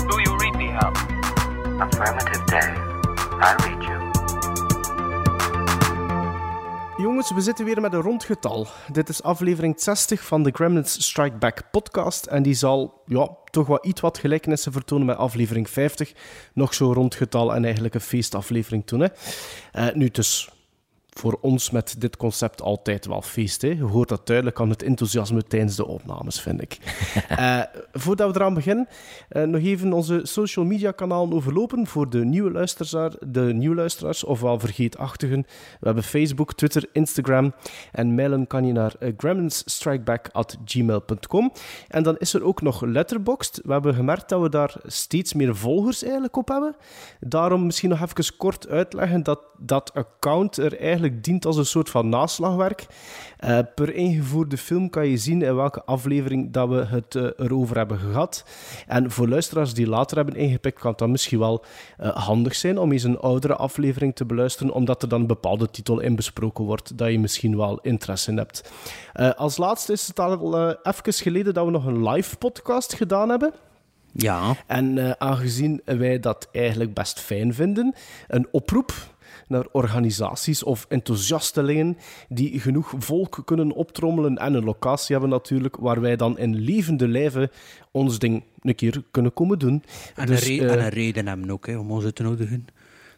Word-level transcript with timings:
Do 0.09 0.21
you 0.21 0.37
read 0.37 0.55
me, 0.55 0.67
Hal? 0.67 0.93
Affirmative, 1.81 2.45
Dave. 2.47 2.77
I 3.41 3.55
read 3.63 3.70
We 7.29 7.41
zitten 7.41 7.65
weer 7.65 7.81
met 7.81 7.93
een 7.93 8.01
rondgetal. 8.01 8.67
Dit 8.91 9.09
is 9.09 9.23
aflevering 9.23 9.79
60 9.79 10.23
van 10.25 10.43
de 10.43 10.51
Gremlins 10.53 11.03
Strike 11.03 11.37
Back 11.37 11.61
podcast. 11.71 12.25
En 12.25 12.43
die 12.43 12.53
zal 12.53 13.01
ja, 13.05 13.29
toch 13.49 13.67
wel 13.67 13.79
iets 13.81 14.01
wat 14.01 14.17
gelijkenissen 14.17 14.71
vertonen 14.71 15.05
met 15.05 15.17
aflevering 15.17 15.69
50. 15.69 16.13
Nog 16.53 16.73
zo'n 16.73 16.93
rondgetal 16.93 17.55
en 17.55 17.63
eigenlijk 17.63 17.93
een 17.93 18.01
feestaflevering 18.01 18.85
toen. 18.85 18.99
Hè. 18.99 19.07
Uh, 19.73 19.93
nu, 19.93 20.09
dus 20.09 20.49
voor 21.17 21.37
ons 21.41 21.69
met 21.69 21.95
dit 21.97 22.17
concept 22.17 22.61
altijd 22.61 23.05
wel 23.05 23.21
feest. 23.21 23.61
Hè. 23.61 23.67
Je 23.67 23.83
hoort 23.83 24.09
dat 24.09 24.27
duidelijk 24.27 24.59
aan 24.59 24.69
het 24.69 24.83
enthousiasme 24.83 25.43
tijdens 25.43 25.75
de 25.75 25.85
opnames, 25.85 26.41
vind 26.41 26.61
ik. 26.61 26.77
uh, 27.31 27.61
voordat 28.03 28.31
we 28.31 28.39
eraan 28.39 28.53
beginnen, 28.53 28.87
uh, 29.31 29.43
nog 29.43 29.61
even 29.61 29.93
onze 29.93 30.19
social 30.23 30.65
media 30.65 30.91
kanalen 30.91 31.33
overlopen 31.33 31.87
voor 31.87 32.09
de 32.09 32.25
nieuwe, 32.25 32.51
luisteraars, 32.51 33.15
de 33.27 33.41
nieuwe 33.41 33.75
luisteraars, 33.75 34.23
ofwel 34.23 34.59
vergeetachtigen. 34.59 35.45
We 35.79 35.85
hebben 35.85 36.03
Facebook, 36.03 36.53
Twitter, 36.53 36.89
Instagram 36.91 37.53
en 37.91 38.15
mailen 38.15 38.47
kan 38.47 38.65
je 38.65 38.73
naar 38.73 38.93
uh, 38.99 39.13
gremlinsstrikeback.gmail.com. 39.17 41.51
En 41.87 42.03
dan 42.03 42.17
is 42.17 42.33
er 42.33 42.43
ook 42.43 42.61
nog 42.61 42.81
Letterboxd. 42.81 43.59
We 43.63 43.71
hebben 43.71 43.93
gemerkt 43.93 44.29
dat 44.29 44.41
we 44.41 44.49
daar 44.49 44.75
steeds 44.85 45.33
meer 45.33 45.55
volgers 45.55 46.03
eigenlijk 46.03 46.37
op 46.37 46.47
hebben. 46.47 46.75
Daarom 47.19 47.65
misschien 47.65 47.89
nog 47.89 48.01
even 48.01 48.37
kort 48.37 48.67
uitleggen 48.67 49.23
dat 49.23 49.39
dat 49.57 49.93
account 49.93 50.57
er 50.57 50.79
eigenlijk 50.79 50.99
dient 51.23 51.45
als 51.45 51.57
een 51.57 51.65
soort 51.65 51.89
van 51.89 52.09
naslagwerk. 52.09 52.85
Uh, 53.45 53.59
per 53.75 53.93
ingevoerde 53.93 54.57
film 54.57 54.89
kan 54.89 55.07
je 55.07 55.17
zien 55.17 55.41
in 55.41 55.55
welke 55.55 55.83
aflevering 55.83 56.51
dat 56.51 56.69
we 56.69 56.85
het 56.85 57.15
uh, 57.15 57.23
erover 57.37 57.77
hebben 57.77 57.97
gehad. 57.97 58.45
En 58.87 59.11
voor 59.11 59.27
luisteraars 59.27 59.73
die 59.73 59.87
later 59.87 60.17
hebben 60.17 60.35
ingepikt, 60.35 60.79
kan 60.79 60.93
dat 60.95 61.09
misschien 61.09 61.39
wel 61.39 61.65
uh, 61.99 62.09
handig 62.15 62.55
zijn 62.55 62.77
om 62.77 62.91
eens 62.91 63.03
een 63.03 63.19
oudere 63.19 63.55
aflevering 63.55 64.15
te 64.15 64.25
beluisteren, 64.25 64.73
omdat 64.73 65.01
er 65.01 65.09
dan 65.09 65.21
een 65.21 65.27
bepaalde 65.27 65.69
titel 65.69 65.99
in 65.99 66.15
besproken 66.15 66.65
wordt 66.65 66.97
dat 66.97 67.11
je 67.11 67.19
misschien 67.19 67.57
wel 67.57 67.79
interesse 67.81 68.31
in 68.31 68.37
hebt. 68.37 68.71
als 69.35 69.57
laatste 69.57 69.91
is 69.91 70.07
het 70.07 70.19
al 70.19 70.69
even 70.83 71.13
geleden 71.13 71.53
dat 71.53 71.65
we 71.65 71.71
nog 71.71 71.85
een 71.85 72.09
live 72.09 72.37
podcast 72.37 72.93
gedaan 72.93 73.29
hebben. 73.29 73.53
Ja. 74.11 74.55
En 74.67 74.97
uh, 74.97 75.11
aangezien 75.11 75.81
wij 75.85 76.19
dat 76.19 76.47
eigenlijk 76.51 76.93
best 76.93 77.19
fijn 77.19 77.53
vinden, 77.53 77.95
een 78.27 78.47
oproep 78.51 78.93
naar 79.51 79.65
organisaties 79.71 80.63
of 80.63 80.85
enthousiastelingen 80.89 81.97
die 82.29 82.59
genoeg 82.59 82.93
volk 82.97 83.41
kunnen 83.45 83.71
optrommelen 83.71 84.37
en 84.37 84.53
een 84.53 84.63
locatie 84.63 85.11
hebben 85.11 85.29
natuurlijk, 85.29 85.75
waar 85.75 86.01
wij 86.01 86.15
dan 86.15 86.37
in 86.37 86.55
levende 86.55 87.07
lijven 87.07 87.51
ons 87.91 88.19
ding 88.19 88.43
een 88.61 88.75
keer 88.75 89.03
kunnen 89.11 89.33
komen 89.33 89.59
doen. 89.59 89.83
En, 90.15 90.25
dus, 90.25 90.47
een, 90.47 90.57
re 90.57 90.63
uh, 90.63 90.71
en 90.71 90.79
een 90.79 90.89
reden 90.89 91.27
hebben 91.27 91.51
ook, 91.51 91.67
hè, 91.67 91.77
om 91.77 91.91
ons 91.91 92.05
te 92.13 92.23
nodigen. 92.23 92.67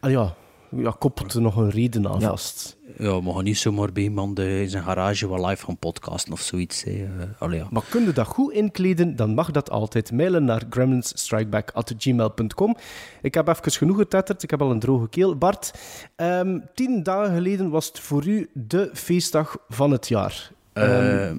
Ah 0.00 0.10
ja, 0.10 0.34
ja, 0.76 0.96
koppelt 0.98 1.32
er 1.32 1.40
nog 1.40 1.56
een 1.56 1.70
reden 1.70 2.08
aan 2.08 2.20
ja. 2.20 2.28
vast. 2.28 2.76
Ja, 2.98 3.22
we 3.22 3.32
gaan 3.32 3.44
niet 3.44 3.58
zomaar 3.58 3.92
bij 3.92 4.02
iemand 4.02 4.38
in 4.38 4.68
zijn 4.68 4.82
garage 4.82 5.28
wel 5.28 5.46
live 5.46 5.64
gaan 5.64 5.78
podcasten 5.78 6.32
of 6.32 6.40
zoiets. 6.40 6.84
Uh, 6.84 7.08
allee, 7.38 7.58
ja. 7.58 7.66
Maar 7.70 7.84
kun 7.88 8.04
je 8.04 8.12
dat 8.12 8.26
goed 8.26 8.52
inkleden, 8.52 9.16
dan 9.16 9.34
mag 9.34 9.50
dat 9.50 9.70
altijd. 9.70 10.12
Mailen 10.12 10.44
naar 10.44 10.62
gremlinsstrikeback.gmail.com 10.70 12.76
Ik 13.22 13.34
heb 13.34 13.48
even 13.48 13.72
genoeg 13.72 13.96
getetterd, 13.96 14.42
ik 14.42 14.50
heb 14.50 14.62
al 14.62 14.70
een 14.70 14.78
droge 14.78 15.08
keel. 15.08 15.36
Bart, 15.36 15.74
um, 16.16 16.64
tien 16.74 17.02
dagen 17.02 17.34
geleden 17.34 17.70
was 17.70 17.86
het 17.86 18.00
voor 18.00 18.26
u 18.26 18.50
de 18.52 18.90
feestdag 18.92 19.56
van 19.68 19.90
het 19.90 20.08
jaar. 20.08 20.52
Uh, 20.74 21.30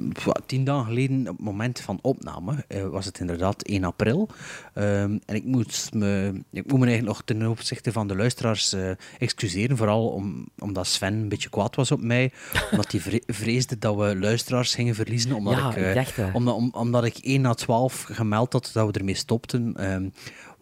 tien 0.45 0.63
dagen 0.63 0.85
geleden, 0.85 1.19
op 1.19 1.35
het 1.35 1.45
moment 1.45 1.79
van 1.79 1.99
opname, 2.01 2.65
uh, 2.67 2.87
was 2.87 3.05
het 3.05 3.19
inderdaad 3.19 3.63
1 3.63 3.83
april. 3.83 4.29
Uh, 4.75 5.01
en 5.01 5.21
ik 5.25 5.43
moet, 5.43 5.89
me, 5.93 6.41
ik 6.51 6.71
moet 6.71 6.79
me 6.79 6.85
eigenlijk 6.85 7.17
nog 7.17 7.21
ten 7.25 7.47
opzichte 7.47 7.91
van 7.91 8.07
de 8.07 8.15
luisteraars 8.15 8.73
uh, 8.73 8.89
excuseren. 9.19 9.77
Vooral 9.77 10.07
om, 10.07 10.47
omdat 10.59 10.87
Sven 10.87 11.13
een 11.13 11.29
beetje 11.29 11.49
kwaad 11.49 11.75
was 11.75 11.91
op 11.91 12.01
mij. 12.01 12.31
omdat 12.71 12.91
hij 12.91 13.01
vre 13.01 13.23
vreesde 13.43 13.77
dat 13.77 13.95
we 13.95 14.17
luisteraars 14.19 14.75
gingen 14.75 14.95
verliezen. 14.95 15.33
Omdat, 15.33 15.55
ja, 15.55 15.75
ik, 15.75 15.95
dacht, 15.95 16.33
omdat, 16.33 16.55
om, 16.55 16.69
omdat 16.73 17.03
ik 17.03 17.17
1 17.17 17.41
na 17.41 17.53
12 17.53 18.05
gemeld 18.11 18.53
had 18.53 18.69
dat 18.73 18.87
we 18.87 18.99
ermee 18.99 19.15
stopten. 19.15 19.73
Ehm, 19.75 20.09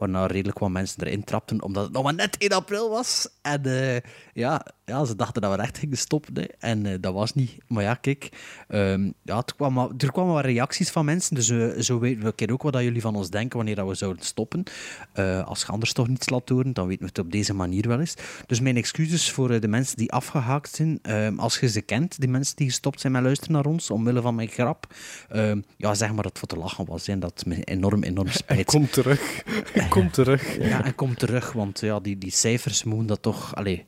waarna 0.03 0.25
redelijk 0.25 0.59
wat 0.59 0.69
mensen 0.69 1.06
erin 1.06 1.24
trapten, 1.24 1.62
omdat 1.62 1.84
het 1.84 1.94
nog 1.94 2.03
maar 2.03 2.14
net 2.14 2.38
1 2.38 2.50
april 2.50 2.90
was. 2.90 3.28
En 3.41 3.62
uh, 3.68 3.97
ja, 4.34 4.66
ja, 4.86 5.06
ze 5.06 5.16
dachten 5.16 5.41
dat 5.41 5.56
we 5.56 5.62
echt 5.62 5.78
gingen 5.78 5.97
stoppen. 5.97 6.34
Hè. 6.36 6.44
En 6.59 6.86
uh, 6.86 6.94
dat 7.00 7.14
was 7.14 7.34
niet. 7.34 7.58
Maar 7.68 7.84
ja, 7.84 7.94
kijk, 7.94 8.30
um, 8.68 9.14
ja, 9.22 9.38
het 9.38 9.56
kwam, 9.56 9.78
er 9.97 10.12
kwamen 10.12 10.34
wat 10.34 10.46
reacties 10.46 10.91
van 10.91 11.06
mensen. 11.06 11.36
Dus 11.36 11.50
uh, 11.50 11.80
zo 11.80 12.00
weten 12.00 12.24
we 12.24 12.52
ook 12.53 12.62
wat 12.62 12.81
jullie 12.81 13.02
van 13.02 13.16
ons 13.16 13.30
denken 13.30 13.58
wanneer 13.58 13.75
dat 13.75 13.88
we 13.88 13.96
zouden 13.96 14.25
stoppen. 14.25 14.64
als 15.46 15.62
je 15.62 15.68
anders 15.68 15.94
toch 15.94 16.08
niets 16.08 16.30
laat 16.30 16.50
horen, 16.50 16.74
dan 16.74 16.88
weten 16.88 17.02
we 17.02 17.08
het 17.08 17.20
op 17.20 17.31
deze 17.31 17.53
manier 17.53 17.88
wel 17.88 18.00
eens. 18.00 18.16
Dus 18.46 18.59
mijn 18.59 18.78
excuses 18.78 19.31
voor 19.31 19.59
de 19.59 19.68
mensen 19.68 19.97
die 19.97 20.12
afgehaakt 20.12 20.75
zijn. 20.75 21.00
Ehm, 21.02 21.40
als 21.40 21.59
je 21.59 21.70
ze 21.70 21.81
kent, 21.81 22.20
die 22.20 22.30
mensen 22.30 22.56
die 22.56 22.68
gestopt 22.68 23.02
zijn 23.02 23.14
met 23.14 23.24
luisteren 23.24 23.53
naar 23.53 23.66
ons, 23.66 23.90
omwille 23.90 24.22
van 24.22 24.35
mijn 24.35 24.47
grap. 24.47 24.88
Um, 25.35 25.66
ja, 25.78 25.94
zeg 25.94 26.08
maar 26.08 26.24
dat 26.24 26.25
het 26.25 26.40
voor 26.40 26.47
te 26.47 26.58
lachen 26.58 26.85
was. 26.85 27.08
En 27.08 27.20
dat 27.20 27.46
me 27.46 27.64
enorm, 27.64 28.03
enorm 28.03 28.28
spijt. 28.28 28.66
Kom 28.66 28.90
terug. 28.90 29.44
Kom 29.93 30.11
terug. 30.11 30.57
Ja, 30.57 30.85
en 30.85 30.95
kom 30.95 31.15
terug, 31.15 31.51
want 31.51 31.79
ja, 31.79 31.99
die, 31.99 32.17
die 32.17 32.31
cijfers 32.31 32.83
moeten 32.83 33.07
dat 33.07 33.21
toch... 33.21 33.55
Allez, 33.55 33.79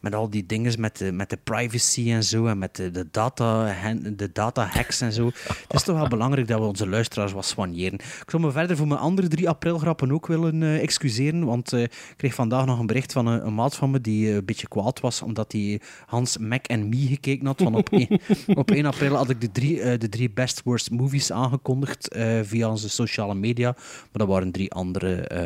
met 0.00 0.14
al 0.14 0.30
die 0.30 0.46
dingen 0.46 0.80
met 0.80 0.98
de, 0.98 1.12
met 1.12 1.30
de 1.30 1.38
privacy 1.44 2.12
en 2.12 2.24
zo, 2.24 2.46
en 2.46 2.58
met 2.58 2.76
de, 2.76 2.90
de, 2.90 3.06
data, 3.10 3.74
de 4.12 4.32
data 4.32 4.66
hacks 4.66 5.00
en 5.00 5.12
zo. 5.12 5.26
Het 5.26 5.74
is 5.74 5.82
toch 5.82 5.96
wel 5.96 6.08
belangrijk 6.08 6.48
dat 6.48 6.60
we 6.60 6.66
onze 6.66 6.88
luisteraars 6.88 7.32
wat 7.32 7.44
soigneren. 7.44 7.94
Ik 7.98 8.24
zou 8.26 8.42
me 8.42 8.50
verder 8.50 8.76
voor 8.76 8.86
mijn 8.86 9.00
andere 9.00 9.28
3 9.28 9.48
april 9.48 9.78
grappen 9.78 10.12
ook 10.12 10.26
willen 10.26 10.62
uh, 10.62 10.82
excuseren, 10.82 11.44
want 11.44 11.72
uh, 11.72 11.82
ik 11.82 12.14
kreeg 12.16 12.34
vandaag 12.34 12.66
nog 12.66 12.78
een 12.78 12.86
bericht 12.86 13.12
van 13.12 13.26
een, 13.26 13.46
een 13.46 13.54
maat 13.54 13.76
van 13.76 13.90
me 13.90 14.00
die 14.00 14.28
uh, 14.28 14.34
een 14.34 14.44
beetje 14.44 14.68
kwaad 14.68 15.00
was, 15.00 15.22
omdat 15.22 15.52
hij 15.52 15.80
Hans, 16.06 16.38
Mac 16.38 16.66
en 16.66 16.88
Me 16.88 17.06
gekeken 17.06 17.46
had. 17.46 17.62
Van 17.62 17.74
op, 17.74 17.88
1, 17.90 18.20
op 18.54 18.70
1 18.70 18.86
april 18.86 19.14
had 19.14 19.30
ik 19.30 19.40
de 19.40 19.52
drie, 19.52 19.98
de 19.98 20.08
drie 20.08 20.30
best 20.30 20.62
worst 20.62 20.90
movies 20.90 21.32
aangekondigd 21.32 22.16
via 22.42 22.70
onze 22.70 22.88
sociale 22.88 23.34
media, 23.34 23.72
maar 23.72 24.08
dat 24.12 24.28
waren 24.28 24.52
drie 24.52 24.72
andere 24.72 25.37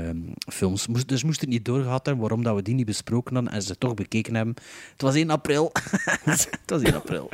films. 0.52 0.86
Moest, 0.86 1.08
dus 1.08 1.24
moest 1.24 1.40
het 1.40 1.48
niet 1.48 1.64
doorgehad 1.64 2.06
hebben 2.06 2.22
waarom 2.22 2.42
dat 2.42 2.54
we 2.54 2.62
die 2.62 2.74
niet 2.74 2.86
besproken 2.86 3.34
hadden 3.34 3.52
en 3.52 3.62
ze 3.62 3.78
toch 3.78 3.94
bekeken 3.94 4.34
hebben. 4.34 4.54
Het 4.92 5.02
was 5.02 5.14
1 5.14 5.30
april. 5.30 5.70
het 6.24 6.60
was 6.66 6.82
1 6.82 6.94
april. 6.94 7.30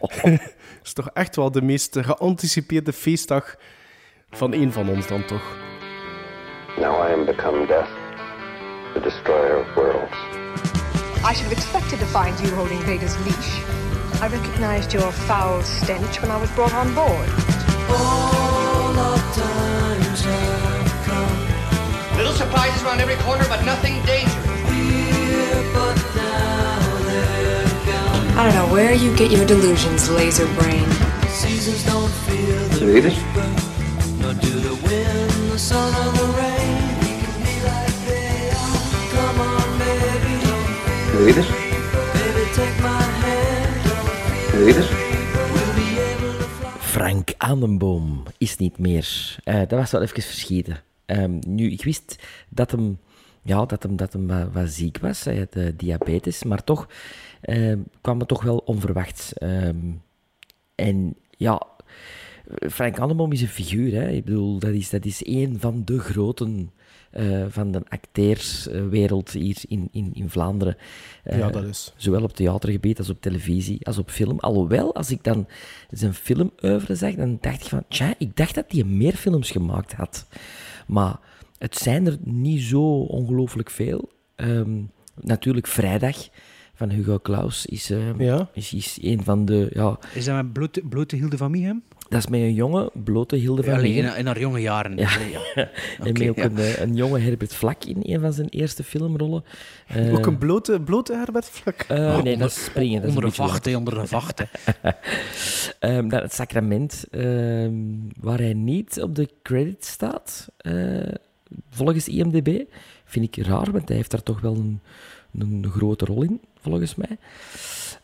Het 0.00 0.54
is 0.84 0.92
toch 0.92 1.10
echt 1.12 1.36
wel 1.36 1.50
de 1.50 1.62
meest 1.62 1.98
geanticipeerde 2.00 2.92
feestdag 2.92 3.56
van 4.30 4.52
één 4.52 4.72
van 4.72 4.88
ons 4.88 5.06
dan 5.06 5.24
toch? 5.24 5.56
Now 6.78 7.08
I 7.08 7.12
am 7.12 7.24
become 7.24 7.66
death, 7.66 7.88
the 8.94 9.00
destroyer 9.00 9.58
of 9.58 9.74
worlds. 9.74 10.16
I 11.24 11.34
should 11.34 11.46
have 11.46 11.52
expected 11.52 11.98
to 11.98 12.06
find 12.06 12.40
you 12.40 12.54
holding 12.54 12.80
Vader's 12.80 13.16
leash. 13.24 13.60
I 14.22 14.28
recognized 14.28 14.92
your 14.92 15.12
foul 15.12 15.62
stench 15.62 16.20
when 16.20 16.30
I 16.30 16.40
was 16.40 16.50
brought 16.50 16.74
on 16.74 16.94
board. 16.94 17.28
All 17.90 18.42
Little 22.32 22.46
surprises 22.46 22.82
around 22.82 23.00
every 23.00 23.16
corner, 23.16 23.44
but 23.46 23.62
nothing 23.66 23.92
dangerous. 24.06 24.32
I 28.34 28.44
don't 28.44 28.54
know 28.54 28.72
where 28.72 28.94
you 28.94 29.14
get 29.16 29.30
your 29.30 29.44
delusions, 29.44 30.08
laser 30.08 30.46
brain. 30.54 30.88
Seasons 31.28 31.84
don't 31.84 32.08
feel 32.24 32.56
the 32.78 32.86
Read 32.86 33.04
nor 34.22 34.32
do 34.32 34.48
the 34.48 34.74
wind, 34.80 35.52
the 35.52 35.58
sun, 35.58 35.92
or 35.92 36.12
the 36.16 36.26
rain. 36.40 36.80
We 37.04 37.12
can 37.20 37.36
be 37.44 37.56
like 37.68 37.96
they 38.08 38.48
are. 38.48 38.80
Come 39.12 39.38
on, 39.52 39.68
baby, 39.78 40.32
don't 40.40 40.68
feel 41.12 41.26
Read 41.26 41.36
it. 41.36 41.48
Baby, 42.16 42.44
take 42.56 42.76
my 42.80 43.02
hand. 43.20 43.84
Don't 44.52 44.64
Read 44.64 44.76
it. 44.76 44.88
Frank 46.80 47.34
Annenboom 47.38 48.22
is 48.38 48.56
niet 48.56 48.78
meer. 48.78 49.36
Uh, 49.44 49.54
dat 49.54 49.70
was 49.70 49.90
wel 49.90 50.02
even 50.02 50.22
verschieten. 50.22 50.82
Um, 51.06 51.38
nu, 51.46 51.70
ik 51.70 51.84
wist 51.84 52.22
dat 52.48 52.70
hem, 52.70 52.98
ja, 53.42 53.64
dat 53.64 53.82
hem, 53.82 53.96
dat 53.96 54.12
hem 54.12 54.26
wat, 54.26 54.52
wat 54.52 54.68
ziek 54.68 54.98
was. 54.98 55.24
Hij 55.24 55.38
had 55.38 55.56
uh, 55.56 55.68
diabetes, 55.76 56.44
maar 56.44 56.64
toch 56.64 56.88
uh, 57.42 57.76
kwam 58.00 58.18
het 58.18 58.28
toch 58.28 58.42
wel 58.42 58.56
onverwachts. 58.56 59.32
Um, 59.42 60.02
en 60.74 61.16
ja, 61.30 61.62
Frank 62.70 62.98
Annenboom 62.98 63.32
is 63.32 63.42
een 63.42 63.48
figuur. 63.48 63.92
Hè. 63.92 64.08
Ik 64.08 64.24
bedoel, 64.24 64.58
dat 64.58 64.72
is, 64.72 64.90
dat 64.90 65.04
is 65.04 65.26
een 65.26 65.56
van 65.60 65.84
de 65.84 65.98
groten 65.98 66.70
uh, 67.12 67.44
van 67.48 67.72
de 67.72 67.82
acteurswereld 67.88 69.30
hier 69.30 69.56
in, 69.68 69.88
in, 69.92 70.10
in 70.14 70.30
Vlaanderen. 70.30 70.76
Uh, 71.24 71.38
ja, 71.38 71.50
dat 71.50 71.64
is. 71.64 71.92
Zowel 71.96 72.22
op 72.22 72.34
theatergebied 72.34 72.98
als 72.98 73.10
op 73.10 73.20
televisie, 73.20 73.86
als 73.86 73.98
op 73.98 74.10
film. 74.10 74.38
Alhoewel, 74.38 74.94
als 74.94 75.10
ik 75.10 75.24
dan 75.24 75.46
zijn 75.90 76.14
filmoeuvre 76.14 76.94
zag, 76.94 77.14
dan 77.14 77.38
dacht 77.40 77.60
ik 77.60 77.68
van... 77.68 77.84
Tja, 77.88 78.14
ik 78.18 78.36
dacht 78.36 78.54
dat 78.54 78.64
hij 78.68 78.84
meer 78.84 79.14
films 79.14 79.50
gemaakt 79.50 79.92
had. 79.92 80.26
Maar 80.86 81.18
Het 81.58 81.76
zijn 81.76 82.06
er 82.06 82.16
niet 82.24 82.62
zo 82.62 82.82
ongelooflijk 83.00 83.70
veel. 83.70 84.10
Ehm, 84.34 84.80
natuurlijk 85.20 85.66
Vrijdag 85.66 86.16
van 86.74 86.90
Hugo 86.90 87.18
Claus 87.18 87.66
is, 87.66 87.90
ehm, 87.90 88.22
Ja. 88.22 88.50
is, 88.54 88.72
is 88.74 88.98
een 89.02 89.22
van 89.24 89.44
de... 89.44 89.70
Ja, 89.72 89.98
Is 90.14 90.24
dat 90.24 90.34
met 90.36 90.52
blote, 90.52 90.82
blote 90.88 91.16
Hilde 91.16 91.36
van 91.36 91.50
Miehem? 91.50 91.82
Dat 92.12 92.20
is 92.20 92.26
met 92.26 92.40
een 92.40 92.54
jonge, 92.54 92.90
blote 93.04 93.36
Hilde 93.36 93.62
van 93.62 93.72
Allee, 93.74 93.92
Megen. 93.94 94.10
in, 94.12 94.16
in 94.18 94.26
haar 94.26 94.38
jonge 94.40 94.60
jaren. 94.60 94.96
Ja. 94.96 95.14
Allee, 95.14 95.30
ja. 95.30 95.40
en 96.04 96.12
met 96.12 96.28
ook 96.28 96.36
ja. 96.36 96.44
een, 96.44 96.58
eh, 96.58 96.80
een 96.80 96.94
jonge 96.94 97.18
Herbert 97.18 97.54
Vlak 97.54 97.84
in 97.84 97.96
een 98.00 98.20
van 98.20 98.32
zijn 98.32 98.48
eerste 98.48 98.84
filmrollen. 98.84 99.44
Eh, 99.86 100.14
Ook 100.14 100.26
een 100.26 100.38
blote, 100.38 100.80
blote 100.80 101.14
Herbert 101.14 101.48
Vlak. 101.48 101.80
eh, 101.88 101.96
Oh, 101.98 102.06
nee, 102.08 102.16
onder- 102.16 102.38
dat 102.38 102.50
is 102.50 102.64
springen. 102.64 102.94
Dat 103.00 103.02
is 103.10 103.14
onder 103.16 103.24
een 103.24 103.32
vacht, 103.32 103.74
onder 103.76 103.98
een 103.98 104.08
vacht. 104.08 104.42
Ehm, 105.78 106.08
dan 106.08 106.20
het 106.20 106.32
sacrament, 106.34 107.04
ehm, 107.10 107.72
waar 108.20 108.38
hij 108.38 108.54
niet 108.54 109.02
op 109.02 109.14
de 109.14 109.28
credit 109.42 109.84
staat, 109.84 110.48
eh, 110.56 111.12
volgens 111.70 112.08
IMDb, 112.08 112.60
vind 113.04 113.36
ik 113.36 113.44
raar, 113.46 113.70
want 113.72 113.88
hij 113.88 113.96
heeft 113.96 114.10
daar 114.10 114.22
toch 114.22 114.40
wel 114.40 114.54
een, 114.56 114.80
een 115.38 115.66
grote 115.70 116.04
rol 116.04 116.22
in, 116.22 116.40
volgens 116.60 116.94
mij. 116.94 117.16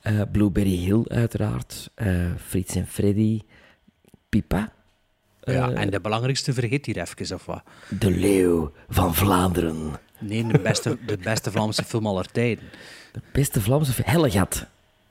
Eh, 0.01 0.21
Blueberry 0.33 0.77
Hill, 0.77 1.03
uiteraard. 1.09 1.91
eh 1.95 2.07
Frits 2.47 2.75
en 2.75 2.87
Freddy. 2.87 3.41
Pipa. 4.29 4.73
Ja, 5.43 5.71
Eh, 5.71 5.81
en 5.81 5.91
de 5.91 6.01
belangrijkste 6.01 6.53
vergeet 6.53 6.87
hier 6.87 6.99
even, 6.99 7.35
of 7.35 7.47
wat? 7.47 7.63
De 7.89 8.11
Leeuw 8.11 8.73
van 8.89 9.15
Vlaanderen. 9.15 9.93
Nee, 10.19 10.47
de 10.47 10.59
beste, 10.59 10.99
de 11.07 11.17
beste 11.17 11.51
Vlaamse 11.51 11.85
film 11.85 12.07
aller 12.07 12.27
tijden. 12.31 12.65
De 13.13 13.21
beste 13.33 13.61
Vlaamse 13.61 13.93
film. 13.93 14.09
Hellegat. 14.09 14.67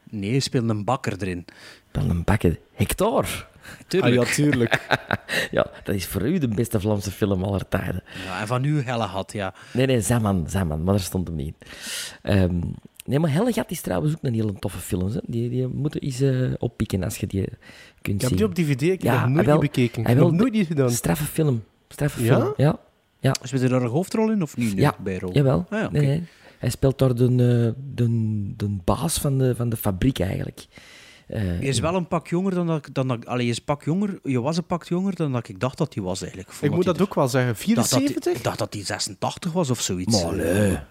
Nee, 0.09 0.39
speelde 0.39 0.73
een 0.73 0.83
bakker 0.83 1.13
erin. 1.21 1.45
Dan 1.91 2.09
een 2.09 2.23
bakker. 2.23 2.59
Hector. 2.73 3.47
Tuurlijk. 3.87 4.15
Ah, 4.21 4.27
ja, 4.27 4.33
tuurlijk. 4.33 4.79
Ja, 5.51 5.65
dat 5.83 5.95
is 5.95 6.05
voor 6.05 6.21
u 6.21 6.37
de 6.37 6.47
beste 6.47 6.79
Vlaamse 6.79 7.11
film 7.11 7.43
aller 7.43 7.67
tijden. 7.67 8.03
Ja, 8.25 8.39
en 8.41 8.47
van 8.47 8.63
u 8.63 8.81
Helle 8.81 9.03
had, 9.03 9.31
ja. 9.33 9.53
Nee, 9.73 9.85
nee, 9.85 10.01
Zaman, 10.01 10.45
Zaman, 10.49 10.83
maar 10.83 10.93
daar 10.93 11.03
stond 11.03 11.27
hem 11.27 11.35
niet 11.35 11.55
in. 11.59 11.67
Ehm, 12.21 12.59
nee, 13.07 13.19
maar 13.19 13.31
Hellegat 13.33 13.71
is 13.71 13.81
trouwens 13.81 14.13
ook 14.13 14.19
een 14.21 14.33
hele 14.33 14.53
toffe 14.59 14.77
film. 14.77 15.07
Hè. 15.11 15.19
Die, 15.25 15.49
die 15.49 15.67
moeten 15.67 16.01
eens 16.01 16.21
eh, 16.21 16.51
oppikken 16.57 17.03
als 17.03 17.17
je 17.17 17.27
die 17.27 17.45
kunt 18.01 18.15
Ik 18.15 18.21
heb 18.21 18.29
zien. 18.29 18.37
die 18.37 18.45
op 18.45 18.55
DVD, 18.55 18.81
ik 18.81 18.89
heb 18.89 19.01
Ja, 19.01 19.19
nog 19.19 19.23
nooit 19.25 19.35
hij 19.35 19.45
wel- 19.45 19.61
niet 19.61 19.71
bekeken. 19.71 19.99
Ik 20.01 20.07
hij 20.07 20.15
heb 20.15 20.23
nog 20.23 20.33
nooit 20.33 20.53
niet 20.53 20.67
gedaan. 20.67 20.91
Straffe 20.91 21.23
film. 21.23 21.63
Straffe 21.87 22.23
Ja? 22.23 22.39
film, 22.39 22.53
ja. 22.57 22.79
Ja, 23.19 23.35
Speelt 23.41 23.61
hij 23.61 23.69
daar 23.69 23.81
een 23.81 23.87
hoofdrol 23.89 24.31
in 24.31 24.41
of 24.41 24.57
niet? 24.57 24.73
ja. 24.77 24.95
bijrol? 25.03 25.33
jawel. 25.33 25.65
Ah, 25.69 25.79
ja, 25.79 25.85
oké. 25.85 25.97
nee, 25.97 26.07
nee. 26.07 26.23
Hij 26.57 26.69
speelt 26.69 26.99
daar 26.99 27.15
de, 27.15 27.23
eh, 27.25 27.81
de, 27.93 28.07
de 28.57 28.77
baas 28.83 29.17
van 29.17 29.37
de, 29.37 29.55
van 29.55 29.69
de 29.69 29.75
fabriek 29.77 30.19
eigenlijk. 30.19 30.65
Eh, 31.27 31.41
Hij 31.41 31.57
is 31.59 31.79
wel 31.79 31.95
een 31.95 32.07
pak 32.07 32.27
jonger 32.27 32.53
dan 32.55 32.67
dat 32.67 32.77
ik... 32.87 32.93
Dan 32.93 33.07
dat, 33.07 33.25
allee, 33.25 33.41
hij 33.41 33.51
is 33.51 33.59
pak 33.59 33.83
jonger, 33.83 34.19
je 34.23 34.41
was 34.41 34.57
een 34.57 34.65
pak 34.65 34.83
jonger 34.83 35.15
dan 35.15 35.31
dat 35.31 35.47
ik 35.49 35.59
dacht 35.59 35.77
dat 35.77 35.93
hij 35.93 36.03
was 36.03 36.21
eigenlijk. 36.21 36.51
Ik 36.61 36.71
moet 36.71 36.85
dat 36.85 37.01
ook 37.01 37.15
wel 37.15 37.27
zeggen. 37.27 37.51
Ik 37.69 37.75
dacht 37.75 37.89
dat 37.89 37.99
hij- 37.99 38.07
74? 38.07 38.33
Ik 38.35 38.43
dacht 38.43 38.57
dat 38.59 38.73
hij 38.73 38.83
86 38.83 39.51
was 39.51 39.69
of 39.69 39.81
zoiets. 39.81 40.23
Maar. 40.23 40.87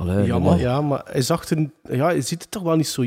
Allee, 0.00 0.26
Ja, 0.26 0.38
nee, 0.38 0.40
maar, 0.40 0.54
nee. 0.54 0.60
ja, 0.64 0.80
maar 0.80 1.02
hij 1.04 1.22
zag 1.22 1.48
er... 1.50 1.70
Ja, 1.82 2.04
hij 2.04 2.20
ziet 2.20 2.42
er 2.42 2.48
toch 2.48 2.62
wel 2.62 2.76
niet 2.76 2.88
zo... 2.88 3.04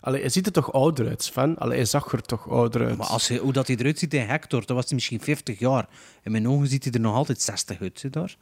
Allee, 0.00 0.20
hij 0.20 0.30
ziet 0.30 0.46
er 0.46 0.52
toch 0.52 0.72
ouder 0.72 1.08
uit, 1.08 1.22
Sven? 1.22 1.58
Allee, 1.58 1.76
hij 1.76 1.84
zag 1.84 2.12
er 2.12 2.22
toch 2.22 2.48
ouder 2.50 2.86
uit. 2.86 2.96
Maar 2.96 3.06
als 3.06 3.28
hij, 3.28 3.38
hoe 3.38 3.52
dat 3.52 3.66
hij 3.66 3.76
eruit 3.76 3.98
ziet 3.98 4.14
in 4.14 4.26
Hector, 4.26 4.66
dan 4.66 4.76
was 4.76 4.84
hij 4.84 4.94
misschien 4.94 5.20
50 5.20 5.58
jaar. 5.58 5.88
In 6.22 6.32
mijn 6.32 6.48
ogen 6.48 6.66
ziet 6.66 6.84
hij 6.84 6.92
er 6.92 7.00
nog 7.00 7.14
altijd 7.14 7.42
60 7.42 7.80
uit. 7.80 7.98
Zie 8.00 8.10
daar? 8.10 8.36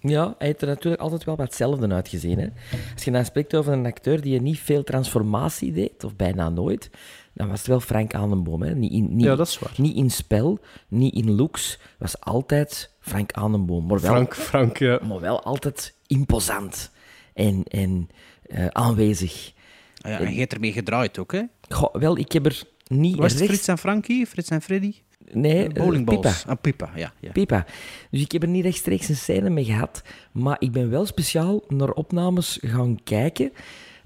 Ja, 0.00 0.34
hij 0.38 0.46
heeft 0.46 0.60
er 0.62 0.66
natuurlijk 0.68 1.02
altijd 1.02 1.24
wel 1.24 1.36
wat 1.36 1.46
hetzelfde 1.46 1.88
uitgezien. 1.88 2.38
Hè. 2.38 2.48
Als 2.94 3.04
je 3.04 3.10
dan 3.10 3.24
spreekt 3.24 3.54
over 3.54 3.72
een 3.72 3.86
acteur 3.86 4.20
die 4.20 4.40
niet 4.40 4.58
veel 4.58 4.84
transformatie 4.84 5.72
deed, 5.72 6.04
of 6.04 6.16
bijna 6.16 6.48
nooit, 6.48 6.90
dan 7.32 7.48
was 7.48 7.58
het 7.58 7.66
wel 7.66 7.80
Frank 7.80 8.14
Aanenboom. 8.14 8.62
Hè. 8.62 8.74
Niet, 8.74 8.92
in, 8.92 9.16
niet, 9.16 9.24
Ja, 9.24 9.36
dat 9.36 9.46
is 9.46 9.58
waar. 9.58 9.72
niet 9.76 9.96
in 9.96 10.10
spel, 10.10 10.58
niet 10.88 11.14
in 11.14 11.34
looks, 11.34 11.78
was 11.98 12.20
altijd 12.20 12.90
Frank 13.00 13.32
Aanenboom. 13.32 13.86
Maar 13.86 14.00
wel, 14.00 14.10
Frank, 14.10 14.34
Frank, 14.34 14.76
ja. 14.78 15.00
maar 15.08 15.20
wel 15.20 15.42
altijd 15.42 15.94
imposant 16.06 16.90
en, 17.38 17.62
en 17.68 18.08
eh, 18.42 18.66
aanwezig. 18.66 19.52
Ah 20.00 20.10
ja, 20.10 20.18
en 20.18 20.32
je 20.32 20.38
hebt 20.38 20.52
ermee 20.52 20.72
gedraaid 20.72 21.18
ook, 21.18 21.32
hè? 21.32 21.42
Goh, 21.68 21.94
wel, 21.94 22.18
ik 22.18 22.32
heb 22.32 22.46
er 22.46 22.62
niet 22.86 23.16
Was 23.16 23.32
het 23.32 23.40
rechts... 23.40 23.54
Frits 23.54 23.68
en 23.68 23.78
Frankie? 23.78 24.26
Frits 24.26 24.48
en 24.48 24.62
Freddy? 24.62 24.94
Nee, 25.32 25.68
eh, 25.68 25.72
Bowlingballs. 25.72 26.40
Pipa. 26.40 26.52
Ah, 26.52 26.60
Pipa, 26.60 26.90
ja. 26.94 27.12
ja. 27.20 27.32
Pipa. 27.32 27.66
Dus 28.10 28.20
ik 28.20 28.32
heb 28.32 28.42
er 28.42 28.48
niet 28.48 28.64
rechtstreeks 28.64 29.08
een 29.08 29.16
scène 29.16 29.50
mee 29.50 29.64
gehad, 29.64 30.02
maar 30.32 30.56
ik 30.58 30.72
ben 30.72 30.90
wel 30.90 31.06
speciaal 31.06 31.64
naar 31.68 31.90
opnames 31.90 32.58
gaan 32.60 32.98
kijken 33.04 33.52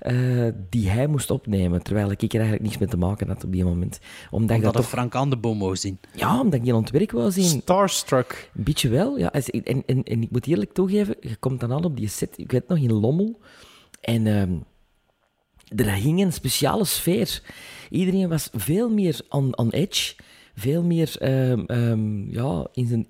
eh, 0.03 0.49
die 0.71 0.89
hij 0.89 1.07
moest 1.07 1.31
opnemen, 1.31 1.83
terwijl 1.83 2.11
ik 2.11 2.23
er 2.23 2.31
eigenlijk 2.33 2.63
niets 2.63 2.79
mee 2.79 2.89
te 2.89 2.97
maken 2.97 3.29
had 3.29 3.45
op 3.45 3.53
die 3.53 3.65
moment. 3.65 4.01
Omdat 4.31 4.57
ik 4.57 4.63
Dat 4.63 4.75
toch... 4.75 4.89
Frank 4.89 5.15
aan 5.15 5.31
de 5.31 5.37
boom 5.37 5.59
wou 5.59 5.77
zien. 5.77 5.99
Ja, 6.15 6.41
omdat 6.41 6.55
ik 6.55 6.63
die 6.65 6.75
ontwerp 6.75 7.11
wou 7.11 7.31
zien. 7.31 7.45
Starstruck. 7.45 8.51
Een 8.55 8.65
beetje 8.65 8.89
wel, 8.89 9.19
ja. 9.19 9.33
En, 9.33 9.85
en, 9.87 10.03
en 10.05 10.23
ik 10.23 10.31
moet 10.31 10.47
eerlijk 10.47 10.73
toegeven, 10.73 11.17
je 11.21 11.37
komt 11.37 11.61
dan 11.61 11.73
aan 11.73 11.85
op 11.85 11.97
die 11.97 12.09
set, 12.09 12.39
ik 12.39 12.53
weet 12.53 12.69
nog, 12.69 12.79
in 12.79 12.93
Lommel, 12.93 13.41
en 14.01 14.27
ehm, 14.27 14.53
er 15.77 15.93
hing 15.93 16.21
een 16.21 16.33
speciale 16.33 16.85
sfeer. 16.85 17.43
Iedereen 17.91 18.29
was 18.29 18.49
veel 18.53 18.91
meer 18.91 19.21
on, 19.29 19.57
on 19.57 19.71
edge, 19.71 20.15
veel 20.55 20.83
meer 20.83 21.17
ehm, 21.19 21.65
ehm, 21.67 22.31
ja, 22.31 22.67
in 22.73 22.87
zijn 22.87 23.07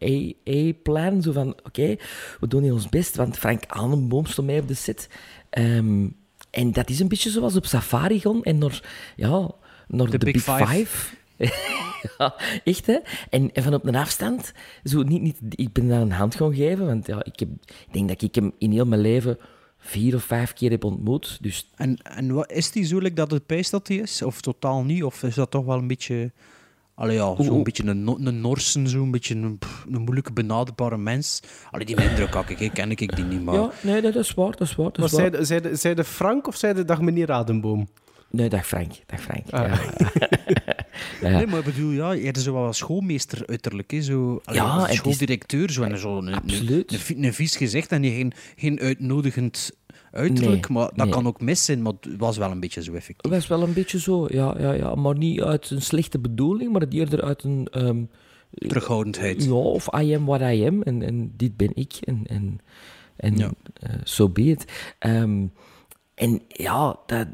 A-plan, 0.49 1.23
zo 1.23 1.33
van, 1.33 1.56
oké, 1.65 1.97
we 2.41 2.47
doen 2.49 2.62
hier 2.62 2.73
ons 2.73 2.89
best, 2.89 3.17
want 3.17 3.39
Frank 3.39 3.65
Aanenboom 3.67 4.27
stond 4.27 4.47
mij 4.47 4.59
op 4.59 4.69
de 4.69 4.75
set. 4.75 5.09
Ehm, 5.50 6.06
en 6.53 6.73
dat 6.73 6.91
is 6.91 7.01
een 7.01 7.09
beetje 7.09 7.31
zoals 7.31 7.57
op 7.57 7.67
safari 7.67 8.21
gaan 8.21 8.43
en 8.43 8.59
naar, 8.59 8.83
ja, 9.17 9.51
naar 9.89 10.11
de, 10.11 10.19
Big 10.19 10.33
Big, 10.33 10.43
Five. 10.43 10.67
Five. 10.67 11.17
ja, 12.19 12.35
echt 12.65 12.87
hè. 12.87 12.99
En, 13.31 13.53
en 13.53 13.63
van 13.63 13.75
op 13.75 13.87
een 13.87 13.97
afstand, 13.97 14.53
zo 14.85 15.03
niet, 15.03 15.23
niet, 15.23 15.39
ik 15.49 15.73
ben 15.73 15.89
daar 15.89 16.01
een 16.01 16.13
hand 16.13 16.35
gaan 16.35 16.55
geven, 16.55 16.87
want 16.87 17.07
ja, 17.07 17.25
ik, 17.25 17.39
heb, 17.39 17.49
ik 17.67 17.93
denk 17.93 18.09
dat 18.09 18.23
ik 18.23 18.35
hem 18.35 18.53
in 18.59 18.73
heel 18.73 18.87
mijn 18.87 19.01
leven 19.01 19.39
vier 19.79 20.15
of 20.15 20.25
vijf 20.25 20.53
keer 20.53 20.71
heb 20.71 20.85
ontmoet. 20.85 21.39
Dus 21.41 21.71
En, 21.77 21.97
en 22.03 22.33
wat, 22.33 22.53
is 22.53 22.71
die 22.71 22.85
zo 22.85 23.01
dat 23.01 23.31
het 23.31 23.47
pijs 23.47 23.71
dat 23.71 23.89
hij 23.89 23.97
is? 23.97 24.23
Of 24.23 24.41
totaal 24.41 24.85
niet? 24.85 25.05
Of 25.05 25.23
is 25.23 25.35
dat 25.35 25.51
toch 25.51 25.65
wel 25.65 25.79
een 25.79 25.87
beetje... 25.87 26.33
Allee, 27.03 27.17
ja, 27.17 27.35
zo'n 27.43 27.63
beetje 27.63 27.85
een, 27.87 28.07
een 28.27 28.41
Norsen, 28.41 28.89
zo'n 28.89 29.11
beetje 29.11 29.35
een, 29.35 29.59
pff, 29.59 29.85
een 29.91 30.01
moeilijke 30.03 30.33
benaderbare 30.33 30.99
mens. 30.99 31.41
Allee, 31.71 31.87
die 31.87 32.03
indruk 32.03 32.35
had 32.35 32.51
ik, 32.51 32.59
hè. 32.59 32.69
ken 32.69 32.91
ik 32.91 33.17
die 33.17 33.25
niet, 33.25 33.43
maar... 33.43 33.55
ja, 33.55 33.71
nee, 33.82 34.01
dat 34.03 34.15
is 34.15 34.35
waar, 34.35 34.51
dat 34.51 34.61
is 34.61 34.75
waar. 34.75 34.87
Dat 34.87 34.97
Maar 34.97 35.06
is 35.06 35.13
waar. 35.13 35.31
zei, 35.47 35.63
zei, 35.63 35.77
zei 35.77 35.94
de 35.94 36.05
Frank 36.05 36.47
of 36.47 36.56
zei 36.56 36.75
de 36.75 36.85
dag 36.85 37.01
meneer 37.01 37.27
Radenboom? 37.27 37.89
Nee, 38.31 38.49
dag 38.49 38.67
Frank, 38.67 38.93
dag 39.06 39.21
Frank. 39.21 39.51
Ah. 39.51 39.61
Ja. 39.69 40.09
ja. 41.31 41.37
Nee, 41.37 41.47
maar 41.47 41.59
ik 41.59 41.65
bedoel, 41.65 41.91
ja, 41.91 42.13
je 42.13 42.32
zo 42.39 42.53
wel 42.53 42.73
schoolmeester 42.73 43.43
uiterlijk, 43.47 43.91
hè, 43.91 44.03
zo, 44.03 44.41
allee, 44.44 44.61
Ja, 44.61 44.77
of 44.77 44.81
het 44.82 44.91
is- 44.91 44.97
schooldirecteur, 44.97 45.71
zo, 45.71 45.82
en 45.82 45.99
zo, 45.99 46.19
een, 46.19 46.27
een, 46.27 46.35
Absoluut. 46.35 46.93
een, 46.93 46.99
vi- 46.99 47.17
een 47.25 47.35
vies 47.35 47.56
gezicht 47.56 47.93
en 47.93 48.05
geen, 48.05 48.32
geen 48.56 48.81
uitnodigend 48.81 49.71
uiterlijk, 50.13 50.69
Nee, 50.69 50.79
maar 50.79 50.87
dat 50.95 50.97
nee. 51.05 51.09
kan 51.15 51.27
ook 51.27 51.41
mis 51.41 51.65
zijn, 51.65 51.83
maar 51.83 51.93
het 52.01 52.17
was 52.19 52.37
wel 52.37 52.51
een 52.51 52.61
beetje 52.61 52.83
zo 52.83 52.93
effectief. 52.93 53.31
Dat 53.31 53.41
was 53.41 53.47
wel 53.47 53.63
een 53.63 53.73
beetje 53.73 54.01
zo, 54.01 54.27
ja, 54.31 54.55
ja, 54.59 54.73
ja. 54.73 54.95
Maar 54.95 55.17
niet 55.17 55.41
uit 55.43 55.71
een 55.71 55.83
slechte 55.83 56.19
bedoeling, 56.19 56.73
maar 56.73 56.83
eerder 56.89 57.23
uit 57.23 57.43
een... 57.45 57.69
ehm, 57.71 58.03
Terughoudendheid. 58.55 59.45
Ja, 59.45 59.53
of 59.53 59.89
I 60.01 60.15
am 60.15 60.25
what 60.25 60.41
I 60.41 60.67
am. 60.67 60.83
En, 60.83 61.03
en 61.03 61.33
dit 61.37 61.57
ben 61.57 61.71
ik. 61.75 61.93
En, 62.01 62.23
en, 62.27 62.59
en 63.17 63.37
Ja. 63.37 63.51
so 64.05 64.29
be 64.29 64.43
it. 64.43 64.65
Ehm, 64.99 65.47
en 66.15 66.43
ja, 66.49 66.97
dat, 67.07 67.27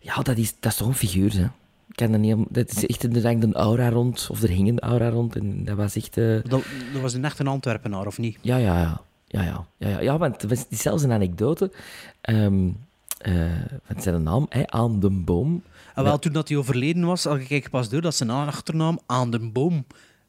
ja 0.00 0.22
dat, 0.22 0.36
is, 0.36 0.54
dat 0.60 0.72
is 0.72 0.78
toch 0.78 0.88
een 0.88 0.94
figuur, 0.94 1.32
hè. 1.36 1.44
Ik 1.88 2.02
kan 2.02 2.12
dat, 2.12 2.20
niet, 2.20 2.36
dat 2.48 2.70
is 2.76 2.86
echt, 2.86 3.16
er 3.16 3.22
hangt 3.22 3.42
een 3.44 3.54
aura 3.54 3.88
rond, 3.88 4.28
of 4.30 4.42
er 4.42 4.48
hing 4.48 4.68
een 4.68 4.80
aura 4.80 5.08
rond. 5.08 5.36
En 5.36 5.64
dat 5.64 5.76
was 5.76 5.96
echt... 5.96 6.16
eh, 6.16 6.34
Dat, 6.34 6.62
dat 6.92 7.02
was 7.02 7.14
een 7.14 7.24
echte 7.24 7.44
Antwerpenaar, 7.44 8.06
of 8.06 8.18
niet? 8.18 8.38
ja, 8.40 8.56
ja, 8.56 8.80
ja. 8.80 9.00
Ja, 9.26 9.42
ja, 9.42 9.66
ja, 9.76 9.88
ja, 9.88 10.00
ja, 10.00 10.18
want 10.18 10.42
het 10.42 10.66
is 10.70 10.80
zelfs 10.82 11.02
een 11.02 11.12
anekdote. 11.12 11.72
Ehm 12.20 12.68
eh, 13.18 13.34
wat 13.86 14.02
zijn 14.02 14.22
naam? 14.22 14.46
Hè? 14.48 14.66
Aan 14.66 15.00
de 15.00 15.10
boom. 15.10 15.62
En 15.94 16.04
wel, 16.04 16.18
toen 16.18 16.32
dat 16.32 16.48
hij 16.48 16.56
overleden 16.56 17.04
was, 17.04 17.24
had 17.24 17.40
ik 17.48 17.70
pas 17.70 17.88
door 17.88 18.00
dat 18.00 18.14
zijn 18.14 18.30
achternaam 18.30 18.98
aan 19.06 19.30
de 19.30 19.50
boom... 19.50 19.86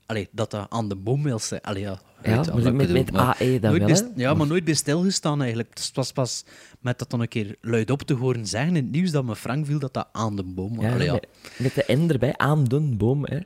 Allee, 0.07 0.27
dat 0.31 0.51
dat 0.51 0.65
aan 0.69 0.89
de 0.89 0.95
boom 0.95 1.23
wil 1.23 1.39
zijn. 1.39 1.61
Allee, 1.61 1.81
ja. 1.81 1.99
Ja, 2.23 2.43
weet 2.55 2.73
met- 2.73 2.91
met 2.91 3.11
maar 3.11 3.37
AE 3.41 3.59
dan 3.59 3.71
wel, 3.79 4.11
Ja, 4.15 4.33
maar 4.33 4.47
nooit 4.47 4.63
bij 4.63 4.73
stilgestaan 4.73 5.39
eigenlijk. 5.41 5.69
Het 5.73 5.91
was 5.93 6.11
pas 6.11 6.43
met 6.79 6.99
dat 6.99 7.09
dan 7.09 7.19
een 7.21 7.27
keer 7.27 7.55
luidop 7.61 8.01
te 8.01 8.13
horen 8.13 8.45
zeggen 8.47 8.75
in 8.75 8.83
het 8.83 8.91
nieuws 8.91 9.11
dat 9.11 9.23
me 9.23 9.35
Frank 9.35 9.65
viel 9.65 9.79
dat 9.79 9.93
dat 9.93 10.07
aan 10.11 10.35
de 10.35 10.43
boom 10.43 10.75
was. 10.75 10.85
Ja, 10.85 10.91
Allee, 10.93 11.05
ja. 11.05 11.13
Met, 11.13 11.27
met 11.57 11.75
de 11.75 11.93
N 11.95 12.09
erbij, 12.09 12.37
aan 12.37 12.63
de 12.63 12.79
boom. 12.79 13.25
Hè. 13.25 13.37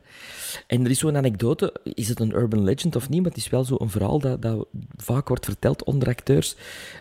En 0.68 0.84
er 0.84 0.90
is 0.90 1.00
zo'n 1.00 1.18
anekdote, 1.18 1.74
is 1.84 2.08
het 2.10 2.20
een 2.20 2.36
urban 2.36 2.64
legend 2.64 2.96
of 2.96 3.10
niet, 3.10 3.22
maar 3.22 3.30
het 3.30 3.40
is 3.40 3.50
wel 3.50 3.64
zo'n 3.64 3.90
verhaal 3.90 4.20
dat, 4.20 4.42
dat 4.42 4.68
vaak 4.96 5.28
wordt 5.28 5.46
verteld 5.46 5.84
onder 5.84 6.08
acteurs, 6.08 6.56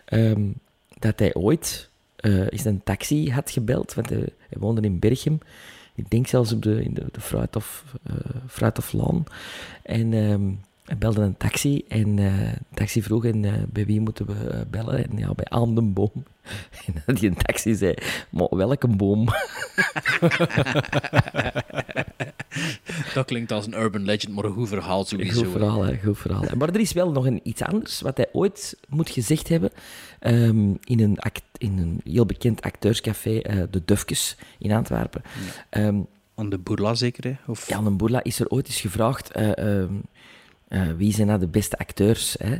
ehm, 0.05 0.41
dat 0.99 1.19
hij 1.19 1.33
ooit 1.33 1.89
eh 2.15 2.45
eens 2.49 2.65
een 2.65 2.83
taxi 2.83 3.31
had 3.31 3.51
gebeld, 3.51 3.93
want 3.93 4.09
hij, 4.09 4.17
hij 4.19 4.57
woonde 4.59 4.81
in 4.81 4.99
Berchem. 4.99 5.39
Ik 6.01 6.09
denk 6.09 6.27
zelfs 6.27 6.51
op 6.51 6.61
de, 6.61 6.83
in 6.83 6.93
de, 6.93 7.05
de 7.11 7.21
Fruit 7.21 7.55
of, 7.55 7.83
eh 8.03 8.15
Fruit 8.47 8.77
of. 8.77 8.93
En 9.83 10.13
hij 10.91 10.97
belde 10.97 11.21
een 11.21 11.37
taxi 11.37 11.83
en 11.87 12.19
eh, 12.19 12.37
de 12.37 12.57
taxi 12.73 13.03
vroeg 13.03 13.25
en, 13.25 13.45
eh, 13.45 13.53
bij 13.67 13.85
wie 13.85 14.01
moeten 14.01 14.25
we 14.25 14.65
bellen. 14.69 15.09
En 15.09 15.17
ja, 15.17 15.33
bij 15.33 15.45
aan. 15.49 15.93
En 17.05 17.15
die 17.15 17.33
taxi 17.33 17.75
zei, 17.75 17.93
maar 18.29 18.47
welke 18.49 18.87
boom? 18.87 19.27
Dat 23.13 23.25
klinkt 23.25 23.51
als 23.51 23.65
een 23.65 23.73
urban 23.79 24.03
legend, 24.03 24.33
maar 24.35 24.45
een 24.45 24.53
goed 24.53 24.67
verhaal 24.67 25.05
sowieso. 25.05 25.43
Goed 25.43 25.51
verhaal, 25.51 25.83
hè, 25.83 25.97
goed 26.03 26.17
verhaal. 26.17 26.41
hè. 26.41 26.55
Maar 26.55 26.69
er 26.69 26.79
is 26.79 26.93
wel 26.93 27.11
nog 27.11 27.25
een, 27.25 27.39
iets 27.43 27.61
anders 27.61 28.01
wat 28.01 28.17
hij 28.17 28.29
ooit 28.31 28.77
moet 28.89 29.09
gezegd 29.09 29.47
hebben 29.47 29.69
ehm, 30.19 30.73
in, 30.83 30.99
een 30.99 31.19
act, 31.19 31.43
in 31.57 31.77
een 31.77 32.01
heel 32.03 32.25
bekend 32.25 32.61
acteurscafé, 32.61 33.37
eh, 33.39 33.57
De 33.69 33.81
Dufkes 33.85 34.37
in 34.59 34.71
Antwerpen. 34.71 35.21
Ehm, 35.69 35.99
Aan 36.35 36.49
de 36.49 36.57
Bourla 36.57 36.93
zeker, 36.93 37.23
hè? 37.23 37.35
Of... 37.51 37.69
Jan 37.69 37.85
en 37.85 37.97
Boerla 37.97 38.23
is 38.23 38.39
er 38.39 38.49
ooit 38.49 38.67
eens 38.67 38.81
gevraagd 38.81 39.31
eh, 39.31 39.57
ehm, 39.57 39.93
eh, 40.67 40.81
wie 40.97 41.13
zijn 41.13 41.27
nou 41.27 41.39
de 41.39 41.47
beste 41.47 41.77
acteurs. 41.77 42.35
Hè? 42.39 42.57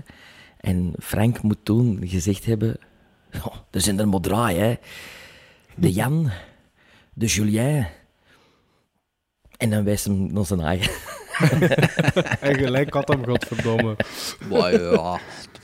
En 0.60 0.94
Frank 1.00 1.42
moet 1.42 1.58
toen 1.64 2.00
gezegd 2.04 2.46
hebben, 2.46 2.78
"Ja, 3.32 3.52
er 3.72 3.82
zijn 3.82 4.00
er 4.00 4.08
maar 4.08 4.50
hè. 4.56 4.76
De 5.76 5.92
Jan, 5.92 6.30
de 7.14 7.26
Julien 7.26 7.88
en 9.62 9.70
dan 9.70 9.84
wijst 9.84 10.06
hem 10.06 10.34
naar 10.34 10.46
zijn 10.46 10.60
eigen. 10.60 10.92
En 12.40 12.56
gelijk 12.56 12.94
had 12.94 13.08
hem, 13.08 13.26
godverdomme. 13.26 13.96
Maar 14.50 14.82
ja, 14.82 15.20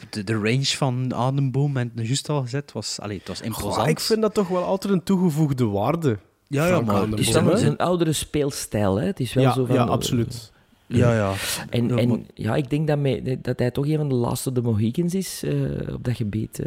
de, 0.10 0.24
de 0.24 0.34
range 0.34 0.66
van 0.66 1.14
Ademboom 1.16 1.78
en 1.78 1.92
juist 1.96 2.30
al 2.30 2.42
gezet 2.42 2.72
was, 2.72 3.00
allee, 3.00 3.18
het 3.18 3.28
was 3.28 3.42
imposant. 3.42 3.74
Goh, 3.76 3.88
ik 3.88 4.00
vind 4.00 4.22
dat 4.22 4.34
toch 4.34 4.48
wel 4.48 4.64
altijd 4.64 4.94
een 4.94 5.04
toegevoegde 5.04 5.66
waarde. 5.66 6.18
Ja, 6.48 6.68
ja, 6.68 6.82
maar 6.82 7.08
Het 7.08 7.20
is 7.20 7.32
wel 7.32 7.46
hè? 7.46 7.58
zijn 7.58 7.78
oudere 7.78 8.14
speelstijl, 8.14 8.96
hè. 9.00 9.06
Het 9.06 9.20
is 9.20 9.34
wel 9.34 9.44
Ja, 9.44 9.54
zo 9.54 9.66
van... 9.66 9.76
ja, 9.76 9.84
absoluut. 9.84 10.52
Ja, 10.86 11.14
ja. 11.14 11.34
En, 11.70 11.88
Ja, 11.88 11.96
en 11.96 12.08
maar- 12.10 12.20
ja, 12.34 12.56
ik 12.56 12.70
denk 12.70 12.88
dat, 12.88 12.98
mij, 13.00 13.40
dat 13.42 13.60
hij 13.60 13.72
toch 13.72 13.88
een 13.88 13.98
van 13.98 14.10
de 14.10 14.16
laatste 14.16 14.52
de 14.52 14.62
Mohicans 14.62 15.14
is 15.16 15.44
eh, 15.44 15.94
op 15.94 16.04
dat 16.04 16.16
gebied. 16.16 16.60
eh. 16.60 16.66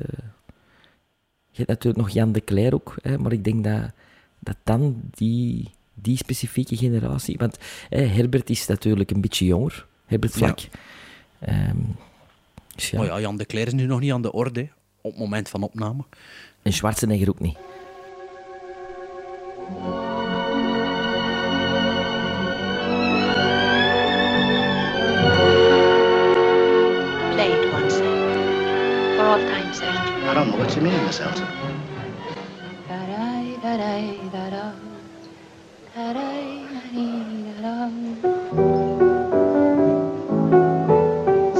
Je 1.51 1.57
hebt 1.57 1.69
natuurlijk 1.69 1.97
nog 2.05 2.11
Jan 2.11 2.33
de 2.33 2.45
Cler 2.45 2.75
ook, 2.75 2.95
hè, 3.03 3.19
maar 3.19 3.33
ik 3.33 3.45
denk 3.45 3.65
dat, 3.65 3.81
dat 4.39 4.57
dan 4.65 5.01
die, 5.11 5.71
die 6.03 6.17
specifieke 6.17 6.77
generatie... 6.77 7.37
Want 7.39 7.59
hè, 7.89 8.03
Herbert 8.03 8.51
is 8.51 8.67
natuurlijk 8.67 9.11
een 9.11 9.21
beetje 9.21 9.45
jonger, 9.45 9.87
Herbert 10.07 10.33
Vlak. 10.33 10.59
Ehm, 11.39 11.77
dus 12.75 12.91
ja. 12.91 12.99
Maar 12.99 13.07
ja, 13.07 13.21
Jan 13.21 13.37
de 13.37 13.47
Cler 13.47 13.67
is 13.67 13.73
nu 13.73 13.87
nog 13.87 14.01
niet 14.01 14.13
aan 14.13 14.23
de 14.23 14.33
orde, 14.33 14.69
op 15.01 15.11
het 15.11 15.21
moment 15.21 15.49
van 15.49 15.63
opname. 15.63 16.05
En 16.63 16.73
Schwarzenegger 16.73 17.29
ook 17.29 17.41
niet. 17.41 17.57
Play 27.33 27.51
it 27.51 27.73
once. 27.73 27.97
For 29.17 29.25
all 29.25 29.39
time's 29.39 29.77
sake. 29.77 30.31
I 30.31 30.35
don't 30.35 30.49
know 30.49 30.59
what 30.59 30.75
you 30.75 30.83
mean, 30.83 31.05
Miss 31.05 31.19
Elton. 31.19 31.47
Da-da-da-da-da-da. 36.01 37.91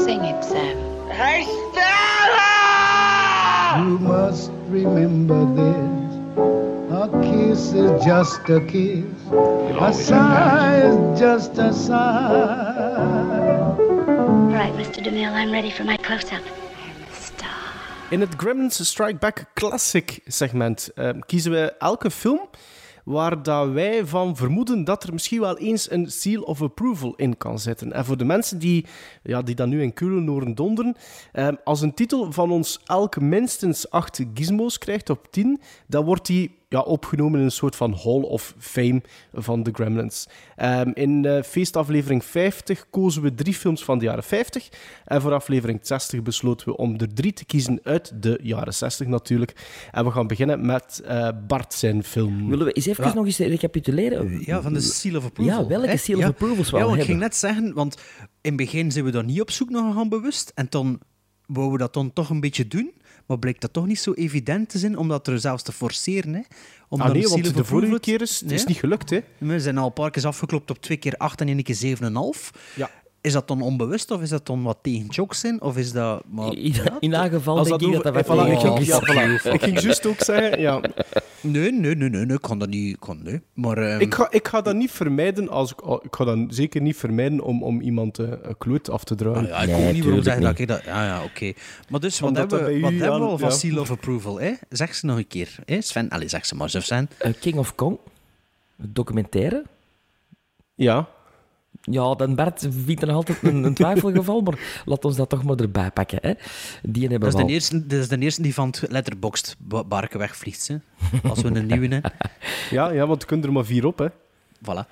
Sing 0.05 0.23
it, 0.25 0.41
Sam. 0.43 0.77
Hey, 1.11 1.45
Stella! 1.45 2.49
You 3.85 3.99
must 3.99 4.51
remember 4.69 5.45
this. 5.61 5.93
A 6.91 7.05
kiss 7.21 7.75
is 7.75 7.93
just 8.03 8.49
a 8.49 8.61
kiss. 8.65 9.05
A 9.79 9.93
sigh 9.93 10.87
is 10.89 11.21
just 11.21 11.59
a 11.59 11.75
sigh. 11.75 12.57
All 13.77 14.57
right, 14.57 14.73
Mr. 14.73 15.05
DeMille, 15.05 15.35
I'm 15.35 15.53
ready 15.53 15.71
for 15.71 15.85
my 15.85 15.99
close-up. 15.99 16.43
In 18.11 18.21
het 18.21 18.37
Gremlins 18.37 18.87
Strike 18.87 19.19
Back 19.19 19.45
Classic 19.55 20.21
segment 20.27 20.91
eh, 20.95 21.11
kiezen 21.27 21.53
we 21.53 21.75
elke 21.79 22.11
film 22.11 22.49
waar 23.11 23.43
dat 23.43 23.71
wij 23.71 24.07
van 24.07 24.37
vermoeden 24.37 24.85
dat 24.85 25.03
er 25.03 25.13
misschien 25.13 25.41
wel 25.41 25.59
eens 25.59 25.91
een 25.91 26.11
seal 26.11 26.43
of 26.43 26.63
approval 26.63 27.15
in 27.17 27.37
kan 27.37 27.59
zitten. 27.59 27.93
En 27.93 28.05
voor 28.05 28.17
de 28.17 28.25
mensen 28.25 28.59
die, 28.59 28.87
ja, 29.23 29.43
die 29.43 29.55
dat 29.55 29.67
nu 29.67 29.83
in 29.83 29.93
Kulen 29.93 30.27
horen 30.27 30.55
donderen, 30.55 30.97
eh, 31.33 31.49
als 31.65 31.81
een 31.81 31.95
titel 31.95 32.33
van 32.33 32.51
ons 32.51 32.81
elk 32.85 33.21
minstens 33.21 33.91
acht 33.91 34.25
gizmos 34.35 34.79
krijgt 34.79 35.11
op 35.11 35.27
10, 35.31 35.61
dan 35.87 36.05
wordt 36.05 36.27
die 36.27 36.59
ja, 36.73 36.81
opgenomen 36.81 37.39
in 37.39 37.45
een 37.45 37.51
soort 37.51 37.77
van 37.77 37.93
Hall 38.03 38.21
of 38.21 38.55
Fame 38.59 39.03
van 39.33 39.63
de 39.63 39.71
Gremlins. 39.73 40.27
Ehm, 40.57 40.91
in 40.95 41.25
eh, 41.25 41.43
feestaflevering 41.43 42.25
50 42.25 42.87
kozen 42.91 43.23
we 43.23 43.35
drie 43.35 43.55
films 43.55 43.85
van 43.85 43.99
de 43.99 44.05
jaren 44.05 44.23
50. 44.25 44.69
En 45.05 45.21
voor 45.21 45.33
aflevering 45.33 45.79
60 45.83 46.23
besloten 46.23 46.67
we 46.69 46.77
om 46.77 46.99
er 46.99 47.15
drie 47.15 47.33
te 47.33 47.45
kiezen 47.45 47.81
uit 47.83 48.13
de 48.23 48.39
jaren 48.43 48.75
60 48.75 49.07
natuurlijk. 49.07 49.55
En 49.91 50.05
we 50.05 50.11
gaan 50.11 50.27
beginnen 50.27 50.67
met 50.67 51.03
eh, 51.05 51.29
Bart 51.47 51.75
zijn 51.75 52.05
film. 52.05 52.49
Willen 52.49 52.67
we 52.67 52.73
eens 52.73 52.87
even 52.87 53.05
Ja. 53.05 53.15
nog 53.15 53.25
eens 53.27 53.39
recapituleren? 53.39 54.41
Ja, 54.45 54.63
van 54.63 54.73
de 54.73 54.81
Seal 54.81 55.17
of 55.17 55.25
Approval. 55.25 55.61
Ja, 55.61 55.67
welke 55.67 55.87
hè? 55.89 55.97
seal 55.97 56.17
of 56.17 56.23
Ja. 56.23 56.29
approvals 56.29 56.71
we 56.71 56.77
Ja, 56.79 56.85
want 56.85 56.99
ik 56.99 57.05
ging 57.05 57.19
net 57.21 57.37
zeggen, 57.37 57.75
want 57.75 57.95
in 58.41 58.49
het 58.53 58.57
begin 58.57 58.93
zijn 58.93 59.05
we 59.05 59.11
daar 59.11 59.25
niet 59.25 59.41
op 59.41 59.51
zoek 59.51 59.71
naar 59.71 59.93
gaan 59.93 60.09
bewust. 60.09 60.53
En 60.55 60.67
dan 60.69 61.01
wouden 61.47 61.73
we 61.73 61.79
dat 61.79 61.95
dan 61.95 62.13
toch 62.13 62.31
een 62.31 62.41
beetje 62.41 62.69
doen. 62.69 62.93
Maar 63.31 63.39
bleek 63.39 63.61
dat 63.61 63.73
toch 63.73 63.87
niet 63.87 64.01
zo 64.01 64.13
evident 64.13 64.69
te 64.69 64.79
zijn, 64.79 64.97
om 64.97 65.09
dat 65.09 65.27
er 65.27 65.41
zelfs 65.41 65.63
te 65.63 65.73
forceren. 65.73 66.35
Hè? 66.35 66.41
Om 66.89 67.01
Ah 67.01 67.13
nee, 67.13 67.29
want 67.29 67.55
de 67.55 67.65
vorige 67.65 68.01
keer 68.01 68.21
is 68.21 68.41
het 68.41 68.51
is 68.51 68.65
niet 68.65 68.77
gelukt, 68.77 69.11
hè? 69.11 69.21
We 69.39 69.61
zijn 69.61 69.79
al 69.79 69.87
een 69.87 69.93
paar 69.93 70.11
keer 70.11 70.27
afgeklopt 70.27 70.71
op 70.71 70.81
twee 70.81 70.97
keer 70.97 71.15
8 71.17 71.41
en 71.41 71.49
één 71.49 71.63
keer 71.63 71.97
7,5. 71.97 72.51
Ja. 72.75 72.91
Is 73.23 73.33
dat 73.33 73.49
dan 73.49 73.63
onbewust 73.63 74.11
of 74.11 74.23
is 74.23 74.29
dat 74.29 74.47
dan 74.47 74.63
wat 74.63 74.79
tegen 74.83 75.07
jokes 75.07 75.41
zijn? 75.41 75.63
Of 75.63 75.77
is 75.77 75.93
dat... 75.93 76.23
Maar, 76.31 76.53
In, 76.53 76.73
ja, 76.73 76.97
in 77.01 77.11
dat 77.11 77.31
geval 77.31 77.59
Als 77.59 77.69
denk 77.69 77.81
dat 77.81 77.91
ik 77.91 78.03
dat 78.03 78.15
dat 78.15 78.27
eh, 78.27 78.33
voilà, 78.33 78.61
tegen 78.61 78.85
ja, 78.85 79.01
voilà. 79.01 79.53
ik 79.53 79.63
ging 79.63 79.81
juist 79.81 80.07
ook 80.07 80.21
zeggen, 80.21 80.61
ja, 80.61 80.81
Nee, 81.41 81.73
nee, 81.73 81.95
nee, 81.95 82.09
nee, 82.09 82.25
nee, 82.25 82.37
ik 82.37 82.43
kan 82.43 82.59
dat 82.59 82.69
niet. 82.69 82.95
ik 82.95 83.01
Kan, 83.01 83.23
nee. 83.23 83.41
Maar, 83.55 83.79
ehm, 83.79 84.01
ik, 84.01 84.15
ga, 84.15 84.31
ik 84.31 84.49
ga 84.49 84.61
dat 84.61 84.75
niet 84.75 84.91
vermijden, 84.91 85.49
als 85.49 85.71
ik, 85.71 85.87
oh, 85.87 86.05
ik 86.05 86.15
ga 86.15 86.25
dat 86.25 86.39
zeker 86.49 86.81
niet 86.81 86.97
vermijden 86.97 87.41
om, 87.41 87.63
om 87.63 87.81
iemand 87.81 88.19
eh, 88.19 88.29
een 88.43 88.59
kloot 88.59 88.91
af 88.91 89.05
te 89.05 89.15
druimen. 89.15 89.43
Ah, 89.43 89.49
ja, 89.49 89.59
ik 89.59 89.69
Nee, 89.69 89.93
niet 89.93 90.05
waarom 90.05 90.23
zeggen 90.23 90.43
dat 90.43 90.59
ik 90.59 90.69
dat... 90.69 90.85
Ja, 90.85 91.05
ja, 91.05 91.25
oké. 91.25 91.53
Maar 91.89 92.01
dus, 92.01 92.21
wat 92.21 92.37
hebben 92.37 92.65
we, 92.65 92.81
wat 92.81 92.93
hebben 92.93 93.21
we 93.21 93.27
al 93.27 93.39
van. 93.39 93.53
Seal 93.53 93.81
of 93.81 93.91
Approval? 93.91 94.41
Hè? 94.41 94.53
Zeg 94.69 94.95
ze 94.95 95.07
nog 95.07 95.17
een 95.17 95.27
keer. 95.27 95.57
Hè? 95.65 95.81
Sven, 95.81 96.09
allee, 96.09 96.29
zeg 96.29 96.47
ze 96.47 96.55
maar, 96.55 96.71
zo 96.71 96.81
Sven. 96.81 97.11
Eh, 97.19 97.33
King 97.41 97.57
of 97.57 97.75
Kong, 97.75 97.99
documentaire. 98.77 99.65
Ja, 100.75 101.09
Ja, 101.83 102.15
dan 102.15 102.35
Bert 102.35 102.67
vindt 102.85 103.03
er 103.03 103.11
altijd 103.13 103.43
een, 103.43 103.65
een 103.65 103.75
twijfelgeval, 103.75 104.41
maar 104.41 104.59
laat 104.85 105.05
ons 105.05 105.17
dat 105.17 105.29
toch 105.29 105.45
maar 105.45 105.57
erbij 105.57 105.91
pakken. 105.91 106.19
Hè. 106.23 106.33
Die 106.83 107.03
hebben 107.09 107.21
Dat 107.21 107.35
is, 107.35 107.41
al. 107.41 107.47
de 107.47 107.53
eerste, 107.53 107.87
dat 107.87 107.99
is 107.99 108.09
de 108.09 108.19
eerste 108.19 108.43
die 108.43 108.55
van 108.55 108.67
het 108.69 108.85
letterboxd 108.89 109.57
ba- 109.59 109.85
barken 109.85 110.19
wegvliegt. 110.19 110.69
Hè? 110.69 110.77
Als 111.29 111.41
we 111.43 111.49
een 111.49 111.67
nieuwe 111.73 111.89
hebben. 111.89 112.13
ja, 112.71 112.91
ja, 112.91 113.07
want 113.07 113.21
er 113.23 113.29
kunnen 113.29 113.47
er 113.47 113.53
maar 113.53 113.65
vier 113.65 113.87
op, 113.87 113.99
hè. 113.99 114.07
Voilà. 114.59 114.89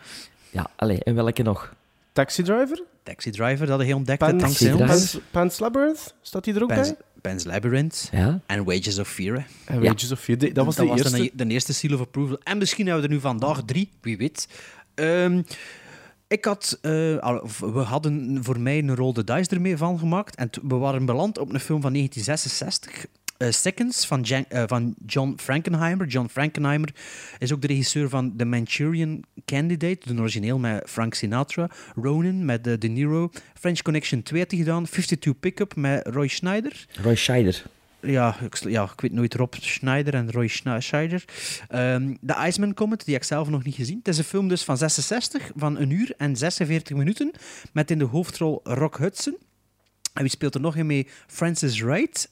Ja, 0.51 0.71
allee, 0.77 1.03
en 1.05 1.15
welke 1.15 1.43
nog? 1.43 1.75
Taxi 2.13 2.43
Driver? 2.43 2.83
Taxi 3.03 3.31
Driver, 3.31 3.67
dat 3.67 3.81
hij 3.81 3.93
ontdekt 3.93 4.19
Pan's, 4.19 4.43
ons. 4.63 4.77
Pan's, 4.77 5.19
Pan's 5.31 5.59
Labyrinth? 5.59 6.15
Staat 6.23 6.45
die 6.45 6.55
er 6.55 6.63
ook 6.63 6.69
Pan's, 6.69 6.89
bij? 6.89 6.97
Pan's 7.21 7.45
Labyrinth 7.45 8.09
Ja? 8.13 8.41
en 8.47 8.65
Wages 8.65 8.99
of 8.99 9.09
Fear. 9.09 9.47
En 9.65 9.83
Ja. 9.83 9.91
Wages 9.91 10.13
of 10.13 10.21
Fear. 10.21 10.53
Dat 10.53 10.65
was 10.65 10.77
de 10.77 10.87
eerste. 10.87 11.17
De, 11.17 11.31
de 11.35 11.47
eerste 11.47 11.75
Seal 11.75 11.95
of 11.95 12.01
Approval. 12.01 12.39
En 12.43 12.59
misschien 12.59 12.85
hebben 12.87 13.03
we 13.05 13.09
er 13.09 13.15
nu 13.15 13.21
vandaag 13.21 13.63
drie, 13.65 13.91
wie 14.01 14.17
weet. 14.17 14.49
Ehm, 14.95 15.43
ik 16.29 16.45
had, 16.45 16.79
eh, 16.83 16.91
we 17.59 17.81
hadden 17.87 18.45
voor 18.45 18.61
mij 18.61 18.79
een 18.79 19.13
the 19.15 19.25
Dice 19.25 19.51
ermee 19.51 19.77
van 19.77 19.99
gemaakt. 19.99 20.37
En 20.37 20.51
we 20.63 20.75
waren 20.75 21.07
beland 21.07 21.39
op 21.39 21.53
een 21.53 21.61
film 21.61 21.81
van 21.81 21.93
1966. 21.93 23.07
eh, 23.37 23.51
Seconds 23.51 24.07
van, 24.07 24.25
eh, 24.25 24.63
van 24.67 24.95
John 25.07 25.35
Frankenheimer. 25.37 26.07
John 26.07 26.29
Frankenheimer 26.29 26.95
is 27.39 27.53
ook 27.53 27.61
de 27.61 27.67
regisseur 27.67 28.09
van 28.09 28.37
The 28.37 28.45
Manchurian 28.45 29.25
Candidate, 29.45 30.15
de 30.15 30.21
origineel 30.21 30.59
met 30.59 30.83
Frank 30.87 31.15
Sinatra. 31.15 31.71
Ronin 31.95 32.45
met 32.45 32.65
De 32.65 32.89
Niro. 32.89 33.31
French 33.55 33.83
Connection 33.83 34.23
2 34.23 34.41
had 34.41 34.51
hij 34.51 34.61
gedaan. 34.61 34.85
52 34.85 35.39
Pickup 35.41 35.77
met 35.77 36.07
Roy 36.07 36.29
Schneider. 36.29 36.87
Roy 37.03 37.15
Scheider. 37.15 37.65
Ja 38.01 38.41
ik, 38.41 38.57
ja, 38.57 38.91
weet 38.97 39.13
nooit 39.13 39.35
Rob 39.35 39.55
Schneider 39.61 40.15
en 40.15 40.31
Roy 40.31 40.49
Schna- 40.49 40.81
Scheider. 40.81 41.25
Ehm 41.69 42.15
The 42.27 42.37
Iceman 42.47 42.75
Comet, 42.75 43.05
die 43.05 43.13
heb 43.15 43.23
ik 43.23 43.29
zelf 43.29 43.49
nog 43.49 43.65
niet 43.65 43.75
gezien. 43.75 43.99
Het 43.99 44.09
is 44.09 44.19
een 44.19 44.25
film 44.25 44.49
dus 44.49 44.65
van 44.65 44.77
66, 44.77 45.51
van 45.57 45.79
een 45.79 45.91
uur 45.91 46.15
en 46.17 46.37
46 46.37 46.97
minuten, 46.97 47.31
met 47.73 47.91
in 47.91 47.99
de 47.99 48.05
hoofdrol 48.05 48.61
Rock 48.65 48.99
Hudson. 48.99 49.37
En 50.13 50.23
wie 50.23 50.31
speelt 50.31 50.55
er 50.55 50.61
nog 50.61 50.77
in 50.77 50.87
mee? 50.87 51.07
Francis 51.27 51.81
Wright, 51.81 52.31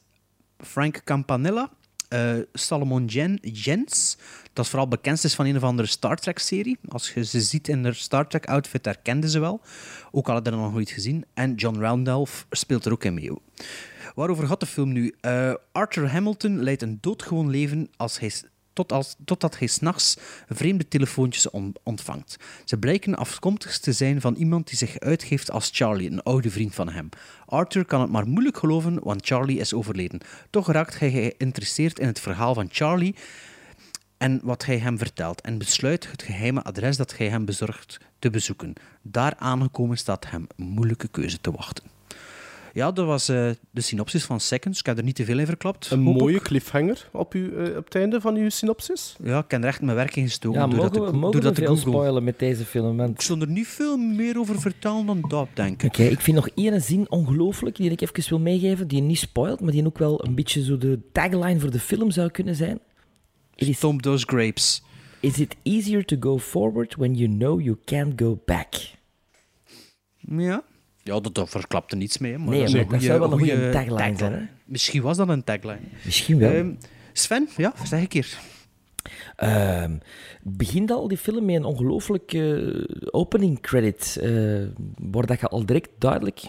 Frank 0.59 1.01
Campanella, 1.05 1.71
eh, 2.09 2.35
Salomon 2.53 3.05
Jen, 3.05 3.39
Jens. 3.43 4.17
Dat 4.57 4.69
vooral 4.69 4.89
bekend 4.89 5.25
is 5.25 5.35
van 5.35 5.47
een 5.47 5.57
of 5.57 5.63
andere 5.63 5.89
Star 5.89 6.17
Trek-serie. 6.17 6.79
Als 6.89 7.13
je 7.13 7.25
ze 7.25 7.41
ziet 7.41 7.69
in 7.69 7.85
haar 7.85 7.95
Star 7.95 8.29
Trek-outfit, 8.29 8.85
herkende 8.85 9.31
ze 9.31 9.39
wel. 9.39 9.61
Ook 10.11 10.27
al 10.27 10.33
hadden 10.35 10.53
dat 10.53 10.63
nog 10.63 10.73
nooit 10.73 10.91
gezien. 10.91 11.25
En 11.35 11.55
John 11.55 11.79
Randolph 11.81 12.47
speelt 12.51 12.85
er 12.85 12.93
ook 12.93 13.05
in 13.05 13.15
mee. 13.15 13.31
Waarover 14.15 14.47
gaat 14.47 14.61
de 14.61 14.67
film 14.67 14.93
nu? 14.93 15.15
Eh, 15.21 15.55
Arthur 15.73 16.11
Hamilton 16.11 16.63
leidt 16.63 16.83
een 16.83 16.99
doodgewoon 17.01 17.51
leven 17.51 17.91
als 17.97 18.19
hij, 18.19 18.33
tot 18.73 18.93
als, 18.93 19.17
totdat 19.25 19.59
hij 19.59 19.67
s'nachts 19.67 20.17
vreemde 20.49 20.89
telefoontjes 20.89 21.51
on- 21.51 21.75
ontvangt. 21.83 22.37
Ze 22.65 22.79
blijken 22.79 23.15
afkomstig 23.15 23.79
te 23.79 23.93
zijn 23.93 24.21
van 24.21 24.35
iemand 24.35 24.69
die 24.69 24.79
zich 24.79 24.99
uitgeeft 24.99 25.51
als 25.51 25.71
Charlie, 25.73 26.11
een 26.11 26.23
oude 26.23 26.51
vriend 26.51 26.75
van 26.75 26.89
hem. 26.89 27.09
Arthur 27.47 27.85
kan 27.85 28.01
het 28.01 28.11
maar 28.11 28.29
moeilijk 28.29 28.59
geloven, 28.59 29.03
want 29.03 29.27
Charlie 29.27 29.59
is 29.59 29.75
overleden. 29.75 30.21
Toch 30.51 30.73
raakt 30.73 30.99
hij 30.99 31.11
geïnteresseerd 31.11 31.99
in 31.99 32.07
het 32.07 32.21
verhaal 32.21 32.55
van 32.55 32.69
Charlie 32.71 33.15
en 34.19 34.41
wat 34.43 34.65
hij 34.65 34.79
hem 34.79 34.99
vertelt 34.99 35.41
en 35.41 35.59
besluit 35.59 36.11
het 36.11 36.23
geheime 36.23 36.63
adres 36.63 36.97
dat 36.97 37.17
hij 37.17 37.29
hem 37.29 37.45
bezorgt 37.45 37.99
te 38.19 38.31
bezoeken. 38.31 38.73
Daar 39.03 39.35
aangekomen 39.39 39.99
staat 39.99 40.31
hem 40.31 40.47
een 40.57 40.67
moeilijke 40.67 41.09
keuze 41.09 41.41
te 41.41 41.51
wachten. 41.51 41.85
Ja, 42.77 42.93
dat 42.93 43.07
was 43.07 43.29
eh, 43.29 43.51
de 43.71 43.81
synopsis 43.81 44.25
van 44.25 44.41
Seconds. 44.41 44.79
Ik 44.79 44.87
heb 44.87 44.99
er 44.99 45.05
niet 45.05 45.15
te 45.15 45.25
veel 45.25 45.39
in 45.39 45.47
verklapt. 45.47 45.91
Een 45.91 46.01
mooie 46.01 46.37
ik. 46.37 46.43
cliffhanger 46.43 47.09
op, 47.13 47.33
uw, 47.33 47.53
eh, 47.57 47.77
op 47.77 47.85
het 47.85 47.95
einde 47.95 48.21
van 48.21 48.37
uw 48.37 48.49
synopsis. 48.49 49.17
Ja, 49.23 49.39
ik 49.39 49.51
heb 49.51 49.63
er 49.63 49.69
echt 49.69 49.81
mijn 49.81 49.97
werk 49.97 50.17
in 50.17 50.25
gestoken. 50.25 50.61
Ja, 50.61 50.67
door 50.67 50.79
dat 50.79 50.93
mogen 50.95 51.13
we, 51.13 51.17
mogen 51.17 51.55
veel 51.55 51.77
spoilen 51.77 52.25
met 52.25 52.39
deze 52.39 52.65
film? 52.65 52.97
Want 52.97 53.11
Ik 53.11 53.21
zal 53.21 53.41
er 53.41 53.49
niet 53.49 53.67
veel 53.67 53.97
meer 53.97 54.39
over 54.39 54.61
vertellen 54.61 55.07
dan 55.07 55.25
dat, 55.29 55.49
denk 55.55 55.83
ik. 55.83 55.89
Oké, 55.89 56.03
ik 56.03 56.21
vind 56.21 56.37
nog 56.37 56.49
één 56.55 56.83
zin 56.83 57.11
ongelooflijk 57.11 57.77
die 57.77 57.91
ik 57.91 58.01
even 58.01 58.29
wil 58.29 58.39
meegeven, 58.39 58.89
die 58.89 59.03
niet 59.03 59.19
spoilt, 59.19 59.61
maar 59.61 59.73
die 59.73 59.87
ook 59.87 59.99
wel 59.99 60.25
een 60.25 60.35
beetje 60.35 60.65
zo 60.65 60.79
de 60.79 60.99
tagline 61.13 61.61
voor 61.61 61.71
de 61.71 61.81
film 61.81 62.11
zou 62.11 62.31
kunnen 62.31 62.55
zijn. 62.55 62.81
Is, 63.57 63.77
Stomp 63.77 64.03
those 64.03 64.25
grapes. 64.27 64.83
is 65.21 65.39
it 65.39 65.57
easier 65.63 66.05
to 66.05 66.17
go 66.21 66.39
forward 66.39 66.95
when 66.97 67.15
you 67.15 67.29
know 67.29 67.61
you 67.61 67.77
can't 67.85 68.21
go 68.21 68.39
back? 68.45 68.75
Ja. 70.17 70.63
Ja, 71.03 71.21
dat, 71.21 71.35
dat 71.35 71.49
verklapte 71.49 71.97
niets 71.97 72.19
mee. 72.19 72.39
Maar 72.39 72.49
Nee, 72.49 72.63
dat, 72.63 72.73
maar 72.73 72.81
een 72.81 72.89
dat 72.89 73.03
zou 73.03 73.21
wel 73.21 73.33
een 73.33 73.39
goede 73.39 73.71
tagline 73.71 74.17
zijn, 74.17 74.33
hè? 74.33 74.47
Misschien 74.65 75.03
was 75.03 75.17
dat 75.17 75.29
een 75.29 75.45
tagline. 75.45 75.79
Misschien 76.05 76.39
wel. 76.39 76.51
Ehm, 76.53 76.75
Sven, 77.13 77.49
ja, 77.57 77.75
zeg 77.85 78.03
ik 78.03 78.13
hier. 78.13 78.39
Ehm, 79.37 79.99
begint 80.43 80.91
al 80.91 81.09
die 81.09 81.19
film 81.19 81.45
met 81.45 81.55
een 81.55 81.65
ongelooflijke 81.65 82.89
opening 83.11 83.61
credit, 83.61 84.17
eh, 84.21 84.65
waar 84.97 85.27
dat 85.27 85.41
je 85.41 85.49
al 85.49 85.67
direct 85.67 85.91
duidelijk... 85.99 86.41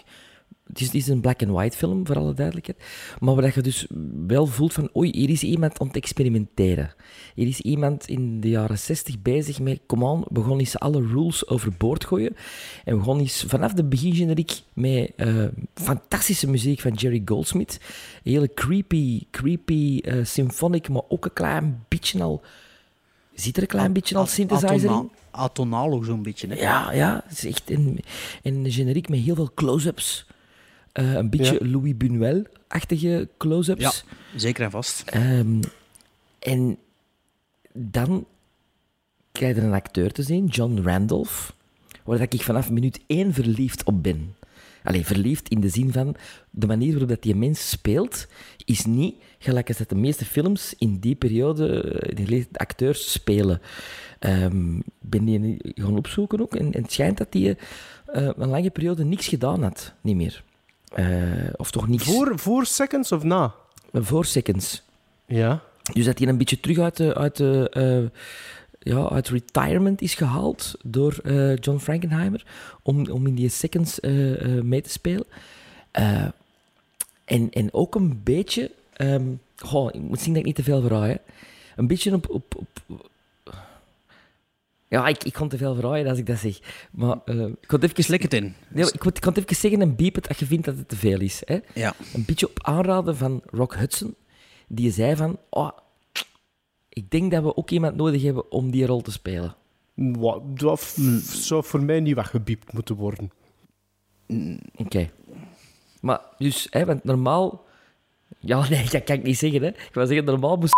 Het 0.68 0.80
is, 0.80 0.86
het 0.86 0.94
is 0.94 1.08
een 1.08 1.20
black-and-white 1.20 1.76
film, 1.76 2.06
voor 2.06 2.16
alle 2.16 2.34
duidelijkheid. 2.34 2.78
Maar 3.18 3.34
waar 3.34 3.44
dat 3.44 3.54
je 3.54 3.62
dus 3.62 3.86
wel 4.26 4.46
voelt 4.46 4.72
van... 4.72 4.90
Oei, 4.96 5.10
hier 5.10 5.30
is 5.30 5.42
iemand 5.42 5.80
aan 5.80 5.86
het 5.86 5.96
experimenteren. 5.96 6.94
Hier 7.34 7.46
is 7.46 7.60
iemand 7.60 8.08
in 8.08 8.40
de 8.40 8.48
jaren 8.48 8.78
60 8.78 9.22
bezig 9.22 9.60
met... 9.60 9.80
Kom 9.86 10.04
aan, 10.04 10.24
we 10.28 10.42
gaan 10.42 10.58
eens 10.58 10.78
alle 10.78 11.06
rules 11.06 11.48
overboord 11.48 12.04
gooien. 12.04 12.36
En 12.84 12.98
we 12.98 13.04
gaan 13.04 13.18
eens 13.18 13.44
vanaf 13.46 13.72
de 13.72 13.84
begingeneriek 13.84 14.60
met 14.72 15.12
eh, 15.16 15.44
fantastische 15.74 16.50
muziek 16.50 16.80
van 16.80 16.92
Jerry 16.92 17.22
Goldsmith. 17.24 17.78
Een 18.24 18.32
hele 18.32 18.54
creepy, 18.54 19.22
creepy 19.30 19.98
eh, 19.98 20.24
symphonic, 20.24 20.88
maar 20.88 21.02
ook 21.08 21.24
een 21.24 21.32
klein 21.32 21.84
beetje 21.88 22.22
al... 22.22 22.42
Zit 23.34 23.56
er 23.56 23.62
een 23.62 23.68
klein 23.68 23.92
beetje 23.92 24.16
al 24.16 24.26
synthesizer 24.26 24.74
in? 24.74 24.88
Atonaal, 24.88 25.10
atonaal 25.30 25.92
ook 25.92 26.04
zo'n 26.04 26.22
beetje. 26.22 26.46
Hè? 26.46 26.54
Ja, 26.54 26.92
ja, 26.92 27.24
het 27.26 27.38
is 27.38 27.44
echt 27.44 27.70
een, 27.70 28.00
een 28.42 28.70
generiek 28.70 29.08
met 29.08 29.20
heel 29.20 29.34
veel 29.34 29.50
close-ups. 29.54 30.26
Eh, 30.98 31.12
een 31.12 31.30
beetje 31.30 31.58
Ja. 31.60 31.70
Louis 31.70 31.94
Buñuel-achtige 31.96 33.28
close-ups. 33.36 33.80
Ja, 33.80 33.92
zeker 34.36 34.64
en 34.64 34.70
vast. 34.70 35.02
Ehm, 35.06 35.60
en 36.38 36.78
dan 37.72 38.26
krijg 39.32 39.56
je 39.56 39.62
een 39.62 39.72
acteur 39.72 40.12
te 40.12 40.22
zien, 40.22 40.46
John 40.46 40.80
Randolph, 40.82 41.52
waar 42.04 42.18
dat 42.18 42.32
ik 42.32 42.42
vanaf 42.42 42.70
minuut 42.70 43.00
één 43.06 43.32
verliefd 43.34 43.84
op 43.84 44.02
ben. 44.02 44.34
Allee, 44.82 45.06
verliefd 45.06 45.48
in 45.48 45.60
de 45.60 45.68
zin 45.68 45.92
van 45.92 46.16
de 46.50 46.66
manier 46.66 46.90
waarop 46.90 47.08
dat 47.08 47.22
die 47.22 47.34
mens 47.34 47.70
speelt, 47.70 48.26
is 48.64 48.84
niet 48.84 49.14
gelijk 49.38 49.68
als 49.68 49.78
dat 49.78 49.88
de 49.88 49.94
meeste 49.94 50.24
films 50.24 50.74
in 50.78 50.98
die 50.98 51.14
periode 51.14 51.82
eh, 51.82 52.26
die 52.26 52.48
acteurs 52.52 53.12
spelen. 53.12 53.60
Ik 54.20 54.82
ben 55.00 55.24
die 55.24 55.56
gaan 55.74 55.96
opzoeken 55.96 56.40
ook 56.40 56.54
en, 56.54 56.72
en 56.72 56.82
het 56.82 56.92
schijnt 56.92 57.18
dat 57.18 57.26
hij 57.30 57.56
eh, 58.06 58.30
een 58.36 58.48
lange 58.48 58.70
periode 58.70 59.04
niks 59.04 59.28
gedaan 59.28 59.62
had, 59.62 59.94
niet 60.00 60.16
meer. 60.16 60.46
Eh, 60.92 61.06
of 61.56 61.70
toch 61.70 61.88
niks 61.88 62.04
Voor, 62.04 62.38
voor 62.38 62.66
Seconds 62.66 63.12
of 63.12 63.22
na? 63.22 63.54
voor 63.92 64.24
Seconds. 64.24 64.82
Ja. 65.26 65.62
Dus 65.92 66.04
dat 66.04 66.18
hij 66.18 66.28
een 66.28 66.38
beetje 66.38 66.60
terug 66.60 66.78
uit, 66.78 66.96
de, 66.96 67.14
uit, 67.14 67.36
de, 67.36 67.70
eh, 67.70 68.20
ja, 68.92 69.08
uit 69.08 69.28
retirement 69.28 70.02
is 70.02 70.14
gehaald 70.14 70.74
door 70.82 71.18
eh, 71.24 71.56
John 71.56 71.78
Frankenheimer 71.78 72.46
om, 72.82 73.10
om 73.10 73.26
in 73.26 73.34
die 73.34 73.48
seconds 73.48 74.00
mee 74.62 74.80
te 74.80 74.90
spelen. 74.90 75.26
En, 77.24 77.50
en 77.50 77.72
ook 77.72 77.94
een 77.94 78.20
beetje... 78.24 78.70
ehm, 78.92 79.26
goh, 79.56 79.94
ik 79.94 80.00
moet 80.00 80.20
zien 80.20 80.32
dat 80.32 80.40
ik 80.40 80.46
niet 80.46 80.54
te 80.56 80.62
veel 80.62 80.80
verraai. 80.80 81.18
Een 81.76 81.86
beetje 81.86 82.14
op... 82.14 82.28
op, 82.30 82.54
op 82.56 82.68
ja, 84.88 85.06
ik, 85.06 85.24
ik 85.24 85.32
kon 85.32 85.48
te 85.48 85.56
veel 85.56 85.74
verraaien 85.74 86.06
als 86.08 86.18
ik 86.18 86.26
dat 86.26 86.38
zeg. 86.38 86.58
Maar 86.90 87.16
eh, 87.24 87.40
ik 87.40 87.66
kon 87.66 87.80
het 87.80 87.82
even... 87.90 88.04
Slik 88.04 88.22
het 88.22 88.34
in. 88.34 88.54
Nee, 88.70 88.92
ik, 88.92 89.02
het 89.02 89.36
even 89.36 89.56
zeggen 89.56 89.80
en 89.80 89.96
beep 89.96 90.14
het 90.14 90.28
als 90.28 90.38
je 90.38 90.46
vindt 90.46 90.64
dat 90.64 90.76
het 90.76 90.88
te 90.88 90.96
veel 90.96 91.20
is. 91.20 91.42
Hè? 91.44 91.58
Ja. 91.74 91.94
Een 92.14 92.24
beetje 92.24 92.48
op 92.48 92.58
aanraden 92.62 93.16
van 93.16 93.42
Rock 93.46 93.74
Hudson, 93.74 94.14
die 94.68 94.90
zei 94.92 95.16
van... 95.16 95.38
Oh, 95.50 95.70
ik 96.88 97.10
denk 97.10 97.30
dat 97.30 97.42
we 97.42 97.56
ook 97.56 97.70
iemand 97.70 97.96
nodig 97.96 98.22
hebben 98.22 98.50
om 98.52 98.70
die 98.70 98.86
rol 98.86 99.00
te 99.00 99.12
spelen. 99.12 99.54
Wat, 99.94 100.58
dat 100.58 100.80
f- 100.80 100.96
zou 101.22 101.64
voor 101.64 101.82
mij 101.82 102.00
niet 102.00 102.14
weggebiept 102.14 102.72
moeten 102.72 102.94
worden. 102.94 103.30
Oké. 104.76 105.10
Maar 106.00 106.20
dus, 106.38 106.66
hè, 106.70 106.84
want 106.84 107.04
normaal... 107.04 107.66
Ja, 108.38 108.68
nee, 108.68 108.88
dat 108.90 109.04
kan 109.04 109.16
ik 109.16 109.22
niet 109.22 109.38
zeggen. 109.38 109.62
Hè. 109.62 109.68
Ik 109.68 109.90
wou 109.92 110.06
zeggen, 110.06 110.24
normaal 110.26 110.56
moest... 110.56 110.74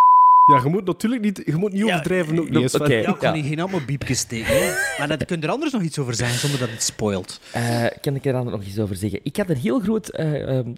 Ja, 0.51 0.61
je 0.63 0.69
moet 0.69 0.85
natuurlijk 0.85 1.23
niet, 1.23 1.43
je 1.45 1.57
moet 1.57 1.73
niet 1.73 1.85
overdrijven. 1.85 2.39
Ook 2.39 2.51
niet. 2.51 2.73
Ja, 2.73 2.87
ik 2.87 3.05
kan 3.19 3.19
Ja. 3.21 3.33
hier 3.33 3.45
geen 3.45 3.61
allemaal 3.61 3.85
biepjes 3.87 4.19
steken. 4.19 4.47
hè. 4.59 4.73
Maar 4.99 5.09
dat, 5.09 5.25
kun 5.25 5.41
je 5.41 5.47
er 5.47 5.53
anders 5.53 5.73
nog 5.73 5.83
iets 5.83 5.99
over 5.99 6.15
zeggen 6.15 6.39
zonder 6.39 6.59
dat 6.61 6.71
het 6.71 6.83
spoilt. 6.83 7.41
Eh, 7.53 7.85
kan 8.01 8.15
ik 8.15 8.25
er 8.25 8.33
dan 8.33 8.51
nog 8.51 8.63
iets 8.65 8.79
over 8.79 8.97
zeggen? 8.97 9.21
Ik 9.23 9.37
had 9.37 9.49
een 9.49 9.57
heel 9.57 9.81
groot 9.81 10.09
eh, 10.09 10.59
ehm, 10.59 10.73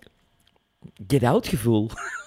get-out 1.06 1.46
gevoel. 1.48 1.90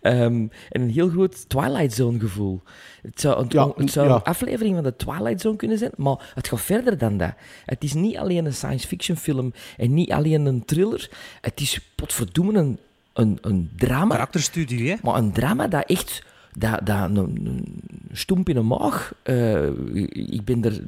Ehm, 0.00 0.46
en 0.70 0.80
een 0.80 0.90
heel 0.90 1.08
groot 1.08 1.48
Twilight 1.48 1.92
Zone 1.92 2.20
gevoel. 2.20 2.62
Het 3.02 3.20
zou, 3.20 3.40
een, 3.40 3.46
Ja, 3.48 3.72
het 3.76 3.90
zou 3.90 4.08
ja. 4.08 4.14
een 4.14 4.22
aflevering 4.22 4.74
van 4.74 4.84
de 4.84 4.96
Twilight 4.96 5.40
Zone 5.40 5.56
kunnen 5.56 5.78
zijn, 5.78 5.90
maar 5.96 6.30
het 6.34 6.48
gaat 6.48 6.60
verder 6.60 6.98
dan 6.98 7.16
dat. 7.16 7.32
Het 7.64 7.84
is 7.84 7.92
niet 7.94 8.16
alleen 8.16 8.44
een 8.44 8.54
science 8.54 8.86
fiction 8.86 9.16
film 9.16 9.52
en 9.76 9.94
niet 9.94 10.12
alleen 10.12 10.46
een 10.46 10.64
thriller. 10.64 11.10
Het 11.40 11.60
is 11.60 11.80
potverdomme 11.94 12.58
een, 12.58 12.78
een, 13.12 13.38
een 13.40 13.70
drama. 13.76 14.14
Karakterstudie, 14.14 14.90
hè? 14.90 14.96
Maar 15.02 15.14
een 15.16 15.32
drama 15.32 15.68
dat 15.68 15.84
echt... 15.86 16.22
Dat, 16.56 16.86
dat 16.86 17.10
een, 17.10 17.16
een 17.46 18.44
in 18.44 18.54
de 18.54 18.60
maag. 18.62 19.12
eh, 19.22 19.66
ik 20.12 20.44
ben 20.44 20.64
er 20.64 20.80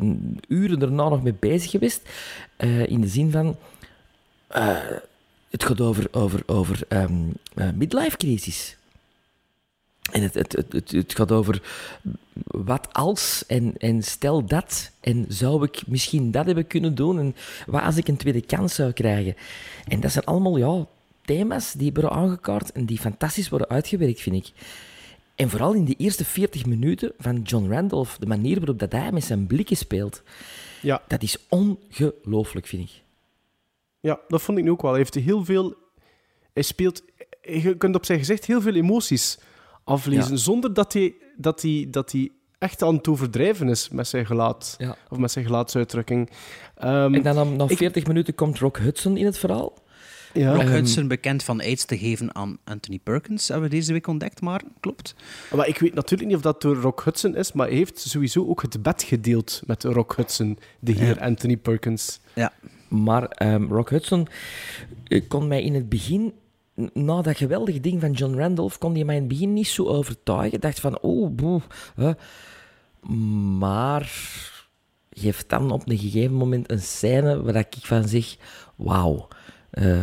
uren 0.49 0.79
daarna 0.79 1.09
nog 1.09 1.23
mee 1.23 1.35
bezig 1.39 1.71
geweest. 1.71 2.09
eh, 2.57 2.87
in 2.87 3.01
de 3.01 3.09
zin 3.09 3.31
van... 3.31 3.57
eh, 4.49 4.77
het 5.51 5.65
gaat 5.65 5.81
over, 5.81 6.09
over, 6.11 6.43
over 6.47 6.81
ehm, 6.89 7.13
eh, 7.55 7.69
midlife 7.75 8.17
crisis. 8.17 8.77
En 10.13 10.23
het, 10.23 10.35
het, 10.35 10.53
het, 10.53 10.73
het, 10.73 10.91
het 10.91 11.15
gaat 11.15 11.33
over 11.33 11.63
wat 12.47 12.89
als 12.93 13.45
en, 13.47 13.75
en 13.79 14.03
stel 14.03 14.45
dat. 14.45 14.91
En 15.01 15.25
zou 15.29 15.65
ik 15.65 15.87
misschien 15.87 16.31
dat 16.31 16.47
hebben 16.47 16.67
kunnen 16.67 16.95
doen? 16.95 17.19
En 17.19 17.35
wat 17.67 17.83
als 17.83 17.97
ik 17.97 18.09
een 18.09 18.17
tweede 18.17 18.41
kans 18.41 18.75
zou 18.75 18.93
krijgen? 18.93 19.37
En 19.89 20.01
dat 20.01 20.13
zijn 20.13 20.25
allemaal 20.25 20.57
ja, 20.57 20.87
thema's 21.25 21.73
die 21.73 21.93
worden 21.93 22.11
aangekaart 22.13 22.73
en 22.73 22.85
die 22.87 22.99
fantastisch 22.99 23.49
worden 23.49 23.69
uitgewerkt, 23.69 24.21
vind 24.21 24.37
ik. 24.37 24.53
En 25.35 25.51
vooral 25.51 25.73
in 25.73 25.85
die 25.85 25.97
eerste 25.99 26.25
40 26.25 26.67
minuten 26.67 27.13
van 27.19 27.43
John 27.43 27.71
Randolph, 27.73 28.17
de 28.19 28.27
manier 28.27 28.59
waarop 28.59 28.79
dat 28.79 28.93
hij 28.93 29.13
met 29.13 29.25
zijn 29.25 29.47
blikken 29.47 29.77
speelt, 29.77 30.23
Ja. 30.83 31.03
dat 31.09 31.23
is 31.23 31.37
ongelooflijk, 31.49 32.67
vind 32.67 32.83
ik. 32.83 33.03
Ja, 34.01 34.21
dat 34.29 34.43
vond 34.43 34.59
ik 34.59 34.65
nu 34.65 34.71
ook 34.71 34.83
wel. 34.83 34.91
Hij 34.91 35.01
heeft 35.01 35.15
heel 35.15 35.45
veel... 35.45 35.75
Hij 36.53 36.63
speelt... 36.63 37.03
Je 37.43 37.77
kunt 37.77 37.95
op 37.95 38.05
zijn 38.05 38.19
gezicht 38.19 38.45
heel 38.45 38.61
veel 38.61 38.75
emoties 38.75 39.39
aflezen, 39.85 40.31
Ja. 40.31 40.37
zonder 40.37 40.75
dat 40.75 40.93
hij, 40.93 41.15
dat, 41.37 41.63
hij, 41.63 41.87
dat 41.91 42.13
hij 42.13 42.31
echt 42.59 42.83
aan 42.83 42.95
het 42.95 43.09
overdrijven 43.09 43.69
is 43.69 43.89
met 43.89 44.09
zijn 44.09 44.27
gelaat. 44.27 44.75
Ja. 44.79 44.97
Of 45.09 45.19
met 45.19 45.31
zijn 45.31 45.45
gelaatsuitdrukking. 45.45 46.31
Ehm, 46.77 47.15
En 47.15 47.23
dan 47.23 47.35
na- 47.35 47.45
na 47.45 47.69
ik- 47.69 47.77
40 47.77 48.07
minuten 48.07 48.35
komt 48.35 48.59
Rock 48.59 48.79
Hudson 48.79 49.17
in 49.17 49.25
het 49.25 49.39
verhaal. 49.39 49.73
Ja. 50.35 50.53
Rock 50.53 50.63
Ehm, 50.63 50.71
Hudson, 50.71 51.09
bekend 51.09 51.43
van 51.43 51.61
aids 51.61 51.85
te 51.85 51.99
geven 51.99 52.35
aan 52.35 52.59
Anthony 52.65 52.99
Perkins, 53.03 53.49
hebben 53.49 53.69
we 53.69 53.75
deze 53.75 53.93
week 53.93 54.07
ontdekt, 54.07 54.41
maar 54.41 54.63
klopt. 54.81 55.15
Maar 55.55 55.69
ik 55.69 55.79
weet 55.79 55.95
natuurlijk 55.95 56.29
niet 56.29 56.37
of 56.39 56.45
dat 56.45 56.63
door 56.63 56.77
Rock 56.77 57.03
Hudson 57.05 57.37
is, 57.37 57.53
maar 57.53 57.67
hij 57.67 57.77
heeft 57.77 57.99
sowieso 57.99 58.47
ook 58.49 58.63
het 58.63 58.83
bed 58.83 59.03
gedeeld 59.03 59.63
met 59.67 59.85
Rock 59.85 60.17
Hudson, 60.17 60.59
de 60.79 60.93
heer 60.93 61.21
Anthony 61.21 61.57
Perkins. 61.57 62.21
Ja. 62.35 62.53
Maar 62.89 63.25
ehm, 63.29 63.65
Rock 63.65 63.91
Hudson 63.91 64.29
eh, 65.07 65.23
kon 65.29 65.49
mij 65.49 65.63
in 65.63 65.75
het 65.75 65.89
begin, 65.89 66.33
na 66.93 67.23
dat 67.23 67.37
geweldige 67.37 67.81
ding 67.81 68.01
van 68.01 68.13
John 68.13 68.39
Randolph, 68.39 68.79
kon 68.79 68.95
hij 68.95 69.05
mij 69.05 69.15
in 69.15 69.21
het 69.21 69.31
begin 69.31 69.53
niet 69.53 69.69
zo 69.69 69.87
overtuigen. 69.87 70.53
Ik 70.53 70.61
dacht 70.61 70.81
van, 70.81 71.01
oh, 71.01 71.31
boe, 71.35 71.61
hè. 71.95 72.13
Maar 73.59 74.13
geeft 75.11 75.49
dan 75.49 75.71
op 75.71 75.89
een 75.89 75.99
gegeven 75.99 76.35
moment 76.35 76.71
een 76.71 76.81
scène 76.81 77.43
waar 77.43 77.57
ik 77.57 77.75
van 77.81 78.09
zeg, 78.09 78.37
wauw. 78.77 79.29
Eh, 79.73 79.97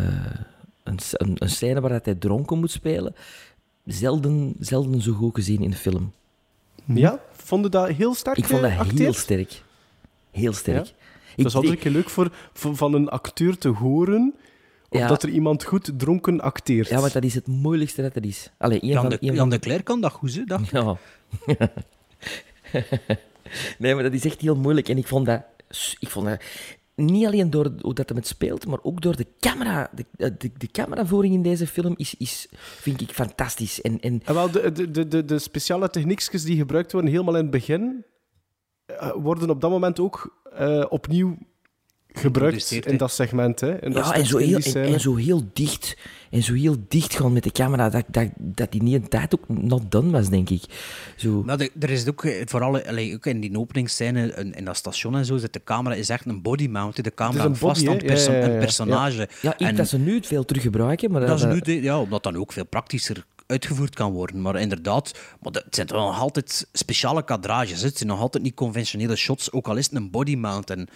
een, 0.84 0.97
een, 1.12 1.36
een 1.38 1.49
scène 1.49 1.82
waar 1.82 1.89
dat 1.89 2.05
hij 2.05 2.15
dronken 2.15 2.60
moet 2.60 2.71
spelen. 2.71 3.15
Zelden, 3.86 4.55
zelden 4.60 5.01
zo 5.01 5.13
goed 5.13 5.36
gezien 5.36 5.62
in 5.62 5.71
een 5.71 5.77
film. 5.77 6.12
Ja, 6.86 7.19
vond 7.32 7.63
je 7.63 7.69
dat 7.69 7.88
heel 7.89 8.13
sterk 8.13 8.38
Ik 8.38 8.45
vond 8.45 8.62
dat 8.62 8.71
heel 8.71 8.79
geacteerd? 8.84 9.15
sterk. 9.15 9.62
Heel 10.32 10.53
sterk. 10.53 10.86
Ja? 10.86 10.91
Ik- 11.36 11.43
Dat 11.43 11.45
is 11.45 11.55
altijd 11.55 11.73
ik- 11.86 11.91
leuk 11.91 12.10
voor, 12.10 12.32
voor- 12.53 12.75
van 12.75 12.93
een 12.93 13.10
acteur 13.10 13.58
te 13.58 13.67
horen 13.67 14.34
of 14.89 14.99
Ja. 14.99 15.08
dat 15.08 15.23
er 15.23 15.29
iemand 15.29 15.63
goed 15.63 15.91
dronken 15.97 16.41
acteert. 16.41 16.88
Ja, 16.88 16.99
want 16.99 17.13
dat 17.13 17.23
is 17.23 17.34
het 17.36 17.47
moeilijkste 17.47 18.01
dat 18.01 18.15
er 18.15 18.25
is. 18.25 18.49
Allee, 18.58 18.86
Jan, 18.86 19.01
van, 19.01 19.10
de, 19.10 19.17
Jan 19.21 19.36
van- 19.36 19.49
de 19.49 19.60
Cler 19.60 19.84
kan 19.84 20.01
dat 20.01 20.12
goed, 20.12 20.36
hè? 20.36 20.43
Dat. 20.43 20.67
Ja. 20.69 20.97
nee, 23.79 23.93
maar 23.93 24.03
dat 24.03 24.13
is 24.13 24.25
echt 24.25 24.41
heel 24.41 24.55
moeilijk. 24.55 24.89
En 24.89 24.97
ik 24.97 25.08
vond 25.08 25.25
dat 25.25 25.41
ik 25.99 26.10
vond 26.10 26.25
dat 26.25 26.41
niet 26.99 27.25
alleen 27.25 27.49
door 27.49 27.71
hoe 27.81 27.93
dat 27.93 28.09
het 28.09 28.27
speelt, 28.27 28.67
maar 28.67 28.79
ook 28.81 29.01
door 29.01 29.15
de 29.15 29.27
camera. 29.39 29.89
De, 29.95 30.05
de, 30.38 30.51
de 30.57 30.67
cameravoering 30.71 31.33
in 31.33 31.41
deze 31.41 31.67
film 31.67 31.93
is, 31.97 32.15
is 32.17 32.47
vind 32.57 33.01
ik 33.01 33.12
fantastisch. 33.12 33.81
En, 33.81 33.99
en 33.99 34.21
En 34.25 34.33
wel, 34.33 34.51
de, 34.51 34.71
de, 34.71 34.91
de, 34.91 35.07
de, 35.07 35.25
de 35.25 35.39
speciale 35.39 35.89
techniekjes 35.89 36.43
die 36.43 36.57
gebruikt 36.57 36.91
worden 36.91 37.12
helemaal 37.12 37.35
in 37.35 37.41
het 37.41 37.51
begin, 37.51 38.05
eh, 38.85 39.12
worden 39.15 39.49
op 39.49 39.62
dat 39.62 39.71
moment 39.71 39.99
ook 39.99 40.41
eh, 40.53 40.85
opnieuw 40.89 41.38
gebruikt 42.13 42.71
in 42.71 42.97
dat 42.97 43.11
segment. 43.11 43.59
Hè, 43.59 43.81
in 43.83 43.91
dat 43.91 44.05
ja, 44.05 44.13
en 44.13 44.25
zo, 44.25 44.37
heel, 44.37 44.59
en, 44.73 44.99
zo 44.99 45.15
heel 45.15 45.49
dicht. 45.53 45.97
En 46.31 46.43
zo 46.43 46.53
heel 46.53 46.75
dicht 46.87 47.15
gaan 47.15 47.33
met 47.33 47.43
de 47.43 47.51
camera, 47.51 47.89
dat, 47.89 48.03
dat, 48.07 48.27
dat 48.37 48.71
die 48.71 48.83
niet 48.83 48.93
een 48.93 49.07
tijd 49.07 49.35
ook 49.35 49.47
not 49.47 49.91
done 49.91 50.11
was, 50.11 50.29
denk 50.29 50.49
ik. 50.49 50.63
Zo. 51.15 51.43
Maar 51.45 51.57
de- 51.57 51.71
er 51.79 51.89
is 51.89 52.07
ook, 52.07 52.23
eh, 52.25 52.41
vooral 52.45 52.81
allee, 52.81 53.13
ook 53.15 53.25
in 53.25 53.39
die 53.39 53.57
openingsscène 53.57 54.33
in, 54.33 54.53
in 54.53 54.65
dat 54.65 54.75
station 54.77 55.15
en 55.15 55.25
zo, 55.25 55.37
zit 55.37 55.53
de 55.53 55.63
camera 55.63 55.95
is 55.95 56.09
echt 56.09 56.25
een 56.25 56.41
body 56.41 56.67
mount. 56.67 57.03
De 57.03 57.13
camera 57.13 57.43
een 57.45 57.55
vast 57.55 57.85
body, 57.85 57.89
aan 57.89 57.93
hè? 57.93 57.97
het 57.97 58.05
perso- 58.13 58.31
Ja, 58.31 58.37
ja, 58.37 58.45
ja, 58.45 58.51
een 58.53 58.59
personage. 58.59 59.29
Ja, 59.41 59.53
iets 59.53 59.63
En 59.69 59.75
dat 59.75 59.87
ze 59.87 59.97
nu 59.97 60.19
veel 60.23 60.45
terug 60.45 60.61
gebruiken, 60.61 61.11
maar 61.11 61.21
dat 61.21 61.35
is 61.35 61.41
dat- 61.41 61.53
nu 61.53 61.59
de- 61.59 61.81
ja, 61.81 61.99
omdat 61.99 62.23
dat 62.23 62.33
nu 62.33 62.39
ook 62.39 62.51
veel 62.51 62.65
praktischer 62.65 63.25
uitgevoerd 63.45 63.95
kan 63.95 64.11
worden. 64.11 64.41
Maar 64.41 64.59
inderdaad, 64.59 65.11
maar 65.41 65.51
het 65.53 65.75
zijn 65.75 65.87
toch 65.87 65.97
nog 65.97 66.19
altijd 66.19 66.67
speciale 66.73 67.23
kadrages. 67.23 67.81
Het 67.81 67.97
zijn 67.97 68.09
nog 68.09 68.19
altijd 68.19 68.43
niet 68.43 68.53
conventionele 68.53 69.15
shots, 69.15 69.51
ook 69.51 69.67
al 69.67 69.75
is 69.77 69.85
het 69.85 69.95
een 69.95 70.11
body 70.11 70.35
mount. 70.35 70.69
En, 70.69 70.87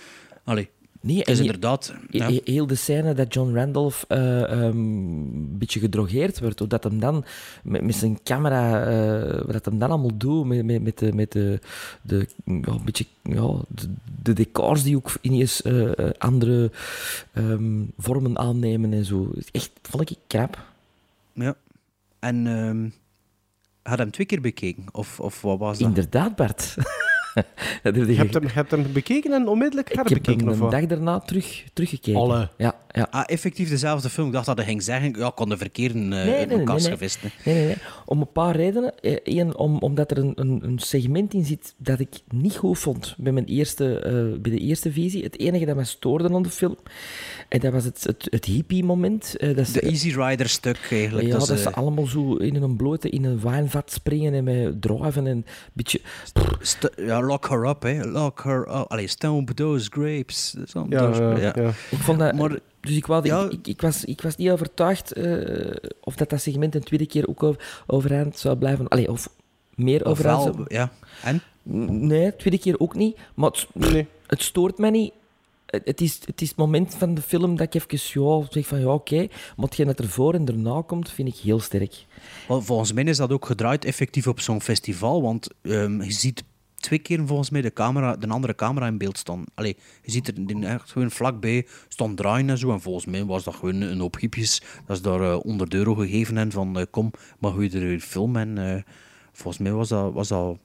allee, 0.43 0.69
Nee, 1.04 1.24
is 1.24 1.39
inderdaad... 1.39 1.94
Ja. 2.10 2.30
Heel 2.44 2.68
de 2.68 2.76
scène 2.76 3.13
dat 3.13 3.34
John 3.34 3.56
Randolph 3.56 4.06
eh, 4.08 4.44
ehm, 4.44 4.78
een 4.78 5.58
beetje 5.58 5.80
gedrogeerd 5.80 6.39
wordt, 6.39 6.60
hoe 6.60 6.68
dat 6.68 6.84
hem 6.84 7.00
dan 7.00 7.26
met, 7.63 7.84
met 7.84 7.96
zijn 7.96 8.20
camera, 8.24 8.86
eh, 8.86 9.38
wat 9.38 9.52
dat 9.52 9.66
hem 9.66 9.80
dan 9.80 9.89
allemaal 9.89 10.18
doet, 10.18 10.46
met, 10.46 10.66
met, 10.66 10.82
met, 10.84 10.98
de, 10.98 11.13
met 11.13 11.32
de, 11.32 11.60
de, 12.02 12.28
ja, 12.46 12.54
een 12.54 12.84
beetje, 12.86 13.06
ja, 13.22 13.56
de, 13.68 13.94
de 14.22 14.34
decors 14.34 14.84
die 14.84 14.96
ook 14.96 15.12
ineens 15.22 15.62
eh, 15.62 15.98
eh, 15.98 16.12
andere 16.18 16.72
ehm, 17.34 17.82
vormen 17.98 18.38
aannemen 18.38 18.94
en 18.94 19.06
zo. 19.06 19.32
Echt, 19.52 19.72
vond 19.82 20.10
ik 20.10 20.18
krap. 20.28 20.66
Ja. 21.34 21.56
En 22.20 22.48
ehm 22.48 22.89
had 23.84 23.98
hem 24.00 24.12
twee 24.12 24.28
keer 24.28 24.42
bekeken? 24.42 24.86
Of, 24.92 25.20
of 25.20 25.42
wat 25.42 25.60
was 25.60 25.78
dat? 25.78 25.88
Inderdaad, 25.88 26.36
Bart. 26.36 26.76
Dat 27.84 27.96
heb 27.96 27.96
je 27.96 28.06
Je 28.06 28.15
hebt 28.17 28.34
hem, 28.34 28.43
je 28.43 28.50
hebt 28.54 28.72
hem 28.72 28.86
bekeken 28.93 29.34
en 29.34 29.48
onmiddellijk 29.48 29.89
ik 29.89 29.96
heb 29.96 30.06
herbekeken, 30.06 30.39
hem 30.39 30.50
of 30.50 30.56
een 30.56 30.62
wat? 30.62 30.72
dag 30.72 30.86
daarna 30.86 31.19
terug, 31.19 31.63
teruggekeken. 31.74 32.19
Alle. 32.19 32.50
Ja, 32.58 32.76
ja. 32.91 33.08
Ah, 33.12 33.24
effectief 33.26 33.69
dezelfde 33.69 34.10
film. 34.10 34.28
Ik 34.28 34.34
dacht 34.34 34.46
dat 34.46 34.58
hij 34.58 34.65
ging 34.65 34.84
zeggen, 34.84 35.13
ja, 35.17 35.28
ik 35.28 35.36
kon 35.36 35.50
de 35.50 35.58
verkeerde 35.58 36.00
uh, 36.00 36.10
Nee, 36.10 36.26
nee, 36.26 36.41
in 36.41 36.48
nee, 36.48 36.58
elkaar 36.58 36.76
nee, 36.82 36.89
gevist. 36.91 37.19
Nee, 37.46 37.56
nee, 37.56 37.65
nee. 37.65 37.76
Om 38.06 38.19
een 38.22 38.32
paar 38.32 38.56
redenen. 38.56 38.93
Eén, 39.24 39.58
om, 39.58 39.78
omdat 39.78 40.12
er 40.12 40.17
een, 40.17 40.32
een, 40.36 40.60
een 40.63 40.80
segment 40.80 41.34
in 41.34 41.46
zit 41.46 41.74
dat 41.78 42.00
ik 42.00 42.10
niet 42.30 42.56
goed 42.56 42.80
vond 42.80 43.15
bij, 43.17 43.32
mijn 43.32 43.46
eerste, 43.46 44.00
eh, 44.00 44.39
bij 44.41 44.52
de 44.52 44.58
eerste 44.60 44.91
visie. 44.91 45.24
Het 45.24 45.39
enige 45.39 45.65
dat 45.65 45.76
me 45.76 45.84
stoorde 45.84 46.30
aan 46.34 46.43
de 46.43 46.50
film, 46.50 46.78
en 47.50 47.60
dat 47.60 47.74
was 47.74 47.84
het, 47.84 48.04
het, 48.04 48.28
het 48.30 48.46
hippie-moment. 48.46 49.36
eh, 49.38 49.56
De 49.74 49.80
Easy 49.82 50.10
Rider 50.15 50.50
stuk 50.50 50.88
eigenlijk. 50.91 51.28
ja, 51.28 51.34
dat 51.38 51.48
ze 51.48 51.54
eh, 51.69 51.74
allemaal 51.74 52.06
zo 52.06 52.36
in 52.36 52.56
een 52.56 52.76
blote, 52.76 53.10
in 53.10 53.24
een 53.26 53.41
wijnvat 53.41 53.91
springen 53.91 54.34
en 54.34 54.43
met 54.43 54.82
druiven 54.82 55.28
en 55.28 55.32
een 55.36 55.46
beetje... 55.74 56.02
st- 56.62 56.89
ja, 56.98 57.19
lock 57.26 57.50
her 57.50 57.66
up, 57.68 57.82
hè. 57.82 58.04
Lock 58.06 58.44
her 58.44 58.60
up. 58.62 58.86
Allee, 58.92 59.08
stomp 59.08 59.50
those 59.50 59.90
grapes. 59.92 60.56
Some 60.66 60.90
Ja, 60.90 61.00
those- 61.06 61.22
ja, 61.24 61.38
ja. 61.38 61.54
ja. 61.56 61.68
Ik 61.92 61.98
vond 61.98 62.20
dat... 62.20 62.34
Maar- 62.36 62.60
dus 62.80 62.96
ik, 62.96 63.06
wou, 63.06 63.26
Ja. 63.26 63.44
ik, 63.44 63.52
ik, 63.52 63.68
ik 63.68 63.82
was, 63.82 64.06
ik 64.06 64.22
was 64.22 64.36
niet 64.36 64.50
overtuigd 64.50 65.12
eh, 65.14 65.76
of 66.02 66.16
dat, 66.16 66.30
dat 66.30 66.42
segment 66.42 66.76
een 66.76 66.84
tweede 66.84 67.06
keer 67.06 67.28
ook 67.28 67.44
over, 67.44 67.84
overeind 67.88 68.40
zou 68.40 68.56
blijven. 68.58 68.88
Allee, 68.88 69.12
of 69.12 69.30
meer 69.76 70.06
overeind 70.06 70.42
zou 70.44 70.64
ja. 70.68 70.92
En? 71.24 71.42
Nee, 72.08 72.36
tweede 72.36 72.60
keer 72.60 72.80
ook 72.80 72.96
niet. 72.96 73.18
Maar 73.34 73.50
het, 73.52 73.68
Nee. 73.74 74.08
het 74.28 74.42
stoort 74.42 74.78
mij 74.78 74.90
niet. 74.90 75.14
Het 75.66 76.02
is, 76.02 76.20
het 76.26 76.42
is 76.42 76.48
het 76.48 76.58
moment 76.58 76.96
van 76.96 77.14
de 77.14 77.22
film 77.22 77.56
dat 77.56 77.74
ik 77.76 77.82
even 77.82 78.22
ja, 78.24 78.46
zeg 78.50 78.68
van 78.68 78.80
ja, 78.80 78.88
oké. 78.94 79.18
Maar 79.56 79.66
hetgeen 79.66 79.86
dat 79.88 80.00
ervoor 80.00 80.34
en 80.34 80.46
daarna 80.46 80.82
komt, 80.86 81.10
vind 81.12 81.28
ik 81.28 81.36
heel 81.36 81.60
sterk. 81.60 82.06
Volgens 82.48 82.94
mij 82.94 83.04
is 83.04 83.18
dat 83.18 83.32
ook 83.32 83.46
gedraaid 83.46 83.86
effectief 83.86 84.28
op 84.28 84.40
zo'n 84.40 84.62
festival, 84.62 85.22
want 85.22 85.48
ehm, 85.62 86.02
je 86.02 86.12
ziet 86.12 86.44
twee 86.84 87.00
keer 87.00 87.28
volgens 87.28 87.50
mij 87.50 87.62
de, 87.62 87.74
camera, 87.74 88.15
de 88.15 88.28
andere 88.28 88.56
camera 88.56 88.88
in 88.88 88.98
beeld 88.98 89.17
staan. 89.17 89.43
Allee, 89.54 89.78
je 90.02 90.12
ziet 90.12 90.28
er 90.28 90.34
echt 90.63 90.91
gewoon 90.91 91.12
vlakbij 91.12 91.67
staan 91.88 92.15
draaien 92.15 92.50
en 92.50 92.58
zo. 92.58 92.72
En 92.72 92.82
volgens 92.82 93.06
mij 93.06 93.26
was 93.26 93.43
dat 93.43 93.56
gewoon 93.56 93.82
een 93.82 94.00
hoop 94.00 94.15
dat 94.86 94.98
ze 94.98 95.04
daar 95.04 95.22
eh 95.22 95.36
100 95.36 95.74
euro 95.74 95.96
gegeven 95.96 96.36
hebben 96.36 96.54
van 96.54 96.80
eh, 96.80 96.86
kom, 96.91 97.12
mag 97.39 97.62
je 97.62 97.80
er 97.80 98.00
filmen? 98.00 98.58
En 98.58 98.76
eh, 98.76 98.82
volgens 99.32 99.63
mij 99.63 99.72
was 99.72 99.89
dat, 99.89 100.13
was 100.13 100.28
dat, 100.28 100.58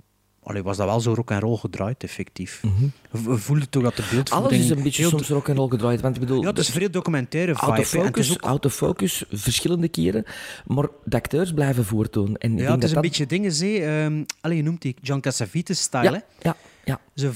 allee, 0.49 0.63
was 0.63 0.77
dat 0.77 0.87
wel 0.87 1.01
zo 1.01 1.13
rock 1.15 1.31
en 1.31 1.41
roll 1.41 1.57
gedraaid, 1.57 2.03
effectief. 2.03 2.63
Je 3.11 3.19
voelde 3.37 3.69
toch 3.69 3.83
dat 3.83 3.97
de 3.97 4.03
beeldvoering... 4.11 4.53
Alles 4.53 4.65
is 4.65 4.71
een 4.77 4.83
beetje 4.83 5.05
soms 5.09 5.29
rock 5.29 5.49
en 5.49 5.57
roll 5.57 5.69
gedraaid. 5.69 6.01
Want 6.01 6.15
ik 6.15 6.21
bedoel, 6.21 6.43
Ja, 6.43 6.49
het 6.49 6.59
is 6.59 6.67
een 6.67 6.73
vrij 6.75 6.91
documentaire 6.91 7.55
vibe. 7.55 7.67
autofocus, 7.67 8.31
ook 8.33 8.41
autofocus, 8.43 9.25
verschillende 9.31 9.89
keren. 9.89 10.25
Maar 10.67 10.87
de 11.05 11.17
acteurs 11.17 11.53
blijven 11.53 11.85
voortdoen. 11.85 12.37
En 12.37 12.53
ik 12.53 12.59
Ja, 12.59 12.65
denk 12.67 12.75
het 12.75 12.75
is 12.77 12.81
dat 12.81 12.89
een 12.89 12.95
dat- 12.95 13.03
beetje 13.03 13.27
dingen, 13.27 13.53
zee. 13.53 13.85
Um, 13.87 14.27
allee, 14.41 14.57
je 14.57 14.63
noemt 14.63 14.83
die 14.83 14.97
John 15.03 15.21
Cassavetes-style, 15.21 16.03
hè? 16.05 16.11
Ja, 16.11 16.23
ja, 16.41 16.57
ja. 16.89 17.01
Ze 17.15 17.33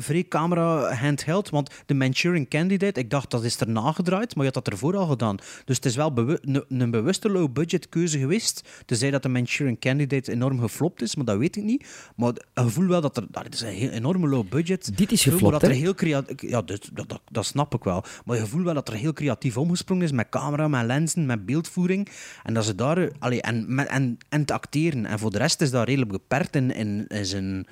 vrij 0.00 0.24
camera 0.28 0.94
handheld, 0.94 1.50
want 1.50 1.70
de 1.86 1.94
Manchurian 1.94 2.48
Candidate, 2.48 3.00
ik 3.00 3.10
dacht 3.10 3.30
dat 3.30 3.44
is 3.44 3.60
er 3.60 3.68
nagedraaid, 3.68 4.34
maar 4.34 4.44
je 4.44 4.50
had 4.54 4.64
dat 4.64 4.72
ervoor 4.72 4.96
al 4.96 5.06
gedaan. 5.06 5.36
Dus 5.64 5.76
het 5.76 5.84
is 5.84 5.96
wel 5.96 6.12
bewu- 6.12 6.64
een, 6.68 6.90
bewuste 6.90 7.30
low-budget 7.30 7.88
keuze 7.88 8.18
geweest. 8.18 8.68
Tenzij 8.86 9.10
dat 9.10 9.22
de 9.22 9.28
Manchurian 9.28 9.78
Candidate 9.78 10.32
enorm 10.32 10.60
geflopt 10.60 11.02
is, 11.02 11.16
maar 11.16 11.24
dat 11.24 11.36
weet 11.36 11.56
ik 11.56 11.62
niet. 11.62 12.10
Maar 12.16 12.32
je 12.54 12.68
voelt 12.68 12.88
wel 12.88 13.00
dat 13.00 13.16
er... 13.16 13.26
Dat 13.30 13.54
is 13.54 13.60
een 13.60 13.68
heel 13.68 13.90
enorme 13.90 14.28
low-budget. 14.28 14.96
Dit 14.96 15.12
is 15.12 15.22
geflopt, 15.22 15.52
dat 15.52 15.62
er 15.62 15.70
heel 15.70 15.94
creatief... 15.94 16.50
Ja, 16.50 16.62
dus, 16.62 16.80
dat, 16.92 17.08
dat, 17.08 17.20
dat 17.30 17.46
snap 17.46 17.74
ik 17.74 17.84
wel. 17.84 18.04
Maar 18.24 18.36
je 18.36 18.46
voelt 18.46 18.64
wel 18.64 18.74
dat 18.74 18.88
er 18.88 18.94
heel 18.94 19.12
creatief 19.12 19.56
omgesprongen 19.56 20.04
is 20.04 20.12
met 20.12 20.28
camera, 20.28 20.68
met 20.68 20.84
lenzen, 20.84 21.26
met 21.26 21.46
beeldvoering. 21.46 22.08
En 22.42 22.54
dat 22.54 22.64
ze 22.64 22.74
daar... 22.74 23.10
Allee, 23.18 23.42
en, 23.42 23.74
met, 23.74 23.88
en, 23.88 24.18
en 24.28 24.40
het 24.40 24.50
acteren. 24.50 25.06
En 25.06 25.18
voor 25.18 25.30
de 25.30 25.38
rest 25.38 25.60
is 25.60 25.70
dat 25.70 25.86
redelijk 25.86 26.10
beperkt 26.10 26.56
in, 26.56 26.74
in, 26.74 27.06
in 27.06 27.26
zijn 27.26 27.66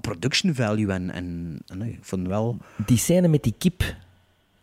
production 0.00 0.54
value. 0.54 0.92
En, 0.92 1.10
en, 1.66 1.82
ik 1.82 1.98
vond 2.00 2.26
wel... 2.26 2.58
Die 2.86 2.98
scène 2.98 3.28
met 3.28 3.42
die 3.42 3.54
kip. 3.58 3.82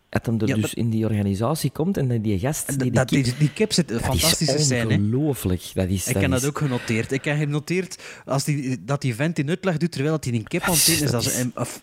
Dat 0.10 0.26
hem 0.26 0.39
er 0.39 0.48
Ja, 0.48 0.54
dus 0.54 0.63
dat- 0.63 0.74
in 0.74 0.89
die 0.89 1.06
organisatie 1.06 1.70
komt 1.72 1.98
en 1.98 2.08
dan 2.08 2.22
die 2.22 2.39
gast... 2.39 2.67
Die, 2.67 2.78
die 2.78 2.91
dat, 2.91 3.06
kip, 3.10 3.24
die, 3.24 3.34
die 3.39 3.54
kip 3.54 3.74
zit 3.74 3.89
een 3.91 3.98
dat 3.98 4.06
fantastische 4.06 4.56
is 4.56 4.65
scène. 4.65 4.93
hè. 4.93 5.00
ongelooflijk. 5.00 5.72
Dat 5.74 5.88
is, 5.89 6.08
Ik 6.08 6.13
heb 6.15 6.24
is- 6.24 6.30
dat 6.41 6.46
ook 6.50 6.58
genoteerd. 6.58 7.12
Ik 7.12 7.24
heb 7.26 7.38
genoteerd 7.38 7.98
als 8.26 8.43
die, 8.43 8.84
dat 8.86 9.02
die 9.02 9.15
vent 9.15 9.39
in 9.39 9.50
uitleg 9.50 9.78
doet 9.78 9.91
terwijl 9.91 10.13
dat 10.15 10.26
hij 10.26 10.34
een 10.34 10.43
kip 10.48 10.62
aan 10.62 10.72
het 10.74 10.88
is. 10.88 11.00
Dat 11.00 11.52
Dat 11.54 11.82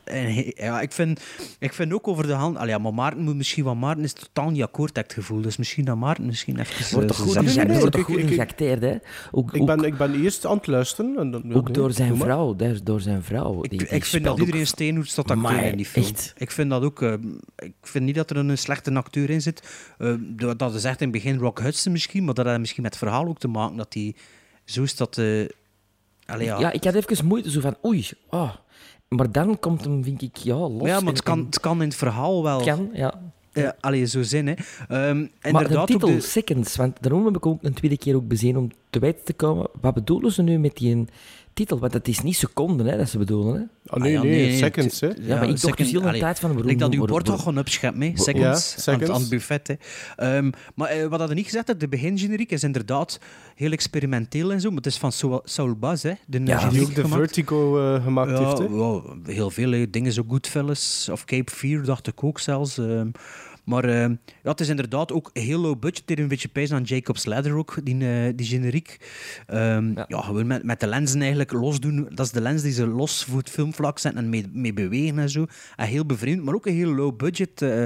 ja, 0.57 0.81
ik, 0.81 0.93
vind, 0.93 1.21
ik 1.59 1.73
vind 1.73 1.93
ook 1.93 2.09
over 2.09 2.27
de 2.27 2.33
hand... 2.33 2.57
Allee, 2.57 2.69
ja, 2.71 2.79
maar 2.79 2.95
Maarten 2.95 3.23
moet 3.23 3.37
misschien... 3.37 3.65
Want 3.65 3.81
Maarten 3.81 4.05
is 4.05 4.13
totaal 4.13 4.51
niet 4.51 4.63
akkoord, 4.63 4.97
heb 4.97 5.05
het 5.05 5.15
gevoel. 5.15 5.41
Dus 5.41 5.57
misschien 5.57 5.85
dat 5.85 5.97
Maarten 5.97 6.27
misschien 6.27 6.59
even... 6.59 6.95
wordt 6.95 7.11
eh, 7.11 7.17
toch 7.17 7.25
goed, 7.27 7.51
zijn- 7.53 7.67
nee, 7.69 7.79
wordt 7.79 7.97
ik- 7.97 8.05
goed 8.05 8.21
geacteerd, 8.31 8.83
hè? 8.83 8.95
Ook, 9.31 9.53
Ik 9.55 9.61
ook, 9.61 9.67
ben, 9.67 9.85
ik 9.85 9.97
ben 9.97 10.23
eerst 10.23 10.47
aan 10.47 10.57
het 10.57 10.67
luisteren. 10.67 11.17
En 11.19 11.31
dan, 11.31 11.55
ook 11.55 11.65
nee, 11.65 11.73
door 11.75 11.93
zijn 11.93 12.17
vrouw. 12.17 12.57
Door 12.85 13.01
zijn 13.01 13.23
vrouw. 13.23 13.63
Ik, 13.65 13.71
Die- 13.71 13.79
die 13.79 13.89
ik 13.89 14.05
vind 14.05 14.25
dat 14.25 14.39
iedereen 14.39 14.67
Steenhoed 14.67 15.09
staat 15.09 15.31
acteur 15.31 15.43
Maar 15.53 15.65
in 15.65 15.77
die 15.77 15.87
film. 15.87 16.05
echt. 16.07 16.35
Ik 16.37 16.51
vind 16.51 16.71
dat 16.71 16.83
ook... 16.83 17.03
eh, 17.03 17.13
ik 17.57 17.73
vind 17.83 18.05
niet 18.05 18.13
dat 18.15 18.24
er 18.31 18.37
een 18.37 18.59
slechte 18.59 18.95
acteur 18.95 19.31
in 19.31 19.43
zit. 19.43 19.63
Eh, 19.99 20.15
dat 20.21 20.59
dat 20.59 20.75
is 20.75 20.85
echt 20.85 21.01
in 21.01 21.09
het 21.13 21.23
begin 21.23 21.39
Rock 21.39 21.61
Hudson 21.61 21.93
misschien, 21.93 22.25
maar 22.25 22.35
dat 22.35 22.47
heeft 22.47 22.59
misschien 22.59 22.83
met 22.83 22.95
het 22.95 23.03
verhaal 23.03 23.27
ook 23.27 23.39
te 23.39 23.49
maken 23.49 23.77
dat 23.77 23.95
hij... 23.95 24.15
Zo 24.65 24.83
is 24.83 24.97
dat... 24.97 25.19
eh 25.19 25.47
allee, 26.27 26.47
ja. 26.47 26.59
Ja, 26.59 26.73
ik 26.73 26.85
had 26.85 26.95
even 26.95 27.27
moeite 27.27 27.51
zo 27.51 27.61
van, 27.61 27.77
oei. 27.85 28.09
Maar 29.09 29.33
dan 29.33 29.59
komt 29.59 29.85
hem, 29.85 30.05
vind 30.05 30.23
ik, 30.23 30.37
ja, 30.37 30.55
los. 30.57 30.89
ja, 30.89 31.01
maar 31.01 31.13
het 31.13 31.23
kan, 31.23 31.39
het 31.39 31.61
kan 31.61 31.83
in 31.83 31.89
het 31.89 31.97
verhaal 31.97 32.43
wel... 32.43 32.61
kan, 32.65 32.91
ja. 32.93 33.33
Ja, 33.53 33.77
allee, 33.81 34.05
zo 34.07 34.23
zin, 34.23 34.47
hè. 34.47 34.55
Ehm, 34.89 35.27
Maar 35.53 35.69
de 35.69 35.83
titel, 35.85 36.09
de- 36.09 36.21
Seconds, 36.21 36.77
want 36.77 36.97
daarom 37.03 37.25
heb 37.25 37.37
ik 37.37 37.47
ook 37.47 37.63
een 37.63 37.75
tweede 37.75 37.99
keer 37.99 38.15
ook 38.15 38.29
bezien 38.29 38.57
om 38.57 38.71
te 38.91 38.99
weten 38.99 39.25
te 39.25 39.33
komen, 39.33 39.69
wat 39.81 39.95
bedoelen 39.95 40.33
ze 40.33 40.43
nu 40.43 40.59
met 40.59 40.77
die 40.77 41.05
titel? 41.55 41.79
Want 41.79 41.93
het 41.93 42.09
is 42.09 42.21
niet 42.21 42.37
seconden 42.37 42.87
hè, 42.87 42.97
dat 42.97 43.09
ze 43.09 43.19
bedoelen, 43.19 43.55
hè? 43.55 43.61
Ah, 43.87 44.01
nee, 44.03 44.17
Ah, 44.19 44.23
nee, 44.25 44.41
ja, 44.41 44.47
nee, 44.49 44.57
seconds, 44.59 45.01
hè. 45.01 45.07
Ja, 45.07 45.15
maar 45.39 45.49
ik 45.49 45.61
dacht 45.61 45.79
dus 45.79 45.91
heel 45.91 46.01
de 46.01 46.19
tijd 46.19 46.39
van, 46.39 46.69
Ik 46.69 46.79
dat 46.79 46.93
uw 46.93 47.05
bord 47.05 47.25
toch 47.25 47.39
gewoon 47.43 47.59
opschept, 47.59 47.97
mee. 47.97 48.13
Ja, 48.15 48.23
Seconds, 48.23 48.89
aan, 48.89 49.21
het 49.21 49.29
buffet. 49.29 49.69
Hè. 49.69 49.75
Ehm, 50.17 50.51
maar 50.75 50.89
eh, 50.89 51.07
wat 51.07 51.19
hadden 51.19 51.37
niet 51.37 51.45
gezegd, 51.45 51.81
de 51.81 51.89
begingeneriek 51.89 52.51
is 52.51 52.63
inderdaad 52.63 53.19
heel 53.55 53.71
experimenteel 53.73 54.53
en 54.53 54.61
zo, 54.61 54.69
maar 54.69 54.77
het 54.77 54.87
is 54.87 54.99
van 54.99 55.13
Saul, 55.13 55.41
Saul 55.45 55.75
Bass, 55.75 56.03
hè, 56.03 56.13
de 56.27 56.41
Ja, 56.45 56.69
Die 56.69 56.83
ook 56.83 56.95
de 56.95 57.01
gemaakt. 57.01 57.23
Vertigo 57.23 57.79
eh, 57.95 58.03
gemaakt 58.05 58.31
Ja, 58.31 58.47
heeft, 58.47 58.59
hè. 58.59 58.65
ja, 58.65 59.01
heel 59.35 59.51
veel 59.51 59.71
hè. 59.71 59.91
dingen, 59.91 60.13
zo 60.13 60.23
Goodfellas 60.29 61.09
of 61.13 61.25
Cape 61.25 61.53
Fear, 61.53 61.85
dacht 61.85 62.07
ik 62.07 62.25
ook 62.25 62.39
zelfs. 62.39 62.79
ehm. 62.79 63.09
Maar 63.65 63.85
ehm, 63.85 64.11
ja, 64.43 64.51
het 64.51 64.61
is 64.61 64.69
inderdaad 64.69 65.13
ook 65.13 65.31
heel 65.33 65.61
low 65.61 65.79
budget. 65.79 66.07
Dit 66.07 66.19
een 66.19 66.29
beetje 66.29 66.49
pijs 66.49 66.73
aan 66.73 66.83
Jacob's 66.83 67.25
Ladder 67.25 67.57
ook, 67.57 67.77
die, 67.83 68.09
eh, 68.09 68.33
die 68.37 68.47
generiek. 68.47 68.97
Ehm, 69.47 69.93
ja. 69.95 70.05
Ja. 70.09 70.21
gewoon 70.21 70.47
met, 70.47 70.63
met 70.63 70.81
de 70.81 70.87
lenzen 70.87 71.21
eigenlijk 71.21 71.53
los 71.53 71.81
doen. 71.81 72.09
Dat 72.11 72.27
is 72.27 72.33
de 72.33 72.41
lens 72.41 72.63
die 72.63 72.73
ze 72.73 72.87
los 72.87 73.25
voor 73.25 73.39
het 73.39 73.51
filmvlak 73.51 73.99
zetten 73.99 74.23
en 74.23 74.29
mee, 74.29 74.47
mee 74.53 74.73
bewegen 74.73 75.19
en 75.19 75.31
zo. 75.31 75.47
En 75.77 75.87
heel 75.87 76.07
bevreemd, 76.07 76.45
maar 76.45 76.55
ook 76.55 76.67
een 76.67 76.75
heel 76.75 76.95
low 76.95 77.17
budget 77.17 77.63
eh, 77.63 77.85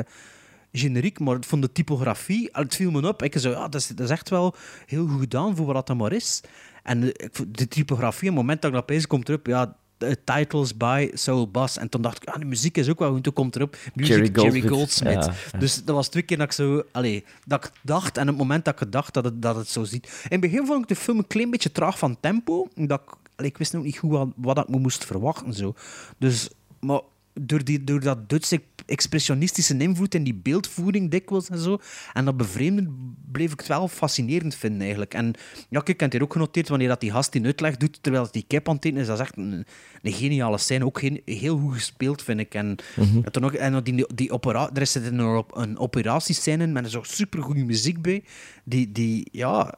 generiek. 0.73 1.19
Maar 1.19 1.37
van 1.41 1.61
de 1.61 1.73
typografie, 1.73 2.49
het 2.53 2.75
viel 2.75 2.91
me 2.91 3.09
op. 3.09 3.23
Ik 3.23 3.38
zo, 3.38 3.51
ja, 3.51 3.69
dat, 3.69 3.81
is, 3.81 3.87
dat 3.87 4.01
is 4.01 4.11
echt 4.11 4.29
wel 4.29 4.55
heel 4.87 5.07
goed 5.07 5.21
gedaan 5.21 5.57
voor 5.57 5.67
wat 5.67 5.87
dat 5.87 5.97
maar 5.97 6.12
is. 6.12 6.43
En 6.83 7.12
eh, 7.12 7.29
de 7.49 7.69
typografie, 7.69 8.29
op 8.31 8.37
het 8.37 8.45
moment 8.45 8.62
dat 8.62 8.71
ik 8.71 8.77
dat 8.77 8.87
pees, 8.87 9.07
komt 9.07 9.29
erop, 9.29 9.47
ja, 9.47 9.77
titles 10.24 10.76
by 10.76 11.11
Soul 11.14 11.50
Bass. 11.50 11.76
En 11.76 11.88
toen 11.88 12.02
dacht 12.02 12.22
ik, 12.22 12.28
ah, 12.28 12.38
de 12.38 12.44
muziek 12.44 12.76
is 12.76 12.88
ook 12.88 12.98
wel 12.98 13.12
goed. 13.12 13.22
Toen 13.22 13.32
komt 13.32 13.56
erop 13.56 13.76
music 13.94 14.14
Jerry 14.14 14.30
Jerry, 14.32 14.68
Goldsmith. 14.68 15.30
Ja. 15.52 15.58
Dus 15.58 15.84
dat 15.84 15.94
was 15.94 16.08
twee 16.08 16.22
keer 16.22 16.37
dat 16.37 16.46
ik 16.46 16.52
zo... 16.52 16.82
Allee, 16.92 17.24
dat 17.46 17.64
ik 17.64 17.70
dacht, 17.82 18.16
en 18.16 18.22
op 18.22 18.28
het 18.28 18.37
moment 18.37 18.64
dat 18.64 18.80
ik 18.80 18.92
dacht, 18.92 19.14
dat 19.14 19.24
het, 19.24 19.42
dat 19.42 19.56
het 19.56 19.68
zo 19.68 19.84
ziet. 19.84 20.04
In 20.06 20.28
het 20.28 20.40
begin 20.40 20.66
vond 20.66 20.82
ik 20.82 20.88
de 20.88 20.96
film 20.96 21.18
een 21.18 21.26
klein 21.26 21.50
beetje 21.50 21.72
traag 21.72 21.98
van 21.98 22.20
tempo. 22.20 22.68
Dat 22.74 23.00
ik, 23.00 23.14
allee, 23.37 23.50
ik 23.50 23.58
wist 23.58 23.72
nog 23.72 23.82
niet 23.82 23.98
goed 23.98 24.11
wat, 24.11 24.28
wat 24.37 24.58
ik 24.58 24.68
me 24.68 24.78
moest 24.78 25.04
verwachten. 25.04 25.54
Zo. 25.54 25.74
Dus, 26.18 26.48
maar 26.80 27.00
door, 27.40 27.64
die, 27.64 27.85
door 27.85 28.01
dat 28.01 28.29
Duitse 28.29 28.61
expressionistische 28.87 29.77
invloed 29.79 30.14
en 30.14 30.24
die 30.24 30.35
beeldvoering 30.35 31.11
dikwijls 31.11 31.48
en 31.48 31.59
zo, 31.59 31.79
en 32.12 32.24
dat 32.24 32.37
bevreemden, 32.37 33.16
bleef 33.33 33.53
ik 33.53 33.59
het 33.59 33.68
wel 33.68 33.88
fascinerend 33.88 34.55
vinden 34.55 34.81
eigenlijk. 34.81 35.14
En 35.14 35.27
ja, 35.68 35.81
kijk, 35.81 35.88
ik 35.88 36.01
heb 36.01 36.01
het 36.01 36.12
hier 36.12 36.22
ook 36.22 36.33
genoteerd, 36.33 36.68
wanneer 36.68 36.88
dat 36.88 37.01
die 37.01 37.11
gast 37.11 37.33
die 37.33 37.44
uitleg 37.44 37.77
doet, 37.77 37.98
terwijl 38.03 38.29
die 38.31 38.44
kip 38.46 38.68
aan 38.68 38.74
het 38.74 38.85
eten 38.85 38.98
is, 39.01 39.07
dat 39.07 39.16
is 39.16 39.22
echt 39.22 39.37
een, 39.37 39.64
een 40.03 40.12
geniale 40.12 40.59
scène. 40.59 40.85
Ook 40.85 40.98
geen, 40.98 41.22
heel 41.24 41.59
goed 41.59 41.72
gespeeld, 41.74 42.22
vind 42.22 42.40
ik. 42.40 42.55
En, 42.55 42.77
Mhm. 42.96 43.18
en, 43.24 43.33
toen 43.33 43.44
ook, 43.44 43.53
en 43.53 43.83
die, 43.83 44.14
die 44.14 44.31
opera, 44.31 44.70
er 44.74 44.87
zit 44.87 45.07
een, 45.07 45.44
een 45.55 45.79
operatiescène 45.79 46.66
met 46.66 46.85
een 46.85 46.90
zo 46.90 47.03
supergoeie 47.03 47.64
muziek 47.64 48.03
bij, 48.03 48.24
die, 48.64 48.92
die 48.92 49.29
ja... 49.33 49.74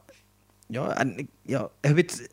Ja, 0.66 0.96
en 0.99 1.29
ja, 1.42 1.68
je 1.81 1.94
weet... 1.94 2.29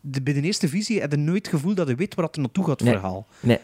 De, 0.00 0.22
bij 0.22 0.32
de 0.34 0.40
eerste 0.40 0.68
visie 0.68 1.00
heb 1.00 1.10
je 1.10 1.16
nooit 1.16 1.46
het 1.46 1.54
gevoel 1.54 1.74
dat 1.74 1.88
je 1.88 1.94
weet 1.94 2.14
waar 2.14 2.24
het 2.24 2.36
naartoe 2.36 2.64
gaat, 2.64 2.80
het 2.80 2.88
Nee. 2.88 2.98
verhaal. 2.98 3.26
Nee. 3.40 3.58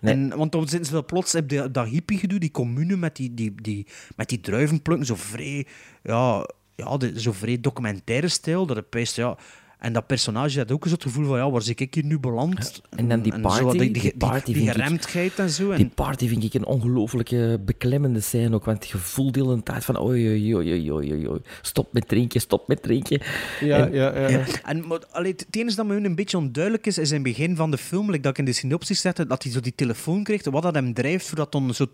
Nee. 0.00 0.14
En, 0.14 0.36
want 0.36 0.52
dan 0.52 0.68
zitten 0.68 0.86
ze 0.86 0.92
wel 0.92 1.04
plots 1.04 1.34
op 1.34 1.48
die, 1.48 1.70
dat 1.70 1.88
hippie 1.88 2.18
gedoe, 2.18 2.38
die 2.38 2.50
commune 2.50 2.96
met 2.96 3.16
die, 3.16 3.34
die, 3.34 3.54
die, 3.62 3.86
met 4.16 4.28
die 4.28 4.40
druivenplukken, 4.40 5.06
zo 5.06 5.14
vrij, 5.14 5.66
ja, 6.02 6.48
ja, 6.74 6.98
zo 7.14 7.32
vrij 7.32 7.60
documentaire 7.60 8.28
stijl, 8.28 8.66
dat 8.66 8.76
het 8.76 8.90
peest, 8.90 9.16
ja. 9.16 9.36
En 9.78 9.92
dat 9.92 10.06
personage 10.06 10.58
had 10.58 10.72
ook 10.72 10.82
eens 10.82 10.92
het 10.92 11.02
gevoel 11.02 11.24
van, 11.26 11.36
ja, 11.38 11.50
waar 11.50 11.62
zit 11.62 11.80
ik 11.80 11.94
hier 11.94 12.04
nu 12.04 12.18
beland? 12.18 12.82
En 12.96 13.08
dan 13.08 13.20
die 13.22 13.32
zo, 13.32 13.38
party, 13.40 13.78
die, 13.78 13.90
die 13.90 14.02
die, 14.02 14.16
party 14.16 14.44
die, 14.44 14.54
vind 14.54 14.68
ik- 14.68 14.72
geremdheid 14.82 15.38
en 15.38 15.50
zo. 15.50 15.70
En, 15.70 15.76
Die 15.76 15.88
party 15.94 16.28
vind 16.28 16.44
ik 16.44 16.54
een 16.54 16.66
ongelooflijke 16.66 17.60
beklemmende 17.64 18.20
scène 18.20 18.54
ook, 18.54 18.64
want 18.64 18.86
je 18.86 18.98
voelt 18.98 19.34
de 19.34 19.40
hele 19.42 19.62
tijd 19.62 19.84
van 19.84 20.00
oei, 20.00 20.28
oei, 20.28 20.54
oei, 20.54 20.92
oei, 20.92 21.12
oei, 21.12 21.28
oei, 21.28 21.40
stop 21.62 21.92
met 21.92 22.08
drinken, 22.08 22.40
stop 22.40 22.68
met 22.68 22.82
drinken. 22.82 23.20
Ja, 23.60 23.86
En- 23.86 23.92
ja, 23.92 24.18
ja. 24.20 24.28
Ja, 24.28 24.44
en, 24.64 24.86
maar, 24.86 24.98
allee, 25.10 25.32
het 25.32 25.40
het 25.46 25.56
enige 25.56 25.76
dat 25.76 25.86
me 25.86 25.96
een 26.04 26.14
beetje 26.14 26.36
onduidelijk 26.38 26.86
is, 26.86 26.98
is 26.98 27.08
in 27.08 27.14
het 27.14 27.24
begin 27.24 27.56
van 27.56 27.70
de 27.70 27.78
film, 27.78 28.06
like 28.10 28.22
dat 28.22 28.32
ik 28.32 28.38
in 28.38 28.44
de 28.44 28.52
synopsis 28.52 29.00
zette, 29.00 29.26
dat 29.26 29.42
hij 29.42 29.52
zo 29.52 29.60
die 29.60 29.72
telefoon 29.76 30.22
kreeg, 30.24 30.44
wat 30.44 30.62
dat 30.62 30.74
hem 30.74 30.94
drijft, 30.94 31.26
voordat 31.26 31.52
dan 31.52 31.74
zo... 31.74 31.86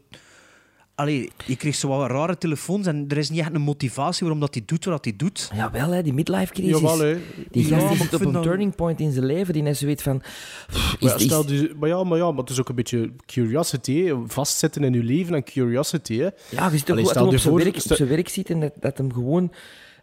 Allee, 0.94 1.30
je 1.46 1.56
kreeg 1.56 1.74
zo 1.74 1.88
wat 1.88 2.10
rare 2.10 2.38
telefoons 2.38 2.86
en 2.86 3.04
er 3.08 3.16
is 3.16 3.30
niet 3.30 3.40
echt 3.40 3.54
een 3.54 3.60
motivatie 3.60 4.20
waarom 4.20 4.40
dat 4.40 4.54
hij 4.54 4.62
doet 4.66 4.84
wat 4.84 5.04
hij 5.04 5.16
doet. 5.16 5.50
Jawel, 5.54 5.90
hè, 5.90 6.02
die 6.02 6.12
midlife 6.12 6.52
crisis. 6.52 6.80
Jawel, 6.80 6.98
hè. 6.98 7.16
Die 7.50 7.68
Ja, 7.68 7.78
gast 7.78 8.00
zit 8.00 8.14
op 8.14 8.20
een 8.20 8.32
dan- 8.32 8.42
turning 8.42 8.74
point 8.74 9.00
in 9.00 9.12
zijn 9.12 9.24
leven, 9.26 9.52
die 9.52 9.62
net 9.62 9.76
zo 9.76 9.86
weet 9.86 10.02
van... 10.02 10.18
pff, 10.18 10.96
Is, 10.98 11.08
Maar, 11.08 11.20
stel, 11.20 11.46
dus- 11.46 11.68
maar, 11.78 11.88
ja, 11.88 12.04
maar 12.04 12.18
ja, 12.18 12.30
maar 12.30 12.40
het 12.40 12.50
is 12.50 12.60
ook 12.60 12.68
een 12.68 12.74
beetje 12.74 13.10
curiosity, 13.26 14.04
hè. 14.04 14.14
vastzitten 14.26 14.84
in 14.84 14.92
je 14.92 15.02
leven 15.02 15.34
en 15.34 15.44
curiosity. 15.44 16.16
Hè. 16.18 16.28
ja, 16.50 16.68
je 16.70 16.78
ziet 16.78 16.88
wat 16.88 16.98
stel 17.08 17.24
hij 17.26 17.34
op 17.34 17.38
zijn 17.40 17.54
werk, 17.54 17.74
op 17.74 17.80
stel- 17.80 17.96
zijn 17.96 18.08
werk 18.08 18.28
ziet 18.28 18.50
en 18.50 18.60
dat, 18.60 18.72
dat 18.80 18.98
hem 18.98 19.12
gewoon... 19.12 19.52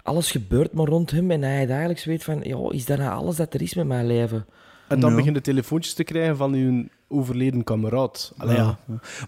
Alles 0.04 0.32
gebeurt 0.32 0.73
maar 0.73 0.86
rond 0.86 1.12
hem 1.12 1.32
en 1.32 1.41
hij 1.41 1.67
eigenlijk 1.67 1.99
zo 1.99 2.10
weet 2.10 2.23
van... 2.23 2.39
Ja, 2.43 2.58
is 2.71 2.86
dat 2.86 2.97
nou 2.97 3.12
alles 3.12 3.36
dat 3.36 3.54
er 3.54 3.62
is 3.62 3.73
met 3.73 3.88
mijn 3.88 4.08
leven? 4.08 4.45
En 4.88 4.99
dan 4.99 5.10
Ja. 5.10 5.15
begin 5.15 5.34
je 5.34 5.41
telefoontjes 5.41 5.93
te 5.93 6.04
krijgen 6.04 6.38
van 6.38 6.54
je 6.54 6.86
overleden 7.10 7.63
kameraad. 7.63 8.34
Allee, 8.38 8.56
ja. 8.56 8.80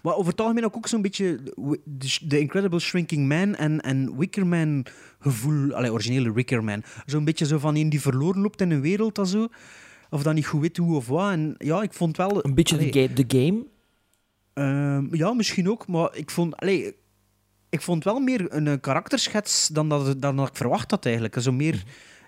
Maar 0.02 0.14
over 0.14 0.30
het 0.30 0.40
algemeen 0.40 0.64
ook, 0.64 0.76
ook 0.76 0.88
zo'n 0.88 1.02
beetje 1.02 1.40
de, 1.84 2.18
de 2.22 2.38
Incredible 2.38 2.78
Shrinking 2.78 3.28
Man 3.28 3.54
en, 3.54 3.80
en 3.80 4.16
Wicker 4.18 4.46
Man 4.46 4.86
gevoel, 5.20 5.72
allee, 5.74 5.92
originele 5.92 6.32
Wicker 6.32 6.64
Man. 6.64 6.82
Zo'n 7.06 7.24
beetje 7.24 7.46
zo 7.46 7.58
van 7.58 7.76
een 7.76 7.88
die 7.88 8.00
verloren 8.00 8.42
loopt 8.42 8.60
in 8.60 8.70
een 8.70 8.80
wereld 8.80 9.18
of 9.18 9.28
zo. 9.28 9.48
Of 10.10 10.22
dan 10.22 10.34
niet 10.34 10.46
goed 10.46 10.60
weet 10.60 10.76
hoe 10.76 10.96
of 10.96 11.06
wat. 11.06 11.30
En 11.30 11.54
ja, 11.58 11.82
ik 11.82 11.92
vond 11.92 12.16
wel... 12.16 12.44
Een 12.44 12.54
beetje 12.54 12.76
de, 12.76 12.90
allee, 12.90 13.08
ga- 13.08 13.14
de 13.14 13.24
game. 13.38 13.64
ehm, 14.54 15.14
ja, 15.14 15.32
misschien 15.32 15.70
ook, 15.70 15.86
maar 15.86 16.16
ik 16.16 16.30
vond... 16.30 16.56
Allee, 16.56 16.94
ik 17.70 17.80
vond 17.82 18.04
wel 18.04 18.18
meer 18.20 18.54
een, 18.54 18.80
karakterschets 18.80 19.68
dan 19.68 19.88
dat, 19.88 20.20
dan 20.22 20.36
dat 20.36 20.48
ik 20.48 20.56
verwacht 20.56 20.90
had 20.90 21.04
eigenlijk. 21.04 21.36
Zo 21.40 21.52
meer 21.52 21.82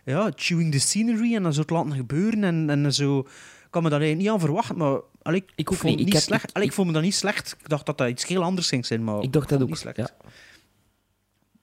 ja, 0.04 0.32
chewing 0.34 0.72
the 0.72 0.80
scenery 0.80 1.34
en 1.34 1.42
dan 1.42 1.52
zo 1.52 1.60
het 1.60 1.70
laten 1.70 1.92
gebeuren 1.92 2.44
en, 2.44 2.70
en 2.70 2.94
zo... 2.94 3.26
Ik 3.74 3.80
kan 3.80 3.90
me 3.92 3.96
daar 3.98 4.06
eigenlijk 4.08 4.32
niet 4.34 4.42
aan 4.42 4.46
verwachten, 4.48 4.76
maar 4.76 5.00
allee, 5.22 5.40
ik, 5.42 5.52
Ik 5.56 5.72
ook 5.72 5.78
vond 5.78 5.96
niet. 5.96 6.06
Ik 6.06 6.12
heb- 6.12 6.22
slecht. 6.22 6.48
ik- 6.48 6.54
Allee, 6.54 6.62
ik, 6.66 6.70
ik- 6.70 6.76
vond 6.76 6.86
me 6.88 6.94
dat 6.94 7.02
niet 7.02 7.14
slecht. 7.14 7.56
Ik 7.60 7.68
dacht 7.68 7.86
dat 7.86 7.98
dat 7.98 8.08
iets 8.08 8.26
heel 8.26 8.42
anders 8.42 8.68
ging 8.68 8.86
zijn, 8.86 9.04
maar 9.04 9.22
Ik 9.22 9.32
dacht 9.32 9.48
dat 9.48 9.62
ook. 9.62 9.68
niet 9.68 9.78
slecht. 9.78 9.96
Ja. 9.96 10.08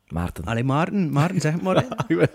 Maarten. 0.08 0.44
Allee, 0.46 0.64
Maarten, 0.64 1.12
Maarten, 1.12 1.42
zeg 1.42 1.54
het 1.54 1.62
maar. 1.62 1.88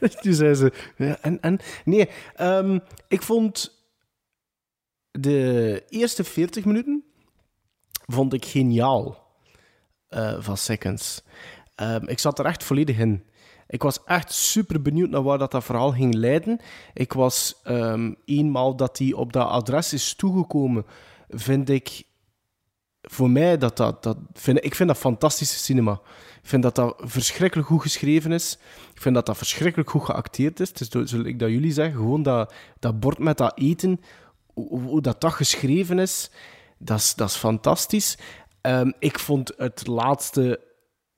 Toen 0.22 0.32
zei 0.34 0.54
ze... 0.54 0.72
Ja, 0.96 1.18
en, 1.20 1.40
en, 1.40 1.58
nee, 1.84 2.08
ehm, 2.34 2.78
ik 3.08 3.22
vond 3.22 3.82
de 5.10 5.84
eerste 5.88 6.24
40 6.24 6.64
minuten 6.64 7.04
vond 8.06 8.32
ik 8.32 8.44
geniaal 8.44 9.26
eh, 10.08 10.36
van 10.40 10.56
Seconds. 10.56 11.22
Ehm, 11.74 12.08
ik 12.08 12.18
zat 12.18 12.38
er 12.38 12.44
echt 12.46 12.64
volledig 12.64 12.98
in. 12.98 13.24
Ik 13.72 13.82
was 13.82 14.04
echt 14.04 14.32
super 14.32 14.82
benieuwd 14.82 15.10
naar 15.10 15.22
waar 15.22 15.38
dat, 15.38 15.50
dat 15.50 15.64
verhaal 15.64 15.92
ging 15.92 16.14
leiden. 16.14 16.60
Ik 16.94 17.12
was 17.12 17.60
ehm, 17.62 18.12
eenmaal 18.24 18.76
dat 18.76 18.98
hij 18.98 19.12
op 19.12 19.32
dat 19.32 19.48
adres 19.48 19.92
is 19.92 20.14
toegekomen, 20.14 20.86
vind 21.28 21.68
ik 21.68 22.04
voor 23.02 23.30
mij 23.30 23.58
dat 23.58 23.76
dat, 23.76 24.02
dat 24.02 24.16
ik 24.44 24.74
vind 24.74 24.88
dat 24.88 24.98
fantastische 24.98 25.58
cinema. 25.58 25.92
Ik 26.42 26.48
vind 26.48 26.62
dat 26.62 26.74
dat 26.74 26.94
verschrikkelijk 26.98 27.68
goed 27.68 27.82
geschreven 27.82 28.32
is. 28.32 28.58
Ik 28.94 29.00
vind 29.00 29.14
dat 29.14 29.26
dat 29.26 29.36
verschrikkelijk 29.36 29.90
goed 29.90 30.04
geacteerd 30.04 30.60
is. 30.60 30.72
Dus 30.72 30.88
zoals 30.88 31.12
ik 31.12 31.38
dat 31.38 31.50
jullie 31.50 31.72
zeggen, 31.72 31.94
gewoon 31.94 32.22
dat, 32.22 32.52
dat 32.78 33.00
bord 33.00 33.18
met 33.18 33.36
dat 33.36 33.58
eten, 33.58 34.00
hoe, 34.54 34.80
hoe 34.80 35.00
dat 35.00 35.20
dat 35.20 35.32
geschreven 35.32 35.98
is, 35.98 36.30
dat 36.78 36.98
is, 36.98 37.14
dat 37.14 37.28
is 37.28 37.36
fantastisch. 37.36 38.18
Ehm, 38.60 38.90
ik 38.98 39.18
vond 39.18 39.52
het 39.56 39.86
laatste, 39.86 40.60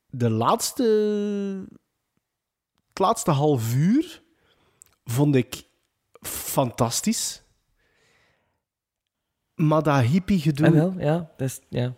de 0.07 0.31
laatste, 0.31 0.85
het 2.95 3.03
laatste 3.03 3.31
half 3.31 3.75
uur, 3.75 4.23
vond 5.05 5.35
ik 5.35 5.63
fantastisch. 6.21 7.43
Maar 9.55 9.83
dat 9.83 10.01
hippie 10.03 10.41
gedoe... 10.41 10.67
Ah, 10.67 10.73
wel, 10.73 10.95
ja. 10.99 11.31
Dat 11.37 11.49
is, 11.49 11.61
ja. 11.69 11.95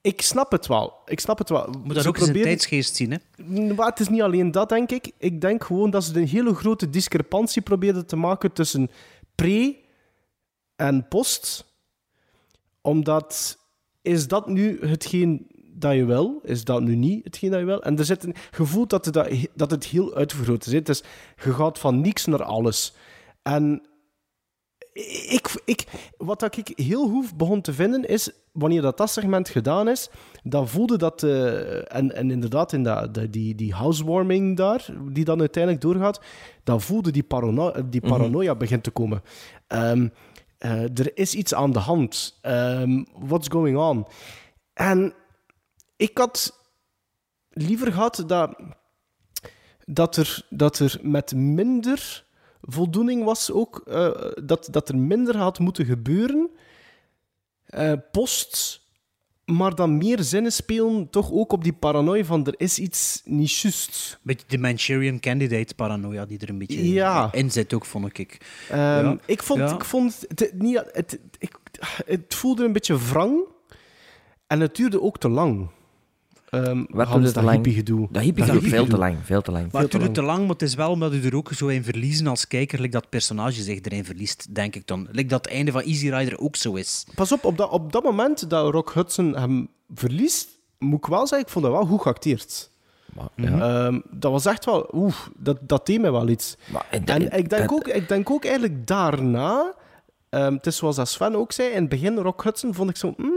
Ik 0.00 0.22
snap 0.22 0.50
het 0.50 0.66
wel. 0.66 0.94
Ik 1.04 1.20
snap 1.20 1.38
het 1.38 1.48
wel. 1.48 1.66
Moet 1.66 1.72
dat 1.72 1.82
ook 1.88 1.94
eens 1.94 2.06
een 2.06 2.12
proberen- 2.12 2.42
tijdsgeest 2.42 2.96
zien, 2.96 3.10
hè? 3.10 3.74
Maar 3.74 3.86
het 3.86 4.00
is 4.00 4.08
niet 4.08 4.22
alleen 4.22 4.50
dat, 4.50 4.68
denk 4.68 4.90
ik. 4.90 5.12
Ik 5.18 5.40
denk 5.40 5.64
gewoon 5.64 5.90
dat 5.90 6.04
ze 6.04 6.20
een 6.20 6.26
hele 6.28 6.54
grote 6.54 6.90
discrepantie 6.90 7.62
probeerden 7.62 8.06
te 8.06 8.16
maken 8.16 8.52
tussen 8.52 8.90
pre 9.34 9.76
en 10.76 11.08
post. 11.08 11.64
Omdat, 12.80 13.58
is 14.02 14.28
dat 14.28 14.48
nu 14.48 14.86
hetgeen 14.86 15.46
dat 15.78 15.94
je 15.94 16.04
wil? 16.04 16.40
Is 16.42 16.64
dat 16.64 16.82
nu 16.82 16.94
niet 16.94 17.24
hetgeen 17.24 17.50
dat 17.50 17.60
je 17.60 17.66
wil? 17.66 17.82
En 17.82 17.98
er 17.98 18.04
zit 18.04 18.24
een 18.24 18.34
gevoel 18.50 18.86
dat 18.86 19.04
het, 19.04 19.14
dat- 19.14 19.28
dat 19.54 19.70
het 19.70 19.84
heel 19.86 20.14
uitvergroot 20.14 20.66
is. 20.66 20.72
hè. 20.72 20.82
Dus 20.82 21.02
je 21.44 21.52
gaat 21.52 21.78
van 21.78 22.00
niks 22.00 22.24
naar 22.26 22.42
alles. 22.42 22.94
En 23.42 23.82
ik, 25.28 25.62
ik, 25.64 25.84
wat 26.16 26.40
dat 26.40 26.56
ik 26.56 26.72
heel 26.78 27.08
goed 27.08 27.36
begon 27.36 27.60
te 27.60 27.72
vinden 27.72 28.08
is, 28.08 28.30
wanneer 28.52 28.82
dat, 28.82 28.96
dat 28.96 29.10
segment 29.10 29.48
gedaan 29.48 29.88
is, 29.88 30.10
dan 30.42 30.68
voelde 30.68 30.98
dat, 30.98 31.22
eh, 31.22 31.94
en, 31.96 32.14
en 32.14 32.30
inderdaad 32.30 32.72
in 32.72 32.82
dat, 32.82 33.18
die, 33.30 33.54
die 33.54 33.72
housewarming 33.74 34.56
daar, 34.56 34.86
die 35.12 35.24
dan 35.24 35.40
uiteindelijk 35.40 35.82
doorgaat, 35.82 36.20
dan 36.64 36.80
voelde 36.80 37.10
die, 37.10 37.22
parano 37.22 37.72
die 37.88 38.00
paranoia 38.00 38.54
begint 38.54 38.82
te 38.82 38.90
komen. 38.90 39.22
Ehm, 39.66 40.08
eh, 40.58 40.82
er 40.82 41.10
is 41.16 41.34
iets 41.34 41.54
aan 41.54 41.72
de 41.72 41.78
hand. 41.78 42.38
Ehm, 42.42 43.04
what's 43.18 43.48
going 43.48 43.76
on? 43.78 44.06
En 44.72 45.14
ik 45.96 46.18
had 46.18 46.60
liever 47.50 47.92
gehad 47.92 48.24
dat, 48.26 48.56
dat, 49.84 50.16
er, 50.16 50.46
dat 50.50 50.78
er 50.78 50.98
met 51.02 51.34
minder 51.34 52.24
voldoening 52.62 53.24
was 53.24 53.50
ook, 53.50 53.78
eh, 53.86 54.30
dat, 54.44 54.68
dat 54.70 54.88
er 54.88 54.96
minder 54.96 55.36
had 55.36 55.58
moeten 55.58 55.84
gebeuren. 55.84 56.50
eh, 57.66 57.92
post, 58.12 58.80
maar 59.44 59.74
dan 59.74 59.96
meer 59.96 60.22
zinnen 60.22 60.52
spelen, 60.52 61.10
toch 61.10 61.32
ook 61.32 61.52
op 61.52 61.64
die 61.64 61.72
paranoia 61.72 62.24
van 62.24 62.46
er 62.46 62.54
is 62.56 62.78
iets 62.78 63.22
niet 63.24 63.52
juist. 63.52 64.18
Beetje 64.22 64.46
de 64.48 64.58
Manchurian 64.58 65.20
Candidate 65.20 65.74
paranoia 65.74 66.26
die 66.26 66.38
er 66.38 66.48
een 66.48 66.58
beetje 66.58 66.92
Ja. 66.92 67.32
in 67.32 67.50
zit 67.50 67.72
ook, 67.74 67.84
vond 67.84 68.18
ik. 68.18 68.40
Ehm, 68.70 68.78
Ja. 69.04 69.18
Ik 69.26 69.42
vond, 69.42 69.60
Ja. 69.60 69.74
ik 69.74 69.84
vond 69.84 70.24
het, 70.28 70.40
het 70.40 70.62
niet, 70.62 70.82
het, 70.92 71.18
ik, 71.38 71.56
het 72.06 72.34
voelde 72.34 72.64
een 72.64 72.72
beetje 72.72 72.98
wrang 72.98 73.44
en 74.46 74.60
het 74.60 74.76
duurde 74.76 75.02
ook 75.02 75.18
te 75.18 75.28
lang. 75.28 75.70
Ehm 76.50 76.84
Wat 76.88 77.06
Hans, 77.06 77.32
dat 77.32 77.42
lang? 77.44 77.54
hippie 77.54 77.74
gedoe. 77.74 78.08
Dat 78.10 78.22
hippie 78.22 78.44
Dat 78.44 78.54
gedoe, 78.54 78.70
veel 78.70 78.86
te 78.86 78.96
lang. 78.98 79.16
Veel 79.24 79.42
te 79.42 79.50
lang. 79.52 79.72
Maar 79.72 79.82
het 79.82 79.90
te 79.90 79.98
duurt 79.98 80.14
te 80.14 80.22
lang, 80.22 80.40
maar 80.40 80.48
het 80.48 80.62
is 80.62 80.74
wel 80.74 80.90
omdat 80.90 81.12
u 81.12 81.22
er 81.22 81.36
ook 81.36 81.52
zo 81.52 81.66
in 81.66 81.84
verliezen 81.84 82.26
als 82.26 82.46
kijker, 82.48 82.78
like 82.80 82.92
dat 82.92 83.08
personage 83.08 83.62
zich 83.62 83.78
erin 83.82 84.04
verliest, 84.04 84.54
denk 84.54 84.74
ik 84.74 84.86
dan. 84.86 85.08
Like 85.12 85.28
dat 85.28 85.44
het 85.44 85.54
einde 85.54 85.72
van 85.72 85.80
Easy 85.82 86.08
Rider 86.10 86.38
ook 86.38 86.56
zo 86.56 86.74
is. 86.74 87.06
Pas 87.14 87.32
op, 87.32 87.44
op 87.44 87.56
dat, 87.56 87.70
op 87.70 87.92
dat 87.92 88.02
moment 88.02 88.50
dat 88.50 88.72
Rock 88.72 88.92
Hudson 88.92 89.36
hem 89.36 89.68
verliest, 89.94 90.48
moet 90.78 90.98
ik 90.98 91.06
wel 91.06 91.26
zeggen, 91.26 91.46
ik 91.46 91.52
vond 91.52 91.64
dat 91.64 91.74
wel 91.74 91.86
goed 91.86 92.02
geacteerd. 92.02 92.70
Maar, 93.14 93.28
ja. 93.34 93.84
Ehm, 93.86 94.00
dat 94.10 94.32
was 94.32 94.46
echt 94.46 94.64
wel, 94.64 94.88
oeh, 94.92 95.14
dat, 95.36 95.58
dat 95.60 95.86
deed 95.86 96.00
mij 96.00 96.12
wel 96.12 96.28
iets. 96.28 96.56
Maar, 96.72 96.86
en, 96.90 97.04
En 97.04 97.22
ik 97.22 97.30
denk, 97.30 97.50
dat- 97.50 97.70
ook, 97.70 97.88
ik 97.88 98.08
denk 98.08 98.30
ook 98.30 98.44
eigenlijk 98.44 98.86
daarna 98.86 99.74
ehm, 100.28 100.52
het 100.54 100.66
is 100.66 100.76
zoals 100.76 100.96
dat 100.96 101.08
Sven 101.08 101.34
ook 101.36 101.52
zei, 101.52 101.68
in 101.68 101.80
het 101.80 101.88
begin, 101.88 102.16
Rock 102.18 102.42
Hudson, 102.44 102.74
vond 102.74 102.90
ik 102.90 102.96
zo... 102.96 103.14
mm, 103.16 103.30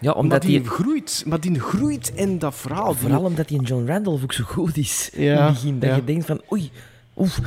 Ja, 0.00 0.10
maar 0.10 0.14
omdat 0.14 0.42
die 0.42 0.60
die... 0.60 0.68
groeit, 0.70 1.22
maar 1.26 1.40
die 1.40 1.60
groeit 1.60 2.12
in 2.14 2.38
dat 2.38 2.54
verhaal. 2.54 2.90
Die- 2.92 3.00
Vooral 3.00 3.22
omdat 3.22 3.48
die 3.48 3.58
in 3.58 3.64
John 3.64 3.86
Randolph 3.86 4.22
ook 4.22 4.32
zo 4.32 4.44
goed 4.44 4.76
is. 4.76 5.10
Ja, 5.12 5.20
in 5.20 5.42
het 5.42 5.52
begin, 5.52 5.78
dat 5.78 5.88
ja. 5.90 5.96
je 5.96 6.04
denkt 6.04 6.26
van, 6.26 6.40
oei, 6.52 6.70
oef. 7.16 7.38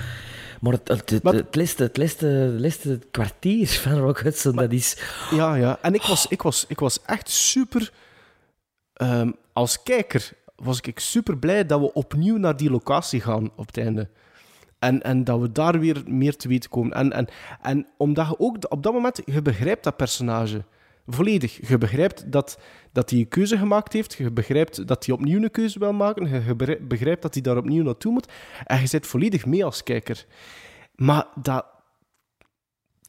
Maar 0.62 0.74
het, 0.74 0.88
het, 0.88 1.10
het, 1.10 1.24
Maar- 1.24 1.34
het, 1.34 1.56
laatste, 1.56 1.84
het, 1.84 1.98
laatste, 1.98 2.26
het 2.26 2.60
laatste 2.60 3.00
kwartier 3.12 3.68
van 3.68 3.98
Rock 3.98 4.20
Hudson, 4.20 4.56
dat 4.56 4.72
is... 4.72 4.98
Ja, 5.32 5.56
ja. 5.56 5.78
En 5.82 5.94
ik 5.94 6.02
was, 6.04 6.28
ik 6.28 6.42
was, 6.42 6.66
ik 6.68 6.80
was 6.80 7.02
echt 7.06 7.30
super... 7.30 7.92
ehm, 8.94 9.32
als 9.54 9.84
kijker 9.84 10.32
was 10.56 10.80
ik 10.82 11.00
super 11.00 11.38
blij 11.38 11.66
dat 11.66 11.80
we 11.80 11.94
opnieuw 11.94 12.38
naar 12.38 12.58
die 12.58 12.70
locatie 12.70 13.22
gaan 13.22 13.52
op 13.56 13.68
het 13.68 13.78
einde. 13.78 14.10
En, 14.80 15.02
en 15.02 15.24
dat 15.24 15.40
we 15.40 15.52
daar 15.52 15.80
weer 15.80 16.04
meer 16.06 16.36
te 16.36 16.48
weten 16.48 16.70
komen. 16.70 16.94
En, 16.94 17.12
en, 17.14 17.28
en 17.62 17.88
omdat 17.98 18.28
je 18.28 18.40
ook 18.40 18.58
op 18.70 18.84
dat 18.84 18.94
moment, 18.94 19.22
je 19.26 19.42
begrijpt 19.42 19.84
dat 19.84 19.96
personage 19.98 20.64
volledig. 21.14 21.68
Je 21.68 21.78
begrijpt 21.78 22.32
dat, 22.32 22.60
dat 22.92 23.10
hij 23.10 23.20
een 23.20 23.28
keuze 23.28 23.58
gemaakt 23.58 23.94
heeft. 23.94 24.14
Je 24.14 24.32
begrijpt 24.32 24.88
dat 24.88 25.06
hij 25.06 25.16
opnieuw 25.16 25.42
een 25.42 25.52
keuze 25.52 25.80
wil 25.80 25.94
maken. 25.94 26.46
Je, 26.46 26.80
begrijpt 26.82 27.22
dat 27.22 27.34
hij 27.34 27.44
daar 27.44 27.58
opnieuw 27.58 27.84
naartoe 27.84 28.12
moet. 28.12 28.32
En 28.66 28.80
je 28.80 28.88
zit 28.88 29.08
volledig 29.08 29.46
mee 29.46 29.66
als 29.66 29.84
kijker. 29.84 30.26
Maar 30.96 31.28
dat, 31.42 31.66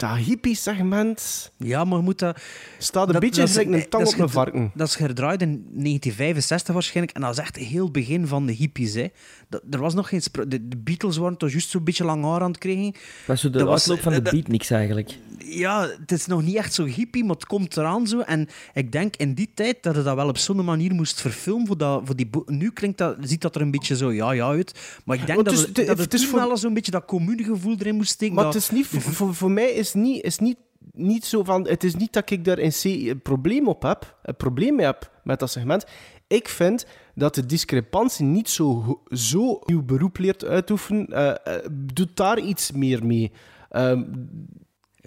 dat 0.09 0.17
hippie-segment 0.17 1.51
Ja, 1.57 1.85
maar 1.85 1.99
je 1.99 2.05
moet 2.05 2.19
dat... 2.19 2.39
staat 2.79 3.07
een 3.07 3.13
dat- 3.13 3.21
beetje 3.21 3.41
dat 3.41 3.49
is- 3.51 3.57
een 3.57 3.89
tang 3.89 4.03
op 4.03 4.09
is 4.13 4.19
een 4.19 4.19
ged- 4.25 4.31
varken. 4.31 4.71
Dat 4.75 4.89
is 4.89 4.97
gedraaid 4.97 5.43
in 5.43 5.49
1965 5.71 6.75
waarschijnlijk. 6.75 7.17
En 7.17 7.23
dat 7.23 7.31
is 7.33 7.39
echt 7.39 7.57
heel 7.57 7.83
het 7.85 7.93
begin 7.93 8.27
van 8.27 8.47
de 8.47 8.53
hippies. 8.53 8.95
Hè. 8.95 9.07
Dat, 9.49 9.63
er 9.71 9.79
was 9.81 9.95
nog 9.95 10.09
geen... 10.09 10.23
De, 10.49 10.69
de 10.69 10.77
Beatles 10.77 11.17
waren 11.17 11.37
toch 11.37 11.51
juist 11.51 11.71
zo'n 11.71 11.85
beetje 11.85 12.05
lang 12.05 12.25
haar 12.25 12.41
aan 12.41 12.51
het 12.51 12.59
krijgen. 12.59 12.93
Dat 12.93 13.01
was 13.27 13.41
zo 13.41 13.51
de 13.51 13.59
Dat 13.59 13.67
was- 13.67 13.85
van 14.01 14.13
de 14.13 14.23
dat- 14.23 14.33
beatniks 14.33 14.71
eigenlijk. 14.71 15.11
Ja, 15.45 15.89
het 16.01 16.13
is 16.13 16.27
nog 16.27 16.43
niet 16.43 16.57
echt 16.57 16.75
zo 16.75 16.85
hippie, 16.85 17.25
maar 17.25 17.35
het 17.35 17.47
komt 17.47 17.77
eraan 17.77 18.07
zo. 18.07 18.21
En 18.21 18.49
ik 18.75 18.93
denk 18.93 19.17
in 19.17 19.35
die 19.35 19.51
tijd 19.55 19.83
dat 19.83 19.95
je 19.97 20.03
dat 20.03 20.15
wel 20.15 20.29
op 20.29 20.39
zo'n 20.39 20.65
manier 20.65 20.95
moest 20.95 21.21
verfilmen. 21.21 21.67
Voor 21.67 21.77
dat, 21.79 22.03
voor 22.05 22.17
die 22.17 22.31
nu 22.47 22.71
klinkt 22.71 22.99
dat, 22.99 23.17
ziet 23.21 23.41
dat 23.41 23.55
er 23.55 23.61
een 23.61 23.71
beetje 23.71 23.97
zo 23.97 24.13
ja, 24.13 24.33
ja 24.33 24.47
uit. 24.49 25.01
Maar 25.05 25.17
ik 25.17 25.27
denk 25.27 25.39
het 25.39 25.51
het, 25.51 25.59
is- 25.59 25.73
dat 25.73 25.87
het 25.87 25.99
het 25.99 26.15
is 26.15 26.21
toen 26.21 26.29
voor- 26.31 26.39
wel 26.39 26.57
zo'n 26.57 26.75
beetje 26.75 26.91
dat 26.91 27.05
communegevoel 27.05 27.77
erin 27.79 27.95
moest 27.95 28.11
steken. 28.11 28.35
Maar 28.35 28.45
dat- 28.45 28.55
het 28.55 28.63
is 28.63 28.71
niet, 28.71 28.87
voor, 28.87 29.01
voor, 29.01 29.35
voor 29.35 29.51
mij 29.51 29.71
is 29.71 29.92
niet, 29.95 30.23
is 30.25 30.39
niet, 30.39 30.57
niet 30.93 31.25
zo 31.25 31.43
van... 31.45 31.69
Het 31.69 31.85
is 31.85 31.95
niet 31.95 32.13
dat 32.13 32.31
ik 32.31 32.45
daar 32.45 32.59
een 32.59 33.23
probleem 33.23 33.69
op 33.69 33.83
heb, 33.83 34.17
een 34.23 34.37
probleem 34.37 34.75
mee 34.75 34.87
heb 34.87 35.11
met 35.25 35.39
dat 35.39 35.51
segment. 35.51 35.87
Ik 36.27 36.49
vind 36.49 36.87
dat 37.15 37.35
de 37.35 37.47
discrepantie 37.47 38.25
niet 38.25 38.49
zo, 38.49 39.01
zo 39.11 39.61
uw 39.67 39.83
beroep 39.83 40.19
leert 40.19 40.45
uitoefenen. 40.45 41.07
eh, 41.45 41.69
doet 41.73 42.17
daar 42.17 42.39
iets 42.39 42.73
meer 42.73 43.07
mee. 43.07 43.33
Ehm, 43.69 44.03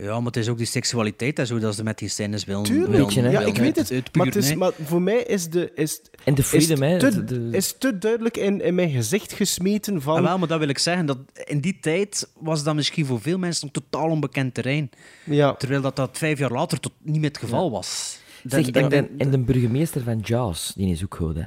Ja, 0.01 0.15
maar 0.17 0.25
het 0.25 0.38
is 0.38 0.47
ook 0.49 0.58
die 0.58 0.65
seksualiteit 0.65 1.39
en 1.39 1.47
zo 1.47 1.60
dat 1.60 1.75
ze 1.75 1.84
met 1.84 1.97
die 1.97 2.10
scènes 2.10 2.43
willen. 2.45 2.63
Tuurlijk, 2.63 2.91
willen- 3.12 3.31
ja, 3.31 3.38
willen 3.39 3.47
ik 3.47 3.58
weet 3.58 3.77
uit- 3.77 3.89
het. 3.89 4.15
Maar, 4.15 4.25
het 4.25 4.36
is, 4.36 4.55
maar 4.55 4.71
voor 4.84 5.01
mij 5.01 5.23
is 5.23 5.49
de... 5.49 5.71
Is, 5.75 6.01
En 6.23 6.36
de 6.36 6.41
is 6.41 6.47
freedom, 6.47 6.99
te, 6.99 7.10
de- 7.25 7.49
de- 7.49 7.58
is 7.58 7.75
te 7.77 7.97
duidelijk 7.97 8.38
in, 8.38 8.62
in 8.62 8.75
mijn 8.75 8.89
gezicht 8.89 9.34
gesmeten 9.34 10.01
van... 10.01 10.17
Ah, 10.17 10.23
wel, 10.23 10.38
maar 10.38 10.47
dat 10.47 10.60
wil 10.60 10.67
ik 10.69 10.77
zeggen. 10.77 11.05
Dat 11.05 11.17
in 11.43 11.60
die 11.60 11.77
tijd 11.81 12.29
was 12.39 12.63
dat 12.63 12.75
misschien 12.75 13.05
voor 13.05 13.21
veel 13.21 13.38
mensen 13.38 13.67
een 13.67 13.81
totaal 13.81 14.10
onbekend 14.10 14.53
terrein. 14.53 14.89
Ja. 15.23 15.53
Terwijl 15.53 15.81
dat, 15.81 15.95
dat 15.95 16.17
vijf 16.17 16.39
jaar 16.39 16.51
later 16.51 16.79
tot 16.79 16.91
niet 17.01 17.19
meer 17.19 17.29
het 17.29 17.38
geval 17.38 17.71
was. 17.71 18.19
Zeg, 18.43 18.65
Dat- 18.65 18.75
en, 18.75 18.81
dat- 18.81 18.91
de, 18.91 19.10
en 19.17 19.31
de 19.31 19.39
burgemeester 19.39 20.01
van 20.03 20.19
Jaws, 20.19 20.73
die 20.75 20.91
is 20.91 21.03
ook 21.03 21.15
goed, 21.15 21.36
hè. 21.36 21.43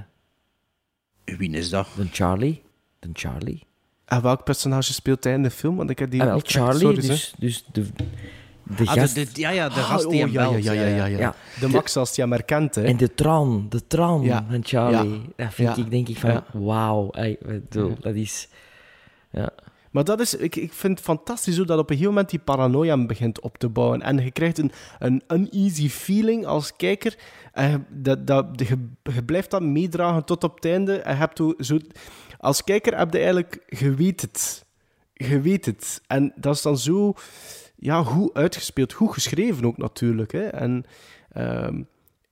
Wie 1.37 1.51
is 1.51 1.69
dat? 1.71 1.89
De 1.97 2.07
Charlie. 2.13 2.63
De 2.99 3.09
Charlie. 3.13 3.67
En 4.05 4.23
welk 4.23 4.45
personage 4.45 4.93
speelt 4.93 5.25
hij 5.25 5.33
in 5.33 5.43
de 5.43 5.51
film? 5.51 5.77
Want 5.77 5.91
ik 5.91 5.99
heb 5.99 6.11
die 6.11 6.21
Ah, 6.23 6.27
wel, 6.27 6.41
Charlie, 6.45 6.81
sorry, 6.81 7.01
dus, 7.01 7.35
dus 7.39 7.65
de, 7.73 7.87
de 8.77 8.87
Ah, 8.87 8.93
gast... 8.93 9.15
de, 9.15 9.25
de- 9.33 9.41
ja, 9.41 9.51
ja, 9.51 9.69
de 9.69 9.75
Ah, 9.75 9.91
gast 9.91 10.09
die 10.11 10.19
oh, 10.19 10.25
hem 10.25 10.33
belt. 10.33 10.65
ja, 10.65 10.73
ja, 10.73 10.83
ja, 10.87 11.05
ja. 11.05 11.19
Ja. 11.19 11.35
De 11.61 11.69
Max 11.69 11.97
als 11.97 12.15
die 12.15 12.25
hem 12.25 12.33
herkent, 12.33 12.75
hè. 12.75 12.83
En 12.85 12.97
de 12.97 13.15
traan, 13.15 13.67
de 13.69 13.87
traan 13.87 14.23
Ja. 14.23 14.47
van 14.51 14.61
Charlie. 14.65 15.11
Ja. 15.37 15.45
Dat 15.45 15.55
vind 15.55 15.77
Ja. 15.77 15.83
ik, 15.85 15.91
denk 15.91 16.09
ik, 16.09 16.19
van, 16.19 16.31
Ja. 16.31 16.45
wauw. 16.53 17.11
ey, 17.11 17.31
ik 17.31 17.39
bedoel, 17.47 17.95
Dat 18.01 18.15
is... 18.15 18.49
Ja. 19.31 19.51
Maar 19.91 20.05
dat 20.05 20.21
is, 20.21 20.35
ik, 20.35 20.57
ik 20.57 20.73
vind 20.73 20.97
het 20.97 21.07
fantastisch 21.07 21.57
hoe 21.57 21.67
dat 21.67 21.79
op 21.79 21.83
een 21.91 21.97
gegeven 21.97 22.13
moment 22.15 22.31
die 22.31 22.39
paranoia 22.39 23.07
begint 23.07 23.41
op 23.41 23.59
te 23.59 23.69
bouwen. 23.69 24.03
En 24.03 24.19
je 24.19 24.31
krijgt 24.31 24.59
een, 24.59 24.73
een 24.99 25.23
uneasy 25.29 25.89
feeling 25.89 26.47
als 26.47 26.77
kijker. 26.77 27.17
En 27.53 27.71
je- 27.71 27.81
dat, 28.03 28.27
dat, 28.27 28.47
je, 28.57 28.89
je 29.15 29.25
blijft 29.25 29.51
dat 29.51 29.63
meedragen 29.63 30.25
tot 30.25 30.45
op 30.45 30.55
het 30.55 30.65
einde. 30.65 30.97
En 30.99 31.13
je 31.13 31.19
hebt 31.19 31.37
zo, 31.37 31.55
zo, 31.59 31.79
als 32.39 32.65
kijker 32.65 32.99
heb 32.99 33.13
je 33.13 33.19
eigenlijk, 33.19 33.63
het. 34.21 34.65
Je 35.13 35.41
weet 35.41 35.65
het. 35.65 36.01
En 36.07 36.33
dat 36.37 36.55
is 36.55 36.63
dan 36.63 36.79
zo 36.79 37.15
ja, 37.79 38.03
goed 38.03 38.35
uitgespeeld, 38.35 38.93
goed 38.93 39.13
geschreven 39.13 39.65
ook 39.65 39.77
natuurlijk. 39.77 40.33
Hè. 40.33 40.45
En, 40.47 40.85
ehm, 41.33 41.83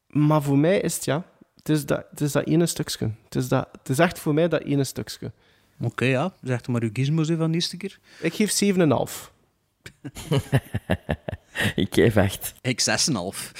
maar 0.08 0.42
voor 0.42 0.58
mij 0.58 0.80
is 0.80 0.94
het 0.94 1.04
ja, 1.04 1.24
het 1.56 1.68
is 1.68 1.86
dat, 1.86 2.04
het 2.10 2.20
is 2.20 2.32
dat 2.32 2.46
ene 2.46 2.66
stukje. 2.66 3.10
Het 3.24 3.34
is, 3.34 3.48
dat, 3.48 3.68
het 3.78 3.88
is 3.88 3.98
echt 3.98 4.18
voor 4.18 4.34
mij 4.34 4.48
dat 4.48 4.62
ene 4.62 4.84
stukje. 4.84 5.32
Oké, 5.80 6.04
ja. 6.04 6.32
Zeg 6.42 6.66
maar 6.66 6.82
uw 6.82 6.90
gizmos 6.92 7.28
van 7.28 7.48
de 7.50 7.54
eerste 7.54 7.76
keer. 7.76 7.98
Ik 8.20 8.34
geef 8.34 8.62
7,5. 8.64 9.30
Ik 11.76 11.94
geef 11.94 12.16
echt. 12.16 12.54
Ik 12.60 12.80
6,5. 12.80 13.52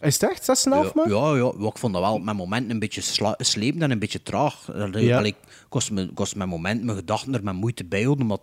Is 0.00 0.20
het 0.20 0.30
echt 0.30 0.66
6,5 0.68 0.72
Ja, 0.72 0.90
maar? 0.94 1.08
ja, 1.08 1.34
ja, 1.36 1.52
ik 1.68 1.78
vond 1.78 1.92
dat 1.92 2.02
wel 2.02 2.18
met 2.18 2.34
momenten 2.36 2.70
een 2.70 2.78
beetje 2.78 3.00
sla- 3.00 3.34
slepend 3.38 3.82
en 3.82 3.90
een 3.90 3.98
beetje 3.98 4.22
traag. 4.22 4.70
Ja. 4.74 5.16
allee, 5.16 5.28
ik 5.30 5.36
kost 5.68 5.90
me, 5.90 6.12
kost 6.12 6.36
mijn 6.36 6.48
moment, 6.48 6.84
mijn 6.84 6.96
gedachten 6.96 7.34
er 7.34 7.44
met 7.44 7.54
moeite 7.54 7.84
bij 7.84 8.02
houden, 8.02 8.38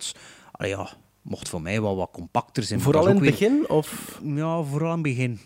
allee, 0.52 0.72
ja, 0.72 0.90
mocht 1.28 1.50
voor 1.50 1.62
mij 1.62 1.82
wel 1.82 1.96
wat 1.96 2.10
compacter 2.12 2.64
zijn. 2.64 2.80
Vooral 2.82 3.08
in 3.08 3.10
het 3.14 3.20
weer- 3.20 3.32
begin? 3.32 3.70
Of... 3.70 4.20
Ja, 4.24 4.62
vooral 4.64 4.88
in 4.90 4.94
het 4.94 5.02
begin. 5.04 5.40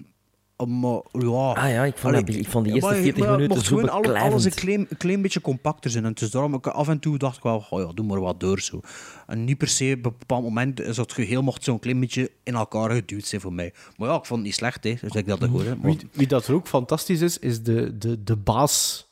Maar, 0.68 1.02
ja... 1.12 1.52
Ah 1.52 1.70
ja, 1.70 1.84
ik 1.86 1.98
vond, 1.98 2.14
Allee, 2.14 2.26
dat- 2.26 2.36
ik 2.36 2.48
vond 2.50 2.66
die 2.66 2.74
eerste 2.74 2.90
maar- 2.90 3.00
40 3.02 3.18
maar 3.20 3.28
het 3.28 3.38
minuten 3.38 3.56
mocht 3.58 3.68
zo 3.70 3.76
gewoon 3.78 4.22
alles 4.22 4.44
een 4.46 4.54
klein, 4.54 4.86
een 4.90 4.98
klein 4.98 5.22
beetje 5.22 5.42
compacter 5.42 5.92
zijn. 5.92 6.04
En 6.04 6.10
het 6.10 6.22
is 6.22 6.32
daarom, 6.32 6.54
ik, 6.54 6.68
af 6.68 6.88
en 6.88 7.00
toe 7.00 7.18
dacht 7.18 7.38
ik 7.38 7.44
wel, 7.44 7.66
oh 7.70 7.82
ja, 7.88 7.94
doe 7.94 8.06
maar 8.06 8.20
wat 8.20 8.40
door 8.40 8.60
zo. 8.60 8.80
En 9.28 9.44
niet 9.44 9.58
per 9.58 9.68
se, 9.68 9.96
op 9.98 10.06
een 10.06 10.16
bepaald 10.20 10.44
moment 10.44 10.80
is 10.82 10.98
het 10.98 11.14
geheel 11.14 11.42
mocht 11.42 11.64
zo'n 11.64 11.80
klein 11.80 12.00
beetje 12.00 12.32
in 12.44 12.56
elkaar 12.56 12.92
geduwd 12.92 13.26
zijn 13.26 13.42
voor 13.42 13.54
mij. 13.54 13.74
Maar 13.98 14.10
ja, 14.10 14.16
ik 14.16 14.26
vond 14.26 14.40
het 14.40 14.48
niet 14.48 14.54
slecht, 14.58 14.84
hè. 14.84 14.94
dus 15.02 15.12
ik 15.14 15.28
dat 15.28 15.44
goed. 15.44 15.66
Hè. 15.66 15.76
Maar- 15.76 15.86
Wie, 15.92 16.00
wie 16.12 16.28
dat 16.28 16.48
er 16.48 16.54
ook 16.54 16.68
fantastisch 16.68 17.22
is, 17.22 17.38
is 17.40 17.64
de, 17.64 17.98
de, 17.98 18.24
de 18.24 18.36
baas 18.36 19.08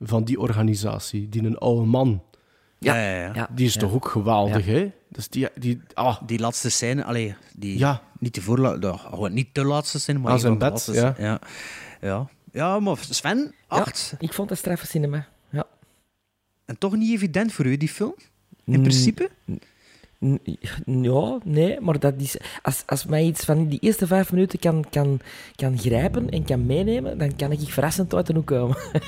van 0.00 0.24
die 0.24 0.40
organisatie. 0.40 1.28
Die 1.28 1.42
een 1.44 1.58
oude 1.58 1.86
man. 1.86 2.22
Ja, 2.84 2.96
ja, 2.96 3.16
ja. 3.24 3.30
Ja. 3.34 3.48
Die 3.54 3.66
is 3.66 3.74
Ja. 3.74 3.80
toch 3.80 3.92
ook 3.92 4.08
geweldig, 4.08 4.66
hè? 4.66 4.90
Dus 5.08 5.28
die... 5.28 5.48
die 5.54 5.80
ah, 5.94 6.16
Die 6.26 6.38
laatste 6.38 6.70
scène, 6.70 7.04
allee, 7.04 7.34
die, 7.56 7.78
Ja. 7.78 8.02
niet 8.18 8.34
de 8.34 8.42
voorla 8.42 8.96
gewoon 8.96 9.32
niet 9.32 9.48
de 9.54 9.64
laatste 9.64 10.00
scène, 10.00 10.18
maar 10.18 10.32
Aan 10.32 10.44
een 10.44 10.58
bed, 10.58 10.70
laatste 10.70 10.92
ja. 10.92 11.14
ja. 11.18 11.38
Ja. 12.00 12.28
Ja, 12.52 12.80
maar 12.80 12.96
Sven, 13.10 13.54
acht. 13.66 14.14
Ik 14.18 14.32
vond 14.32 14.48
dat 14.48 14.58
straffe 14.58 14.86
cinema. 14.86 15.26
Ja. 15.50 15.64
En 16.64 16.78
toch 16.78 16.96
niet 16.96 17.12
evident 17.12 17.52
voor 17.52 17.66
u, 17.66 17.76
die 17.76 17.88
film? 17.88 18.14
In 18.64 18.74
Mm, 18.76 18.82
principe? 18.82 19.30
Ja, 20.84 21.38
nee, 21.44 21.80
maar 21.80 21.98
dat 21.98 22.14
is... 22.16 22.36
Als, 22.62 22.82
als 22.86 23.04
mij 23.06 23.24
iets 23.24 23.44
van 23.44 23.68
die 23.68 23.78
eerste 23.78 24.06
vijf 24.06 24.32
minuten 24.32 24.58
kan, 24.58 24.84
kan, 24.90 25.20
kan 25.56 25.78
grijpen 25.78 26.30
en 26.30 26.44
kan 26.44 26.66
meenemen, 26.66 27.18
dan 27.18 27.36
kan 27.36 27.52
ik 27.52 27.60
verrassend 27.68 28.14
uit 28.14 28.26
de 28.26 28.34
hoek 28.34 28.46
komen. 28.46 28.76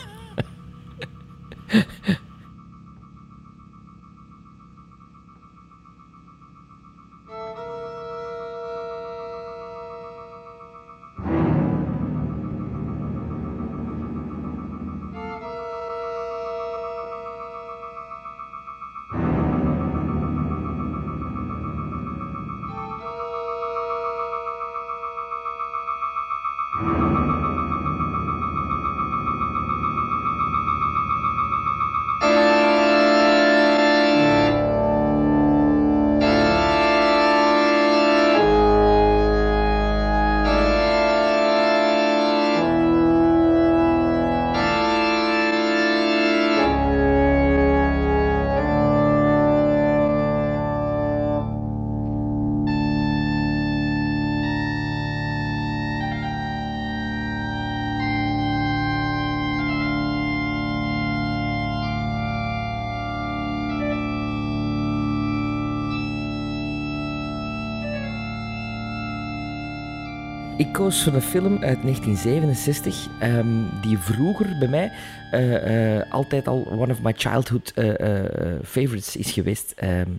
Koos 70.74 71.02
voor 71.02 71.12
een 71.12 71.22
film 71.22 71.62
uit 71.62 71.82
1967, 71.82 73.08
ehm, 73.20 73.62
die 73.82 73.98
vroeger 73.98 74.56
bij 74.58 74.68
mij 74.68 74.92
eh, 75.30 75.96
eh, 75.96 76.12
altijd 76.12 76.48
al 76.48 76.66
one 76.66 76.92
of 76.92 77.02
my 77.02 77.12
childhood 77.16 77.72
eh, 77.72 78.24
favorites 78.64 79.16
is 79.16 79.32
geweest. 79.32 79.72
Ehm, 79.76 80.10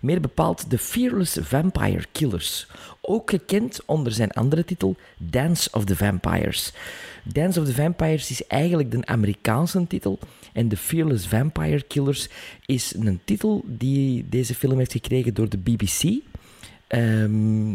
meer 0.00 0.20
bepaald 0.20 0.70
The 0.70 0.78
Fearless 0.78 1.38
Vampire 1.40 2.04
Killers. 2.12 2.66
Ook 3.00 3.30
gekend 3.30 3.80
onder 3.86 4.12
zijn 4.12 4.30
andere 4.30 4.64
titel 4.64 4.96
Dance 5.18 5.68
of 5.72 5.84
the 5.84 5.96
Vampires. 5.96 6.72
Dance 7.24 7.60
of 7.60 7.66
the 7.66 7.74
Vampires 7.74 8.30
is 8.30 8.46
eigenlijk 8.46 8.90
de 8.90 9.06
Amerikaanse 9.06 9.86
titel. 9.86 10.18
En 10.52 10.68
The 10.68 10.76
Fearless 10.76 11.26
Vampire 11.26 11.82
Killers 11.82 12.28
is 12.66 12.94
een 12.98 13.20
titel 13.24 13.64
die 13.66 14.28
deze 14.28 14.54
film 14.54 14.78
heeft 14.78 14.92
gekregen 14.92 15.34
door 15.34 15.48
de 15.48 15.58
BBC. 15.58 16.20
Ehm, 16.86 17.74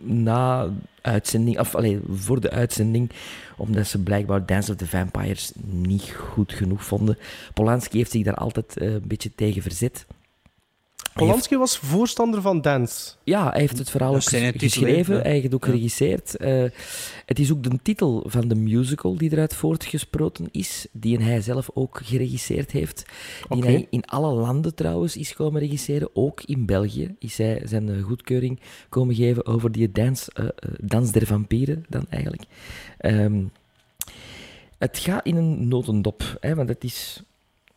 na 0.00 0.68
uitzending, 1.00 1.58
of 1.58 1.74
allee, 1.74 2.00
voor 2.10 2.40
de 2.40 2.50
uitzending, 2.50 3.10
omdat 3.56 3.86
ze 3.86 4.02
blijkbaar 4.02 4.46
Dance 4.46 4.70
of 4.70 4.76
the 4.76 4.88
Vampires 4.88 5.52
niet 5.64 6.14
goed 6.18 6.52
genoeg 6.52 6.84
vonden. 6.84 7.18
Polanski 7.54 7.98
heeft 7.98 8.10
zich 8.10 8.24
daar 8.24 8.34
altijd 8.34 8.76
eh, 8.76 8.92
een 8.92 9.06
beetje 9.06 9.30
tegen 9.34 9.62
verzet. 9.62 10.06
Polanski 11.14 11.56
was 11.56 11.78
voorstander 11.78 12.42
van 12.42 12.60
dance. 12.60 13.12
Ja, 13.24 13.50
hij 13.50 13.60
heeft 13.60 13.78
het 13.78 13.90
verhaal 13.90 14.12
Dat 14.12 14.24
ook 14.24 14.30
titel, 14.30 14.58
geschreven, 14.58 15.14
hè? 15.14 15.20
hij 15.20 15.30
heeft 15.30 15.44
het 15.44 15.54
ook 15.54 15.64
geregisseerd. 15.64 16.36
Eh, 16.36 16.64
het 17.26 17.38
is 17.38 17.52
ook 17.52 17.62
de 17.62 17.78
titel 17.82 18.24
van 18.26 18.48
de 18.48 18.54
musical 18.54 19.16
die 19.16 19.32
eruit 19.32 19.54
voortgesproten 19.54 20.48
is, 20.50 20.86
die 20.92 21.22
hij 21.22 21.40
zelf 21.40 21.70
ook 21.74 22.00
geregisseerd 22.04 22.70
heeft. 22.70 23.04
Die 23.48 23.62
hij 23.64 23.86
in 23.90 24.04
alle 24.04 24.34
landen 24.34 24.74
trouwens 24.74 25.16
is 25.16 25.34
komen 25.34 25.60
regisseren, 25.60 26.08
ook 26.12 26.42
in 26.42 26.66
België 26.66 27.14
is 27.18 27.38
hij 27.38 27.62
zijn 27.64 27.88
eh, 27.88 28.02
goedkeuring 28.02 28.60
komen 28.88 29.14
geven 29.14 29.46
over 29.46 29.72
die 29.72 29.92
dans, 29.92 30.28
eh, 30.28 30.44
eh, 30.44 30.50
dans 30.80 31.12
der 31.12 31.26
vampieren 31.26 31.84
dan 31.88 32.06
eigenlijk. 32.08 32.42
Ehm, 32.98 33.44
het 34.78 34.98
gaat 34.98 35.26
in 35.26 35.36
een 35.36 35.68
notendop, 35.68 36.36
hè, 36.40 36.54
want 36.54 36.68
het 36.68 36.84
is, 36.84 37.22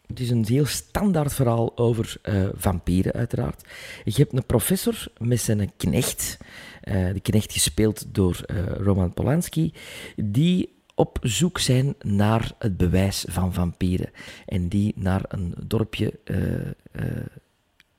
het 0.08 0.20
is 0.20 0.30
een 0.30 0.46
heel 0.48 0.66
standaard 0.66 1.34
verhaal 1.34 1.78
over 1.78 2.18
eh, 2.22 2.46
vampieren, 2.54 3.14
uiteraard. 3.14 3.68
Je 4.04 4.12
hebt 4.16 4.34
een 4.34 4.46
professor 4.46 5.08
met 5.18 5.42
zijn 5.42 5.72
knecht, 5.78 6.38
eh, 6.82 7.14
de 7.14 7.20
knecht 7.20 7.54
gespeeld 7.54 8.06
door 8.08 8.42
eh, 8.46 8.66
Roman 8.66 9.14
Polanski, 9.14 9.74
die 10.16 10.76
op 10.96 11.18
zoek 11.22 11.60
zijn 11.60 11.96
naar 12.02 12.52
het 12.60 12.78
bewijs 12.78 13.26
van 13.28 13.54
vampieren. 13.54 14.10
En 14.46 14.68
die 14.68 14.94
naar 14.96 15.22
een 15.28 15.54
dorpje 15.66 16.14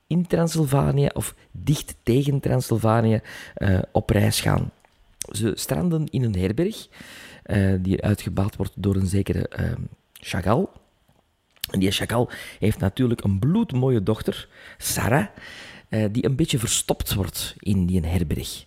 in 0.06 0.26
Transylvanië, 0.26 1.08
of 1.12 1.34
dicht 1.50 1.94
tegen 2.02 2.40
Transylvanië, 2.40 3.20
op 3.92 4.10
reis 4.10 4.40
gaan. 4.40 4.70
Ze 5.32 5.52
stranden 5.54 6.06
in 6.10 6.22
een 6.22 6.36
herberg, 6.36 6.88
die 7.80 8.02
uitgebouwd 8.02 8.56
wordt 8.56 8.72
door 8.76 8.96
een 8.96 9.06
zekere 9.06 9.48
eh, 9.48 9.72
Chagall. 10.12 10.66
En 11.70 11.78
die 11.78 11.90
Chagall 11.90 12.28
heeft 12.58 12.78
natuurlijk 12.78 13.24
een 13.24 13.38
bloedmooie 13.38 14.02
dochter, 14.02 14.48
Sarah, 14.78 15.26
eh, 15.88 16.04
die 16.12 16.24
een 16.24 16.36
beetje 16.36 16.58
verstopt 16.58 17.14
wordt 17.14 17.54
in 17.58 17.86
die 17.86 18.06
herberg. 18.06 18.64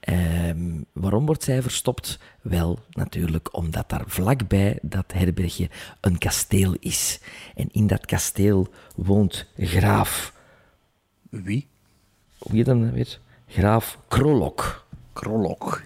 Ehm, 0.00 0.80
waarom 0.92 1.26
wordt 1.26 1.42
zij 1.42 1.62
verstopt? 1.62 2.18
Wel, 2.40 2.78
natuurlijk 2.90 3.56
omdat 3.56 3.88
daar 3.88 4.04
vlakbij 4.06 4.78
dat 4.82 5.12
herbergje 5.12 5.70
een 6.00 6.18
kasteel 6.18 6.74
is. 6.80 7.20
En 7.54 7.68
in 7.72 7.86
dat 7.86 8.06
kasteel 8.06 8.68
woont 8.96 9.46
graaf... 9.56 10.32
Wie? 11.28 11.68
Hoe 12.38 12.56
heet 12.56 12.66
hem 12.66 12.92
weer? 12.92 13.18
Graaf 13.46 13.98
Krolok. 14.08 14.86
Krolok. 15.12 15.82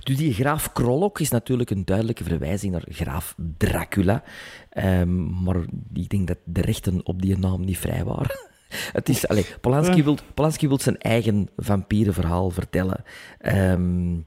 Dus 0.00 0.16
die 0.16 0.34
graaf 0.34 0.72
Krolok 0.72 1.20
is 1.20 1.30
natuurlijk 1.30 1.70
een 1.70 1.84
duidelijke 1.84 2.24
verwijzing 2.24 2.72
naar 2.72 2.84
graaf 2.88 3.34
Dracula. 3.56 4.22
Ehm, 4.70 5.42
maar 5.42 5.56
ik 5.92 6.08
denk 6.08 6.26
dat 6.26 6.38
de 6.44 6.60
rechten 6.60 7.06
op 7.06 7.22
die 7.22 7.38
naam 7.38 7.64
niet 7.64 7.78
vrij 7.78 8.04
waren. 8.04 8.38
Het 8.92 9.08
is, 9.08 9.28
allee, 9.28 9.46
Polanski, 9.60 10.04
wil, 10.04 10.18
Polanski 10.34 10.68
wil 10.68 10.78
zijn 10.78 10.98
eigen 10.98 11.48
vampierenverhaal 11.56 12.50
vertellen. 12.50 13.04
Ehm, 13.38 14.18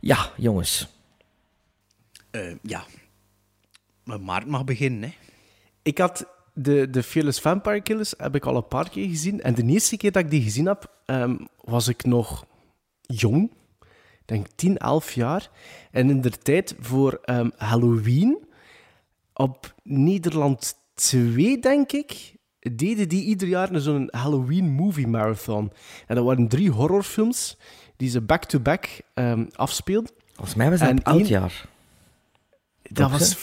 ja, 0.00 0.30
jongens. 0.36 0.88
Eh, 2.30 2.54
ja. 2.62 2.84
Maar 4.04 4.20
Maarten 4.20 4.50
mag 4.50 4.64
beginnen, 4.64 5.02
hè. 5.02 5.14
Ik 5.82 5.98
had 5.98 6.26
de, 6.54 6.90
de 6.90 7.02
Fearless 7.02 7.40
Vampire 7.40 7.80
Killers 7.80 8.14
heb 8.16 8.34
ik 8.34 8.46
al 8.46 8.56
een 8.56 8.68
paar 8.68 8.90
keer 8.90 9.08
gezien. 9.08 9.40
En 9.40 9.54
de 9.54 9.64
eerste 9.64 9.96
keer 9.96 10.12
dat 10.12 10.22
ik 10.22 10.30
die 10.30 10.42
gezien 10.42 10.66
heb, 10.66 10.92
ehm, 11.04 11.36
was 11.60 11.88
ik 11.88 12.04
nog 12.04 12.46
jong. 13.00 13.50
Ik 14.22 14.28
denk 14.28 14.46
10, 14.54 14.78
11 14.78 15.12
jaar. 15.12 15.50
En 15.90 16.10
in 16.10 16.20
de 16.20 16.30
tijd 16.30 16.74
voor 16.80 17.18
ehm, 17.24 17.50
Halloween 17.56 18.44
op 19.34 19.74
Nederland 19.82 20.74
2, 20.94 21.58
denk 21.58 21.92
ik, 21.92 22.34
deden 22.58 23.08
die 23.08 23.24
ieder 23.24 23.48
jaar 23.48 23.68
zo'n 23.80 24.08
Halloween 24.10 24.70
movie 24.72 25.06
marathon. 25.06 25.72
En 26.06 26.14
dat 26.16 26.24
waren 26.24 26.48
drie 26.48 26.70
horrorfilms 26.70 27.56
die 27.96 28.10
ze 28.10 28.20
back-to-back 28.20 28.88
ehm, 29.14 29.44
afspeelden. 29.52 30.12
Volgens 30.34 30.56
mij 30.56 30.70
was 30.70 30.78
dat 30.78 30.88
En 30.88 31.02
één- 31.02 31.04
oudjaar. 31.04 31.68
Dat 32.82 33.10
was... 33.10 33.36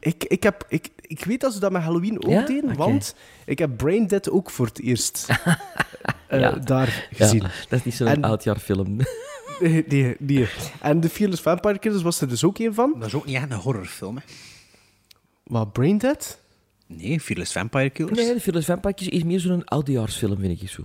Ik, 0.00 0.24
ik, 0.24 0.42
heb, 0.42 0.64
ik, 0.68 0.88
ik 1.00 1.24
weet 1.24 1.40
dat 1.40 1.52
ze 1.52 1.60
dat 1.60 1.72
met 1.72 1.82
Halloween 1.82 2.24
ook 2.24 2.30
Ja? 2.30 2.46
deden, 2.46 2.76
want 2.76 3.14
ik 3.44 3.58
heb 3.58 3.76
Brain 3.76 4.06
Dead 4.06 4.30
ook 4.30 4.50
voor 4.50 4.66
het 4.66 4.80
eerst 4.80 5.26
eh, 6.28 6.54
daar 6.64 7.06
Ja, 7.10 7.16
gezien. 7.26 7.40
dat 7.40 7.78
is 7.78 7.84
niet 7.84 7.94
zo'n 7.94 8.22
oudjaarfilm. 8.24 8.96
Nee, 9.60 9.84
nee, 9.88 10.16
nee. 10.18 10.48
En 10.80 11.00
de 11.00 11.08
Fearless 11.08 11.42
Vampire 11.42 11.78
Killers 11.78 12.02
was 12.02 12.20
er 12.20 12.28
dus 12.28 12.44
ook 12.44 12.58
een 12.58 12.74
van. 12.74 12.94
Dat 12.98 13.06
is 13.08 13.14
ook 13.14 13.26
niet 13.26 13.34
echt 13.36 13.50
een 13.50 13.56
horrorfilm, 13.56 14.16
hè. 14.16 14.22
Wat, 15.42 15.72
Brain 15.72 15.98
Dead? 15.98 16.38
Nee, 16.86 17.20
Fearless 17.20 17.52
Vampire 17.52 17.90
Killers. 17.90 18.18
Nee, 18.18 18.34
de 18.34 18.40
Fearless 18.40 18.66
Vampire 18.66 19.10
is 19.10 19.22
meer 19.24 19.40
zo'n 19.40 19.64
oudejaarsfilm, 19.64 20.38
vind 20.38 20.62
ik 20.62 20.68
zo. 20.68 20.82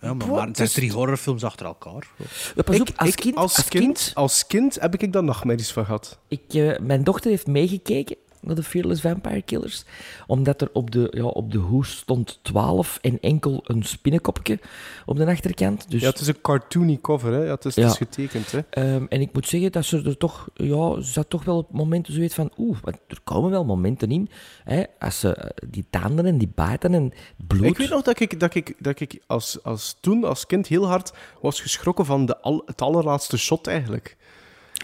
Ja, 0.00 0.14
maar, 0.14 0.46
het 0.46 0.56
zijn 0.56 0.68
drie 0.68 0.92
horrorfilms 0.92 1.44
achter 1.44 1.66
elkaar. 1.66 2.08
Ja, 2.54 2.62
pas 2.62 2.74
Ik- 2.74 2.80
op, 2.80 2.92
als 2.96 3.08
ik- 3.08 3.16
kind... 3.16 3.36
als, 3.36 3.68
kind, 3.68 4.10
als 4.14 4.46
kind 4.46 4.80
heb 4.80 4.94
ik 5.02 5.12
daar 5.12 5.24
nachtmerries 5.24 5.72
van 5.72 5.84
gehad. 5.84 6.18
Ik, 6.28 6.42
eh, 6.48 6.78
mijn 6.78 7.04
dochter 7.04 7.30
heeft 7.30 7.46
meegekeken 7.46 8.16
de 8.40 8.62
Fearless 8.62 9.00
Vampire 9.00 9.42
Killers, 9.42 9.84
omdat 10.26 10.60
er 10.60 10.68
op 10.72 10.90
de, 10.90 11.08
ja, 11.10 11.24
op 11.24 11.52
de 11.52 11.58
hoes 11.58 11.96
stond 11.96 12.38
12 12.42 12.98
en 13.02 13.20
enkel 13.20 13.60
een 13.64 13.82
spinnenkopje 13.82 14.58
op 15.06 15.16
de 15.16 15.26
achterkant. 15.26 15.90
Dus, 15.90 16.00
Ja, 16.02 16.08
het 16.08 16.20
is 16.20 16.26
een 16.26 16.40
cartoony 16.40 16.98
cover, 17.02 17.32
hè. 17.32 17.44
Ja, 17.44 17.50
het, 17.50 17.64
is, 17.64 17.74
het 17.76 17.84
Ja. 17.84 17.90
is 17.90 17.96
getekend, 17.96 18.52
hè. 18.52 18.58
ehm, 18.70 19.04
en 19.08 19.20
ik 19.20 19.32
moet 19.32 19.48
zeggen 19.48 19.72
dat 19.72 19.84
ze 19.84 20.02
er 20.04 20.16
toch, 20.16 20.48
ja, 20.54 21.00
ze 21.00 21.10
zat 21.12 21.30
toch 21.30 21.44
wel 21.44 21.56
op 21.56 21.72
momenten 21.72 22.12
zoiets 22.14 22.34
van, 22.34 22.52
oeh, 22.58 22.78
want 22.82 22.98
er 23.08 23.18
komen 23.24 23.50
wel 23.50 23.64
momenten 23.64 24.10
in, 24.10 24.28
hè, 24.64 24.82
als 24.98 25.20
ze 25.20 25.34
eh, 25.34 25.68
die 25.70 25.84
tanden 25.90 26.26
en 26.26 26.38
die 26.38 26.52
baten 26.54 26.94
en 26.94 27.12
bloed. 27.46 27.64
Ik 27.64 27.78
weet 27.78 27.90
nog 27.90 28.02
dat 28.02 28.20
ik, 28.20 28.40
dat 28.40 28.54
ik, 28.54 28.74
dat 28.78 29.00
ik 29.00 29.22
als, 29.26 29.62
als 29.62 29.96
toen, 30.00 30.24
als 30.24 30.46
kind, 30.46 30.66
heel 30.66 30.86
hard 30.86 31.12
was 31.40 31.60
geschrokken 31.60 32.04
van 32.06 32.26
de 32.26 32.40
al, 32.40 32.62
het 32.66 32.82
allerlaatste 32.82 33.38
shot, 33.38 33.66
eigenlijk. 33.66 34.16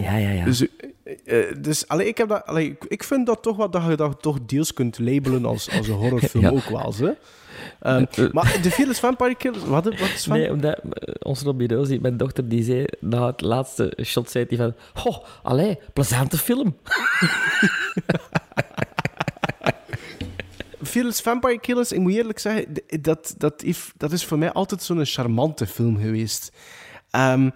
Ja, 0.02 0.16
ja, 0.16 0.30
ja. 0.30 0.44
Dus, 0.44 0.66
eh, 1.04 1.48
eh, 1.48 1.56
dus 1.58 1.88
allee, 1.88 2.06
ik, 2.06 2.18
heb 2.18 2.28
dat, 2.28 2.46
allee, 2.46 2.76
ik, 2.88 3.04
vind 3.04 3.26
dat 3.26 3.42
toch 3.42 3.56
wat 3.56 3.72
dat 3.72 3.82
je 3.88 3.96
dat 3.96 4.22
toch 4.22 4.38
deels 4.46 4.72
kunt 4.72 4.98
labelen 4.98 5.44
als, 5.44 5.70
als 5.70 5.88
een 5.88 5.94
horrorfilm 5.94 6.44
Ja. 6.44 6.50
ook 6.50 6.68
wel. 6.68 6.94
Hè? 6.96 7.12
Ehm, 7.80 8.04
maar 8.32 8.58
de 8.62 8.70
Fearless 8.70 9.00
Vampire 9.00 9.34
Killers, 9.34 9.64
wat, 9.64 9.84
wat 9.84 9.94
is 10.00 10.24
van? 10.24 10.38
Nee, 10.38 10.52
omdat 10.52 10.78
eh, 10.78 11.14
ons 11.18 11.42
Robbie 11.42 11.74
Rosie, 11.74 12.00
mijn 12.00 12.16
dochter, 12.16 12.48
die 12.48 12.62
zei 12.62 12.84
na 13.00 13.26
het 13.26 13.40
laatste 13.40 13.98
shot, 14.04 14.30
zei 14.30 14.44
hij 14.48 14.56
van, 14.56 14.74
goh, 14.94 15.24
allee, 15.42 15.78
plezante 15.92 16.38
film. 16.38 16.76
Fearless 20.82 21.20
Vampire 21.20 21.60
Killers, 21.60 21.92
ik 21.92 21.98
moet 21.98 22.12
eerlijk 22.12 22.38
zeggen, 22.38 22.66
dat, 23.00 23.34
dat, 23.38 23.64
dat 23.96 24.12
is 24.12 24.24
voor 24.24 24.38
mij 24.38 24.52
altijd 24.52 24.82
zo'n 24.82 25.04
charmante 25.04 25.66
film 25.66 25.98
geweest. 25.98 26.52
Ehm, 27.10 27.50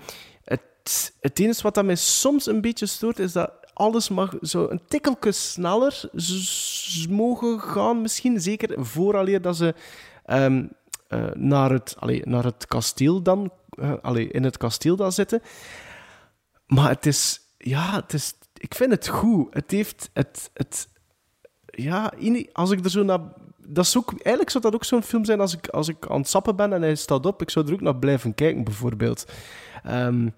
het, 1.20 1.38
enige 1.38 1.62
wat 1.62 1.74
dat 1.74 1.84
mij 1.84 1.94
soms 1.94 2.46
een 2.46 2.60
beetje 2.60 2.86
stoort, 2.86 3.18
is 3.18 3.32
dat 3.32 3.52
alles 3.72 4.08
mag 4.08 4.34
zo 4.42 4.66
een 4.68 4.80
tikkeltje 4.88 5.32
sneller 5.32 6.10
mogen 7.08 7.60
gaan, 7.60 8.02
misschien. 8.02 8.40
Zeker 8.40 8.86
vooraleer 8.86 9.42
dat 9.42 9.56
ze 9.56 9.74
ehm, 10.24 10.66
eh, 11.08 11.30
naar, 11.34 11.70
het, 11.70 11.96
allee, 11.98 12.22
naar 12.24 12.44
het 12.44 12.66
kasteel 12.66 13.22
dan, 13.22 13.52
allee, 14.02 14.28
in 14.28 14.44
het 14.44 14.56
kasteel 14.56 14.96
dan 14.96 15.12
zitten. 15.12 15.42
Maar 16.66 16.88
het 16.88 17.06
is, 17.06 17.40
ja, 17.58 17.94
het 17.94 18.12
is, 18.12 18.34
ik 18.54 18.74
vind 18.74 18.90
het 18.90 19.08
goed. 19.08 19.54
Het 19.54 19.70
heeft, 19.70 20.10
het, 20.12 20.50
het, 20.54 20.88
ja, 21.66 22.12
als 22.52 22.70
ik 22.70 22.84
er 22.84 22.90
zo 22.90 23.02
naar... 23.02 23.20
Dat 23.66 23.84
is 23.84 23.96
ook, 23.96 24.10
eigenlijk 24.10 24.50
zou 24.50 24.64
dat 24.64 24.74
ook 24.74 24.84
zo'n 24.84 25.02
film 25.02 25.24
zijn 25.24 25.40
als 25.40 25.54
ik, 25.54 25.68
als 25.68 25.88
ik 25.88 26.06
aan 26.08 26.20
het 26.20 26.28
sappen 26.28 26.56
ben 26.56 26.72
en 26.72 26.82
hij 26.82 26.94
staat 26.94 27.26
op. 27.26 27.42
Ik 27.42 27.50
zou 27.50 27.66
er 27.66 27.72
ook 27.72 27.80
naar 27.80 27.96
blijven 27.96 28.34
kijken, 28.34 28.64
bijvoorbeeld. 28.64 29.32
Ehm, 29.82 30.28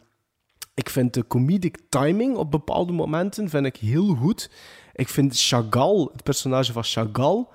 ik 0.75 0.89
vind 0.89 1.14
de 1.14 1.27
comedic 1.27 1.79
timing 1.89 2.37
op 2.37 2.51
bepaalde 2.51 2.93
momenten 2.93 3.49
vind 3.49 3.66
ik 3.66 3.77
heel 3.77 4.14
goed. 4.14 4.51
Ik 4.95 5.09
vind 5.09 5.41
Chagall, 5.41 6.09
het 6.12 6.23
personage 6.23 6.73
van 6.73 6.85
Chagall, 6.85 7.47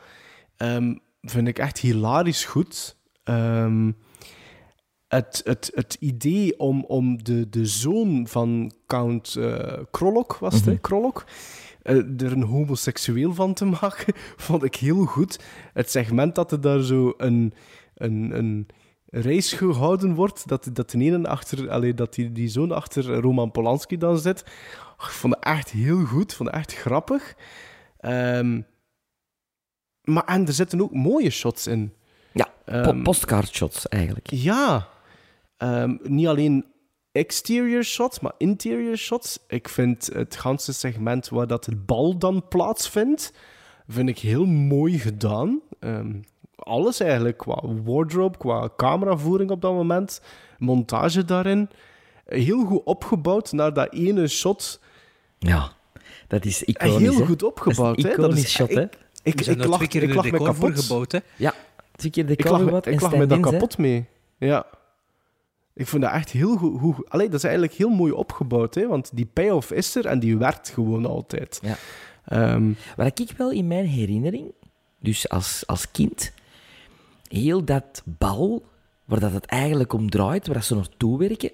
ehm, 0.58 0.96
vind 1.22 1.48
ik 1.48 1.60
echt 1.60 1.80
hilarisch 1.80 2.46
goed. 2.46 2.98
Ehm, 3.24 3.92
het, 5.08 5.42
het, 5.44 5.72
het 5.76 5.98
idee 6.00 6.60
om, 6.60 6.84
om 6.84 7.24
de, 7.24 7.50
de 7.50 7.66
zoon 7.66 8.28
van 8.28 8.72
Count 8.88 9.36
eh 9.36 9.78
Krolok, 9.92 10.38
was 10.38 10.54
het? 10.54 10.66
Mhm. 10.66 10.82
Krolok, 10.82 11.26
eh, 11.82 11.96
er 11.96 12.32
een 12.32 12.44
homoseksueel 12.44 13.34
van 13.34 13.54
te 13.54 13.66
maken, 13.66 14.14
vond 14.48 14.64
ik 14.64 14.76
heel 14.76 15.06
goed. 15.06 15.40
Het 15.74 15.92
segment 15.92 16.36
dat 16.36 16.52
er 16.52 16.62
daar 16.62 16.82
zo 16.82 17.14
een, 17.18 17.54
een, 17.96 18.38
een 18.38 18.68
race 19.10 19.58
gehouden 19.58 20.14
wordt, 20.16 20.48
dat, 20.48 20.70
dat 20.74 20.90
de 20.90 20.98
ene 21.00 21.28
achter, 21.28 21.70
allee, 21.70 21.94
dat 21.94 22.14
die, 22.14 22.32
die 22.32 22.48
zoon 22.48 22.72
achter 22.72 23.20
Roman 23.20 23.52
Polanski 23.52 23.98
dan 23.98 24.18
zit. 24.20 24.40
Ik 24.98 25.04
vond 25.04 25.36
het 25.36 25.44
echt 25.44 25.70
heel 25.70 26.06
goed, 26.06 26.34
vond 26.34 26.50
het 26.50 26.58
echt 26.58 26.74
grappig. 26.74 27.36
Ehm, 28.00 28.62
maar 30.04 30.26
en 30.26 30.48
er 30.48 30.54
zitten 30.54 30.82
ook 30.82 30.94
mooie 30.94 31.30
shots 31.30 31.68
in. 31.68 31.94
Ja, 32.34 32.48
po- 32.66 32.72
Ehm, 32.72 33.04
postcard-shots 33.04 33.88
eigenlijk. 33.88 34.30
Ja, 34.30 34.88
Ehm, 35.58 35.98
niet 36.04 36.28
alleen 36.28 36.66
exterior 37.12 37.84
shots, 37.84 38.20
maar 38.20 38.34
interior 38.38 38.96
shots. 38.98 39.40
Ik 39.48 39.70
vind 39.70 40.10
het 40.14 40.36
ganse 40.36 40.74
segment 40.74 41.30
waar 41.30 41.48
dat 41.48 41.66
het 41.66 41.86
bal 41.86 42.18
dan 42.18 42.48
plaatsvindt, 42.48 43.34
vind 43.88 44.10
ik 44.10 44.20
heel 44.20 44.46
mooi 44.46 45.00
gedaan. 45.00 45.62
Alles 46.58 47.00
eigenlijk, 47.00 47.38
qua 47.38 47.62
wardrobe, 47.84 48.38
qua 48.38 48.70
cameravoering 48.78 49.52
op 49.52 49.62
dat 49.62 49.74
moment, 49.74 50.22
montage 50.58 51.26
daarin. 51.26 51.70
Heel 52.26 52.66
goed 52.66 52.84
opgebouwd 52.84 53.52
naar 53.52 53.74
dat 53.74 53.94
ene 53.94 54.28
shot. 54.28 54.80
Ja, 55.40 55.72
dat 56.28 56.46
is 56.46 56.64
iconisch. 56.64 56.98
heel 56.98 57.14
hè? 57.20 57.26
goed 57.26 57.44
opgebouwd. 57.44 57.96
Dat 57.96 57.98
is 57.98 58.04
hè. 58.04 58.10
een 58.10 58.16
Dat 58.16 58.26
iconisch 58.30 58.44
is- 58.44 58.52
shot, 58.56 58.70
hè? 58.74 58.82
Ik, 58.82 58.90
ik, 59.24 59.46
ik, 59.46 59.66
lag, 59.66 59.76
twee 59.78 59.88
keer 59.88 60.04
ik 60.04 60.14
lag 60.14 60.26
de 60.26 60.32
me 60.32 60.38
kapot. 60.44 60.80
gebouwd, 60.80 61.12
hè? 61.12 61.20
Ja, 61.36 61.54
twee 61.96 62.12
keer 62.12 62.26
de 62.26 62.34
Ik 62.34 62.50
lag, 62.50 62.62
me- 62.62 62.82
ik 62.92 63.02
lag 63.02 63.16
me 63.16 63.26
daar 63.26 63.38
hè. 63.38 63.44
kapot 63.44 63.78
mee. 63.78 64.06
Ja. 64.38 64.66
Ik 65.74 65.88
vond 65.88 66.02
dat 66.02 66.12
echt 66.12 66.30
heel 66.32 66.56
goed. 66.58 66.80
goed 66.80 67.10
allee, 67.10 67.26
dat 67.26 67.36
is 67.36 67.44
eigenlijk 67.44 67.74
heel 67.74 67.90
mooi 67.90 68.12
opgebouwd, 68.12 68.76
hè? 68.76 68.88
want 68.88 69.10
die 69.14 69.26
payoff 69.34 69.72
is 69.72 69.96
er 69.96 70.06
en 70.06 70.20
die 70.20 70.38
werkt 70.38 70.70
gewoon 70.70 71.06
altijd. 71.06 71.60
Ja. 71.62 71.76
Ehm, 72.26 72.72
Wat 72.96 73.20
ik 73.20 73.32
wel 73.38 73.52
in 73.52 73.68
mijn 73.68 73.86
herinnering, 73.86 74.52
dus 75.00 75.30
als, 75.30 75.64
als 75.66 75.92
kind, 75.92 76.32
heel 77.28 77.66
dat 77.66 78.02
bal, 78.06 78.66
waar 79.06 79.20
dat 79.20 79.32
het 79.32 79.46
eigenlijk 79.46 79.94
om 79.94 80.10
draait, 80.10 80.48
waar 80.48 80.56
dat 80.56 80.66
ze 80.66 80.76
naartoe 80.76 81.18
werken, 81.18 81.52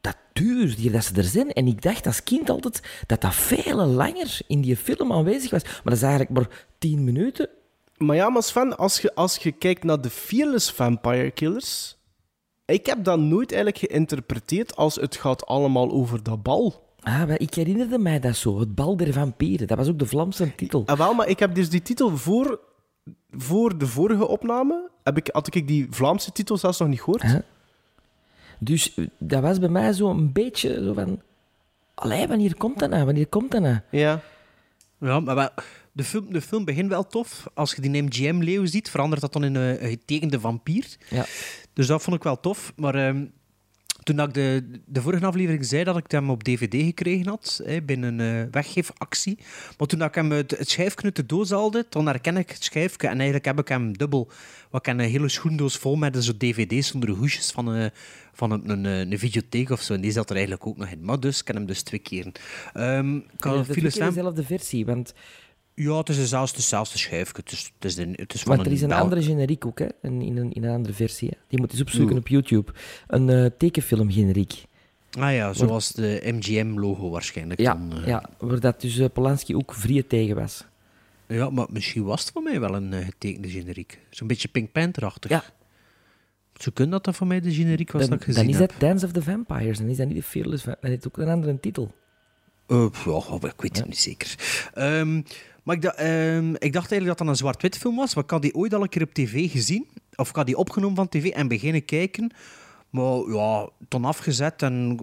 dat 0.00 0.16
duurt 0.32 0.78
hier 0.78 0.92
dat 0.92 1.04
ze 1.04 1.14
er 1.14 1.24
zijn. 1.24 1.52
En 1.52 1.66
ik 1.66 1.82
dacht 1.82 2.06
als 2.06 2.22
kind 2.22 2.50
altijd 2.50 3.02
dat 3.06 3.20
dat 3.20 3.34
veel 3.34 3.86
langer 3.86 4.40
in 4.46 4.60
die 4.60 4.76
film 4.76 5.12
aanwezig 5.12 5.50
was. 5.50 5.62
Maar 5.62 5.82
dat 5.82 5.92
is 5.92 6.02
eigenlijk 6.02 6.30
maar 6.30 6.66
tien 6.78 7.04
minuten. 7.04 7.48
maar 7.96 8.16
ja, 8.16 8.28
maar 8.28 8.42
Sven, 8.42 8.76
als 8.76 9.00
je, 9.00 9.14
als 9.14 9.36
je 9.36 9.52
kijkt 9.52 9.84
naar 9.84 10.00
de 10.00 10.10
Fearless 10.10 10.70
Vampire 10.70 11.30
Killers, 11.30 11.96
ik 12.64 12.86
heb 12.86 13.04
dat 13.04 13.18
nooit 13.18 13.52
eigenlijk 13.52 13.92
geïnterpreteerd 13.92 14.76
als 14.76 14.94
het 14.94 15.16
gaat 15.16 15.46
allemaal 15.46 15.90
over 15.90 16.22
dat 16.22 16.42
bal. 16.42 16.86
Ah, 17.00 17.30
ik 17.36 17.54
herinnerde 17.54 17.98
mij 17.98 18.20
dat 18.20 18.36
zo, 18.36 18.60
het 18.60 18.74
bal 18.74 18.96
der 18.96 19.12
vampieren. 19.12 19.66
Dat 19.66 19.76
was 19.76 19.88
ook 19.88 19.98
de 19.98 20.06
Vlaamse 20.06 20.54
titel. 20.54 20.82
Ah, 20.86 20.98
wel, 20.98 21.14
maar 21.14 21.28
ik 21.28 21.38
heb 21.38 21.54
dus 21.54 21.70
die 21.70 21.82
titel 21.82 22.16
voor, 22.16 22.60
voor 23.30 23.78
de 23.78 23.86
vorige 23.86 24.26
opname, 24.26 24.90
heb 25.02 25.16
ik, 25.16 25.28
had 25.32 25.54
ik 25.54 25.68
die 25.68 25.86
Vlaamse 25.90 26.32
titel 26.32 26.56
zelfs 26.56 26.78
nog 26.78 26.88
niet 26.88 27.00
gehoord. 27.00 27.24
Dus 28.58 28.94
eh, 28.94 29.06
dat 29.18 29.42
was 29.42 29.58
bij 29.58 29.68
mij 29.68 29.92
zo 29.92 30.10
een 30.10 30.32
beetje 30.32 30.84
zo 30.84 30.92
van... 30.92 31.20
Allee, 31.94 32.26
wanneer 32.26 32.56
komt 32.56 32.78
dat 32.78 32.90
nou? 32.90 33.04
Wanneer 33.04 33.26
komt 33.26 33.50
dat 33.50 33.60
nou? 33.60 33.78
Ja. 33.90 34.20
Ja, 35.00 35.20
maar 35.20 35.34
wel, 35.34 35.48
de, 35.92 36.04
film, 36.04 36.32
de 36.32 36.40
film 36.40 36.64
begint 36.64 36.88
wel 36.88 37.06
tof. 37.06 37.46
Als 37.54 37.74
je 37.74 37.80
die 37.80 38.02
MGM-leeuw 38.02 38.66
ziet, 38.66 38.90
verandert 38.90 39.20
dat 39.20 39.32
dan 39.32 39.44
in 39.44 39.54
een, 39.54 39.84
een 39.84 39.88
getekende 39.88 40.40
vampier. 40.40 40.96
Ja. 41.10 41.24
Dus 41.72 41.86
dat 41.86 42.02
vond 42.02 42.16
ik 42.16 42.22
wel 42.22 42.40
tof. 42.40 42.72
Maar 42.76 42.94
ehm, 42.94 43.24
toen 44.02 44.16
dat 44.16 44.28
ik 44.28 44.34
de, 44.34 44.80
de 44.86 45.02
vorige 45.02 45.26
aflevering 45.26 45.64
zei 45.64 45.84
dat 45.84 45.96
ik 45.96 46.10
hem 46.10 46.30
op 46.30 46.44
DVD 46.44 46.74
gekregen 46.74 47.28
had, 47.28 47.60
hè, 47.64 47.82
binnen 47.82 48.18
een 48.18 48.44
eh, 48.44 48.50
weggeefactie. 48.50 49.38
Maar 49.78 49.86
toen 49.86 49.98
dat 49.98 50.08
ik 50.08 50.14
hem 50.14 50.30
het, 50.30 50.50
het 50.50 50.68
schijfje 50.70 51.02
uit 51.02 51.16
de 51.16 51.26
doos 51.26 51.50
haalde, 51.50 51.86
dan 51.88 52.06
herken 52.06 52.36
ik 52.36 52.50
het 52.50 52.64
schijfje. 52.64 53.06
En 53.06 53.14
eigenlijk 53.14 53.44
heb 53.44 53.58
ik 53.58 53.68
hem 53.68 53.96
dubbel. 53.96 54.30
Wat 54.70 54.86
ik 54.86 54.92
een 54.92 55.00
hele 55.00 55.28
schoendoos 55.28 55.76
vol 55.76 55.96
met 55.96 56.24
zo 56.24 56.32
dvd's 56.36 56.88
zonder 56.88 57.10
hoesjes 57.10 57.50
van, 57.50 57.66
een, 57.66 57.90
van 58.32 58.50
een, 58.50 58.70
een, 58.70 58.84
een 58.84 59.18
videotheek 59.18 59.70
of 59.70 59.80
zo. 59.82 59.94
En 59.94 60.00
die 60.00 60.12
zat 60.12 60.30
er 60.30 60.36
eigenlijk 60.36 60.66
ook 60.66 60.76
nog 60.76 60.88
in. 60.88 61.04
Maar 61.04 61.20
dus, 61.20 61.40
ik 61.40 61.46
heb 61.46 61.56
hem 61.56 61.66
dus 61.66 61.82
twee 61.82 62.00
keer. 62.00 62.32
Ehm 62.72 63.16
ik 63.16 63.44
had 63.44 63.66
Phyllis 63.66 63.96
Lam- 63.96 64.08
dezelfde 64.08 64.44
versie, 64.44 64.86
want, 64.86 65.14
ja, 65.78 65.96
het 65.96 66.08
is 66.08 66.16
dezelfde, 66.16 66.56
hetzelfde 66.56 66.98
schijfje. 66.98 67.34
Het 67.36 67.52
is, 67.52 67.72
het 67.74 67.84
is, 67.84 67.94
de, 67.94 68.08
het 68.16 68.34
is 68.34 68.42
van 68.42 68.54
want 68.54 68.66
er 68.66 68.72
is 68.72 68.82
een 68.82 68.92
andere 68.92 69.22
generiek 69.22 69.66
ook, 69.66 69.78
hè? 69.78 69.86
Een, 70.02 70.22
in, 70.22 70.36
een, 70.36 70.52
in 70.52 70.64
een 70.64 70.74
andere 70.74 70.94
versie. 70.94 71.28
Hè? 71.28 71.36
Die 71.48 71.58
moet 71.60 71.72
eens 71.72 71.80
opzoeken 71.80 72.10
Oeh. 72.14 72.20
op 72.24 72.28
YouTube. 72.28 72.72
Een 73.06 73.28
eh 73.30 73.50
tekenfilm-generiek. 73.58 74.64
Ah 75.18 75.34
ja, 75.34 75.52
zoals 75.52 75.88
de 75.92 76.20
MGM-logo 76.24 77.10
waarschijnlijk. 77.10 77.60
Ja, 77.60 77.74
dan, 77.74 77.92
eh. 78.02 78.06
ja, 78.06 78.30
waar 78.38 78.60
dat 78.60 78.80
dus 78.80 78.98
eh, 78.98 79.06
Polanski 79.12 79.54
ook 79.56 79.74
vrije 79.74 80.06
tegen 80.06 80.36
was. 80.36 80.64
ja, 81.26 81.50
maar 81.50 81.66
misschien 81.70 82.04
was 82.04 82.20
het 82.20 82.30
voor 82.32 82.42
mij 82.42 82.60
wel 82.60 82.74
een 82.74 82.92
getekende 82.92 83.48
generiek. 83.50 83.98
Zo'n 84.10 84.26
beetje 84.26 84.48
Pink 84.48 84.72
Panther-achtig. 84.72 85.30
Ja. 85.30 85.44
Zo 86.54 86.70
kunnen 86.74 86.92
dat 86.94 87.04
dat 87.04 87.16
voor 87.16 87.26
mij 87.26 87.40
de 87.40 87.52
generiek 87.54 87.92
was 87.92 88.00
Dan, 88.00 88.10
dat 88.10 88.20
ik 88.20 88.26
dan 88.26 88.34
gezien 88.34 88.50
is 88.50 88.58
heb. 88.58 88.70
dat 88.70 88.80
Dance 88.80 89.06
of 89.06 89.12
the 89.12 89.22
Vampires, 89.22 89.78
dan 89.78 89.88
is 89.88 89.96
dat 89.96 90.06
niet 90.06 90.16
de 90.16 90.22
Fearless 90.22 90.62
Va- 90.64 90.76
Dan 90.80 90.90
heeft 90.90 91.04
het 91.04 91.12
ook 91.18 91.24
een 91.26 91.32
andere 91.32 91.60
titel. 91.60 91.94
Eh, 92.66 92.86
ja, 93.04 93.10
oh, 93.10 93.42
ik 93.42 93.60
weet 93.60 93.76
het 93.76 93.86
niet 93.86 93.98
zeker. 93.98 94.34
Ehm, 94.74 95.22
maar 95.68 95.76
ik, 95.76 95.82
da- 95.82 95.94
ehm, 95.94 96.54
ik 96.54 96.72
dacht 96.72 96.90
eigenlijk 96.90 97.06
dat 97.06 97.18
dat 97.18 97.26
een 97.26 97.36
zwart-wit 97.36 97.78
film 97.78 97.96
was. 97.96 98.14
Maar 98.14 98.24
ik 98.24 98.30
had 98.30 98.42
die 98.42 98.54
ooit 98.54 98.74
al 98.74 98.82
een 98.82 98.88
keer 98.88 99.02
op 99.02 99.14
tv 99.14 99.50
gezien. 99.50 99.86
Of 100.14 100.28
ik 100.28 100.36
had 100.36 100.46
die 100.46 100.56
opgenomen 100.56 100.96
van 100.96 101.08
tv 101.08 101.26
en 101.26 101.48
beginnen 101.48 101.84
kijken. 101.84 102.32
Maar 102.90 103.30
ja, 103.32 103.68
toen 103.88 104.04
afgezet 104.04 104.62
en 104.62 104.98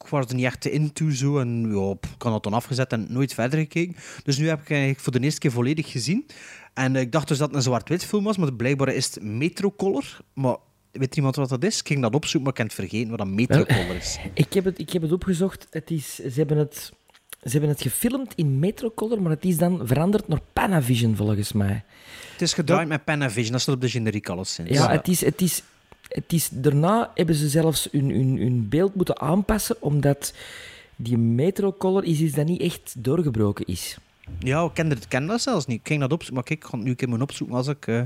ik 0.00 0.08
was 0.08 0.26
er 0.26 0.34
niet 0.34 0.44
echt 0.44 0.66
into 0.66 1.10
zo. 1.10 1.38
En 1.38 1.74
ja, 1.74 1.90
ik 1.90 2.22
had 2.22 2.32
dat 2.32 2.42
dan 2.42 2.52
afgezet 2.52 2.92
en 2.92 3.06
nooit 3.08 3.34
verder 3.34 3.58
gekeken. 3.58 3.96
Dus 4.24 4.38
nu 4.38 4.48
heb 4.48 4.60
ik 4.60 4.70
eigenlijk 4.70 5.00
voor 5.00 5.12
de 5.12 5.20
eerste 5.20 5.40
keer 5.40 5.50
volledig 5.50 5.90
gezien. 5.90 6.26
En 6.74 6.96
eh, 6.96 7.02
ik 7.02 7.12
dacht 7.12 7.28
dus 7.28 7.38
dat 7.38 7.46
het 7.46 7.56
een 7.56 7.62
zwart-wit 7.62 8.04
film 8.04 8.24
was, 8.24 8.36
maar 8.36 8.52
blijkbaar 8.52 8.88
is 8.88 9.14
het 9.14 9.22
Metrocolor. 9.22 10.20
Maar 10.34 10.56
weet 10.92 11.16
iemand 11.16 11.36
wat 11.36 11.48
dat 11.48 11.64
is? 11.64 11.80
Ik 11.80 11.86
ging 11.86 12.02
dat 12.02 12.14
opzoeken, 12.14 12.42
maar 12.42 12.52
ik 12.52 12.58
heb 12.58 12.66
het 12.66 12.88
vergeten 12.88 13.10
wat 13.10 13.20
een 13.20 13.34
Metrocolor 13.34 13.94
is. 13.94 14.18
Ik 14.34 14.52
heb 14.52 14.64
het, 14.64 14.78
ik 14.78 14.92
heb 14.92 15.02
het 15.02 15.12
opgezocht. 15.12 15.66
Het 15.70 15.90
is, 15.90 16.14
ze, 16.14 16.32
hebben 16.34 16.56
het, 16.56 16.92
ze 17.44 17.50
hebben 17.50 17.68
het 17.68 17.82
gefilmd 17.82 18.32
in 18.34 18.58
Metrocolor, 18.58 19.22
maar 19.22 19.30
het 19.30 19.44
is 19.44 19.56
dan 19.56 19.80
veranderd 19.86 20.28
naar 20.28 20.40
Panavision, 20.52 21.16
volgens 21.16 21.52
mij. 21.52 21.84
Het 22.32 22.42
is 22.42 22.52
gedraaid 22.52 22.88
met 22.88 23.04
Panavision, 23.04 23.52
dat 23.52 23.60
staat 23.60 23.74
op 23.74 23.80
de 23.80 23.88
generiek 23.88 24.28
alleszins. 24.28 24.68
Ja, 24.68 24.90
het 24.90 25.08
is, 25.08 25.24
het 25.24 25.40
is, 25.40 25.62
het 26.08 26.32
is, 26.32 26.48
daarna 26.52 27.10
hebben 27.14 27.34
ze 27.34 27.48
zelfs 27.48 27.88
hun, 27.92 28.10
hun, 28.10 28.38
hun 28.38 28.68
beeld 28.68 28.94
moeten 28.94 29.20
aanpassen, 29.20 29.76
omdat 29.80 30.34
die 30.96 31.18
Metrocolor 31.18 32.04
is 32.04 32.20
iets 32.20 32.34
dat 32.34 32.46
niet 32.46 32.60
echt 32.60 32.94
doorgebroken 32.98 33.64
is. 33.66 33.96
Ja, 34.38 34.64
ik 34.64 34.70
ken, 34.74 34.90
het, 34.90 35.08
ken 35.08 35.26
dat 35.26 35.40
zelfs 35.40 35.66
niet. 35.66 35.80
Ik 35.80 35.86
ging 35.86 36.00
dat 36.00 36.12
opzoeken, 36.12 36.34
maar 36.34 36.44
kijk, 36.44 36.58
ik 36.62 36.66
ga 36.66 36.76
het 36.76 36.84
nu 36.84 36.90
een 36.90 36.96
keer 36.96 37.08
moeten 37.08 37.26
opzoeken 37.26 37.56
als 37.56 37.68
ik, 37.68 37.86
eh, 37.86 38.02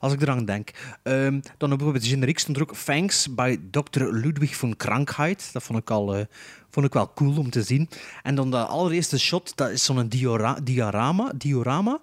als 0.00 0.12
ik 0.12 0.22
eraan 0.22 0.44
denk. 0.44 0.70
Ehm, 1.02 1.40
dan 1.58 1.68
bijvoorbeeld 1.68 2.04
de 2.04 2.10
generiek 2.10 2.38
stond 2.38 2.56
er 2.56 2.62
ook 2.62 2.76
Thanks 2.76 3.34
bij 3.34 3.58
Dr. 3.70 4.04
Ludwig 4.04 4.56
van 4.56 4.76
Krankheid. 4.76 5.52
Dat 5.52 5.62
vond 5.62 5.78
ik, 5.78 5.90
al, 5.90 6.14
eh, 6.14 6.24
vond 6.70 6.86
ik 6.86 6.92
wel 6.92 7.12
cool 7.14 7.38
om 7.38 7.50
te 7.50 7.62
zien. 7.62 7.88
En 8.22 8.34
dan 8.34 8.50
de 8.50 8.64
allereerste 8.64 9.18
shot, 9.18 9.56
dat 9.56 9.70
is 9.70 9.84
zo'n 9.84 10.08
diora 10.08 10.58
diorama, 10.62 11.32
diorama. 11.36 12.00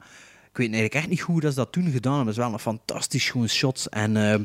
Ik 0.49 0.59
weet 0.59 0.67
eigenlijk 0.67 0.93
echt 0.93 1.09
niet 1.09 1.19
hoe 1.19 1.41
ze 1.41 1.53
dat 1.53 1.71
toen 1.71 1.91
gedaan 1.91 2.15
hebben. 2.15 2.33
Het 2.33 2.37
is 2.37 2.43
wel 2.43 2.53
een 2.53 2.59
fantastisch 2.59 3.25
schoon 3.25 3.49
shot. 3.49 3.85
En 3.89 4.17
ehm, 4.17 4.43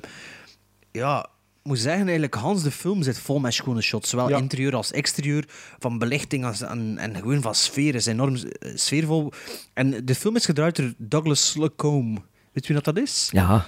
ja, 0.93 1.29
moet 1.69 1.79
zeggen, 1.79 2.03
eigenlijk, 2.05 2.35
Hans 2.35 2.63
de 2.63 2.71
film 2.71 3.03
zit 3.03 3.19
vol 3.19 3.39
met 3.39 3.55
schone 3.55 3.81
shots. 3.83 4.11
Zowel 4.11 4.29
Ja. 4.29 4.37
interieur 4.37 4.75
als 4.75 4.93
exterieur. 4.93 5.45
Van 5.79 5.99
belichting 5.99 6.45
als, 6.45 6.61
en, 6.61 6.99
en 6.99 7.15
gewoon 7.17 7.43
van 7.43 7.55
sfeer. 7.55 7.95
is 7.95 8.07
enorm 8.07 8.35
eh, 8.37 8.71
sfeervol. 8.75 9.33
En 9.75 10.05
de 10.05 10.15
film 10.15 10.37
is 10.37 10.45
gedraaid 10.45 10.77
door 10.77 10.93
Douglas 10.97 11.51
Slocombe. 11.51 12.21
Weet 12.59 12.67
je 12.67 12.73
wie 12.75 12.83
dat, 12.83 12.95
dat 12.95 13.05
is? 13.05 13.29
Ja. 13.33 13.67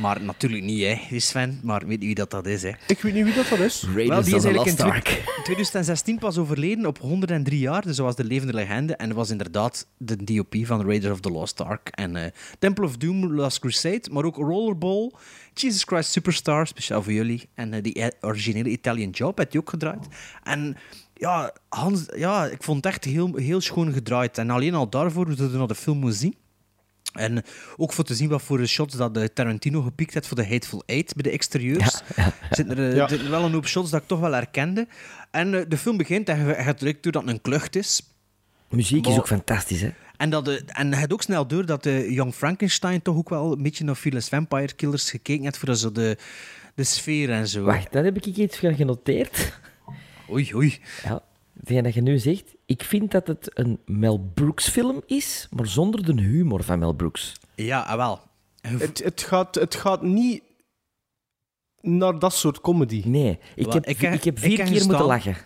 Maar 0.00 0.22
natuurlijk 0.22 0.62
niet, 0.62 0.82
hè, 0.82 0.98
die 1.10 1.20
Sven. 1.20 1.60
Maar 1.62 1.86
weet 1.86 2.00
je 2.00 2.06
wie 2.06 2.14
dat, 2.14 2.30
dat 2.30 2.46
is, 2.46 2.62
hè? 2.62 2.70
Ik 2.86 3.00
weet 3.00 3.14
niet 3.14 3.24
wie 3.24 3.34
dat, 3.34 3.48
dat 3.48 3.58
is. 3.58 3.82
Wel, 3.82 4.22
die 4.22 4.34
is 4.36 4.44
eigenlijk 4.44 4.66
in 4.66 4.76
twe- 4.76 5.42
2016 5.42 6.18
pas 6.18 6.38
overleden 6.38 6.86
op 6.86 6.98
103 6.98 7.58
jaar. 7.58 7.82
Dus 7.82 7.98
was 7.98 8.16
de 8.16 8.24
levende 8.24 8.52
legende. 8.54 8.96
En 8.96 9.08
dat 9.08 9.16
was 9.16 9.30
inderdaad 9.30 9.86
de 9.98 10.24
DOP 10.24 10.54
van 10.62 10.86
Raiders 10.86 11.12
of 11.12 11.20
the 11.20 11.30
Lost 11.30 11.60
Ark. 11.60 11.88
En 11.88 12.16
eh, 12.16 12.30
Temple 12.58 12.84
of 12.84 12.96
Doom, 12.96 13.34
Last 13.34 13.58
Crusade. 13.58 14.02
Maar 14.10 14.24
ook 14.24 14.36
Rollerball, 14.36 15.10
Jesus 15.54 15.84
Christ 15.84 16.10
Superstar, 16.10 16.66
speciaal 16.66 17.02
voor 17.02 17.12
jullie. 17.12 17.48
En 17.54 17.72
eh, 17.72 17.82
die 17.82 17.94
eh, 17.94 18.06
originele 18.20 18.68
Italian 18.68 19.10
Job 19.10 19.38
had 19.38 19.46
hij 19.52 19.60
ook 19.60 19.70
gedraaid. 19.70 20.06
En 20.42 20.76
ja, 21.14 21.52
Hans, 21.68 22.04
ja, 22.16 22.44
ik 22.46 22.62
vond 22.62 22.84
het 22.84 22.94
echt 22.94 23.04
heel, 23.04 23.36
heel 23.36 23.60
schoon 23.60 23.92
gedraaid. 23.92 24.38
En 24.38 24.50
alleen 24.50 24.74
al 24.74 24.88
daarvoor, 24.88 25.26
dat 25.26 25.38
je 25.50 25.58
naar 25.58 25.66
de 25.66 25.74
film 25.74 25.98
moet 25.98 26.14
zien. 26.14 26.34
En 27.12 27.42
ook 27.76 27.92
voor 27.92 28.04
te 28.04 28.14
zien 28.14 28.28
wat 28.28 28.42
voor 28.42 28.66
shots 28.66 28.96
dat 28.96 29.14
de 29.14 29.32
Tarantino 29.32 29.82
gepikt 29.82 30.14
heeft 30.14 30.26
voor 30.26 30.36
de 30.36 30.46
Hateful 30.48 30.82
Eight 30.86 31.14
bij 31.14 31.22
de 31.22 31.30
exterieurs. 31.30 32.00
Zitten 32.50 32.78
er, 32.78 32.90
eh, 32.90 32.96
Ja. 32.96 33.08
zitten 33.08 33.26
er 33.26 33.32
wel 33.32 33.44
een 33.44 33.52
hoop 33.52 33.66
shots 33.66 33.90
dat 33.90 34.00
ik 34.02 34.06
toch 34.08 34.20
wel 34.20 34.32
herkende. 34.32 34.86
En 35.30 35.54
eh, 35.54 35.64
de 35.68 35.76
film 35.76 35.96
begint 35.96 36.28
en 36.28 36.46
je 36.46 36.54
gaat 36.54 36.78
direct 36.78 37.02
door 37.02 37.12
dat 37.12 37.22
het 37.22 37.30
een 37.30 37.40
klucht 37.40 37.76
is. 37.76 38.02
Muziek 38.68 39.06
is 39.06 39.18
ook 39.18 39.26
fantastisch, 39.26 39.80
hè? 39.80 39.90
En 40.16 40.30
dat 40.30 40.44
de, 40.44 40.62
en 40.66 40.88
je 40.88 40.96
hebt 40.96 41.12
ook 41.12 41.22
snel 41.22 41.46
door 41.46 41.66
dat 41.66 41.82
de 41.82 42.12
Young 42.12 42.34
Frankenstein 42.34 43.02
toch 43.02 43.16
ook 43.16 43.28
wel 43.28 43.52
een 43.52 43.62
beetje 43.62 43.84
naar 43.84 43.94
Fearless 43.94 44.28
Vampire 44.28 44.72
Killers 44.72 45.10
gekeken 45.10 45.44
heeft 45.44 45.58
voor 45.58 45.74
zo 45.76 45.92
de, 45.92 46.16
de 46.74 46.84
sfeer 46.84 47.30
en 47.30 47.48
zo. 47.48 47.62
Wacht, 47.62 47.92
daar 47.92 48.04
heb 48.04 48.16
ik 48.16 48.26
iets 48.26 48.56
van 48.58 48.74
genoteerd. 48.74 49.60
Oei, 50.30 50.54
oei. 50.54 50.78
Ja, 51.04 51.22
hetgeen 51.62 51.82
dat 51.82 51.94
je 51.94 52.02
nu 52.02 52.18
zegt. 52.18 52.54
Ik 52.66 52.82
vind 52.84 53.10
dat 53.10 53.26
het 53.26 53.50
een 53.54 53.78
Mel 53.86 54.30
Brooks 54.34 54.68
film 54.68 55.02
is, 55.06 55.48
maar 55.50 55.66
zonder 55.66 56.04
de 56.04 56.22
humor 56.22 56.62
van 56.62 56.78
Mel 56.78 56.92
Brooks. 56.92 57.32
Ja, 57.54 57.80
ah, 57.80 57.96
wel. 57.96 58.20
Het, 58.60 59.04
het, 59.04 59.22
gaat, 59.22 59.54
het 59.54 59.74
gaat 59.74 60.02
niet 60.02 60.42
naar 61.80 62.18
dat 62.18 62.34
soort 62.34 62.60
comedy. 62.60 63.02
Nee, 63.04 63.38
ik 63.54 63.64
Wel, 63.64 63.74
heb, 63.74 63.86
ik 63.86 64.00
ik, 64.02 64.24
heb- 64.24 64.34
ik 64.34 64.38
vier 64.38 64.64
keer 64.64 64.86
moeten 64.86 65.04
lachen. 65.06 65.36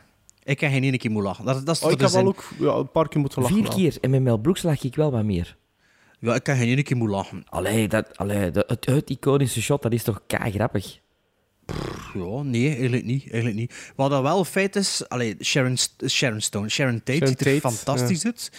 Ik 0.42 0.56
kan 0.56 0.70
geen 0.70 0.84
ene 0.84 0.98
keer 0.98 1.10
moeten 1.10 1.28
lachen. 1.28 1.44
Dat, 1.44 1.66
dat 1.66 1.76
is 1.76 1.82
Oh, 1.82 1.90
ik 1.90 2.00
heb 2.00 2.10
wel 2.10 2.26
ook 2.26 2.44
ja, 2.58 2.72
een 2.72 2.90
paar 2.90 3.08
keer 3.08 3.20
moeten 3.20 3.42
lachen. 3.42 3.56
Vier 3.56 3.66
wel. 3.66 3.76
keer. 3.76 3.96
En 4.00 4.10
met 4.10 4.22
Mel 4.22 4.36
Brooks 4.38 4.62
lach 4.62 4.82
ik 4.82 4.94
wel 4.96 5.10
wat 5.10 5.24
meer. 5.24 5.56
Ja, 6.20 6.34
ik 6.34 6.42
kan 6.42 6.56
geen 6.56 6.68
ene 6.68 6.82
keer 6.82 6.96
moeten 6.96 7.16
lachen. 7.16 7.44
Allee, 7.48 7.88
dat, 7.88 8.16
allee 8.18 8.50
dat, 8.50 8.68
het, 8.68 8.86
het 8.86 9.10
iconische 9.10 9.62
shot, 9.62 9.82
dat 9.82 9.92
is 9.92 10.02
toch 10.02 10.20
kei 10.26 10.50
grappig. 10.52 10.98
Ja, 12.14 12.42
nee, 12.42 12.68
eigenlijk 12.74 13.04
niet. 13.04 13.22
Eigenlijk 13.22 13.54
niet. 13.56 13.92
Wat 13.96 14.10
dat 14.10 14.22
wel 14.22 14.38
een 14.38 14.44
feit 14.44 14.76
is, 14.76 15.08
allee, 15.08 15.36
Sharon, 15.44 15.76
Sharon 16.08 16.40
Stone, 16.40 16.68
Sharon 16.68 16.98
Tate 16.98 17.12
Sharon 17.12 17.28
ziet 17.28 17.46
er 17.46 17.60
fantastisch 17.60 18.24
uit. 18.24 18.50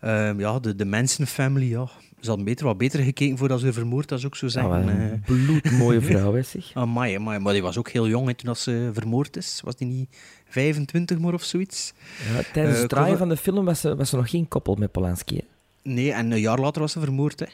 Ehm, 0.00 0.40
ja, 0.40 0.58
de, 0.58 0.76
de 0.76 0.84
Manson 0.84 1.26
family, 1.26 1.68
ja. 1.70 1.88
Ze 2.20 2.26
hadden 2.28 2.44
beter, 2.44 2.66
wat 2.66 2.78
beter 2.78 3.00
gekeken 3.02 3.38
voordat 3.38 3.60
ze 3.60 3.72
vermoord, 3.72 4.12
is 4.12 4.26
ook 4.26 4.36
zo 4.36 4.46
Ah, 4.46 4.52
zeggen. 4.52 4.70
wat 4.84 4.88
eh. 4.94 5.10
een 5.10 5.20
bloedmooie 5.26 6.00
vrouw, 6.10 6.34
hè, 6.34 6.42
zeg. 6.42 6.70
Amai, 6.74 7.14
amai, 7.14 7.38
maar 7.38 7.52
die 7.52 7.62
was 7.62 7.78
ook 7.78 7.88
heel 7.90 8.08
jong 8.08 8.26
hè, 8.26 8.34
toen 8.34 8.46
dat 8.46 8.58
ze 8.58 8.90
vermoord 8.92 9.36
is. 9.36 9.60
Was 9.64 9.76
die 9.76 9.86
niet 9.88 10.16
25 10.48 11.18
maar 11.18 11.34
of 11.34 11.42
zoiets? 11.42 11.92
Ja, 12.34 12.42
tijdens 12.52 12.74
Eh, 12.74 12.80
het 12.80 12.90
draaien 12.90 13.18
van 13.18 13.28
de 13.28 13.36
film 13.36 13.64
was 13.64 13.80
ze, 13.80 13.96
was 13.96 14.08
ze 14.10 14.16
nog 14.16 14.30
geen 14.30 14.48
koppel 14.48 14.74
met 14.74 14.92
Polanski. 14.92 15.36
hè. 15.36 15.42
Nee, 15.92 16.12
en 16.12 16.30
een 16.30 16.40
jaar 16.40 16.58
later 16.58 16.80
was 16.80 16.92
ze 16.92 17.00
vermoord, 17.00 17.40
hè. 17.40 17.46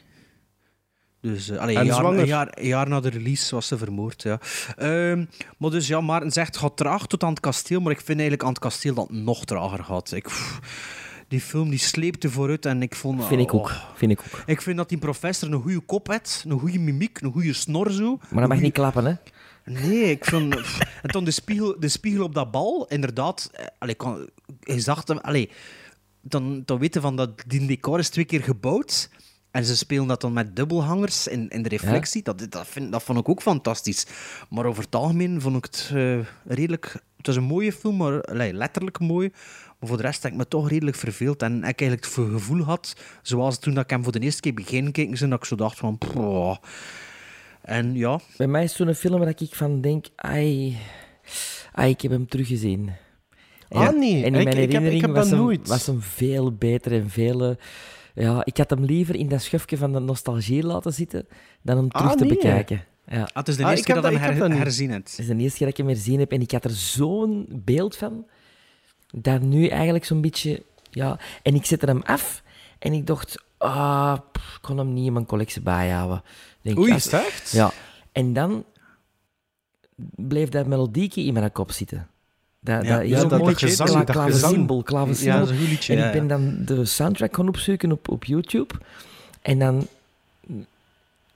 Dus, 1.22 1.48
eh, 1.48 1.58
allee, 1.58 1.74
En 1.74 1.80
een, 1.80 1.86
jaar, 1.86 1.96
zwanger. 1.96 2.20
een, 2.20 2.26
jaar, 2.26 2.48
een 2.54 2.66
jaar 2.66 2.88
na 2.88 3.00
de 3.00 3.08
release 3.08 3.54
was 3.54 3.66
ze 3.66 3.78
vermoord, 3.78 4.22
ja. 4.22 4.40
Ehm, 4.76 5.24
maar 5.58 5.70
dus, 5.70 5.86
ja, 5.86 6.00
Maarten 6.00 6.30
zegt, 6.30 6.56
gaat 6.56 6.76
traag 6.76 7.06
tot 7.06 7.22
aan 7.22 7.30
het 7.30 7.40
kasteel, 7.40 7.80
maar 7.80 7.92
ik 7.92 8.00
vind 8.00 8.18
eigenlijk 8.18 8.42
aan 8.42 8.48
het 8.48 8.58
kasteel 8.58 8.94
dat 8.94 9.08
het 9.08 9.16
nog 9.16 9.44
trager 9.44 9.84
gaat. 9.84 10.12
Ik, 10.12 10.24
pff, 10.24 10.60
die 11.28 11.40
film 11.40 11.70
die 11.70 11.78
sleepte 11.78 12.30
vooruit 12.30 12.66
en 12.66 12.82
ik 12.82 12.94
vond... 12.94 13.26
Vind 13.26 13.40
ik 13.40 13.52
oh, 13.52 13.60
ook. 13.60 13.72
Vind 13.94 14.12
ik 14.12 14.20
ook. 14.20 14.42
Ik 14.46 14.62
vind 14.62 14.76
dat 14.76 14.88
die 14.88 14.98
professor 14.98 15.52
een 15.52 15.62
goede 15.62 15.80
kop 15.80 16.06
heeft, 16.08 16.44
een 16.48 16.58
goede 16.58 16.78
mimiek, 16.78 17.20
een 17.20 17.32
goede 17.32 17.52
snor 17.52 17.90
zo. 17.90 18.18
Maar 18.30 18.40
dat 18.40 18.48
mag 18.48 18.60
niet 18.60 18.72
klappen, 18.72 19.04
hè? 19.04 19.14
Nee, 19.64 20.10
ik 20.10 20.24
vind... 20.24 20.48
pff, 20.56 20.78
en 21.02 21.10
toen 21.10 21.24
de 21.24 21.30
spiegel, 21.30 21.80
de 21.80 21.88
spiegel 21.88 22.24
op 22.24 22.34
dat 22.34 22.50
bal, 22.50 22.86
inderdaad... 22.88 23.50
eh, 23.52 23.66
Allee, 23.78 23.94
kan, 23.94 24.28
je 24.60 24.80
zag 24.80 25.02
hem... 25.06 25.18
Allee, 25.18 25.50
dan, 26.20 26.62
dan 26.64 26.78
weten 26.78 27.02
van 27.02 27.16
dat 27.16 27.30
die 27.46 27.66
decor 27.66 27.98
is 27.98 28.08
twee 28.08 28.24
keer 28.24 28.42
gebouwd. 28.42 29.08
En 29.52 29.64
ze 29.64 29.76
spelen 29.76 30.06
dat 30.06 30.20
dan 30.20 30.32
met 30.32 30.56
dubbelhangers 30.56 31.26
in, 31.26 31.48
in 31.48 31.62
de 31.62 31.68
reflectie. 31.68 32.22
Dat, 32.22 32.46
dat, 32.50 32.66
vind, 32.66 32.92
dat 32.92 33.02
vond 33.02 33.18
ik 33.18 33.28
ook 33.28 33.42
fantastisch. 33.42 34.06
Maar 34.50 34.66
over 34.66 34.82
het 34.84 34.94
algemeen 34.94 35.40
vond 35.40 35.56
ik 35.56 35.64
het 35.64 35.90
eh, 35.94 36.18
redelijk... 36.44 36.92
Het 37.16 37.26
was 37.26 37.36
een 37.36 37.42
mooie 37.42 37.72
film, 37.72 37.96
maar 37.96 38.22
allee, 38.22 38.52
letterlijk 38.52 38.98
mooi. 39.00 39.28
Maar 39.78 39.88
voor 39.88 39.96
de 39.96 40.02
rest 40.02 40.22
heb 40.22 40.32
ik 40.32 40.38
me 40.38 40.48
toch 40.48 40.68
redelijk 40.68 40.96
verveeld. 40.96 41.42
En 41.42 41.56
ik 41.56 41.62
eigenlijk 41.62 42.04
het 42.04 42.12
gevoel 42.14 42.62
had, 42.62 42.96
zoals 43.22 43.58
toen 43.58 43.74
dat 43.74 43.84
ik 43.84 43.90
hem 43.90 44.02
voor 44.02 44.12
de 44.12 44.20
eerste 44.20 44.40
keer 44.40 44.54
begin 44.54 44.92
keek, 44.92 45.18
dat 45.18 45.32
ik 45.32 45.44
zo 45.44 45.56
dacht 45.56 45.78
van... 45.78 45.98
En 47.62 47.94
ja, 47.94 48.20
Bij 48.36 48.46
mij 48.46 48.62
is 48.64 48.68
het 48.68 48.86
zo'n 48.86 48.94
film 48.94 49.18
waar 49.18 49.28
ik 49.28 49.54
van 49.54 49.80
denk, 49.80 50.06
ai, 50.16 50.76
ai 51.72 51.90
ik 51.90 52.00
heb 52.00 52.10
hem 52.10 52.26
teruggezien. 52.28 52.92
En, 53.68 53.78
Ah, 53.78 53.94
nee. 53.98 54.24
En 54.24 54.34
in 54.34 54.40
Ik- 54.40 54.44
mijn 54.44 54.46
ik 54.48 54.54
heb- 54.54 54.56
ik 54.62 54.70
herinnering 54.70 55.00
heb 55.00 55.10
was, 55.10 55.20
dat 55.28 55.30
hem, 55.32 55.38
nooit. 55.38 55.68
was 55.68 55.86
hem 55.86 56.00
veel 56.02 56.52
beter 56.52 56.92
en 56.92 57.10
veel... 57.10 57.56
Ja, 58.14 58.44
ik 58.44 58.56
had 58.56 58.70
hem 58.70 58.84
liever 58.84 59.14
in 59.14 59.28
dat 59.28 59.42
schufje 59.42 59.76
van 59.76 59.92
de 59.92 59.98
nostalgie 59.98 60.62
laten 60.62 60.92
zitten 60.92 61.26
dan 61.62 61.76
hem 61.76 61.88
terug 61.90 62.10
Ah, 62.10 62.16
te 62.16 62.24
nee. 62.24 62.34
bekijken. 62.34 62.84
Ja. 63.06 63.22
ah, 63.22 63.28
het 63.32 63.48
is 63.48 63.56
de 63.56 63.64
Ah, 63.64 63.70
eerste 63.70 63.84
keer 63.86 63.94
dat 63.94 64.04
dat- 64.04 64.12
ik 64.12 64.18
hem 64.18 64.30
her- 64.36 64.48
dat 64.48 64.58
herzien 64.58 64.90
heb. 64.90 65.02
Het 65.04 65.18
is 65.18 65.26
de 65.26 65.36
eerste 65.36 65.56
keer 65.58 65.66
dat 65.66 65.78
ik 65.78 65.84
hem 65.84 65.94
herzien 65.94 66.18
heb 66.18 66.32
en 66.32 66.40
ik 66.40 66.50
had 66.50 66.64
er 66.64 66.70
zo'n 66.70 67.46
beeld 67.50 67.96
van, 67.96 68.26
dat 69.10 69.40
nu 69.40 69.66
eigenlijk 69.66 70.04
zo'n 70.04 70.20
beetje... 70.20 70.62
Ja, 70.90 71.18
en 71.42 71.54
ik 71.54 71.64
zette 71.64 71.86
hem 71.86 72.02
af 72.02 72.42
en 72.78 72.92
ik 72.92 73.06
dacht, 73.06 73.44
ah, 73.58 74.16
pff, 74.32 74.54
ik 74.54 74.62
kon 74.62 74.78
hem 74.78 74.92
niet 74.92 75.06
in 75.06 75.12
mijn 75.12 75.26
collectie 75.26 75.62
bijhouden. 75.62 76.22
Denk, 76.60 76.78
Oei, 76.78 76.94
is? 76.94 77.10
Ja, 77.50 77.70
en 78.12 78.32
dan 78.32 78.64
bleef 80.16 80.48
dat 80.48 80.66
melodieke 80.66 81.24
in 81.24 81.32
mijn 81.32 81.52
kop 81.52 81.70
zitten. 81.72 82.08
Dat, 82.64 82.84
Ja, 82.84 82.96
dat 82.98 83.08
ja, 83.08 83.16
heel 83.18 83.28
dat- 83.28 83.38
mooi 83.40 83.54
gezang, 83.54 83.88
kla- 83.90 83.98
dat 84.04 84.10
klavecimbal, 84.10 84.54
gezang. 84.80 84.84
klavecimbal. 84.84 85.34
Ja, 85.34 85.40
dat 85.40 85.48
is 85.50 85.54
een 85.54 85.60
goed 85.62 85.70
liedje, 85.70 85.96
En 85.96 86.06
ik 86.06 86.12
ben 86.12 86.26
dan 86.26 86.56
de 86.64 86.84
soundtrack 86.84 87.36
gaan 87.36 87.48
opzoeken 87.48 87.92
op, 87.92 88.08
op 88.08 88.24
YouTube. 88.24 88.74
En 89.42 89.58
dan 89.58 89.86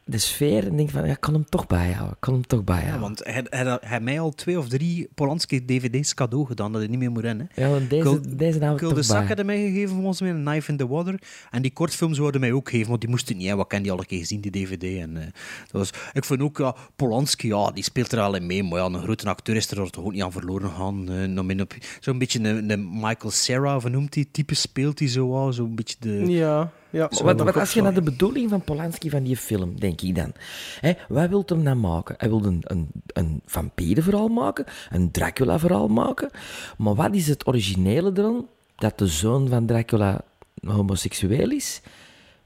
de 0.09 0.19
sfeer 0.19 0.67
en 0.67 0.77
denk 0.77 0.91
van, 0.91 1.05
ja, 1.07 1.13
ik 1.13 1.21
kan 1.21 1.35
hem 1.35 1.45
toch 1.45 1.67
bijhouden. 1.67 2.13
Ik 2.15 2.21
kan 2.21 2.33
hem 2.35 2.47
toch 2.47 2.65
bijhouden. 2.65 2.95
Ja, 2.95 3.01
want 3.01 3.21
hij 3.25 3.45
hij 3.65 3.79
hij 3.81 4.01
mij 4.01 4.21
al 4.21 4.31
twee 4.35 4.59
of 4.59 4.69
drie 4.69 5.09
Polanski 5.15 5.65
dvd's 5.65 6.15
cadeau 6.15 6.47
gedaan 6.47 6.73
dat 6.73 6.81
hij 6.81 6.91
niet 6.91 6.99
meer 6.99 7.11
moet 7.11 7.23
rennen. 7.23 7.49
Ja, 7.55 7.69
want 7.69 7.91
deze, 7.91 8.03
Cul- 8.03 8.21
deze 8.37 8.59
Cul 8.77 8.95
de 8.95 9.05
bij. 9.09 9.27
hadden 9.27 9.47
mij 9.47 9.61
gegeven 9.67 9.95
volgens 9.97 10.21
mij, 10.21 10.31
een 10.31 10.45
Knife 10.45 10.71
in 10.71 10.77
the 10.77 10.89
Water. 10.89 11.21
En 11.51 11.63
die 11.63 11.73
kortfilms 11.73 12.17
zouden 12.17 12.41
mij 12.41 12.53
ook 12.53 12.71
geven, 12.71 12.89
want 12.89 13.01
die 13.01 13.11
moesten 13.11 13.37
niet. 13.37 13.49
Hè. 13.49 13.57
Wat 13.57 13.67
ken 13.67 13.83
die 13.83 13.93
al 13.93 13.99
een 13.99 14.07
keer 14.07 14.19
gezien, 14.19 14.41
die 14.41 14.51
dvd. 14.51 14.83
En, 15.01 15.17
eh, 15.17 15.23
dat 15.23 15.33
was, 15.73 15.91
ik 16.13 16.25
vind 16.25 16.41
ook, 16.41 16.59
ja, 16.59 16.75
Polanski, 16.97 17.49
ja, 17.49 17.71
die 17.71 17.85
speelt 17.85 18.13
er 18.13 18.21
al 18.21 18.35
in 18.35 18.47
mee. 18.47 18.63
Maar 18.63 18.79
ja, 18.79 18.85
een 18.85 19.03
grote 19.03 19.29
acteur 19.29 19.57
is 19.57 19.71
er 19.71 19.91
toch 19.91 20.05
ook 20.05 20.13
niet 20.13 20.23
aan 20.23 20.33
verloren 20.33 20.71
gaan. 20.71 21.09
eh, 21.11 21.25
nog 21.29 21.45
min 21.45 21.61
op- 21.61 21.75
Zo'n 22.01 22.19
beetje 22.19 22.39
een, 22.49 22.71
een 22.71 22.91
Michael 22.93 23.31
Cera, 23.31 23.77
of 23.77 23.83
hoe 23.83 23.91
noemt 23.91 24.13
die 24.13 24.29
type, 24.31 24.55
speelt 24.55 24.99
hij 24.99 25.09
zo 25.09 25.31
wel. 25.31 25.53
Zo'n 25.53 25.75
beetje 25.75 25.97
de... 26.01 26.25
Ja, 26.27 26.73
ja. 26.97 27.09
Maar 27.11 27.35
Wat, 27.35 27.41
wat 27.41 27.57
als 27.57 27.73
je 27.73 27.83
naar 27.83 27.95
de 27.95 28.03
bedoeling 28.03 28.51
van 28.51 28.61
Polanski 28.61 29.11
van 29.11 29.23
die 29.23 29.37
film, 29.37 29.81
denk 29.81 30.01
ik 30.01 30.15
dan. 30.15 30.33
Hè, 30.81 30.93
wat 31.09 31.29
wil 31.29 31.43
hem 31.47 31.65
dan 31.65 31.81
maken? 31.81 32.15
Hij 32.19 32.29
wil 32.29 32.45
een, 32.45 32.61
een, 32.63 32.89
een 33.07 33.43
vampierenverhaal 33.47 34.29
maken, 34.29 34.65
een 34.91 35.11
Dracula-verhaal 35.11 35.89
maken. 35.89 36.31
Maar 36.79 36.95
wat 36.95 37.15
is 37.15 37.29
het 37.29 37.47
originele 37.47 38.13
eran? 38.15 38.49
Dat 38.77 38.99
de 38.99 39.07
zoon 39.07 39.49
van 39.49 39.67
Dracula 39.67 40.21
homoseksueel 40.67 41.51
is? 41.51 41.81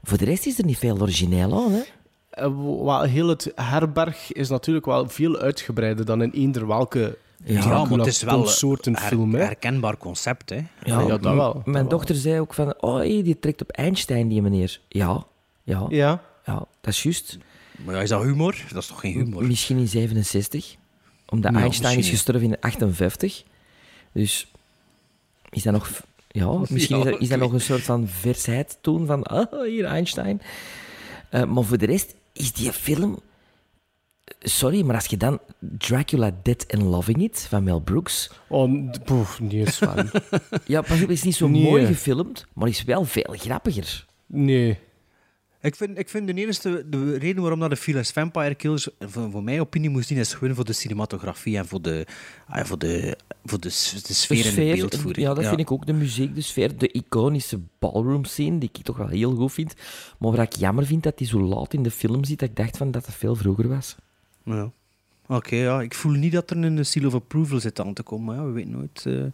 Voor 0.03 0.17
de 0.17 0.25
rest 0.25 0.45
is 0.45 0.57
er 0.57 0.65
niet 0.65 0.77
veel 0.77 1.01
origineel 1.01 1.63
aan, 1.63 1.71
hè? 1.71 1.81
Eh, 2.29 2.83
wel, 2.83 3.01
heel 3.01 3.27
het 3.27 3.51
herberg 3.55 4.31
is 4.31 4.49
natuurlijk 4.49 4.85
wel 4.85 5.09
veel 5.09 5.37
uitgebreider 5.37 6.05
dan 6.05 6.21
in 6.21 6.31
eender 6.31 6.67
welke 6.67 7.17
Ja, 7.43 7.53
Ja, 7.63 7.83
maar 7.85 7.97
het 7.97 8.07
is 8.07 8.21
wel 8.23 8.47
soorten 8.47 8.93
een 8.95 8.99
film. 9.01 9.31
her- 9.31 9.39
Hè. 9.39 9.45
herkenbaar 9.45 9.97
concept, 9.97 10.49
hè. 10.49 10.55
Ja, 10.55 10.65
ja, 10.83 11.07
dat 11.07 11.19
wel, 11.21 11.53
dat 11.53 11.65
Mijn 11.65 11.75
wel. 11.77 11.87
dochter 11.97 12.15
zei 12.15 12.39
ook 12.39 12.53
van, 12.53 12.73
oh, 12.81 12.95
hey, 12.95 13.23
die 13.23 13.39
trekt 13.39 13.61
op 13.61 13.69
Einstein, 13.69 14.27
die 14.27 14.41
meneer. 14.41 14.79
Ja, 14.87 15.25
ja, 15.63 15.85
ja, 15.89 16.21
Ja. 16.45 16.65
dat 16.81 16.93
is 16.93 17.03
juist. 17.03 17.37
Maar 17.85 17.95
ja, 17.95 18.01
is 18.01 18.09
dat 18.09 18.23
humor? 18.23 18.55
Dat 18.73 18.81
is 18.81 18.87
toch 18.87 18.99
geen 18.99 19.13
humor? 19.13 19.43
Misschien 19.45 19.77
in 19.77 19.87
67, 19.87 20.75
omdat 21.29 21.53
Ja, 21.53 21.59
Einstein 21.59 21.97
is 21.97 22.09
gestorven 22.09 22.47
in 22.47 22.59
58. 22.59 23.43
Dus 24.11 24.51
is 25.49 25.63
dat 25.63 25.73
nog... 25.73 25.89
Ja, 26.33 26.57
misschien 26.69 26.97
Ja, 26.97 27.03
is, 27.05 27.11
dat, 27.11 27.21
is 27.21 27.27
dat 27.27 27.37
ik 27.37 27.43
nog 27.43 27.53
een 27.53 27.61
soort 27.61 27.81
van 27.81 28.07
versheid 28.07 28.77
toen 28.81 29.05
van, 29.05 29.23
ah, 29.37 29.63
hier 29.67 29.85
Einstein. 29.85 30.41
Eh, 31.29 31.43
maar 31.43 31.63
voor 31.63 31.77
de 31.77 31.85
rest 31.85 32.15
is 32.33 32.53
die 32.53 32.71
film... 32.73 33.19
Sorry, 34.43 34.81
maar 34.85 34.95
als 34.95 35.05
je 35.05 35.17
dan 35.17 35.39
Dracula 35.77 36.31
Dead 36.43 36.65
and 36.73 36.81
Loving 36.83 37.21
It 37.21 37.45
van 37.49 37.63
Mel 37.63 37.79
Brooks... 37.79 38.29
Oh, 38.47 38.89
poef, 39.03 39.39
niet 39.39 39.51
eens 39.53 39.77
van. 39.77 40.09
Ja, 40.65 40.81
pas 40.81 41.01
op, 41.03 41.09
is 41.09 41.23
niet 41.23 41.35
zo 41.35 41.47
Nee. 41.47 41.63
mooi 41.63 41.85
gefilmd, 41.85 42.45
maar 42.53 42.67
is 42.67 42.83
wel 42.83 43.05
veel 43.05 43.35
grappiger. 43.37 44.05
Nee. 44.25 44.77
Ik 45.61 45.75
vind, 45.75 45.97
ik 45.97 46.09
vind 46.09 46.27
de 46.27 46.33
enige 46.33 46.85
de 46.89 47.17
reden 47.17 47.41
waarom 47.41 47.59
dat 47.59 47.69
de 47.69 47.75
Fearless 47.75 48.11
Vampire 48.11 48.55
Killers 48.55 48.87
voor, 48.99 49.31
voor 49.31 49.43
mijn 49.43 49.59
opinie 49.59 49.89
moest 49.89 50.07
zien, 50.07 50.17
is 50.17 50.33
gewoon 50.33 50.55
voor 50.55 50.65
de 50.65 50.73
cinematografie 50.73 51.57
en 51.57 51.67
voor 51.67 51.81
de, 51.81 52.05
ah, 52.47 52.65
voor 52.65 52.79
de, 52.79 53.17
voor 53.45 53.59
de, 53.59 53.69
s- 53.69 53.91
de 53.93 54.07
De 54.07 54.13
sfeer 54.13 54.45
en 54.45 54.55
de 54.55 54.75
beeldvoering. 54.75 55.27
Ja, 55.27 55.33
dat 55.33 55.45
vind 55.45 55.59
ik 55.59 55.71
ook. 55.71 55.85
De 55.85 55.93
muziek, 55.93 56.35
de 56.35 56.41
sfeer, 56.41 56.77
de 56.77 56.87
iconische 56.91 57.59
ballroom 57.79 58.25
scene, 58.25 58.57
die 58.57 58.69
ik 58.73 58.83
toch 58.83 58.97
wel 58.97 59.07
heel 59.07 59.35
goed 59.35 59.53
vind. 59.53 59.73
Maar 60.19 60.31
wat 60.31 60.39
ik 60.39 60.55
jammer 60.55 60.85
vind, 60.85 61.03
dat 61.03 61.17
die 61.17 61.27
zo 61.27 61.41
laat 61.41 61.73
in 61.73 61.83
de 61.83 61.91
film 61.91 62.23
zit, 62.23 62.39
dat 62.39 62.49
ik 62.49 62.55
dacht 62.55 62.77
van 62.77 62.91
dat 62.91 63.05
het 63.05 63.15
veel 63.15 63.35
vroeger 63.35 63.67
was. 63.67 63.95
Ja. 64.55 64.71
Oké, 65.35 65.55
ja. 65.55 65.81
Ik 65.81 65.93
voel 65.93 66.11
niet 66.11 66.31
dat 66.31 66.49
er 66.49 66.57
een 66.57 66.85
seal 66.85 67.05
of 67.07 67.13
approval 67.13 67.59
zit 67.59 67.79
aan 67.79 67.93
te 67.93 68.03
komen, 68.03 68.25
maar 68.25 68.35
ja, 68.35 68.43
we 68.45 68.51
weten 68.51 68.71
nooit. 68.71 69.05
eh. 69.05 69.25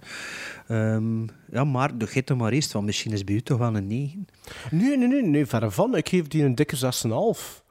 Ehm, 0.94 1.22
ja, 1.52 1.64
maar 1.64 1.98
de 1.98 2.08
gitte 2.08 2.34
maar 2.34 2.52
eerst, 2.52 2.72
want 2.72 2.86
misschien 2.86 3.12
is 3.12 3.24
bij 3.24 3.36
u 3.36 3.42
toch 3.42 3.58
wel 3.58 3.76
een 3.76 3.88
9. 3.88 4.28
Nee, 4.72 4.98
nee, 4.98 5.08
nee, 5.08 5.22
nee, 5.24 5.46
verre 5.46 5.72
van. 5.72 5.96
Ik 5.96 6.10
geef 6.10 6.28
die 6.28 6.44
een 6.44 6.56
dikke 6.56 6.76
6,5. 6.76 7.64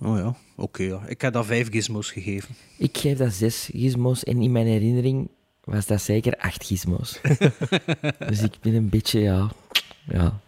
Oh 0.00 0.16
ja, 0.18 0.34
oké. 0.56 0.82
ja. 0.82 1.00
Ik 1.06 1.20
heb 1.20 1.32
dat 1.32 1.46
vijf 1.46 1.70
gizmos 1.70 2.10
gegeven. 2.10 2.54
Ik 2.78 2.98
geef 2.98 3.18
dat 3.18 3.32
zes 3.32 3.68
gizmos 3.72 4.24
en 4.24 4.42
in 4.42 4.52
mijn 4.52 4.66
herinnering 4.66 5.28
was 5.64 5.86
dat 5.86 6.02
zeker 6.02 6.36
acht 6.36 6.64
gizmos. 6.64 7.20
dus 8.28 8.42
ik 8.42 8.54
ben 8.60 8.74
een 8.74 8.88
beetje, 8.88 9.20
ja... 9.20 9.50
ja. 10.04 10.40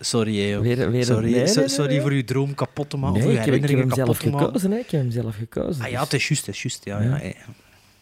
Sorry, 0.00 0.50
joh. 0.50 0.62
Weer- 0.62 0.90
weer 0.90 1.04
sorry, 1.04 1.24
nee, 1.30 1.34
nee, 1.34 1.46
so- 1.46 1.60
nee, 1.60 1.68
sorry 1.68 1.90
nee. 1.92 2.00
voor 2.00 2.10
uw 2.10 2.24
droom 2.24 2.54
kapot 2.54 2.90
te 2.90 2.96
maken. 2.96 3.20
Nee, 3.24 3.32
ik 3.38 3.44
heb, 3.44 3.54
ik 3.54 3.68
heb 3.68 3.78
hem 3.78 3.92
zelf 3.92 4.18
gekozen, 4.18 4.70
hè. 4.70 4.78
Ik 4.78 4.90
heb 4.90 5.00
hem 5.00 5.10
zelf 5.10 5.36
gekozen. 5.36 5.84
Ah 5.84 5.90
ja, 5.90 6.00
dus- 6.00 6.10
het 6.10 6.12
is 6.20 6.28
juist, 6.28 6.46
het 6.46 6.54
is 6.54 6.62
juist. 6.62 6.84
Ja, 6.84 7.00
Ja. 7.00 7.20
ja. 7.22 7.32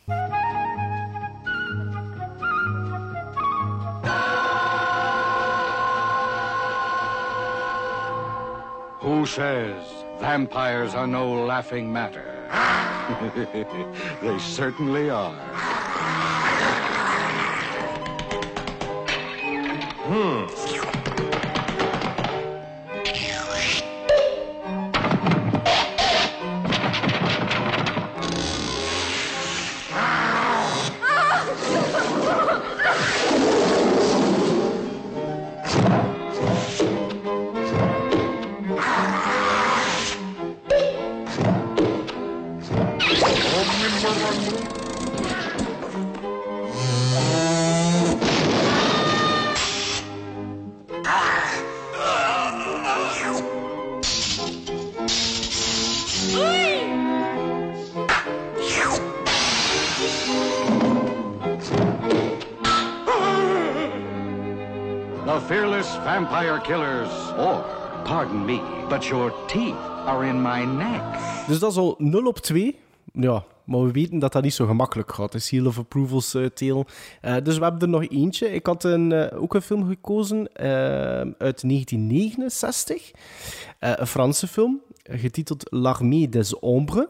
ja. 0.06 0.42
Who 9.02 9.26
says 9.26 9.84
vampires 10.18 10.94
are 10.94 11.06
no 11.06 11.44
laughing 11.44 11.92
matter? 11.92 12.24
they 14.22 14.38
certainly 14.38 15.10
are. 15.10 15.34
Hmm. 20.08 20.46
Dus 71.48 71.58
dat 71.58 71.70
is 71.70 71.76
al 71.76 71.94
0 71.98 72.26
op 72.26 72.38
2. 72.38 72.78
Ja, 73.12 73.44
maar 73.64 73.82
we 73.84 73.90
weten 73.90 74.18
dat 74.18 74.32
dat 74.32 74.42
niet 74.42 74.54
zo 74.54 74.66
gemakkelijk 74.66 75.12
gaat. 75.12 75.32
De 75.32 75.38
Seal 75.38 75.66
of 75.66 75.78
Approvals 75.78 76.34
uh, 76.34 76.46
tale. 76.46 76.86
Uh, 77.22 77.36
dus 77.42 77.56
we 77.56 77.62
hebben 77.62 77.80
er 77.80 77.88
nog 77.88 78.08
eentje. 78.08 78.52
Ik 78.52 78.66
had 78.66 78.84
een, 78.84 79.10
uh, 79.10 79.42
ook 79.42 79.54
een 79.54 79.62
film 79.62 79.88
gekozen 79.88 80.48
uit 81.38 81.68
1969. 81.68 83.10
een 83.78 84.06
Franse 84.06 84.46
film, 84.46 84.80
getiteld 85.02 85.66
L'Armée 85.70 86.28
des 86.28 86.58
Ombres. 86.58 87.06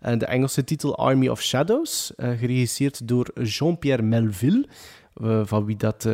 En 0.00 0.18
de 0.18 0.26
Engelse 0.26 0.64
titel 0.64 0.96
Army 0.96 1.28
of 1.28 1.42
Shadows. 1.42 2.12
geregisseerd 2.16 3.08
door 3.08 3.30
Jean-Pierre 3.42 4.02
Melville. 4.02 4.68
van 5.44 5.64
wie 5.64 5.76
dat 5.76 6.08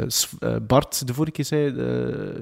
Bart 0.67 1.07
de 1.07 1.15
vorige 1.15 1.33
keer 1.33 1.45
zei. 1.45 1.73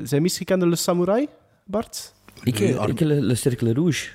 zijn 0.02 0.22
meest 0.22 0.36
gekende 0.36 0.66
Le 0.66 0.76
Samurai, 0.76 1.28
Bart? 1.64 2.14
Ik, 2.44 2.58
nee, 2.58 2.88
ik 2.88 3.00
Le, 3.00 3.20
Le 3.20 3.34
Cercle 3.34 3.72
Rouge. 3.74 4.08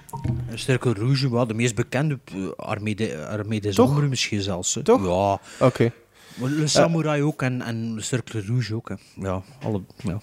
Le 0.49 0.57
Cercle 0.57 0.93
Rouge, 0.93 1.29
wel 1.29 1.47
de 1.47 1.53
meest 1.53 1.75
bekende 1.75 2.19
uh, 2.35 2.49
Armée 2.55 2.95
de, 2.95 3.25
Armée 3.27 3.61
des 3.61 3.79
Ombres 3.79 4.09
misschien 4.09 4.41
zelfs. 4.41 4.75
Hè. 4.75 4.83
Toch? 4.83 5.03
Ja. 5.03 5.33
Oké. 5.65 5.65
Okay. 5.65 5.91
Le 6.57 6.67
Samurai 6.67 7.19
uh, 7.19 7.27
ook 7.27 7.41
en, 7.41 7.61
en 7.61 7.93
Le 7.93 8.01
Cercle 8.01 8.43
Rouge 8.47 8.75
ook. 8.75 8.89
Hè. 8.89 8.95
Ja, 9.15 9.41
alle... 9.63 9.81
Ja. 10.03 10.21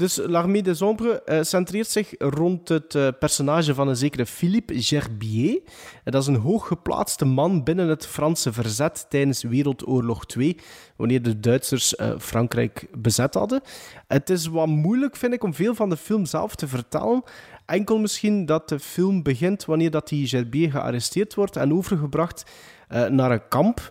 Dus 0.00 0.16
L'Armée 0.16 0.62
des 0.62 0.82
Ombres 0.82 1.20
uh, 1.26 1.42
centreert 1.42 1.88
zich 1.88 2.14
rond 2.18 2.68
het 2.68 2.94
uh, 2.94 3.08
personage 3.18 3.74
van 3.74 3.88
een 3.88 3.96
zekere 3.96 4.26
Philippe 4.26 4.82
Gerbier. 4.82 5.60
En 6.04 6.12
dat 6.12 6.22
is 6.22 6.28
een 6.28 6.36
hooggeplaatste 6.36 7.24
man 7.24 7.64
binnen 7.64 7.88
het 7.88 8.06
Franse 8.06 8.52
verzet 8.52 9.06
tijdens 9.08 9.42
Wereldoorlog 9.42 10.26
2, 10.26 10.56
wanneer 10.96 11.22
de 11.22 11.40
Duitsers 11.40 11.94
Frankrijk 12.18 12.86
bezet 12.98 13.34
hadden. 13.34 13.60
Het 14.08 14.30
is 14.30 14.46
wat 14.46 14.66
moeilijk, 14.66 15.16
vind 15.16 15.32
ik, 15.32 15.44
om 15.44 15.54
veel 15.54 15.74
van 15.74 15.88
de 15.88 15.96
film 15.96 16.24
zelf 16.24 16.54
te 16.54 16.68
vertellen. 16.68 17.22
Enkel 17.66 17.98
misschien 17.98 18.46
dat 18.46 18.68
de 18.68 18.78
film 18.78 19.22
begint 19.22 19.64
wanneer 19.64 19.90
dat 19.90 20.08
die 20.08 20.26
Gerbier 20.26 20.70
gearresteerd 20.70 21.34
wordt 21.34 21.56
en 21.56 21.72
overgebracht 21.72 22.44
naar 22.90 23.30
een 23.30 23.48
kamp. 23.48 23.90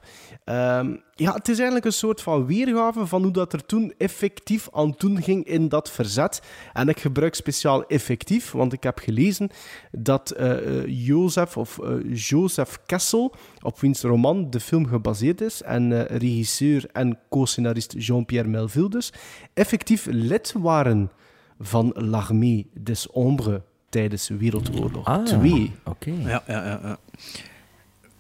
Um, 0.50 1.02
ja, 1.16 1.34
het 1.34 1.48
is 1.48 1.56
eigenlijk 1.56 1.86
een 1.86 1.92
soort 1.92 2.22
van 2.22 2.46
weergave 2.46 3.06
van 3.06 3.24
hoe 3.24 3.32
dat 3.32 3.54
er 3.54 3.66
toen 3.66 3.94
effectief 3.98 4.70
aan 4.72 4.96
toen 4.96 5.22
ging 5.22 5.46
in 5.46 5.68
dat 5.68 5.92
verzet. 5.92 6.42
En 6.74 6.90
ik 6.90 7.00
gebruik 7.00 7.36
speciaal 7.36 7.86
effectief, 7.86 8.52
want 8.52 8.74
ik 8.74 8.84
heb 8.84 9.00
gelezen 9.00 9.50
dat 9.92 10.34
uh, 10.40 11.06
Jozef 11.06 11.58
of 11.58 11.80
uh, 11.84 12.14
Joseph 12.14 12.80
Kessel, 12.86 13.36
op 13.62 13.80
wiens 13.80 14.02
roman 14.02 14.50
de 14.50 14.60
film 14.60 14.88
gebaseerd 14.88 15.42
is, 15.42 15.62
en 15.62 15.92
uh, 15.92 16.06
regisseur 16.06 16.86
en 16.92 17.20
co-scenarist 17.30 17.96
Jean-Pierre 17.98 18.50
Melville 18.50 18.90
dus, 18.90 19.14
effectief 19.54 20.08
lid 20.12 20.54
waren 20.58 21.12
van 21.60 21.92
l'Armée 21.96 22.68
des 22.74 23.08
Ombres 23.08 23.60
tijdens 23.90 24.28
Wereldoorlog 24.28 25.06
ah, 25.06 25.24
2. 25.24 25.72
Oké. 25.86 26.12
Ja, 26.12 26.44
ja, 26.48 26.66
ja. 26.66 26.80
ja. 26.84 26.98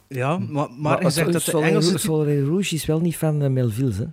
Ja, 0.09 0.37
maar, 0.37 0.47
maar, 0.49 0.71
maar 0.79 1.01
je 1.03 1.09
zegt 1.09 1.31
dat 1.33 1.43
de 1.45 1.61
Engelse... 1.61 1.97
Soleil 1.97 2.45
Rouge 2.45 2.75
is 2.75 2.85
wel 2.85 2.99
niet 2.99 3.17
van 3.17 3.43
uh, 3.43 3.49
Melville, 3.49 3.93
hè? 3.93 4.05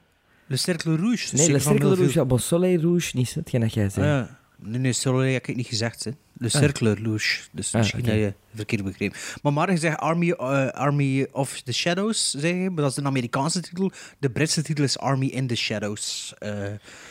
Le 0.47 0.57
Cercle 0.57 0.97
Rouge? 0.97 1.35
Nee, 1.37 1.51
Le 1.51 1.59
Cercle 1.59 1.95
Rouge, 1.95 2.19
ja, 2.19 2.25
bon, 2.25 2.39
Soleil 2.39 2.81
Rouge 2.81 3.17
niet, 3.17 3.35
hetgeen 3.35 3.61
dat 3.61 3.75
jij 3.75 3.89
zei. 3.89 4.07
Ah, 4.07 4.13
ja. 4.13 4.39
Nee, 4.59 4.81
nee, 4.81 4.93
Soleil 4.93 5.33
heb 5.33 5.47
ik 5.47 5.57
niet 5.57 5.67
gezegd, 5.67 6.05
hè. 6.05 6.11
Le 6.39 6.49
Cercle 6.49 6.91
ah. 6.91 7.03
Rouge. 7.05 7.41
Dus 7.53 7.73
Ah, 7.75 7.81
misschien 7.81 8.05
heb 8.05 8.15
je 8.15 8.33
verkeerd 8.55 8.85
begrepen. 8.85 9.19
Maar 9.43 9.53
maar 9.53 9.71
je 9.71 9.77
zegt 9.77 9.99
Army, 9.99 10.27
uh, 10.29 10.69
Army 10.69 11.27
of 11.33 11.61
the 11.61 11.73
Shadows, 11.73 12.31
zeg 12.31 12.51
je, 12.51 12.71
maar 12.71 12.83
dat 12.83 12.91
is 12.91 12.95
de 12.95 13.05
Amerikaanse 13.05 13.61
titel. 13.61 13.91
De 14.19 14.31
Britse 14.31 14.63
titel 14.63 14.85
is 14.85 14.99
Army 14.99 15.27
in 15.27 15.47
the 15.47 15.55
Shadows. 15.57 16.35
Uh, 16.43 16.51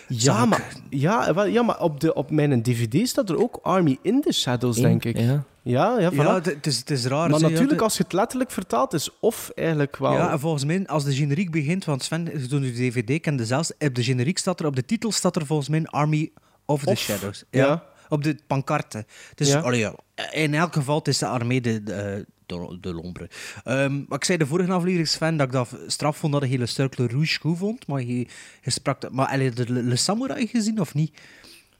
Ja, 0.07 0.45
maar, 0.45 0.75
ja, 0.89 1.33
wel, 1.33 1.45
ja, 1.45 1.61
maar 1.63 1.79
op, 1.79 1.99
de, 1.99 2.13
op 2.13 2.31
mijn 2.31 2.61
dvd 2.63 3.07
staat 3.07 3.29
er 3.29 3.37
ook 3.41 3.59
Army 3.63 3.97
in 4.01 4.21
the 4.21 4.31
Shadows, 4.33 4.77
In, 4.77 4.83
denk 4.83 5.05
ik. 5.05 5.17
ja. 5.17 5.43
Ja, 5.65 5.99
ja, 5.99 6.11
voilà. 6.11 6.15
Ja, 6.15 6.33
het 6.41 6.67
is, 6.67 6.77
het 6.77 6.89
is 6.89 7.05
raar. 7.05 7.29
maar 7.29 7.41
natuurlijk, 7.41 7.81
als 7.81 7.97
je 7.97 8.03
het 8.03 8.13
letterlijk 8.13 8.51
vertaalt, 8.51 8.93
is 8.93 9.09
of 9.19 9.51
eigenlijk 9.55 9.97
wel... 9.97 10.11
Ja, 10.13 10.31
en 10.31 10.39
volgens 10.39 10.65
mij, 10.65 10.87
als 10.87 11.03
de 11.03 11.13
generiek 11.15 11.51
begint, 11.51 11.85
want 11.85 12.03
Sven, 12.03 12.47
toen 12.49 12.61
de 12.61 12.71
DVD 12.73 13.21
kende 13.21 13.45
zelfs, 13.45 13.71
op 13.79 13.95
de 13.95 14.03
generiek 14.03 14.37
staat 14.37 14.59
er, 14.59 14.65
op 14.65 14.75
de 14.75 14.85
titel 14.85 15.11
staat 15.11 15.35
er 15.35 15.45
volgens 15.45 15.69
mij 15.69 15.85
Army 15.85 16.31
of 16.65 16.83
the 16.83 16.89
Of, 16.89 16.97
Shadows. 16.99 17.43
ja. 17.49 17.83
Op 18.09 18.23
de 18.23 18.37
pancarte. 18.47 19.05
Dus 19.35 19.51
Ja. 19.51 19.59
allee, 19.59 19.79
ja, 19.79 19.95
in 20.31 20.53
elk 20.53 20.73
geval, 20.73 20.97
het 20.97 21.07
is 21.07 21.17
de 21.17 21.27
armee 21.27 21.61
de, 21.61 21.83
de, 21.83 22.25
de, 22.45 22.77
de 22.81 22.93
Lombre. 22.93 23.29
Ehm, 23.63 23.93
maar 24.07 24.17
ik 24.17 24.23
zei 24.23 24.37
de 24.37 24.45
vorige 24.45 24.71
aflevering, 24.71 25.07
Sven, 25.07 25.37
dat 25.37 25.47
ik 25.47 25.53
dat 25.53 25.69
straf 25.87 26.17
vond 26.17 26.33
dat 26.33 26.43
ik 26.43 26.49
hele 26.49 26.65
Cercle 26.65 27.07
Rouge 27.07 27.39
goed 27.39 27.57
vond, 27.57 27.87
maar 27.87 28.01
je, 28.03 28.27
je 28.61 28.71
sprak... 28.71 29.01
dat- 29.01 29.11
Maar 29.11 29.31
heb 29.39 29.57
je 29.57 29.65
de 29.83 29.95
Samurai 29.95 30.47
gezien, 30.47 30.79
of 30.79 30.93
niet? 30.93 31.17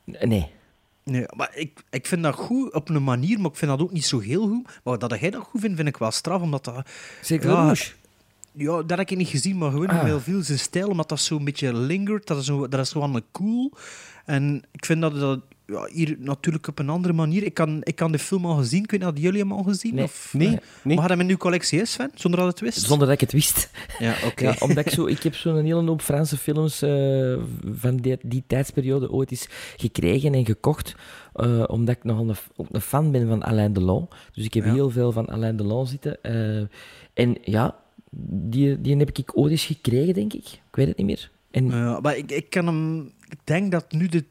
Nee. 0.04 0.52
Nee, 1.06 1.26
maar 1.36 1.52
ik, 1.54 1.84
ik 1.90 2.06
vind 2.06 2.24
dat 2.24 2.36
goed 2.36 2.74
op 2.74 2.90
een 2.90 3.04
manier, 3.04 3.40
maar 3.40 3.52
ik 3.52 3.58
vind 3.58 3.72
dat 3.72 3.80
ook 3.82 3.92
niet 3.92 4.06
zo 4.06 4.20
heel 4.20 4.48
goed. 4.48 4.80
Maar 4.84 5.00
dat 5.00 5.20
jij 5.20 5.30
dat 5.30 5.42
goed 5.44 5.62
vindt, 5.62 5.76
vind 5.76 5.88
ik 5.88 5.98
wel 5.98 6.12
straf, 6.12 6.42
omdat 6.42 6.64
dat... 6.64 6.88
Cercle 7.22 7.52
Ja? 7.52 7.74
Ja, 8.52 8.82
dat 8.84 8.98
heb 8.98 9.10
ik 9.10 9.18
niet 9.18 9.28
gezien, 9.28 9.58
maar 9.58 9.72
gewoon 9.72 9.88
Ah. 9.90 10.04
heel 10.04 10.20
veel 10.20 10.42
zijn 10.42 10.60
stijl, 10.60 10.88
omdat 10.90 11.10
dat 11.10 11.20
zo'n 11.20 11.44
beetje 11.46 11.74
lingert. 11.74 12.28
Dat 12.28 12.38
is, 12.38 12.46
zo, 12.46 12.68
dat 12.68 12.80
is 12.80 12.92
gewoon 12.92 13.16
een 13.16 13.24
cool. 13.32 13.72
En 14.26 14.64
ik 14.72 14.86
vind 14.86 15.02
dat 15.02 15.20
dat 15.20 15.40
ja, 15.68 15.88
hier 15.92 16.16
natuurlijk 16.20 16.68
op 16.68 16.80
een 16.80 16.90
andere 16.90 17.14
manier. 17.14 17.44
Ik 17.44 17.54
kan, 17.54 17.80
ik 17.84 17.96
kan 17.96 18.12
de 18.12 18.20
film 18.20 18.46
al 18.46 18.56
gezien. 18.56 18.86
Kun 18.86 19.00
je 19.00 19.04
dat 19.06 19.20
jullie 19.20 19.40
hem 19.40 19.52
al 19.52 19.64
gezien? 19.64 19.96
Nee. 19.96 20.04
Of, 20.04 20.30
Nee, 20.34 20.48
eh, 20.48 20.54
nee. 20.84 20.96
Maar 20.96 21.04
had 21.10 21.10
hem 21.18 21.20
in 21.20 21.30
uw 21.30 21.38
collectie 21.38 21.82
is, 21.82 21.92
Sven? 21.92 22.12
Zonder 22.16 22.40
dat 22.40 22.50
het 22.50 22.60
wist? 22.60 22.80
Zonder 22.82 23.08
dat 23.08 23.16
ik 23.16 23.22
het 23.22 23.32
wist. 23.32 23.70
Ja, 24.00 24.16
oké. 24.26 24.44
Ja, 24.46 24.56
omdat 24.60 24.86
ik 24.86 24.92
zo, 24.92 25.06
ik 25.06 25.24
heb 25.24 25.36
zo'n 25.36 25.64
hele 25.64 25.82
hoop 25.86 26.02
Franse 26.02 26.38
films 26.38 26.82
eh, 26.82 27.38
van 27.72 27.96
die, 27.96 28.18
die 28.22 28.44
tijdsperiode 28.48 29.12
ooit 29.12 29.32
eens 29.32 29.48
gekregen 29.78 30.34
en 30.34 30.46
gekocht. 30.46 30.96
eh, 31.34 31.64
omdat 31.68 31.96
ik 31.96 32.04
nogal 32.04 32.30
een, 32.30 32.36
ook 32.56 32.68
een 32.72 32.82
fan 32.82 33.12
ben 33.12 33.28
van 33.28 33.44
Alain 33.44 33.74
Delon. 33.74 34.08
Dus 34.34 34.46
ik 34.46 34.54
heb 34.54 34.66
Ja. 34.66 34.74
heel 34.74 34.90
veel 34.90 35.12
van 35.12 35.28
Alain 35.28 35.58
Delon 35.58 35.88
zitten. 35.88 36.18
en 37.14 37.38
ja, 37.42 37.76
die, 38.28 38.82
die 38.82 38.98
heb 38.98 39.18
ik 39.18 39.38
ooit 39.38 39.52
eens 39.52 39.66
gekregen, 39.66 40.14
denk 40.14 40.34
ik. 40.34 40.46
Ik 40.46 40.76
weet 40.76 40.88
het 40.88 40.98
niet 40.98 41.06
meer. 41.06 41.32
En, 41.52 41.68
maar 42.02 42.18
ik, 42.18 42.32
ik 42.32 42.50
kan 42.50 42.66
hem... 42.66 43.00
Ik 43.30 43.40
denk 43.44 43.72
dat 43.72 43.92
nu 43.92 44.08
de 44.08 44.24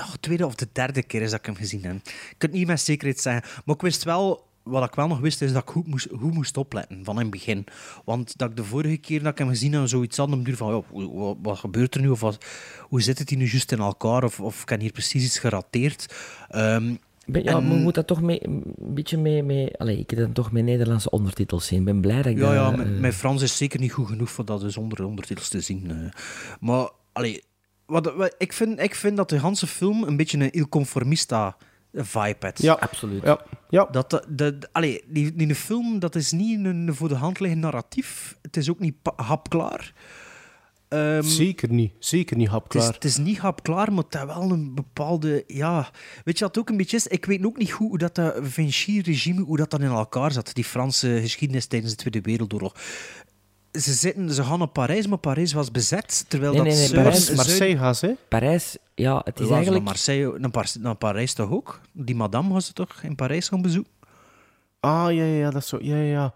oh, 0.00 0.14
tweede 0.20 0.46
of 0.46 0.54
de 0.54 0.68
derde 0.72 1.02
keer 1.02 1.22
is 1.22 1.30
dat 1.30 1.38
ik 1.38 1.46
hem 1.46 1.54
gezien 1.54 1.84
heb. 1.84 1.94
Ik 1.96 2.34
kan 2.38 2.48
het 2.50 2.52
niet 2.58 2.66
met 2.66 2.80
zekerheid 2.80 3.20
zeggen. 3.20 3.42
Maar 3.64 3.74
ik 3.74 3.80
wist 3.82 4.04
wel... 4.04 4.48
Wat 4.62 4.84
ik 4.84 4.94
wel 4.94 5.06
nog 5.08 5.20
wist, 5.20 5.42
is 5.42 5.52
dat 5.52 5.62
ik 5.62 5.68
goed 5.68 5.86
moest, 5.86 6.06
goed 6.18 6.34
moest 6.34 6.56
opletten 6.56 7.04
van 7.04 7.14
in 7.14 7.20
het 7.20 7.30
begin. 7.30 7.64
Want 8.04 8.38
dat 8.38 8.50
ik 8.50 8.56
de 8.56 8.64
vorige 8.64 8.96
keer 8.96 9.22
dat 9.22 9.32
ik 9.32 9.38
hem 9.38 9.48
gezien 9.48 9.72
heb, 9.72 9.86
zoiets 9.88 10.16
had 10.16 10.32
om 10.32 10.44
duur 10.44 10.56
van... 10.56 10.74
Ja, 10.74 10.82
hoe- 10.88 11.12
wat, 11.14 11.36
wat 11.42 11.58
gebeurt 11.58 11.94
er 11.94 12.00
nu? 12.00 12.08
Of 12.08 12.20
wat, 12.20 12.44
hoe 12.80 13.02
zit 13.02 13.18
het 13.18 13.28
hier 13.28 13.38
nu 13.38 13.46
juist 13.50 13.72
in 13.72 13.78
elkaar? 13.78 14.24
Of, 14.24 14.40
of 14.40 14.62
ik 14.62 14.68
heb 14.68 14.80
hier 14.80 14.92
precies 14.92 15.24
iets 15.24 15.38
gerateerd? 15.38 16.14
Ben- 16.50 16.98
ja, 17.44 17.56
en- 17.56 17.64
moet 17.64 17.94
dat 17.94 18.06
toch 18.06 18.22
mee, 18.22 18.46
een 18.46 18.62
beetje 18.78 19.18
mee... 19.18 19.42
mee 19.42 19.76
allee, 19.78 19.98
ik 19.98 20.10
heb 20.10 20.18
dan 20.18 20.32
toch 20.32 20.52
met 20.52 20.64
Nederlandse 20.64 21.10
ondertitels 21.10 21.66
zien. 21.66 21.78
Ik 21.78 21.84
ben 21.84 22.00
blij 22.00 22.16
dat 22.22 22.26
ik 22.32 22.38
Ja, 22.38 22.44
dat... 22.44 22.52
ja 22.54 22.70
eh, 22.70 22.76
mijn, 22.76 23.00
mijn 23.00 23.12
Frans 23.12 23.42
is 23.42 23.56
zeker 23.56 23.80
niet 23.80 23.92
goed 23.92 24.06
genoeg 24.08 24.30
voor 24.30 24.44
dat 24.44 24.62
zonder 24.66 25.04
ondertitels 25.04 25.48
te 25.48 25.60
zien. 25.60 25.90
eh. 25.90 25.96
Maar, 26.60 26.90
allee, 27.12 27.42
wat, 27.90 28.14
wat, 28.14 28.34
ik, 28.38 28.52
vind, 28.52 28.80
ik 28.80 28.94
vind 28.94 29.16
dat 29.16 29.28
de 29.28 29.40
hele 29.40 29.56
film 29.56 30.02
een 30.02 30.16
beetje 30.16 30.38
een 30.38 30.50
Il 30.50 30.68
Conformista 30.68 31.56
vibe 31.92 32.36
heeft. 32.38 32.62
Ja, 32.62 32.72
absoluut. 32.72 33.22
Ja, 33.22 33.40
ja. 33.68 33.88
Dat, 33.90 34.24
de, 34.28 34.58
allee, 34.72 35.04
die, 35.06 35.34
die 35.34 35.54
film, 35.54 35.98
dat 35.98 36.14
is 36.14 36.32
niet 36.32 36.64
een 36.64 36.94
voor 36.94 37.08
de 37.08 37.14
hand 37.14 37.40
liggend 37.40 37.62
narratief. 37.62 38.36
Het 38.42 38.56
is 38.56 38.70
ook 38.70 38.78
niet 38.78 38.94
hapklaar. 39.16 39.92
Ehm, 40.88 41.22
Zeker 41.22 41.70
niet. 41.72 41.92
Zeker 41.98 42.36
niet 42.36 42.50
Het 42.50 42.56
is, 42.56 42.62
hapklaar. 42.62 42.94
het 42.94 43.04
is 43.04 43.16
niet 43.16 43.38
hapklaar, 43.38 43.92
maar 43.92 44.04
het 44.04 44.14
heeft 44.14 44.26
wel 44.26 44.50
een 44.50 44.74
bepaalde... 44.74 45.44
Ja, 45.46 45.90
weet 46.24 46.38
je 46.38 46.44
wat 46.44 46.58
ook 46.58 46.68
een 46.68 46.76
beetje 46.76 46.96
is? 46.96 47.06
Ik 47.06 47.24
weet 47.24 47.44
ook 47.44 47.56
niet 47.56 47.72
goed 47.72 47.88
hoe 47.88 47.98
dat, 47.98 48.14
dat 48.14 48.36
Vichy-regime 48.40 49.42
hoe 49.42 49.56
dat 49.56 49.70
dan 49.70 49.82
in 49.82 49.90
elkaar 49.90 50.32
zat. 50.32 50.54
Die 50.54 50.64
Franse 50.64 51.18
geschiedenis 51.20 51.66
tijdens 51.66 51.92
de 51.92 51.98
Tweede 51.98 52.20
Wereldoorlog. 52.20 52.74
Ze, 53.72 53.92
zitten, 53.92 54.30
ze 54.30 54.44
gaan 54.44 54.58
naar 54.58 54.68
Parijs, 54.68 55.06
maar 55.06 55.18
Parijs 55.18 55.52
was 55.52 55.70
bezet. 55.70 56.24
Terwijl 56.28 56.52
Nee, 56.52 56.62
dat 56.64 56.72
nee, 56.72 56.88
nee, 56.88 56.94
Parijs- 57.02 57.30
Marseille 57.34 57.76
gaan 57.78 57.94
ze. 57.94 58.16
Parijs, 58.28 58.76
ja, 58.94 59.20
het 59.24 59.40
is 59.40 59.48
eigenlijk... 59.48 59.84
Naar, 59.84 59.92
Marseille, 59.94 60.38
naar, 60.38 60.50
Par- 60.50 60.72
naar 60.80 60.94
Parijs 60.94 61.32
toch 61.32 61.50
ook? 61.50 61.80
Die 61.92 62.14
madame 62.14 62.52
was 62.52 62.66
ze 62.66 62.72
toch 62.72 63.00
in 63.02 63.14
Parijs 63.14 63.48
gaan 63.48 63.62
bezoeken? 63.62 63.92
Ah, 64.80 64.90
ja, 65.12 65.24
ja, 65.24 65.36
ja, 65.36 65.50
dat 65.50 65.62
is 65.62 65.68
zo. 65.68 65.78
Ja, 65.82 65.96
ja, 65.96 66.02
ja. 66.02 66.34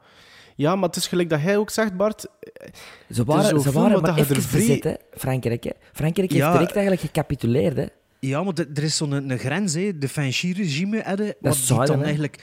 Ja, 0.57 0.75
maar 0.75 0.89
het 0.89 0.97
is 0.97 1.07
gelijk 1.07 1.31
dat 1.31 1.41
jij 1.43 1.57
ook 1.57 1.71
zegt, 1.71 1.97
Bart. 1.97 2.21
Ze 2.21 2.29
Het 2.61 2.75
is 3.09 3.19
waren, 3.19 3.61
ze 3.61 3.73
waren 3.73 4.01
maar 4.03 4.19
even 4.19 4.37
er 4.37 4.43
vrij- 4.43 4.61
bezet, 4.67 4.85
hè, 4.85 4.95
Frankrijk. 5.19 5.65
Hè. 5.65 5.71
Frankrijk 5.93 6.31
heeft 6.31 6.43
Ja. 6.45 6.53
direct 6.53 6.73
eigenlijk 6.73 7.01
gecapituleerd. 7.07 7.77
Hè. 7.77 7.87
Ja, 8.21 8.43
maar 8.43 8.55
de- 8.55 8.71
er 8.75 8.83
is 8.83 8.97
zo'n 8.97 9.13
een, 9.13 9.31
een 9.31 9.39
grens, 9.39 9.75
hè. 9.75 9.99
de 9.99 10.09
Vichy-regime. 10.09 11.01
hè, 11.05 11.17
de- 11.17 11.37
Wat 11.41 11.57
zuiden, 11.57 11.89
dan 11.89 11.99
hè. 11.99 12.05
eigenlijk... 12.05 12.43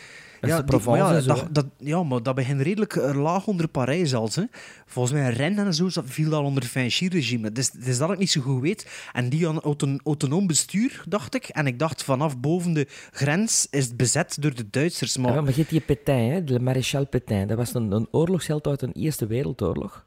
Ja, 0.50 0.62
de 0.62 0.78
die- 0.78 0.90
maar 0.90 0.98
ja, 0.98 1.20
zo, 1.22 1.28
dat, 1.34 1.48
dat, 1.52 1.66
ja, 1.78 2.04
maar 2.04 2.24
dat 2.24 2.36
begint 2.36 2.62
redelijk 2.62 2.96
eh, 2.96 3.16
laag 3.22 3.48
onder 3.48 3.68
Parijs 3.68 4.14
als. 4.14 4.36
Hè. 4.36 4.44
Volgens 4.86 5.14
mij 5.14 5.30
Rennes 5.30 5.66
en 5.66 5.74
zo 5.74 5.90
dat 5.94 6.04
viel 6.08 6.34
al 6.34 6.44
onder 6.44 6.64
het 6.64 6.72
Vichy-regime. 6.72 7.52
Dus, 7.52 7.72
dus 7.72 7.98
dat 7.98 8.12
ik 8.12 8.18
niet 8.18 8.32
zo 8.32 8.42
goed 8.42 8.62
weet. 8.62 8.88
En 9.14 9.30
die 9.30 9.48
aan 9.48 9.60
auton 9.62 10.00
autonoom 10.04 10.48
bestuur, 10.48 11.04
dacht 11.08 11.36
ik. 11.36 11.48
En 11.48 11.68
ik 11.68 11.80
dacht, 11.80 12.04
vanaf 12.04 12.40
boven 12.40 12.74
de 12.74 12.88
grens 13.12 13.68
is 13.70 13.86
het 13.86 13.98
bezet 13.98 14.38
door 14.40 14.56
de 14.56 14.70
Duitsers. 14.70 15.14
Ja, 15.14 15.22
Maar, 15.22 15.46
je 15.46 15.54
hebt 15.56 15.70
die 15.70 15.80
Pétain, 15.80 16.32
hè, 16.32 16.44
de 16.44 16.60
maréchal 16.60 17.08
Pétain. 17.08 17.48
Dat 17.48 17.58
was 17.58 17.74
een, 17.74 17.92
een 17.92 18.08
oorlogsheld 18.12 18.68
uit 18.68 18.82
een 18.82 18.92
Eerste 18.92 19.28
Wereldoorlog. 19.28 20.06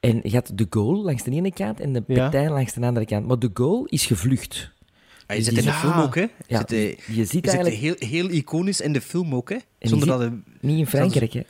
En 0.00 0.20
je 0.22 0.34
had 0.34 0.50
de 0.54 0.66
Gaulle 0.70 1.02
langs 1.02 1.22
de 1.22 1.30
ene 1.30 1.52
kant 1.52 1.80
en 1.80 1.92
de 1.92 2.02
Ja. 2.06 2.28
Pétain 2.28 2.50
langs 2.52 2.72
de 2.72 2.80
andere 2.86 3.06
kant. 3.06 3.26
Maar 3.26 3.38
de 3.38 3.50
Gaulle 3.54 3.88
is 3.88 4.06
gevlucht. 4.06 4.70
Ah, 5.30 5.36
je 5.36 5.42
Dus 5.44 5.54
zit 5.54 5.64
in 5.64 5.70
de 5.70 5.76
film 5.76 5.92
ook, 6.00 6.14
hè? 6.14 6.20
Je 6.20 6.28
Ja, 6.46 6.58
zit, 6.58 6.72
eh, 6.72 6.88
je 6.88 6.94
ziet 6.96 7.16
je 7.16 7.24
zit 7.24 7.46
eigenlijk- 7.46 7.76
heel, 7.76 7.94
heel 7.98 8.30
iconisch 8.30 8.80
in 8.80 8.92
de 8.92 9.00
film 9.00 9.34
ook, 9.34 9.48
hè? 9.48 9.56
Zonder 9.78 10.08
ziet- 10.08 10.18
dat 10.18 10.20
hij- 10.20 10.40
Niet 10.60 10.78
in 10.78 10.86
Frankrijk, 10.86 11.32
hè. 11.32 11.42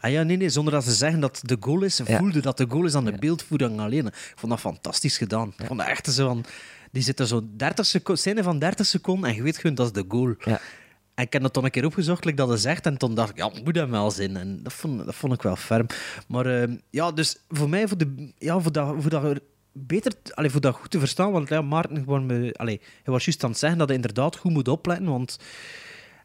Ah 0.00 0.10
ja, 0.10 0.22
nee, 0.22 0.36
nee, 0.36 0.48
zonder 0.48 0.72
dat 0.72 0.84
ze 0.84 0.92
zeggen 0.92 1.20
dat 1.20 1.40
de 1.42 1.56
goal 1.60 1.82
is. 1.82 1.96
Ze 1.96 2.04
Ja. 2.06 2.18
voelden 2.18 2.42
dat 2.42 2.56
de 2.56 2.66
goal 2.68 2.84
is 2.84 2.94
aan 2.94 3.04
de 3.04 3.12
beeldvoering 3.18 3.80
alleen. 3.80 4.06
Ik 4.06 4.32
vond 4.34 4.52
dat 4.52 4.60
fantastisch 4.60 5.16
gedaan. 5.18 5.52
Ik 5.58 5.66
vond 5.66 5.78
dat 5.78 5.88
echt 5.88 6.12
zo 6.12 6.26
van... 6.26 6.44
Die 6.92 7.02
zit 7.02 7.20
er 7.20 7.26
zo 7.26 7.42
30 7.56 7.86
seconden, 7.86 8.22
scène 8.22 8.42
van 8.42 8.58
30 8.58 8.86
seconden 8.86 9.30
en 9.30 9.36
je 9.36 9.42
weet 9.42 9.56
gewoon, 9.58 9.74
dat 9.76 9.86
is 9.86 9.92
de 9.92 10.04
goal. 10.08 10.34
Ja. 10.38 10.60
En 11.14 11.24
ik 11.24 11.32
heb 11.32 11.42
dat 11.42 11.52
toen 11.52 11.64
een 11.64 11.70
keer 11.70 11.84
opgezocht, 11.84 12.24
like 12.24 12.36
dat 12.36 12.48
hij 12.48 12.56
zegt, 12.56 12.86
en 12.86 12.96
toen 12.96 13.14
dacht 13.14 13.30
ik, 13.30 13.36
ja, 13.36 13.50
moet 13.64 13.76
hem 13.76 13.90
wel 13.90 14.10
zijn. 14.10 14.36
En 14.36 14.62
dat 14.62 14.72
vond, 14.72 15.04
dat 15.04 15.14
vond 15.14 15.32
ik 15.32 15.42
wel 15.42 15.56
ferm. 15.56 15.86
Maar 16.28 16.46
eh, 16.62 16.68
ja, 16.90 17.12
dus 17.12 17.36
voor 17.48 17.68
mij, 17.68 17.88
voor, 17.88 17.98
de, 17.98 18.32
ja, 18.38 18.60
voor, 18.60 18.72
dat, 18.72 18.94
voor 18.98 19.10
dat 19.10 19.24
er 19.24 19.40
beter, 19.72 20.12
allee, 20.34 20.50
voor 20.50 20.60
dat 20.60 20.74
goed 20.74 20.90
te 20.90 20.98
verstaan, 20.98 21.32
want 21.32 21.48
ja, 21.48 21.62
Maarten, 21.62 21.96
gewoon 21.96 22.26
me, 22.26 22.54
allee, 22.56 22.80
hij 23.02 23.12
was 23.12 23.24
juist 23.24 23.44
aan 23.44 23.50
het 23.50 23.58
zeggen 23.58 23.78
dat 23.78 23.86
hij 23.88 23.96
inderdaad 23.96 24.36
goed 24.36 24.52
moet 24.52 24.68
opletten, 24.68 25.06
want... 25.06 25.38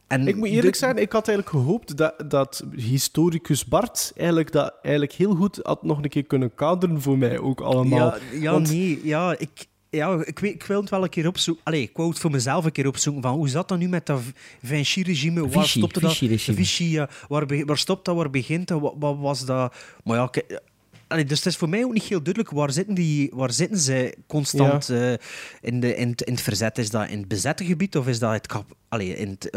En 0.07 0.27
Ik 0.27 0.35
moet 0.35 0.47
eerlijk 0.47 0.71
de- 0.73 0.77
zijn, 0.79 0.97
ik 0.97 1.11
had 1.11 1.27
eigenlijk 1.27 1.57
gehoopt 1.57 1.97
dat, 1.97 2.13
dat 2.29 2.65
historicus 2.75 3.65
Bart 3.65 4.11
eigenlijk 4.15 4.51
dat 4.51 4.73
eigenlijk 4.81 5.13
heel 5.15 5.35
goed 5.35 5.59
had 5.63 5.83
nog 5.83 5.97
een 6.03 6.09
keer 6.09 6.23
kunnen 6.25 6.55
kaderen 6.55 7.01
voor 7.01 7.17
mij 7.17 7.39
ook 7.39 7.61
allemaal. 7.61 7.99
Ja, 7.99 8.17
ja 8.39 8.51
Want- 8.51 8.69
nee. 8.71 8.99
Ja, 9.03 9.35
ik, 9.37 9.65
ja, 9.89 10.21
ik, 10.25 10.39
weet, 10.39 10.53
ik 10.53 10.63
wil 10.63 10.81
het 10.81 10.89
wel 10.89 11.03
een 11.03 11.09
keer 11.09 11.27
opzoeken. 11.27 11.63
Allee, 11.65 11.81
ik 11.81 11.97
wou 11.97 12.09
het 12.09 12.19
voor 12.19 12.31
mezelf 12.31 12.65
een 12.65 12.71
keer 12.71 12.87
opzoeken. 12.87 13.21
Van, 13.21 13.33
hoe 13.33 13.49
zat 13.49 13.67
dat 13.67 13.77
nu 13.77 13.87
met 13.87 14.05
dat 14.05 14.21
Vichy-regime? 14.63 15.41
Waar 15.41 15.49
Vichy, 15.51 15.77
stopte 15.77 15.99
dat? 15.99 16.11
Vichy-regime. 16.11 16.57
Vichy, 16.57 16.83
ja. 16.83 17.09
Waar, 17.27 17.65
waar 17.65 17.77
stopt 17.77 18.05
dat? 18.05 18.15
Waar 18.15 18.29
begint 18.29 18.67
dat? 18.67 18.81
Wat, 18.81 18.93
wat 18.99 19.17
was 19.17 19.45
dat? 19.45 19.75
Maar 20.03 20.17
ja, 20.17 20.27
kijk, 20.27 20.61
allee, 21.07 21.25
dus 21.25 21.37
het 21.37 21.47
is 21.47 21.57
voor 21.57 21.69
mij 21.69 21.83
ook 21.83 21.93
niet 21.93 22.03
heel 22.03 22.23
duidelijk. 22.23 22.53
Waar 22.53 22.71
zitten, 22.71 22.95
die, 22.95 23.31
waar 23.33 23.51
zitten 23.51 23.77
ze 23.79 24.17
constant 24.27 24.89
eh, 24.89 25.13
in, 25.61 25.79
de, 25.79 25.95
in, 25.95 26.09
het, 26.09 26.21
in 26.21 26.33
het 26.33 26.41
verzet? 26.41 26.77
Is 26.77 26.89
dat 26.89 27.09
in 27.09 27.17
het 27.17 27.27
bezette 27.27 27.65
gebied 27.65 27.97
of 27.97 28.07
is 28.07 28.19
dat 28.19 28.31
het, 28.31 28.47
kap, 28.47 28.75
allee, 28.89 29.15
in 29.15 29.29
het 29.29 29.49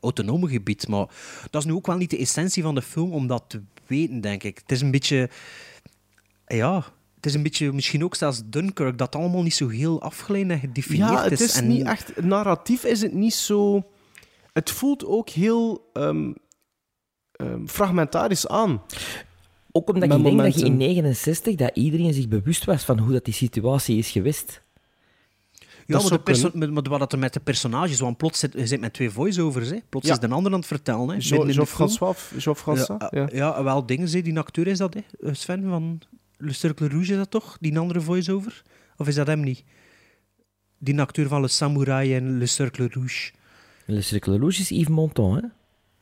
autonome 0.00 0.48
gebied? 0.48 0.88
Maar 0.88 1.06
dat 1.50 1.62
is 1.62 1.68
nu 1.68 1.74
ook 1.74 1.86
wel 1.86 1.96
niet 1.96 2.10
de 2.10 2.18
essentie 2.18 2.62
van 2.62 2.74
de 2.74 2.82
film 2.82 3.12
om 3.12 3.26
dat 3.26 3.44
te 3.46 3.62
weten, 3.86 4.20
denk 4.20 4.42
ik. 4.42 4.58
Het 4.58 4.72
is 4.72 4.80
een 4.80 4.90
beetje... 4.90 5.30
Ja, 6.46 6.84
het 7.14 7.26
is 7.26 7.34
een 7.34 7.42
beetje, 7.42 7.72
misschien 7.72 8.04
ook 8.04 8.14
zelfs 8.14 8.42
Dunkirk, 8.44 8.98
dat 8.98 9.14
allemaal 9.14 9.42
niet 9.42 9.54
zo 9.54 9.68
heel 9.68 10.02
afgeleid 10.02 10.50
en 10.50 10.58
gedefinieerd 10.58 11.10
Ja, 11.10 11.22
het 11.22 11.32
is. 11.32 11.40
is 11.40 11.56
en, 11.56 11.68
niet 11.68 11.86
echt... 11.86 12.22
Narratief 12.22 12.84
is 12.84 13.00
het 13.00 13.12
niet 13.12 13.34
zo... 13.34 13.88
Het 14.52 14.70
voelt 14.70 15.04
ook 15.04 15.28
heel 15.28 15.90
ehm, 15.92 16.32
ehm, 17.32 17.66
fragmentarisch 17.66 18.48
aan. 18.48 18.82
Ook 19.76 19.88
omdat 19.88 20.02
ik 20.02 20.10
denk 20.10 20.38
dat 20.38 20.54
je 20.54 20.64
in 20.64 20.72
momenten. 20.72 20.86
69 21.02 21.54
dat 21.54 21.70
iedereen 21.76 22.12
zich 22.14 22.28
bewust 22.28 22.64
was 22.64 22.84
van 22.84 22.98
hoe 22.98 23.12
dat 23.12 23.24
die 23.24 23.34
situatie 23.34 23.96
is 23.98 24.10
geweest. 24.10 24.62
Ja, 25.86 25.98
dat 25.98 26.10
maar, 26.10 26.34
de 26.34 26.50
met, 26.54 26.70
met 26.72 26.86
wat 26.88 27.12
er 27.12 27.18
met 27.18 27.32
de 27.32 27.40
personages, 27.40 28.00
want 28.00 28.16
plots 28.16 28.38
zit 28.38 28.52
je 28.52 28.66
zit 28.66 28.80
met 28.80 28.92
twee 28.92 29.10
voice-overs. 29.10 29.70
Hè. 29.70 29.78
Plots 29.88 30.06
Ja. 30.06 30.12
is 30.12 30.18
de 30.18 30.28
ander 30.28 30.52
aan 30.52 30.58
het 30.58 30.66
vertellen. 30.66 31.08
Hè, 31.08 31.14
Jo- 31.18 31.46
Jean-François, 31.46 32.86
Ja, 32.86 33.08
ja. 33.10 33.28
ja, 33.32 33.62
wel 33.64 33.86
dingen, 33.86 34.10
hè. 34.10 34.22
die 34.22 34.38
acteur 34.38 34.66
is 34.66 34.78
dat, 34.78 34.94
hè? 34.94 35.00
Eh, 35.28 35.34
Sven 35.34 35.62
van 35.68 36.00
Le 36.36 36.52
Cercle 36.52 36.88
Rouge 36.88 37.10
is 37.12 37.16
dat 37.18 37.30
toch? 37.30 37.56
Die 37.60 37.78
andere 37.78 38.00
voice-over? 38.00 38.62
Of 38.96 39.08
is 39.08 39.14
dat 39.14 39.26
hem 39.26 39.40
niet? 39.40 39.64
Die 40.78 41.00
acteur 41.00 41.28
van 41.28 41.40
Le 41.40 41.48
Samouraï 41.48 42.14
en 42.14 42.38
Le 42.38 42.46
Cercle 42.46 42.88
Rouge. 42.92 43.32
Le 43.86 44.00
Cercle 44.00 44.38
Rouge 44.38 44.60
is 44.60 44.68
Yves 44.68 44.88
Montand, 44.88 45.42
hè? 45.42 45.48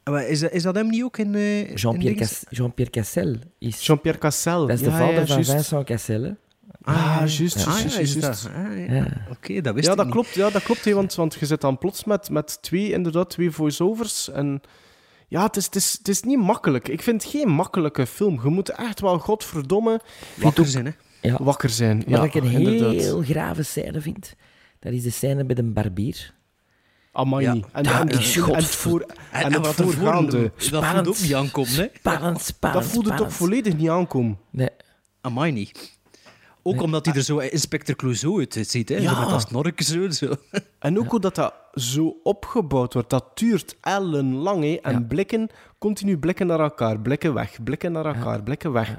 Ah, 0.02 0.12
maar 0.14 0.26
Is 0.28 0.40
dat, 0.40 0.52
is 0.52 0.62
dat 0.62 0.74
hem 0.74 0.88
niet 0.88 1.02
ook 1.02 1.18
in... 1.18 1.34
eh, 1.34 1.74
Jean-Pierre? 1.74 2.18
Cas- 2.18 2.44
Cassel 2.90 3.36
is... 3.58 3.86
Jean-Pierre 3.86 4.20
Cassel. 4.20 4.60
Dat 4.66 4.70
is 4.76 4.82
de 4.82 4.90
Ja, 4.90 4.96
vader 4.98 5.14
ja, 5.14 5.26
van 5.26 5.34
juist. 5.34 5.50
Vincent 5.50 5.84
Cassel, 5.86 6.22
hè? 6.22 6.30
Ah, 6.82 7.16
juist, 7.18 7.36
Ja. 7.38 7.42
juist, 7.44 7.66
Ah, 7.66 7.74
ja, 7.74 7.80
juist, 7.80 7.98
is 7.98 8.14
juist. 8.14 8.46
Ah, 8.46 8.86
ja. 8.88 8.94
Ja. 8.94 9.26
Oké, 9.30 9.60
dat 9.60 9.74
wist 9.74 9.86
Ja, 9.86 9.90
ik 9.92 9.96
dat 9.96 10.06
niet. 10.06 10.14
klopt, 10.14 10.34
ja, 10.34 10.50
dat 10.50 10.62
klopt 10.62 10.90
want, 10.92 11.14
want 11.14 11.34
je 11.34 11.46
zit 11.46 11.60
dan 11.60 11.78
plots 11.78 12.04
met, 12.04 12.30
met 12.30 12.62
twee, 12.62 12.92
inderdaad, 12.92 13.30
twee 13.30 13.50
voice-overs. 13.50 14.30
En 14.30 14.60
ja, 15.28 15.42
het 15.42 15.56
is, 15.56 15.64
het, 15.64 15.74
is, 15.76 15.92
het 15.98 16.08
is 16.08 16.22
niet 16.22 16.38
makkelijk. 16.38 16.88
Ik 16.88 17.02
vind 17.02 17.22
het 17.22 17.30
geen 17.32 17.48
makkelijke 17.48 18.06
film. 18.06 18.40
Je 18.42 18.48
moet 18.48 18.68
echt 18.68 19.00
wel, 19.00 19.18
godverdomme, 19.18 20.00
Wakker 20.36 20.66
zijn, 20.66 20.84
hè? 20.86 20.92
Ja. 21.20 21.36
wakker 21.42 21.70
zijn. 21.70 21.96
Wat 21.98 22.08
ja, 22.08 22.22
ik 22.24 22.34
een 22.34 22.44
inderdaad. 22.44 22.92
heel 22.92 23.22
grave 23.22 23.62
scène 23.62 24.00
vind, 24.00 24.34
dat 24.78 24.92
is 24.92 25.02
de 25.02 25.10
scène 25.10 25.44
met 25.44 25.58
een 25.58 25.72
barbier. 25.72 26.34
Amai. 27.12 27.44
Ja. 27.44 27.52
En, 27.52 27.82
Dat 27.82 27.92
en, 27.92 28.08
het 28.54 28.66
voor, 28.66 29.00
en, 29.00 29.16
En, 29.30 29.42
en 29.42 29.52
het 29.52 29.66
wat 29.66 29.74
voorgaande. 29.74 30.52
Dat 30.70 30.84
voelt 30.84 31.06
ook 31.08 31.20
niet 31.20 31.34
aankomen, 31.34 31.72
hè? 31.74 31.86
Spannend, 31.94 32.40
spannend, 32.40 32.82
Dat 32.82 32.92
voelde 32.92 33.08
toch 33.08 33.16
spannend. 33.18 33.32
volledig 33.38 33.76
niet 33.76 33.88
aankomen. 33.88 34.38
Nee. 34.50 34.68
Amai 35.20 35.52
niet. 35.52 35.98
Ook 36.62 36.82
omdat 36.82 37.06
hij 37.06 37.14
er 37.14 37.22
zo 37.22 37.38
Inspector 37.38 37.96
Clouseau 37.96 38.38
uit 38.38 38.66
ziet, 38.68 38.88
hè? 38.88 38.96
Ja. 38.96 39.14
Zo 39.14 39.20
met 39.20 39.28
dat 39.28 39.40
snorken 39.40 39.84
zo. 39.84 40.10
zo. 40.10 40.34
En 40.78 40.98
ook 40.98 41.10
hoe 41.10 41.20
dat, 41.20 41.34
dat 41.34 41.54
zo 41.74 42.16
opgebouwd 42.22 42.92
wordt, 42.94 43.10
dat 43.10 43.38
duurt 43.38 43.76
ellenlang. 43.80 44.62
Hè? 44.64 44.74
En 44.82 44.92
Ja. 44.92 45.00
blikken, 45.08 45.48
continu 45.78 46.18
blikken 46.18 46.46
naar 46.46 46.60
elkaar, 46.60 47.00
blikken 47.00 47.34
weg, 47.34 47.62
blikken 47.64 47.92
naar 47.92 48.06
elkaar, 48.06 48.42
blikken 48.42 48.72
weg. 48.72 48.94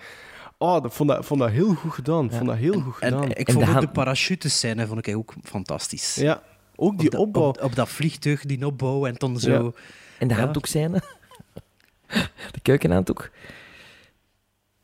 Oh, 0.57 0.81
dat 0.81 0.93
vond, 0.93 1.09
dat, 1.09 1.25
vond 1.25 1.39
dat 1.39 1.49
heel 1.49 1.73
goed 1.73 1.93
gedaan. 1.93 2.31
Vond 2.31 2.45
dat 2.45 2.55
heel 2.55 2.81
goed 2.81 2.99
En 2.99 3.11
gedaan. 3.11 3.29
ik 3.29 3.47
En 3.47 3.53
vond 3.53 3.65
de 3.65 3.71
ook 3.71 3.77
de 3.77 3.81
hand- 3.85 3.93
parachutescène 3.93 4.87
vond 4.87 5.07
ik 5.07 5.15
ook 5.15 5.33
fantastisch. 5.43 6.15
ja, 6.15 6.41
ook 6.75 6.97
die 6.97 7.05
op, 7.07 7.11
dat- 7.11 7.21
opbouw. 7.21 7.47
Op, 7.47 7.61
op 7.63 7.75
dat 7.75 7.89
vliegtuig, 7.89 8.41
die 8.45 8.65
opbouw 8.65 9.05
en 9.05 9.13
dan 9.17 9.39
zo... 9.39 9.51
Ja. 9.63 9.71
En 10.19 10.27
de 10.27 10.33
Ja. 10.33 10.39
handdoekscène. 10.39 11.01
De 12.51 12.59
keukenhanddoek. 12.61 13.29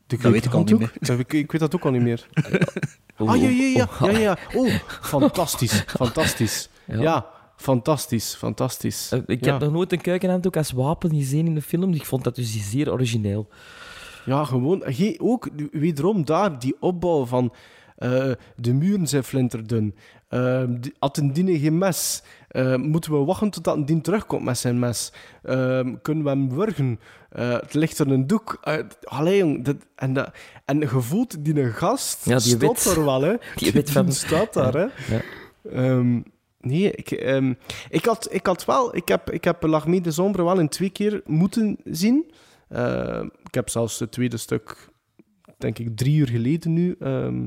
De 0.06 0.16
Dat 0.16 0.32
weet 0.32 0.44
ik 0.44 0.52
al 0.54 0.64
niet? 0.64 0.90
Dat- 1.00 1.18
Ik, 1.18 1.32
ik 1.32 1.52
weet 1.52 1.60
dat 1.60 1.74
ook 1.74 1.84
al 1.84 1.90
niet 1.90 2.02
meer. 2.02 2.26
Ah, 3.16 3.36
ja, 3.42 3.48
ja, 3.48 3.64
ja. 3.76 3.88
Oh, 4.00 4.10
ja, 4.12 4.18
ja. 4.18 4.36
Oh, 4.54 4.74
fantastisch. 5.00 5.84
Fantastisch. 5.86 6.68
Ja. 6.86 7.00
Ja, 7.00 7.26
fantastisch. 7.56 8.34
Fantastisch. 8.34 9.12
Eh, 9.12 9.20
Ik 9.26 9.44
ja. 9.44 9.52
heb 9.52 9.60
nog 9.60 9.72
nooit 9.72 9.92
een 9.92 10.00
keukenhanddoek 10.00 10.56
als 10.56 10.70
wapen 10.70 11.10
gezien 11.10 11.46
in 11.46 11.54
de 11.54 11.62
film. 11.62 11.92
Ik 11.94 12.04
vond 12.04 12.24
dat 12.24 12.34
dus 12.34 12.70
zeer 12.70 12.92
origineel. 12.92 13.48
Ja, 14.24 14.44
gewoon. 14.44 14.82
Ge- 14.86 15.16
ook 15.18 15.48
wederom 15.72 16.24
daar 16.24 16.58
die 16.58 16.76
opbouw 16.80 17.26
van 17.26 17.52
eh, 18.00 18.30
de 18.56 18.72
muren 18.72 19.06
zijn 19.06 19.24
flinterdun. 19.24 19.94
Uh, 20.30 20.62
die- 20.68 20.94
had 20.98 21.16
een 21.16 21.32
dine 21.32 21.58
geen 21.58 21.78
mes? 21.78 22.22
Eh, 22.48 22.76
moeten 22.76 23.12
we 23.12 23.18
wachten 23.24 23.50
tot 23.50 23.66
een 23.66 23.84
dien 23.84 24.00
terugkomt 24.00 24.44
met 24.44 24.58
zijn 24.58 24.78
mes? 24.78 25.12
Eh, 25.42 25.80
kunnen 26.02 26.24
we 26.24 26.30
hem 26.30 26.54
wurgen? 26.54 27.00
Eh, 27.30 27.52
het 27.52 27.74
ligt 27.74 27.98
er 27.98 28.10
een 28.10 28.26
doek. 28.26 28.60
Allee, 29.02 29.38
jong. 29.38 29.64
Dat, 29.64 29.76
en, 29.94 30.12
dat, 30.12 30.30
en 30.64 30.78
je 30.78 30.88
voelt 30.88 31.44
die 31.44 31.60
een 31.60 31.72
gast 31.72 32.24
Ja, 32.24 32.30
die 32.38 32.40
staat 32.46 32.60
weet- 32.60 32.96
er 32.96 33.04
wel, 33.04 33.22
hè. 33.22 33.34
die 33.56 33.72
weet 33.72 33.90
van- 33.90 34.12
staat 34.12 34.52
daar, 34.52 34.72
hè. 34.74 34.86
Ja. 35.14 35.20
Ehm, 35.72 36.20
nee, 36.60 36.90
ik, 36.92 37.10
ehm, 37.10 37.54
ik, 37.88 38.04
had, 38.04 38.28
ik 38.30 38.46
had 38.46 38.64
wel... 38.64 38.96
Ik 38.96 39.08
heb, 39.08 39.30
ik 39.30 39.44
heb 39.44 39.60
de 39.60 40.10
Sombre 40.10 40.44
wel 40.44 40.58
in 40.58 40.68
twee 40.68 40.90
keer 40.90 41.22
moeten 41.26 41.76
zien. 41.84 42.30
Ehm, 42.68 43.24
ik 43.44 43.54
heb 43.54 43.68
zelfs 43.68 43.98
het 43.98 44.12
tweede 44.12 44.36
stuk, 44.36 44.88
denk 45.58 45.78
ik, 45.78 45.96
drie 45.96 46.16
uur 46.16 46.28
geleden 46.28 46.72
nu 46.72 46.96
ehm, 47.00 47.46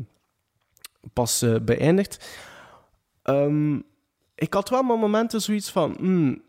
pas 1.13 1.41
eh, 1.41 1.55
beëindigd. 1.61 2.25
Ehm, 3.23 3.75
ik 4.35 4.53
had 4.53 4.69
wel 4.69 4.83
maar 4.83 4.97
momenten 4.99 5.41
zoiets 5.41 5.71
van... 5.71 5.95
hmm, 5.99 6.41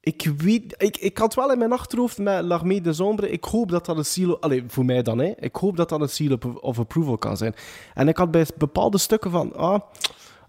Ik 0.00 0.30
weet... 0.36 0.74
Ik, 0.78 0.96
ik 0.96 1.18
had 1.18 1.34
wel 1.34 1.52
in 1.52 1.58
mijn 1.58 1.72
achterhoofd 1.72 2.18
met 2.18 2.44
L'Armée 2.44 2.80
des 2.80 3.00
Ombres... 3.00 3.30
Ik 3.30 3.44
hoop 3.44 3.70
dat 3.70 3.86
dat 3.86 3.96
een 3.96 4.04
seal... 4.04 4.40
Allee, 4.40 4.64
voor 4.66 4.84
mij 4.84 5.02
dan, 5.02 5.18
hè. 5.18 5.32
Ik 5.38 5.56
hoop 5.56 5.76
dat 5.76 5.88
dat 5.88 6.00
een 6.00 6.08
seal 6.08 6.36
of- 6.36 6.54
of 6.56 6.78
approval 6.78 7.18
kan 7.18 7.36
zijn. 7.36 7.54
En 7.94 8.08
ik 8.08 8.16
had 8.16 8.30
bij 8.30 8.46
bepaalde 8.58 8.98
stukken 8.98 9.30
van... 9.30 9.56
Ah, 9.56 9.80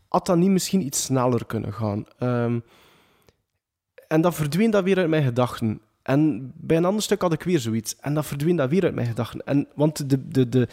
had 0.07 0.25
dat 0.25 0.37
niet 0.37 0.49
misschien 0.49 0.85
iets 0.85 1.03
sneller 1.03 1.45
kunnen 1.45 1.73
gaan? 1.73 2.05
Ehm, 2.17 2.59
en 4.07 4.21
dat 4.21 4.35
verdween 4.35 4.71
dat 4.71 4.83
weer 4.83 4.97
uit 4.97 5.09
mijn 5.09 5.23
gedachten. 5.23 5.81
En 6.05 6.51
bij 6.55 6.77
een 6.77 6.85
ander 6.85 7.03
stuk 7.03 7.21
had 7.21 7.33
ik 7.33 7.43
weer 7.43 7.59
zoiets. 7.59 7.95
En 7.99 8.13
dat 8.13 8.25
verdween 8.25 8.55
dat 8.55 8.69
weer 8.69 8.83
uit 8.83 8.95
mijn 8.95 9.07
gedachten. 9.07 9.45
En, 9.45 9.67
want 9.75 10.09
de, 10.09 10.27
de, 10.27 10.49
de, 10.49 10.67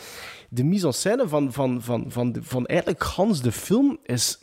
de 0.48 0.64
mise 0.64 0.86
en 0.86 0.94
scène 0.94 1.28
van, 1.28 1.52
van, 1.52 1.82
van, 1.82 2.04
van, 2.08 2.32
de, 2.32 2.42
van 2.42 2.66
eigenlijk 2.66 3.04
gans 3.04 3.42
de 3.42 3.52
film 3.52 3.98
is 4.02 4.38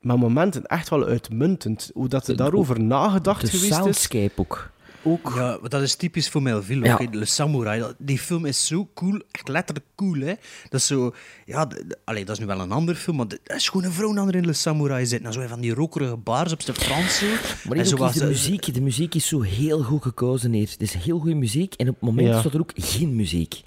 met 0.00 0.16
momenten 0.16 0.66
echt 0.66 0.88
wel 0.88 1.04
uitmuntend. 1.04 1.90
Hoe 1.94 2.08
dat 2.08 2.28
er 2.28 2.36
daarover 2.36 2.80
nagedacht 2.80 3.40
De 3.40 3.46
geweest 3.46 3.70
is. 3.70 3.76
soundscape 3.76 4.40
ook. 4.40 4.70
Ook. 5.06 5.32
Ja, 5.34 5.58
dat 5.68 5.82
is 5.82 5.94
typisch 5.94 6.28
voor 6.28 6.42
Melville. 6.42 6.84
Ja. 6.84 6.98
Le 7.10 7.24
Samurai, 7.24 7.80
dat- 7.80 7.94
die 7.98 8.18
film 8.18 8.44
is 8.44 8.66
zo 8.66 8.88
cool. 8.94 9.20
Echt 9.30 9.48
letterlijk 9.48 9.86
cool, 9.96 10.20
hè. 10.20 10.34
Dat 10.68 10.80
is 10.80 10.86
zo... 10.86 11.14
Ja, 11.44 11.68
allee, 12.04 12.24
dat 12.24 12.34
is 12.34 12.40
nu 12.40 12.46
wel 12.46 12.60
een 12.60 12.72
andere 12.72 12.98
film, 12.98 13.16
maar 13.16 13.26
er 13.44 13.56
is 13.56 13.68
gewoon 13.68 13.86
een 13.86 13.92
vrouw 13.92 14.26
er 14.28 14.34
in 14.34 14.46
Le 14.46 14.52
Samurai 14.52 15.06
zitten. 15.06 15.26
En 15.28 15.32
zo 15.32 15.46
van 15.48 15.60
die 15.60 15.74
rokerige 15.74 16.16
baars 16.16 16.52
op 16.52 16.62
zijn 16.62 16.76
Frans. 16.76 17.22
Maar 17.68 17.76
en 17.76 17.86
zo 17.86 17.96
was 17.96 18.14
de 18.14 18.26
muziek. 18.26 18.74
De 18.74 18.80
muziek 18.80 19.14
is 19.14 19.26
zo 19.26 19.40
heel 19.40 19.82
goed 19.82 20.02
gekozen. 20.02 20.52
Het 20.52 20.76
is 20.80 20.94
heel 20.94 21.18
goede 21.18 21.34
muziek 21.34 21.74
en 21.74 21.88
op 21.88 21.94
het 21.94 22.02
moment 22.04 22.28
Ja. 22.28 22.40
staat 22.40 22.54
er 22.54 22.60
ook 22.60 22.72
geen 22.74 23.16
muziek. 23.16 23.62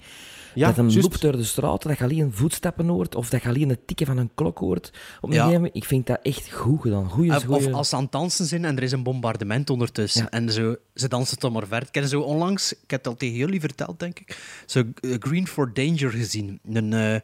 Ja, 0.54 0.66
dat 0.72 0.76
juist. 0.76 0.96
loopt 1.02 1.20
door 1.20 1.36
de 1.36 1.44
straat, 1.44 1.82
dat 1.82 1.98
je 1.98 2.04
alleen 2.04 2.32
voetstappen 2.32 2.88
hoort, 2.88 3.14
of 3.14 3.28
dat 3.28 3.42
je 3.42 3.48
alleen 3.48 3.68
het 3.68 3.86
tikken 3.86 4.06
van 4.06 4.16
een 4.18 4.30
klok 4.34 4.58
hoort. 4.58 4.90
Op 5.20 5.28
een 5.28 5.34
Ja. 5.34 5.36
gegeven 5.42 5.54
moment, 5.60 5.76
ik 5.76 5.84
vind 5.84 6.06
dat 6.06 6.18
echt 6.22 6.52
goed 6.52 6.80
gedaan. 6.80 7.08
Goeie, 7.10 7.36
Of, 7.36 7.42
goeie... 7.44 7.66
of 7.66 7.72
als 7.72 7.88
ze 7.88 7.96
aan 7.96 8.02
het 8.02 8.12
dansen 8.12 8.46
zijn 8.46 8.64
en 8.64 8.76
er 8.76 8.82
is 8.82 8.92
een 8.92 9.02
bombardement 9.02 9.70
ondertussen. 9.70 10.22
Ja. 10.22 10.30
En 10.30 10.52
zo, 10.52 10.76
ze 10.94 11.08
dansen 11.08 11.38
toch 11.38 11.52
maar 11.52 11.66
verder. 11.66 11.88
Ik 11.88 11.94
heb 11.94 12.04
zo 12.04 12.20
onlangs, 12.20 12.72
ik 12.72 12.90
heb 12.90 12.98
het 13.04 13.06
al 13.08 13.14
tegen 13.16 13.36
jullie 13.36 13.60
verteld, 13.60 13.98
denk 13.98 14.18
ik, 14.18 14.38
zo 14.66 14.82
eh, 15.00 15.14
Green 15.18 15.46
for 15.46 15.74
Danger 15.74 16.10
gezien. 16.10 16.60
Een, 16.72 16.92
eh, 16.92 17.20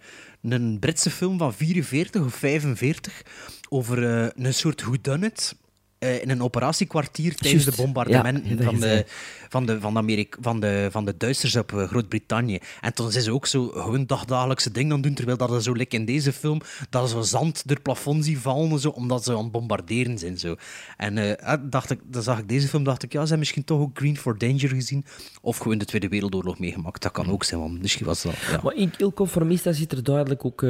een 0.53 0.79
Britse 0.79 1.11
film 1.11 1.39
van 1.39 1.55
44 1.55 2.25
of 2.25 2.35
45 2.35 3.23
over 3.69 4.23
eh, 4.23 4.29
een 4.45 4.55
soort 4.55 4.83
whodunit. 4.83 5.57
Eh 5.99 6.23
in 6.23 6.31
een 6.31 6.43
operatiekwartier 6.43 7.35
tijdens 7.35 7.65
de 7.65 7.73
bombardementen 7.77 8.57
Ja, 8.57 8.65
van, 8.65 8.81
de, 8.81 9.05
van, 9.49 9.67
de, 9.67 9.81
van, 9.81 9.93
de 9.93 9.99
Amerika, 9.99 10.39
van, 10.41 10.61
de, 10.61 10.89
van 10.91 11.05
de 11.05 11.17
Duitsers 11.17 11.57
op 11.57 11.73
eh, 11.73 11.89
Groot-Brittannië. 11.89 12.59
En 12.81 12.95
toen 12.95 13.11
zijn 13.11 13.25
ze 13.25 13.33
ook 13.33 13.47
zo 13.47 13.67
gewoon 13.69 14.07
dagdagelijkse 14.07 14.71
dingen 14.71 14.91
aan 14.91 14.97
het 14.97 15.07
doen, 15.07 15.15
terwijl 15.15 15.37
dat 15.37 15.63
zo 15.63 15.73
like 15.73 15.97
in 15.97 16.05
deze 16.05 16.33
film, 16.33 16.61
dat 16.91 17.11
ze 17.11 17.23
zand 17.23 17.63
door 17.67 17.75
het 17.75 17.83
plafond 17.83 18.25
zien 18.25 18.39
vallen, 18.39 18.71
en 18.71 18.79
zo, 18.79 18.89
omdat 18.89 19.25
ze 19.25 19.33
aan 19.33 19.43
het 19.43 19.53
bombarderen 19.53 20.19
zijn. 20.19 20.39
Zo. 20.39 20.57
En 20.97 21.39
ah, 21.39 21.63
dacht 21.71 21.91
ik, 21.91 22.01
dan 22.05 22.23
zag 22.23 22.39
ik 22.39 22.49
deze 22.49 22.69
film, 22.69 22.85
dacht 22.85 23.03
ik, 23.03 23.13
ja, 23.13 23.19
ze 23.19 23.21
hebben 23.21 23.39
misschien 23.39 23.65
toch 23.65 23.81
ook 23.81 23.99
Green 23.99 24.17
for 24.17 24.39
Danger 24.39 24.69
gezien, 24.69 25.05
of 25.41 25.57
gewoon 25.57 25.79
de 25.79 25.85
Tweede 25.85 26.09
Wereldoorlog 26.09 26.59
meegemaakt. 26.59 27.03
Dat 27.03 27.13
kan 27.13 27.31
ook 27.31 27.45
zijn, 27.45 27.61
want 27.61 27.81
misschien 27.81 28.07
was 28.07 28.23
dat... 28.23 28.35
Ja. 28.51 28.61
Maar 28.63 28.75
in 28.75 28.93
Il 28.97 29.13
Conformista 29.13 29.73
zit 29.73 29.93
er 29.93 30.03
duidelijk 30.03 30.45
ook... 30.45 30.65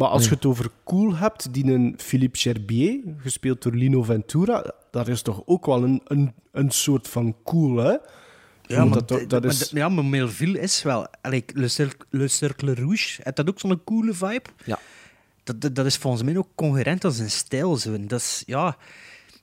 Maar 0.00 0.08
als 0.08 0.24
je 0.24 0.34
het 0.34 0.44
over 0.44 0.70
cool 0.84 1.16
hebt, 1.16 1.54
die 1.54 1.64
een 1.64 1.94
Philippe 1.98 2.38
Gerbier, 2.38 3.00
gespeeld 3.18 3.62
door 3.62 3.72
Lino 3.72 4.02
Ventura, 4.02 4.72
dat 4.90 5.08
is 5.08 5.22
toch 5.22 5.42
ook 5.46 5.66
wel 5.66 5.82
een, 5.82 6.00
een, 6.04 6.32
een 6.52 6.70
soort 6.70 7.08
van 7.08 7.36
cool, 7.44 7.76
hè? 7.76 7.96
Ja, 8.62 8.84
maar, 8.84 9.06
dat, 9.06 9.30
dat 9.30 9.44
is... 9.44 9.70
ja, 9.70 9.88
maar 9.88 10.04
Melville 10.04 10.60
is 10.60 10.82
wel... 10.82 11.06
Allee, 11.20 11.44
Le, 11.54 11.68
Cercle, 11.68 12.06
Le 12.10 12.28
Cercle 12.28 12.74
Rouge, 12.74 13.20
heeft 13.22 13.36
dat 13.36 13.48
ook 13.48 13.60
zo'n 13.60 13.84
coole 13.84 14.14
vibe? 14.14 14.48
Ja. 14.64 14.78
Dat, 15.42 15.60
dat, 15.60 15.74
dat 15.74 15.86
is 15.86 15.96
volgens 15.96 16.22
mij 16.22 16.36
ook 16.36 16.48
coherent 16.54 17.04
als 17.04 17.16
zijn 17.16 17.30
stijl. 17.30 17.76
Zo. 17.76 17.94
En 17.94 18.08
dat 18.08 18.20
is, 18.20 18.42
ja... 18.46 18.76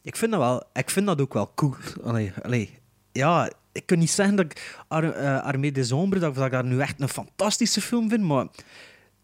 Ik 0.03 0.15
vind 0.15 0.31
dat, 0.31 0.39
wel, 0.39 0.63
ik 0.73 0.89
vind 0.89 1.05
dat 1.05 1.21
ook 1.21 1.33
wel 1.33 1.51
cool. 1.55 1.75
Allee, 2.03 2.31
allee, 2.43 2.79
ja, 3.11 3.51
ik 3.71 3.85
kan 3.85 3.99
niet 3.99 4.11
zeggen 4.11 4.35
dat 4.35 4.45
ik 4.45 4.83
Ar 4.87 5.11
eh, 5.11 5.43
Armée 5.43 5.71
des 5.71 5.91
Ombres, 5.91 6.21
dat, 6.21 6.35
dat 6.35 6.45
ik 6.45 6.51
dat 6.51 6.65
nu 6.65 6.79
echt 6.79 7.01
een 7.01 7.09
fantastische 7.09 7.81
film 7.81 8.09
vind, 8.09 8.23
maar 8.23 8.47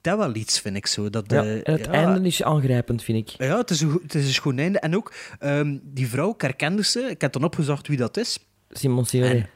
dat 0.04 0.18
wel 0.18 0.36
iets, 0.36 0.60
vind 0.60 0.76
ik 0.76 0.88
zo. 0.88 1.10
Dat, 1.10 1.26
ja, 1.32 1.44
en 1.44 1.62
het 1.64 1.86
ja, 1.86 1.92
einde 1.92 2.28
is 2.28 2.44
aangrijpend, 2.44 3.04
vind 3.04 3.18
ik. 3.30 3.36
Ja, 3.46 3.58
het 3.58 3.70
is 3.70 3.82
een, 3.82 4.00
het 4.04 4.16
is 4.16 4.26
een 4.28 4.34
schoon 4.34 4.58
einde. 4.58 4.80
En 4.80 4.96
ook, 4.96 5.14
ehm, 5.40 5.78
die 5.84 6.08
vrouw, 6.08 6.30
ik 6.34 6.42
herkende 6.42 6.84
ze. 6.84 7.00
Ik 7.00 7.22
heb 7.22 7.34
dan 7.34 7.44
opgezocht 7.44 7.88
wie 7.88 7.98
dat 7.98 8.18
is. 8.18 8.40
Simon. 8.70 9.06
En, 9.12 9.50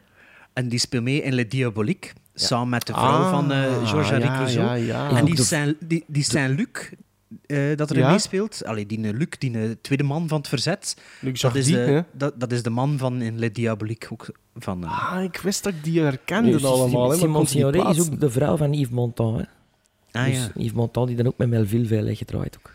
en 0.54 0.70
die 0.70 0.80
speelt 0.80 1.04
mee 1.04 1.22
in 1.22 1.34
Le 1.34 1.48
Diabolique, 1.48 2.10
samen 2.34 2.70
met 2.70 2.88
de 2.88 2.94
vrouw 2.94 3.06
Ah, 3.24 3.30
van 3.30 3.52
eh 3.52 3.88
Georges-Henri 3.90 4.28
ja, 4.28 4.36
Clouseau. 4.36 4.68
ja, 4.68 4.74
ja. 4.74 5.10
En 5.10 5.16
En 5.16 5.26
die 5.26 5.36
de- 5.36 5.44
Saint, 5.44 5.76
die, 5.80 6.04
die 6.08 6.24
Saint-Luc, 6.24 6.92
eh, 7.46 7.76
dat 7.76 7.90
erin 7.92 8.04
Ja? 8.04 8.12
meespeelt, 8.12 8.66
allee, 8.66 8.86
die 8.86 9.04
eh, 9.08 9.18
Luc, 9.18 9.28
die 9.38 9.82
tweede 9.82 10.04
man 10.04 10.28
van 10.28 10.38
het 10.38 10.48
verzet, 10.48 10.98
Luc 11.20 11.42
dat 11.42 11.56
is, 11.56 11.66
de, 11.66 12.04
dat, 12.14 12.40
dat 12.40 12.52
is 12.52 12.64
de 12.64 12.70
man 12.70 12.98
van 12.98 13.22
in 13.22 13.40
Le 13.40 13.52
Diabolique. 13.52 14.12
Ook 14.12 14.30
van, 14.56 14.84
Ah, 14.84 15.24
ik 15.24 15.38
wist 15.38 15.64
dat 15.64 15.74
ik 15.74 15.84
die 15.84 16.02
herkende 16.02 16.52
Dus 16.52 16.64
allemaal, 16.66 17.12
Simon 17.12 17.48
Signoret 17.48 17.96
is 17.98 18.00
ook 18.00 18.20
de 18.20 18.30
vrouw 18.30 18.58
van 18.58 18.74
Yves 18.74 18.90
Montand. 18.90 19.38
Hè? 19.38 19.44
Ah 20.18 20.26
dus 20.26 20.38
ja. 20.38 20.50
Yves 20.56 20.72
Montand, 20.74 21.08
die 21.08 21.16
dan 21.16 21.28
ook 21.28 21.38
met 21.38 21.50
Melville 21.50 21.86
veel 21.86 22.06
heeft 22.06 22.18
gedraaid. 22.18 22.58
Ook. 22.58 22.72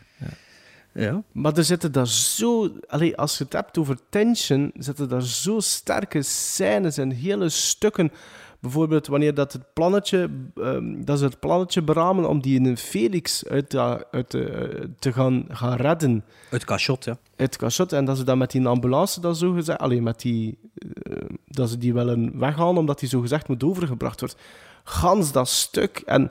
ja. 0.92 1.22
Maar 1.32 1.56
er 1.56 1.64
zitten 1.64 1.92
daar 1.92 2.08
zo... 2.08 2.70
Allee, 2.86 3.16
als 3.16 3.38
je 3.38 3.44
het 3.44 3.52
hebt 3.52 3.78
over 3.78 3.96
tension, 4.08 4.70
zitten 4.78 5.08
daar 5.08 5.22
zo 5.22 5.60
sterke 5.60 6.22
scènes 6.22 6.98
en 6.98 7.10
hele 7.10 7.48
stukken. 7.48 8.12
Bijvoorbeeld 8.60 9.06
wanneer 9.06 9.34
dat 9.34 9.52
het 9.52 9.72
plannetje... 9.72 10.30
ehm, 10.56 11.04
dat 11.04 11.18
ze 11.18 11.24
het 11.24 11.40
plannetje 11.40 11.82
beramen 11.82 12.28
om 12.28 12.40
die 12.42 12.58
in 12.58 12.64
een 12.66 12.76
Felix 12.76 13.46
uit, 13.46 13.76
uit 13.76 14.30
de- 14.30 14.44
eh, 14.48 14.84
te 14.98 15.12
gaan, 15.12 15.44
gaan 15.48 15.76
redden 15.76 16.24
Uit 16.50 16.64
Cachot, 16.64 17.04
ja. 17.04 17.10
uit 17.10 17.20
het 17.36 17.56
cachot. 17.56 17.92
En 17.92 18.04
dat 18.04 18.16
ze 18.16 18.24
dan 18.24 18.38
met 18.38 18.50
die 18.50 18.66
ambulance 18.66 19.20
dat 19.20 19.36
zo 19.38 19.52
gezegd... 19.52 19.78
Allee, 19.78 20.02
met 20.02 20.20
die... 20.20 20.58
eh, 21.02 21.16
dat 21.46 21.70
ze 21.70 21.78
die 21.78 21.94
willen 21.94 22.38
weghalen 22.38 22.76
omdat 22.76 22.98
die 23.00 23.08
zo 23.08 23.20
gezegd 23.20 23.48
moet 23.48 23.64
overgebracht 23.64 24.20
worden. 24.20 24.38
Gans 24.84 25.32
dat 25.32 25.48
stuk. 25.48 26.02
En 26.06 26.30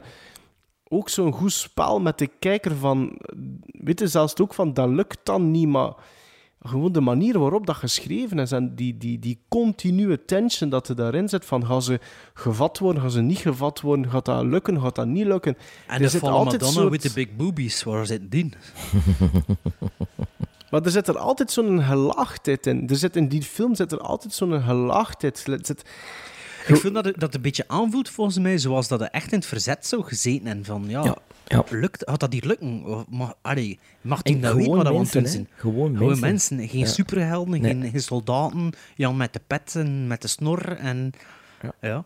ook 0.91 1.09
zo'n 1.09 1.31
goed 1.33 1.51
spel 1.51 1.99
met 1.99 2.17
de 2.17 2.29
kijker 2.39 2.75
van... 2.75 3.17
Weet 3.65 3.99
je, 3.99 4.07
zelfs 4.07 4.37
ook 4.37 4.53
van, 4.53 4.73
dat 4.73 4.89
lukt 4.89 5.19
dan 5.23 5.51
niet, 5.51 5.67
maar... 5.67 5.93
Gewoon 6.63 6.91
de 6.91 7.01
manier 7.01 7.39
waarop 7.39 7.65
dat 7.65 7.75
geschreven 7.75 8.39
is 8.39 8.51
en 8.51 8.75
die, 8.75 8.97
die, 8.97 9.19
die 9.19 9.39
continue 9.49 10.25
tension 10.25 10.69
dat 10.69 10.87
er 10.87 10.95
daarin 10.95 11.29
zit 11.29 11.45
van 11.45 11.65
gaan 11.65 11.81
ze 11.81 11.99
gevat 12.33 12.79
worden, 12.79 13.01
gaan 13.01 13.11
ze 13.11 13.21
niet 13.21 13.37
gevat 13.37 13.81
worden, 13.81 14.09
gaat 14.11 14.25
dat 14.25 14.43
lukken, 14.45 14.81
gaat 14.81 14.95
dat 14.95 15.07
niet 15.07 15.25
lukken. 15.25 15.57
En 15.87 15.93
Er 15.93 15.99
de 15.99 16.07
zit 16.09 16.21
altijd 16.23 16.61
Madonna 16.61 16.81
soort- 16.81 16.91
with 16.91 17.01
the 17.01 17.11
big 17.13 17.35
boobies, 17.35 17.83
waar 17.83 18.05
zit 18.05 18.31
die? 18.31 18.53
Maar 20.71 20.81
er 20.83 20.91
zit 20.91 21.07
er 21.07 21.17
altijd 21.17 21.51
zo'n 21.51 21.81
gelaagdheid 21.83 22.67
in. 22.67 22.89
Er 22.89 22.95
zit 22.95 23.15
in 23.15 23.27
die 23.27 23.41
film 23.43 23.75
zit 23.75 23.91
er 23.91 23.99
altijd 23.99 24.33
zo'n 24.33 24.61
gelaagdheid. 24.61 25.47
Er 25.47 25.59
zit, 25.61 25.83
Ik 26.67 26.75
vind 26.75 26.93
dat 26.93 27.05
het, 27.05 27.19
dat 27.19 27.33
een 27.35 27.41
beetje 27.41 27.67
aanvoelt 27.67 28.09
volgens 28.09 28.37
mij 28.39 28.57
zoals 28.57 28.87
dat 28.87 28.99
het 28.99 29.11
echt 29.11 29.31
in 29.31 29.37
het 29.37 29.47
verzet 29.47 29.85
zou 29.85 30.03
gezeten 30.03 30.47
en 30.47 30.65
van 30.65 30.83
ja, 30.87 31.03
Ja, 31.03 31.17
ja. 31.47 31.63
lukt, 31.69 32.01
had 32.05 32.19
dat 32.19 32.33
hier 32.33 32.45
lukken? 32.45 33.05
Mag, 33.09 33.33
allee, 33.41 33.79
mag 34.01 34.21
die 34.21 34.35
nou 34.37 34.55
weten 34.55 34.75
wat 34.75 34.85
aan 34.85 34.93
mensen, 34.93 35.21
doen 35.23 35.31
zijn? 35.31 35.47
Gewoon 35.55 35.97
Gewoon 35.97 36.19
mensen. 36.19 36.67
geen 36.67 36.79
Ja. 36.79 36.85
superhelden, 36.85 37.61
Nee. 37.61 37.71
geen, 37.71 37.89
geen 37.91 38.01
soldaten, 38.01 38.71
Jan 38.95 39.17
met 39.17 39.33
de 39.33 39.41
pet 39.47 39.75
en 39.75 40.07
met 40.07 40.21
de 40.21 40.27
snor 40.27 40.77
en 40.77 41.11
Ja. 41.81 42.03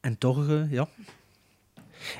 En 0.00 0.18
toch, 0.18 0.48
eh, 0.48 0.72
ja. 0.72 0.88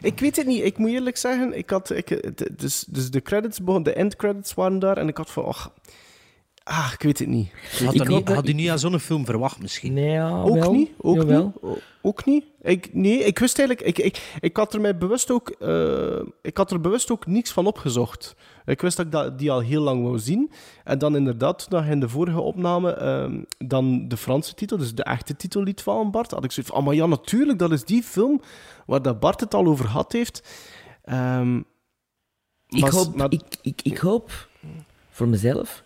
ik 0.01 0.19
weet 0.21 0.37
het 0.37 0.47
niet. 0.47 0.65
Ik 0.65 0.79
moet 0.79 0.91
eerlijk 0.91 1.17
zeggen, 1.17 1.57
ik 1.59 1.71
had, 1.71 1.91
ik, 1.91 2.37
dus, 2.61 2.85
dus 2.89 3.11
de 3.11 3.23
credits, 3.23 3.59
de 3.83 3.93
end 3.93 4.17
credits 4.17 4.55
waren 4.55 4.79
daar 4.79 4.97
en 4.97 5.09
ik 5.09 5.17
had 5.17 5.31
van, 5.31 5.45
ach, 5.45 5.73
ah, 6.63 6.91
ik 6.95 7.03
weet 7.03 7.19
het 7.19 7.29
niet. 7.29 7.51
Had, 7.85 7.93
Ik 7.95 7.99
dat 7.99 8.09
niet, 8.09 8.27
dat- 8.27 8.35
had 8.37 8.49
u 8.49 8.53
niet 8.53 8.71
aan 8.71 8.79
zo'n 8.79 8.99
film 8.99 9.25
verwacht 9.25 9.61
misschien? 9.63 9.93
Nee, 9.93 10.11
ja, 10.11 10.43
Ook 10.43 10.55
wel. 10.59 10.73
niet? 10.73 10.91
Ook 11.01 11.17
Jawel. 11.17 11.53
niet? 11.63 11.79
Ook 12.03 12.25
niet? 12.25 12.45
Ik, 12.63 12.95
nee, 12.95 13.19
ik 13.19 13.39
wist 13.39 13.59
eigenlijk... 13.59 13.89
Ik, 13.89 14.05
ik, 14.05 14.37
ik 14.41 14.57
had 14.57 14.75
er 14.75 14.81
mij 14.81 14.97
bewust 14.99 15.31
ook... 15.31 15.49
eh, 15.49 16.21
ik 16.43 16.57
had 16.57 16.71
er 16.71 16.81
bewust 16.81 17.11
ook 17.11 17.27
niets 17.27 17.51
van 17.53 17.67
opgezocht. 17.67 18.35
Ik 18.65 18.81
wist 18.81 18.97
dat 18.97 19.07
ik 19.07 19.13
dat, 19.13 19.39
die 19.39 19.51
al 19.51 19.61
heel 19.61 19.83
lang 19.83 20.03
wou 20.03 20.19
zien. 20.19 20.51
En 20.85 20.99
dan 20.99 21.17
inderdaad, 21.17 21.71
toen 21.71 21.85
je 21.85 21.91
in 21.91 22.01
de 22.01 22.09
vorige 22.09 22.41
opname 22.41 22.93
ehm, 22.93 23.43
dan 23.59 24.09
de 24.09 24.17
Franse 24.17 24.55
titel, 24.55 24.77
dus 24.77 24.95
de 24.95 25.05
echte 25.05 25.37
titel 25.37 25.63
liet 25.63 25.83
vallen, 25.83 26.11
Bart, 26.11 26.31
had 26.31 26.45
ik 26.45 26.53
zoiets 26.53 26.73
van, 26.73 26.81
ah, 26.81 26.87
maar 26.87 26.97
ja, 26.97 27.07
natuurlijk, 27.07 27.59
dat 27.59 27.73
is 27.73 27.85
die 27.85 28.03
film 28.03 28.41
waar 28.87 29.03
dat 29.03 29.21
Bart 29.21 29.41
het 29.41 29.55
al 29.55 29.67
over 29.67 29.85
gehad 29.85 30.13
heeft. 30.13 30.49
Ehm, 31.05 31.57
Ik 32.69 32.81
maar- 32.81 32.91
hoop, 32.93 33.15
maar- 33.15 33.33
ik, 33.33 33.43
ik, 33.63 33.81
ik 33.83 33.99
hoop 33.99 34.49
voor 35.11 35.29
mezelf 35.29 35.83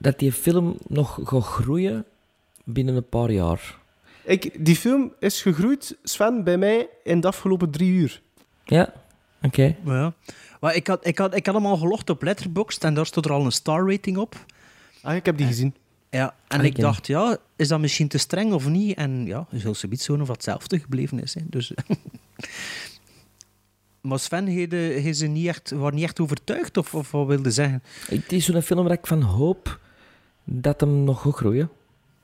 dat 0.00 0.18
die 0.18 0.32
film 0.32 0.76
nog 0.86 1.18
gaat 1.24 1.44
groeien 1.44 2.04
binnen 2.64 2.96
een 2.96 3.08
paar 3.08 3.30
jaar. 3.30 3.78
ik, 4.24 4.64
die 4.64 4.76
film 4.76 5.12
is 5.18 5.42
gegroeid, 5.42 5.96
Sven, 6.02 6.44
bij 6.44 6.58
mij 6.58 6.88
in 7.04 7.20
de 7.20 7.26
afgelopen 7.26 7.70
drie 7.70 7.92
uur. 7.92 8.22
Ja, 8.64 8.92
oké. 9.42 9.76
Ja. 9.84 10.12
Maar 10.60 10.74
ik, 10.74 10.86
had, 10.86 11.06
ik, 11.06 11.18
had, 11.18 11.34
ik 11.34 11.46
had 11.46 11.54
hem 11.54 11.66
al 11.66 11.76
gelogd 11.76 12.10
op 12.10 12.22
Letterboxd 12.22 12.84
en 12.84 12.94
daar 12.94 13.06
stond 13.06 13.26
er 13.26 13.32
al 13.32 13.44
een 13.44 13.52
star 13.52 13.90
rating 13.90 14.16
op. 14.16 14.44
Ah, 15.02 15.14
ik 15.14 15.26
heb 15.26 15.36
die 15.36 15.46
gezien. 15.46 15.74
Ja, 16.10 16.34
en 16.48 16.58
Ah, 16.58 16.64
ik 16.66 16.76
dacht, 16.78 17.06
ja, 17.06 17.36
is 17.56 17.68
dat 17.68 17.80
misschien 17.80 18.08
te 18.08 18.18
streng 18.18 18.52
of 18.52 18.68
niet? 18.68 18.96
En 18.96 19.26
ja, 19.26 19.46
je 19.50 19.58
zult 19.58 19.76
zoiets 19.76 20.04
zo 20.04 20.14
of 20.14 20.28
hetzelfde 20.28 20.78
gebleven 20.78 21.22
is. 21.22 21.34
Hè. 21.34 21.40
Dus, 21.44 21.72
maar 24.00 24.18
Sven, 24.18 24.46
heeft 24.46 25.04
je 25.04 25.12
ze 25.12 25.26
niet 25.26 25.46
echt, 25.46 25.70
waren 25.70 25.94
niet 25.94 26.04
echt 26.04 26.20
overtuigd? 26.20 26.76
Of, 26.76 26.94
of 26.94 27.10
wat 27.10 27.26
wilde 27.26 27.50
zeggen? 27.50 27.82
Het 28.06 28.32
is 28.32 28.44
zo'n 28.44 28.62
film 28.62 28.82
waar 28.82 28.92
ik 28.92 29.06
van 29.06 29.22
hoop 29.22 29.80
dat 30.50 30.80
hem 30.80 31.04
nog 31.04 31.22
gaat 31.22 31.34
groeien. 31.34 31.70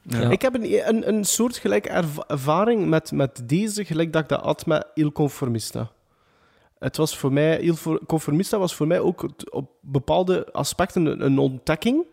Ja. 0.03 0.31
Ik 0.31 0.43
heb 0.43 0.55
een, 0.55 0.89
een, 0.89 1.09
een 1.09 1.25
soortgelijke 1.25 1.89
erva- 1.89 2.25
ervaring 2.27 2.89
met, 2.89 3.13
met 3.13 3.43
deze, 3.49 3.85
gelijk 3.85 4.13
dat 4.13 4.23
ik 4.23 4.29
dat 4.29 4.41
had 4.41 4.67
met 4.67 4.87
Il 4.95 5.13
Conformista. 5.13 5.91
Het 6.79 6.97
was 6.97 7.19
voor 7.19 7.33
mij, 7.33 7.61
Il 7.61 7.75
For- 7.75 8.01
Conformista 8.07 8.59
was 8.59 8.75
voor 8.75 8.87
mij 8.87 9.01
ook 9.01 9.29
op 9.51 9.71
bepaalde 9.81 10.53
aspecten 10.53 11.07
een, 11.07 11.25
een 11.25 11.39
ontdekking. 11.39 12.05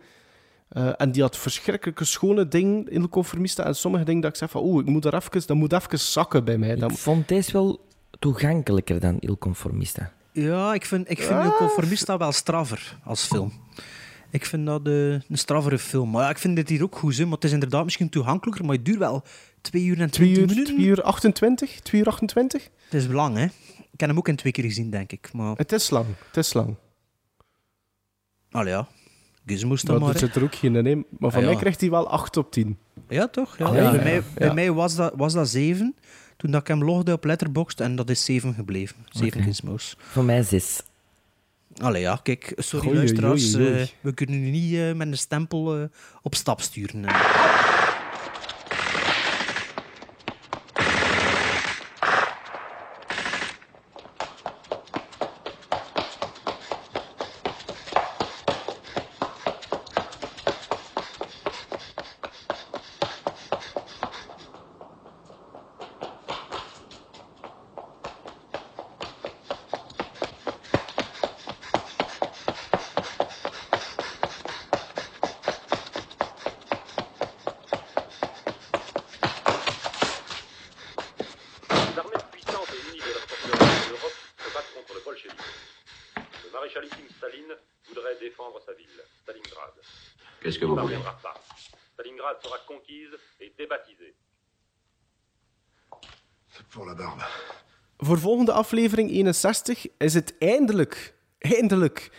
Eh, 0.70 0.90
en 0.98 1.12
die 1.12 1.22
had 1.22 1.38
verschrikkelijke 1.38 2.06
schone 2.06 2.48
dingen, 2.48 2.88
Il 2.88 3.10
Conformista. 3.10 3.64
En 3.66 3.76
sommige 3.76 4.04
dingen 4.04 4.22
dat 4.22 4.32
ik 4.32 4.38
zeg 4.38 4.50
van, 4.50 4.64
oeh, 4.64 4.80
ik 4.82 4.86
moet 4.90 5.06
er 5.06 5.14
even, 5.14 5.42
dat 5.48 5.58
moet 5.58 5.74
even 5.74 6.00
zakken 6.00 6.44
bij 6.44 6.58
mij. 6.58 6.70
Ik 6.74 6.80
Dat, 6.80 6.92
vond 6.92 7.28
deze 7.28 7.52
wel 7.52 7.86
toegankelijker 8.20 9.00
dan 9.00 9.18
Il 9.20 9.38
Conformista. 9.38 10.12
Ja, 10.32 10.74
ik 10.74 10.86
vind, 10.86 11.10
ik 11.10 11.22
vind 11.22 11.40
Ah. 11.40 11.46
El 11.46 11.56
Conformista 11.56 12.18
wel 12.18 12.32
straffer 12.32 12.98
als 13.04 13.26
film. 13.26 13.52
Ik 14.32 14.46
vind 14.46 14.66
dat 14.66 14.88
eh, 14.88 14.94
een 15.12 15.24
straffere 15.32 15.78
film. 15.80 16.10
Maar 16.12 16.24
ja, 16.24 16.30
ik 16.30 16.38
vind 16.38 16.56
dit 16.56 16.70
hier 16.70 16.84
ook 16.84 16.96
goed, 16.98 17.18
hè, 17.18 17.24
maar 17.24 17.34
het 17.34 17.44
is 17.44 17.52
inderdaad 17.52 17.84
misschien 17.84 18.10
toegankelijker, 18.10 18.66
maar 18.66 18.76
het 18.76 18.86
duurt 18.86 18.98
wel 18.98 19.24
2 19.62 19.84
uur 19.84 20.00
en 20.02 20.10
2 20.12 20.34
20 20.34 20.38
uur, 20.42 20.48
minuten. 20.48 20.76
2 20.76 20.88
uur 20.88 21.02
28, 21.02 21.80
2 21.80 22.02
uur 22.02 22.08
28. 22.08 22.64
Het 22.64 22.94
is 22.94 23.08
lang, 23.08 23.38
hè. 23.38 23.44
Ik 23.92 24.00
heb 24.00 24.10
hem 24.10 24.18
ook 24.18 24.28
in 24.28 24.36
twee 24.36 24.52
keer 24.52 24.64
gezien, 24.64 24.90
denk 24.90 25.12
ik. 25.12 25.30
Maar, 25.34 25.56
Het 25.58 25.72
is 25.72 25.90
lang, 25.90 26.06
het 26.28 26.38
is 26.38 26.54
lang. 26.54 26.76
allee, 28.52 28.74
ja. 28.74 28.88
Gizmo's 29.46 29.82
dan 29.82 29.96
Maar 29.96 30.04
maar, 30.04 30.14
hè. 30.14 30.20
zit 30.20 30.36
er 30.36 30.44
ook 30.44 30.56
geen 30.56 30.76
in. 30.86 31.06
Maar 31.20 31.32
van 31.32 31.40
Ah, 31.40 31.46
ja. 31.46 31.52
mij 31.52 31.60
krijgt 31.60 31.82
hij 31.82 31.90
wel 31.90 32.10
8 32.10 32.38
op 32.38 32.52
10. 32.52 32.78
Ja, 33.10 33.28
toch? 33.28 33.58
Ja. 33.58 33.66
Ah, 33.66 33.72
bij 33.72 33.82
ja, 33.84 33.92
mij, 33.92 34.24
bij 34.36 34.48
Ja. 34.48 34.54
mij 34.54 34.72
was, 34.72 34.96
dat, 34.96 35.14
was 35.16 35.34
dat 35.34 35.50
7, 35.50 35.96
toen 36.38 36.52
dat 36.52 36.62
ik 36.62 36.68
hem 36.68 36.84
logde 36.84 37.12
op 37.14 37.24
Letterboxd, 37.24 37.80
en 37.80 37.96
dat 37.96 38.10
is 38.10 38.26
7 38.26 38.54
gebleven. 38.54 38.96
7 39.10 39.28
Oké. 39.40 39.42
gizmos. 39.48 39.96
Voor 40.00 40.24
mij 40.24 40.44
zes. 40.44 40.82
Allee, 41.78 42.02
ja, 42.02 42.20
kijk, 42.24 42.54
sorry 42.58 42.88
Oei, 42.88 42.96
luisteraars, 42.98 43.56
oei, 43.56 43.68
oei. 43.68 43.82
eh, 43.82 43.88
we 44.02 44.14
kunnen 44.14 44.44
u 44.44 44.50
niet 44.50 44.74
eh, 44.74 44.94
met 44.94 45.08
een 45.08 45.18
stempel 45.18 45.76
eh, 45.78 45.84
op 46.22 46.36
stap 46.36 46.62
sturen. 46.62 47.06
La 96.78 96.96
barbe. 96.96 97.24
Voor 97.98 98.20
volgende 98.20 98.52
aflevering 98.52 99.10
61 99.10 99.86
is 99.98 100.14
het 100.14 100.34
eindelijk, 100.40 101.14
eindelijk, 101.38 102.12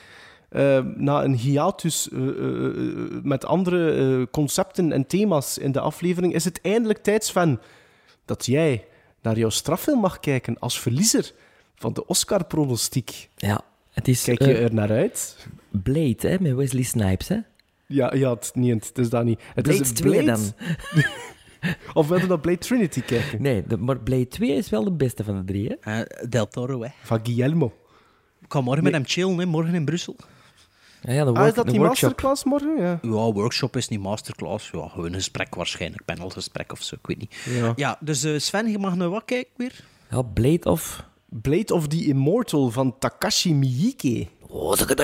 eh, 0.49 0.85
na 0.97 1.25
een 1.25 1.35
hiatus 1.35 2.09
eh, 2.11 2.29
eh, 2.29 2.67
eh, 2.67 3.23
met 3.23 3.45
andere 3.45 3.93
eh, 3.93 4.27
concepten 4.31 4.93
en 4.93 5.07
thema's 5.07 5.59
in 5.59 5.73
de 5.73 5.81
aflevering, 5.81 6.35
is 6.35 6.45
het 6.45 6.61
eindelijk 6.61 7.03
tijd, 7.03 7.25
Sven, 7.25 7.61
dat 8.25 8.47
jij 8.47 8.85
naar 9.23 9.39
jouw 9.39 9.49
straffilm 9.49 10.01
mag 10.01 10.21
kijken 10.21 10.59
als 10.59 10.81
verliezer 10.81 11.33
van 11.75 11.93
de 11.93 12.07
Oscar-pronostiek. 12.07 13.29
Ja, 13.37 13.61
het 13.91 14.09
is... 14.09 14.23
Kijk 14.23 14.43
je 14.43 14.57
er 14.57 14.75
naar 14.75 14.91
uit? 14.91 15.47
Blade, 15.71 16.29
hè, 16.29 16.37
met 16.41 16.55
Wesley 16.55 16.83
Snipes, 16.83 17.29
hè? 17.29 17.39
Ja, 17.87 18.15
ja 18.15 18.31
het, 18.31 18.51
niet, 18.55 18.87
het 18.87 18.99
is 18.99 19.09
dat 19.09 19.25
niet. 19.25 19.41
Het 19.55 19.65
Blade 19.65 19.81
is 19.81 19.93
2 19.93 20.25
dan. 20.25 20.41
of 21.95 22.09
wilde 22.09 22.27
naar 22.27 22.41
Blade 22.41 22.59
Trinity 22.59 23.01
kijken? 23.03 23.43
Nee, 23.43 23.63
de, 23.67 23.77
maar 23.77 23.99
Blade 24.01 24.29
2 24.29 24.51
is 24.51 24.71
wel 24.71 24.85
de 24.85 24.93
beste 24.93 25.25
van 25.25 25.37
de 25.37 25.45
drie, 25.45 25.77
hè? 25.81 26.01
Eh, 26.03 26.29
Del 26.29 26.49
Toro, 26.49 26.83
hè. 26.83 26.89
Van 27.03 27.21
Guillermo. 27.23 27.73
Ik 28.41 28.53
ga 28.53 28.61
morgen 28.61 28.85
met 28.85 28.93
hem 28.93 29.05
chillen, 29.07 29.39
hè, 29.39 29.47
morgen 29.47 29.75
in 29.75 29.85
Brussel. 29.85 30.17
Ja, 31.03 31.13
ja 31.13 31.25
de, 31.25 31.31
Ah, 31.33 31.47
is 31.47 31.55
dat 31.55 31.65
de 31.65 31.71
die 31.71 31.81
workshop. 31.81 32.09
masterclass 32.09 32.45
morgen? 32.45 32.77
Ja. 32.83 32.99
Ja, 33.03 33.33
workshop 33.33 33.77
is 33.77 33.89
niet 33.89 34.01
masterclass. 34.01 34.71
Ja, 34.73 34.89
gewoon 34.89 35.07
een 35.07 35.15
gesprek 35.15 35.55
waarschijnlijk. 35.55 36.05
Panelgesprek 36.05 36.73
of 36.73 36.83
zo, 36.83 36.95
ik 36.95 37.07
weet 37.07 37.19
niet. 37.19 37.35
Ja. 37.45 37.73
Ja, 37.77 37.97
dus 38.01 38.25
eh, 38.25 38.39
Sven, 38.39 38.71
je 38.71 38.79
mag 38.79 38.95
naar 38.97 39.09
wat 39.11 39.25
kijken 39.25 39.53
weer? 39.57 39.85
Ja, 40.11 40.23
Blade 40.23 40.71
of... 40.71 41.05
Blade 41.29 41.75
of 41.75 41.89
the 41.89 42.05
Immortal 42.05 42.71
van 42.71 42.99
Takashi 42.99 43.55
Miike. 43.55 44.27
Oh, 44.53 44.77
dat 44.79 44.89
Dat 44.89 44.99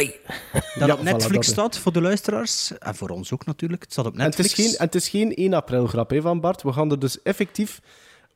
Ja, 0.74 0.92
op 0.92 0.98
voilà, 0.98 1.02
Netflix 1.02 1.30
dat, 1.30 1.44
hè. 1.46 1.52
staat 1.52 1.78
voor 1.78 1.92
de 1.92 2.00
luisteraars. 2.00 2.78
En 2.78 2.94
voor 2.94 3.08
ons 3.08 3.32
ook 3.32 3.46
natuurlijk. 3.46 3.82
Het 3.82 3.92
staat 3.92 4.06
op 4.06 4.14
En 4.14 4.20
het, 4.20 4.38
is 4.38 4.44
Netflix. 4.44 4.68
geen, 4.68 4.78
en 4.78 4.84
het 4.84 4.94
is 4.94 5.08
geen 5.08 5.34
1 5.34 5.54
april 5.54 5.86
grap 5.86 6.10
hè, 6.10 6.20
van 6.20 6.40
Bart. 6.40 6.62
We 6.62 6.72
gaan 6.72 6.90
er 6.90 6.98
dus 6.98 7.22
effectief 7.22 7.80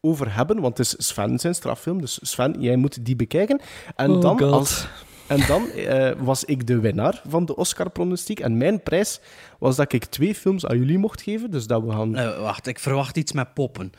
over 0.01 0.35
hebben, 0.35 0.61
want 0.61 0.79
het 0.79 0.87
is 0.87 1.07
Sven 1.07 1.39
zijn 1.39 1.55
straffilm. 1.55 2.01
Dus 2.01 2.19
Sven, 2.23 2.57
jij 2.59 2.77
moet 2.77 3.05
die 3.05 3.17
bekijken. 3.17 3.61
En 3.97 4.11
Oh 4.11 4.21
dan, 4.21 4.39
God. 4.39 4.53
als, 4.53 4.87
en 5.27 5.47
dan 5.47 5.71
eh, 5.71 6.11
was 6.19 6.45
ik 6.45 6.67
de 6.67 6.81
winnaar 6.81 7.23
van 7.29 7.45
de 7.45 7.57
Oscar-pronostiek. 7.57 8.41
En 8.41 8.57
mijn 8.57 8.83
prijs 8.83 9.21
was 9.59 9.77
dat 9.77 9.93
ik 9.93 10.05
twee 10.05 10.35
films 10.35 10.67
aan 10.67 10.79
jullie 10.79 10.99
mocht 10.99 11.23
geven. 11.23 11.51
Dus 11.51 11.67
dat 11.67 11.83
we 11.83 11.91
gaan... 11.91 12.17
Eh, 12.17 12.41
wacht, 12.41 12.67
ik 12.67 12.79
verwacht 12.79 13.17
iets 13.17 13.33
met 13.33 13.55
poppen. 13.55 13.93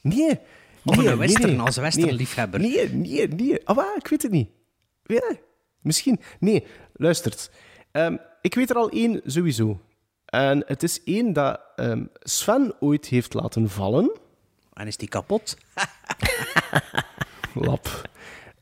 Nee. 0.00 0.38
Of 0.84 0.96
nee, 0.96 1.08
een 1.08 1.18
western, 1.18 1.50
nee. 1.56 1.60
als 1.60 1.76
westernliefhebber. 1.76 2.60
Nee, 2.60 2.88
nee, 2.92 3.28
nee. 3.28 3.66
Ah, 3.66 3.76
waar? 3.76 3.96
ik 3.96 4.06
weet 4.08 4.22
het 4.22 4.30
niet. 4.30 4.48
Ja, 5.06 5.36
misschien. 5.84 6.20
Nee, 6.38 6.66
luistert. 6.92 7.50
Ehm, 7.90 8.16
ik 8.40 8.54
weet 8.54 8.70
er 8.70 8.76
al 8.76 8.90
één 8.90 9.20
sowieso. 9.24 9.80
En 10.24 10.62
het 10.66 10.82
is 10.82 11.02
één 11.04 11.32
dat 11.32 11.60
ehm, 11.76 12.04
Sven 12.22 12.74
ooit 12.80 13.06
heeft 13.06 13.34
laten 13.34 13.70
vallen. 13.70 14.12
En 14.72 14.86
is 14.86 14.96
die 14.96 15.08
kapot? 15.08 15.56
Lap. 17.54 18.08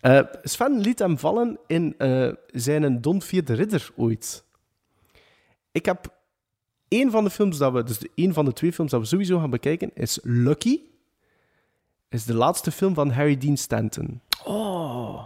Eh, 0.01 0.21
Sven 0.43 0.79
liet 0.79 0.99
hem 0.99 1.19
vallen 1.19 1.59
in 1.67 1.95
eh, 1.99 2.29
zijn 2.51 3.01
Don 3.01 3.23
Vierde 3.23 3.55
Ridder 3.55 3.91
ooit. 3.97 4.45
Ik 5.73 5.85
heb 5.87 6.15
één 6.89 7.11
van 7.11 7.25
de 7.25 7.31
films 7.31 7.59
dat 7.59 7.73
we, 7.73 7.83
dus 7.83 7.99
de- 7.99 8.11
één 8.15 8.33
van 8.33 8.45
de 8.45 8.53
twee 8.53 8.73
films 8.73 8.91
dat 8.91 9.01
we 9.01 9.07
sowieso 9.07 9.39
gaan 9.39 9.51
bekijken, 9.51 9.91
is 9.95 10.19
Lucky. 10.23 10.81
Is 12.09 12.25
de 12.25 12.35
laatste 12.35 12.71
film 12.71 12.95
van 12.95 13.11
Harry 13.11 13.39
Dean 13.39 13.57
Stanton. 13.57 14.21
Oh. 14.45 15.25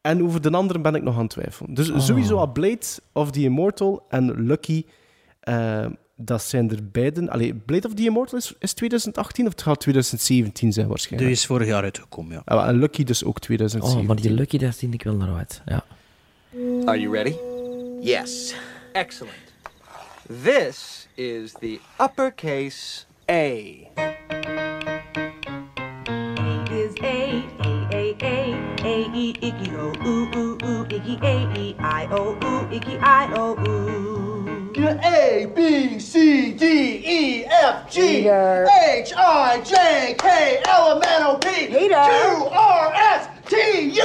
En 0.00 0.22
over 0.24 0.40
de 0.40 0.50
andere 0.50 0.80
ben 0.80 0.94
ik 0.94 1.02
nog 1.02 1.14
aan 1.14 1.20
het 1.22 1.30
twijfelen. 1.30 1.74
Dus 1.74 2.06
sowieso 2.06 2.36
al 2.36 2.52
Blade 2.52 2.86
of 3.12 3.30
the 3.30 3.40
Immortal 3.42 4.06
en 4.08 4.46
Lucky, 4.46 4.84
eh, 5.40 5.86
dat 6.16 6.42
zijn 6.42 6.70
er 6.70 6.78
beiden. 6.92 7.28
Allee, 7.28 7.54
Blade 7.54 7.86
of 7.88 7.94
the 7.94 8.02
Immortal 8.04 8.38
is, 8.38 8.54
is 8.58 8.72
2018 8.72 9.44
of 9.46 9.50
het 9.52 9.62
gaat 9.62 9.80
2017 9.80 10.72
zijn 10.72 10.84
Die 10.86 10.94
waarschijnlijk. 10.94 11.32
is 11.32 11.46
vorig 11.46 11.66
jaar 11.66 11.82
uitgekomen, 11.82 12.32
ja. 12.32 12.42
Ah, 12.44 12.68
En 12.68 12.78
Lucky 12.78 13.04
dus 13.04 13.24
ook 13.24 13.34
Oh, 13.34 13.40
2017. 13.42 14.06
maar 14.06 14.16
die 14.16 14.32
Lucky, 14.32 14.58
daar 14.58 14.72
zie 14.72 14.88
ik 14.90 15.02
wel 15.02 15.14
naar 15.16 15.36
uit. 15.36 15.62
Ja. 15.66 15.84
Are 16.84 17.00
you 17.00 17.12
ready? 17.14 17.34
Yes. 18.00 18.54
Excellent. 18.92 19.34
This 20.42 21.08
is 21.14 21.52
the 21.52 21.78
uppercase 22.00 23.04
A. 23.30 24.79
O, 29.80 29.92
A, 31.22 31.58
E, 31.58 31.74
I, 31.78 32.08
O, 32.12 32.36
ooh, 32.44 32.74
icky, 32.74 32.98
I, 32.98 33.32
O, 33.34 33.56
ooh. 33.66 34.20
A, 34.78 35.46
B, 35.54 35.98
C, 35.98 36.52
D, 36.52 36.64
E, 36.66 37.44
F, 37.46 37.90
G, 37.90 38.28
H, 38.28 39.12
I, 39.16 39.60
J, 39.64 40.14
K, 40.18 40.60
L, 40.66 40.96
M, 40.96 41.02
N, 41.02 41.22
O, 41.22 41.38
P, 41.38 41.46
Q, 41.68 41.94
R, 41.94 42.92
S, 43.16 43.28
T, 43.48 43.56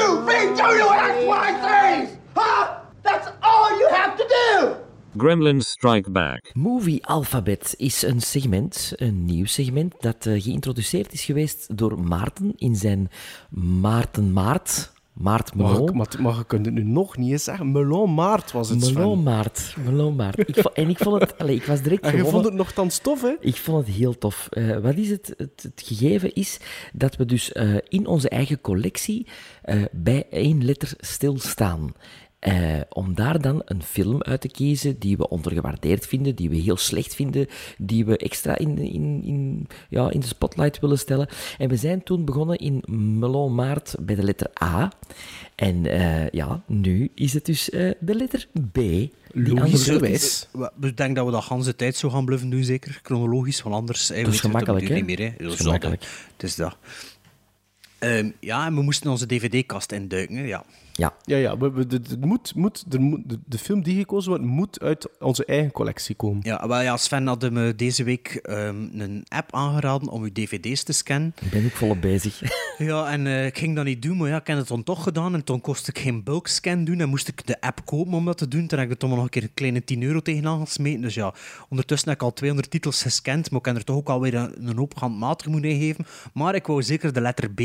U, 0.02 0.24
V, 0.26 0.30
W, 0.56 0.88
X, 1.12 1.26
Y, 1.26 2.06
Z. 2.06 2.18
Huh? 2.38 2.78
That's 3.04 3.28
all 3.44 3.78
you 3.78 3.90
have 3.90 4.18
to 4.18 4.26
do. 4.28 4.78
Gremlins 5.18 5.68
Strike 5.68 6.12
Back. 6.12 6.52
Movie 6.54 7.06
Alphabet 7.06 7.74
is 7.78 8.02
een 8.02 8.22
segment, 8.22 8.94
een 8.96 9.26
nieuw 9.26 9.46
segment, 9.46 9.94
dat 10.00 10.26
eh, 10.26 10.42
geïntroduceerd 10.42 11.14
is 11.14 11.26
geweest 11.26 11.78
door 11.78 12.00
Maarten 12.00 12.54
in 12.56 12.76
zijn 12.76 13.10
Maarten 13.50 14.34
Maart. 14.34 14.94
Maart 15.16 15.56
Mag 15.56 15.72
Melon. 15.72 15.88
ik, 15.88 15.94
maar, 15.94 16.08
maar 16.20 16.36
je 16.36 16.46
kunt 16.46 16.66
het 16.66 16.76
nu 16.76 16.84
nog 16.84 17.18
niet 17.18 17.32
eens 17.32 17.44
zeggen. 17.44 17.72
Melon 17.72 18.14
Maart 18.14 18.52
was 18.52 18.70
het, 18.70 18.84
Sven. 18.84 18.94
Melon 18.94 19.24
Maart. 19.24 19.76
Melon 19.86 20.16
Maart. 20.16 20.38
Ik 20.50 20.56
vo- 20.62 20.70
en 20.74 20.90
ik 20.90 20.98
vond 20.98 21.22
het... 21.22 21.38
Allee, 21.38 21.56
ik 21.56 21.64
was 21.66 21.82
direct 21.82 22.02
En 22.04 22.12
je 22.12 22.18
gewonnen. 22.18 22.34
vond 22.42 22.46
het 22.46 22.54
nogthans 22.64 22.98
tof, 22.98 23.22
hè? 23.22 23.34
Ik 23.40 23.56
vond 23.56 23.88
het 23.88 23.96
heel 23.96 24.18
tof. 24.18 24.48
Eh, 24.50 24.78
wat 24.78 24.96
is 24.96 25.10
het, 25.10 25.34
het? 25.38 25.64
Het 25.64 25.82
gegeven 25.86 26.34
is 26.34 26.60
dat 26.94 27.16
we 27.16 27.26
dus 27.26 27.52
eh, 27.52 27.76
in 27.88 28.08
onze 28.08 28.30
eigen 28.30 28.62
collectie 28.62 29.28
eh, 29.62 29.82
bij 29.92 30.26
één 30.30 30.66
letter 30.66 30.94
stilstaan. 30.98 31.94
Eh, 32.46 32.82
om 32.90 33.16
daar 33.16 33.42
dan 33.42 33.62
een 33.66 33.84
film 33.84 34.24
uit 34.24 34.42
te 34.42 34.48
kiezen 34.48 35.00
die 35.00 35.18
we 35.18 35.30
ondergewaardeerd 35.30 36.08
vinden, 36.08 36.36
die 36.36 36.50
we 36.50 36.56
heel 36.56 36.78
slecht 36.78 37.16
vinden, 37.16 37.48
die 37.78 38.06
we 38.06 38.18
extra 38.18 38.58
in, 38.58 38.78
in, 38.78 39.24
in, 39.24 39.68
ja, 39.90 40.12
in 40.12 40.20
de 40.20 40.28
spotlight 40.28 40.80
willen 40.80 41.00
stellen. 41.00 41.28
En 41.58 41.70
we 41.70 41.76
zijn 41.76 42.04
toen 42.04 42.26
begonnen 42.26 42.58
in 42.58 42.84
Melon 43.20 43.56
Maart 43.56 43.96
bij 44.00 44.16
de 44.16 44.24
letter 44.24 44.48
A. 44.64 44.92
En 45.56 45.86
eh, 45.86 46.30
ja, 46.30 46.64
nu 46.68 47.12
is 47.16 47.34
het 47.34 47.46
dus 47.46 47.70
eh, 47.70 47.92
de 48.00 48.16
letter 48.16 48.48
B. 48.72 48.74
Die 48.74 49.12
Logischerwijs. 49.34 50.48
We, 50.52 50.72
we 50.76 50.94
denken 50.94 51.16
dat 51.16 51.48
we 51.48 51.54
dat 51.54 51.66
de 51.66 51.76
tijd 51.76 51.96
zo 51.96 52.10
gaan 52.10 52.26
blijven 52.26 52.50
doen, 52.50 52.64
zeker. 52.64 53.00
Chronologisch, 53.04 53.62
want 53.62 53.76
anders... 53.76 54.08
Dat 54.08 54.18
is 54.18 54.40
gemakkelijk, 54.40 54.88
hè? 54.88 55.34
Dat 55.38 55.52
is 55.52 55.60
gemakkelijk. 55.60 56.04
Het 56.34 56.44
is 56.44 56.56
dat. 56.56 56.78
Ehm, 58.00 58.30
ja, 58.40 58.66
en 58.66 58.76
we 58.76 58.82
moesten 58.82 59.12
onze 59.12 59.26
dvd-kast 59.26 59.92
induiken, 59.92 60.36
hè, 60.36 60.44
ja. 60.44 60.66
Ja. 60.98 61.14
Ja, 61.24 61.38
ja. 61.38 61.58
We, 61.58 61.72
we, 61.72 61.88
de, 61.88 62.02
de, 62.02 62.18
moet, 62.20 62.56
moet, 62.56 62.86
er 62.92 63.02
moet, 63.02 63.30
de, 63.30 63.40
de 63.46 63.58
film 63.58 63.84
die 63.84 63.98
gekozen 63.98 64.30
wordt, 64.30 64.46
moet 64.46 64.80
uit 64.80 65.10
onze 65.20 65.46
eigen 65.46 65.72
collectie 65.72 66.16
komen. 66.16 66.40
Ja, 66.44 66.68
wel 66.68 66.82
ja, 66.82 66.98
Sven 66.98 67.28
had 67.28 67.52
me 67.52 67.76
deze 67.76 68.04
week 68.04 68.40
ehm, 68.44 69.00
een 69.00 69.26
app 69.28 69.54
aangeraden 69.56 70.10
om 70.10 70.24
uw 70.24 70.32
dvd's 70.32 70.84
te 70.84 70.94
scannen. 70.94 71.34
Ik 71.42 71.50
ben 71.50 71.66
ook 71.66 71.72
volop 71.72 72.02
bezig. 72.02 72.42
Ja, 72.78 73.12
en 73.12 73.28
eh, 73.28 73.46
ik 73.46 73.58
ging 73.58 73.76
dat 73.76 73.86
niet 73.86 74.02
doen, 74.02 74.18
maar 74.18 74.30
ja, 74.30 74.38
ik 74.40 74.48
heb 74.48 74.58
het 74.58 74.68
dan 74.68 74.84
toch 74.84 75.04
gedaan. 75.04 75.34
En 75.34 75.44
toen 75.44 75.62
kost 75.62 75.88
ik 75.88 76.00
geen 76.00 76.24
bulkscan 76.24 76.84
doen 76.84 77.00
en 77.00 77.10
moest 77.10 77.28
ik 77.28 77.48
de 77.48 77.62
app 77.62 77.86
kopen 77.86 78.14
om 78.14 78.26
dat 78.26 78.38
te 78.38 78.48
doen. 78.48 78.68
Toen 78.68 78.80
heb 78.80 78.88
ik 78.88 78.94
er 78.94 79.00
toch 79.00 79.10
nog 79.10 79.24
een 79.24 79.30
keer 79.30 79.44
een 79.44 79.54
kleine 79.54 79.84
10 79.84 80.04
euro 80.04 80.20
tegenaan 80.20 80.66
gesmeten. 80.66 81.02
Dus 81.02 81.14
ja, 81.14 81.34
ondertussen 81.70 82.10
heb 82.10 82.18
ik 82.18 82.24
al 82.24 82.34
200 82.34 82.72
titels 82.72 83.02
gescand, 83.02 83.52
maar 83.52 83.60
ik 83.60 83.66
heb 83.66 83.76
er 83.76 83.84
toch 83.84 83.96
ook 83.96 84.10
alweer 84.10 84.36
een, 84.36 84.68
een 84.68 84.78
hoop 84.78 85.00
handmatig 85.00 85.48
moeten 85.48 85.70
ingeven. 85.70 86.06
Maar 86.34 86.56
ik 86.56 86.68
wou 86.68 86.84
zeker 86.84 87.14
de 87.14 87.22
letter 87.22 87.50
B 87.50 87.62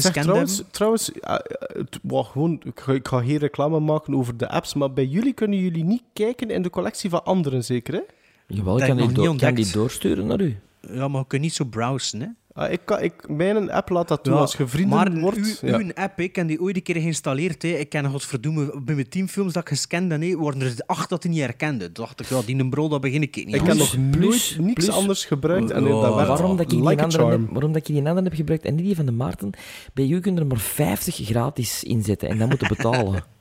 Zeg, 0.00 0.12
trouwens, 0.22 0.62
trouwens 0.70 1.12
eh, 1.12 1.34
het- 1.58 1.98
wauw, 2.02 2.22
gewoon, 2.22 2.60
ik, 2.64 2.80
ga, 2.80 2.92
ik 2.92 3.08
ga 3.08 3.20
geen 3.20 3.36
reclame 3.36 3.80
maken 3.80 4.14
over 4.14 4.36
de 4.36 4.48
apps, 4.48 4.74
maar 4.74 4.92
bij 4.92 5.04
jullie 5.06 5.32
kunnen 5.32 5.58
jullie 5.58 5.84
niet 5.84 6.02
kijken 6.12 6.50
in 6.50 6.62
de 6.62 6.70
collectie 6.70 7.10
van 7.10 7.24
anderen, 7.24 7.64
zeker? 7.64 7.94
Hè? 7.94 8.00
Jawel, 8.46 8.74
ik 8.78 8.80
kan 8.86 8.96
die, 8.96 9.06
kan 9.38 9.54
die 9.54 9.72
doorsturen 9.72 10.26
naar 10.26 10.40
u. 10.40 10.58
Ja, 10.92 11.08
maar 11.08 11.20
je 11.20 11.26
kunt 11.26 11.42
niet 11.42 11.54
zo 11.54 11.64
browsen, 11.64 12.20
hè. 12.20 12.26
Ah, 12.58 12.72
ik 12.72 12.80
kan, 12.84 13.00
ik, 13.02 13.28
mijn 13.28 13.70
app 13.70 13.88
laat 13.88 14.08
dat 14.08 14.24
doen 14.24 14.34
Ja, 14.34 14.40
als 14.40 14.56
je 14.56 14.66
vrienden 14.66 14.96
maar 14.96 15.20
wordt. 15.20 15.38
uw, 15.38 15.68
ja. 15.68 15.78
uw 15.78 15.90
app, 15.94 16.20
ik 16.20 16.36
heb 16.36 16.48
die 16.48 16.60
ooit 16.60 16.76
een 16.76 16.82
keer 16.82 16.94
geïnstalleerd. 17.00 17.62
Hè. 17.62 17.68
Ik 17.68 17.88
ken 17.88 18.10
godverdomme, 18.10 18.80
bij 18.82 18.94
mijn 18.94 19.08
teamfilms 19.08 19.52
dat 19.52 19.62
ik 19.62 19.68
gescand 19.68 20.10
heb, 20.12 20.20
hè, 20.20 20.34
worden 20.36 20.60
er 20.62 20.74
acht 20.86 21.08
dat 21.08 21.22
die 21.22 21.30
niet 21.30 21.40
herkende. 21.40 21.92
Toen 21.92 22.04
dacht 22.04 22.20
ik, 22.20 22.26
ja, 22.26 22.40
die 22.46 22.56
een 22.58 22.70
bro, 22.70 22.88
dat 22.88 23.00
begin 23.00 23.22
ik 23.22 23.36
niet 23.36 23.54
Ik 23.54 23.62
heb 23.62 23.76
nog 23.76 23.96
nooit 23.96 24.56
niks 24.58 24.74
plus- 24.74 24.90
anders 24.90 25.24
gebruikt 25.24 25.70
en 25.70 25.86
Oh, 25.86 26.02
dat 26.02 26.14
waarom, 26.14 26.50
dat 26.56 26.60
ik 26.60 26.68
die 26.68 26.88
like 26.88 27.02
andere 27.02 27.26
heb, 27.30 27.40
waarom 27.50 27.72
dat 27.72 27.88
ik 27.88 27.94
die 27.94 27.96
andere 28.08 28.22
heb 28.22 28.34
gebruikt 28.34 28.64
en 28.64 28.74
niet 28.74 28.84
die 28.84 28.96
van 28.96 29.06
de 29.06 29.12
Maarten? 29.12 29.50
Bij 29.94 30.06
u 30.08 30.20
kun 30.20 30.34
je 30.34 30.40
er 30.40 30.46
maar 30.46 30.58
50 30.58 31.16
gratis 31.16 31.84
inzetten 31.84 32.28
en 32.28 32.38
dan 32.38 32.48
moeten 32.48 32.68
betalen. 32.68 33.24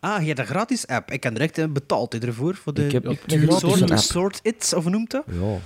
Ah, 0.00 0.20
je 0.20 0.26
hebt 0.26 0.38
een 0.38 0.46
gratis 0.46 0.86
app. 0.86 1.10
Ik 1.10 1.22
heb 1.22 1.32
direct 1.34 1.72
betaald 1.72 2.24
ervoor. 2.24 2.54
Voor 2.54 2.74
de 2.74 2.84
Ik 2.86 2.92
heb- 2.92 3.08
ik 3.08 3.20
heb 3.26 3.42
een 3.48 3.52
soort, 3.52 3.90
app. 3.90 3.98
soort 4.00 4.40
It, 4.42 4.72
of 4.76 4.84
noemt 4.88 5.10
dat? 5.10 5.24
ja, 5.30 5.58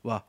Wat? 0.00 0.24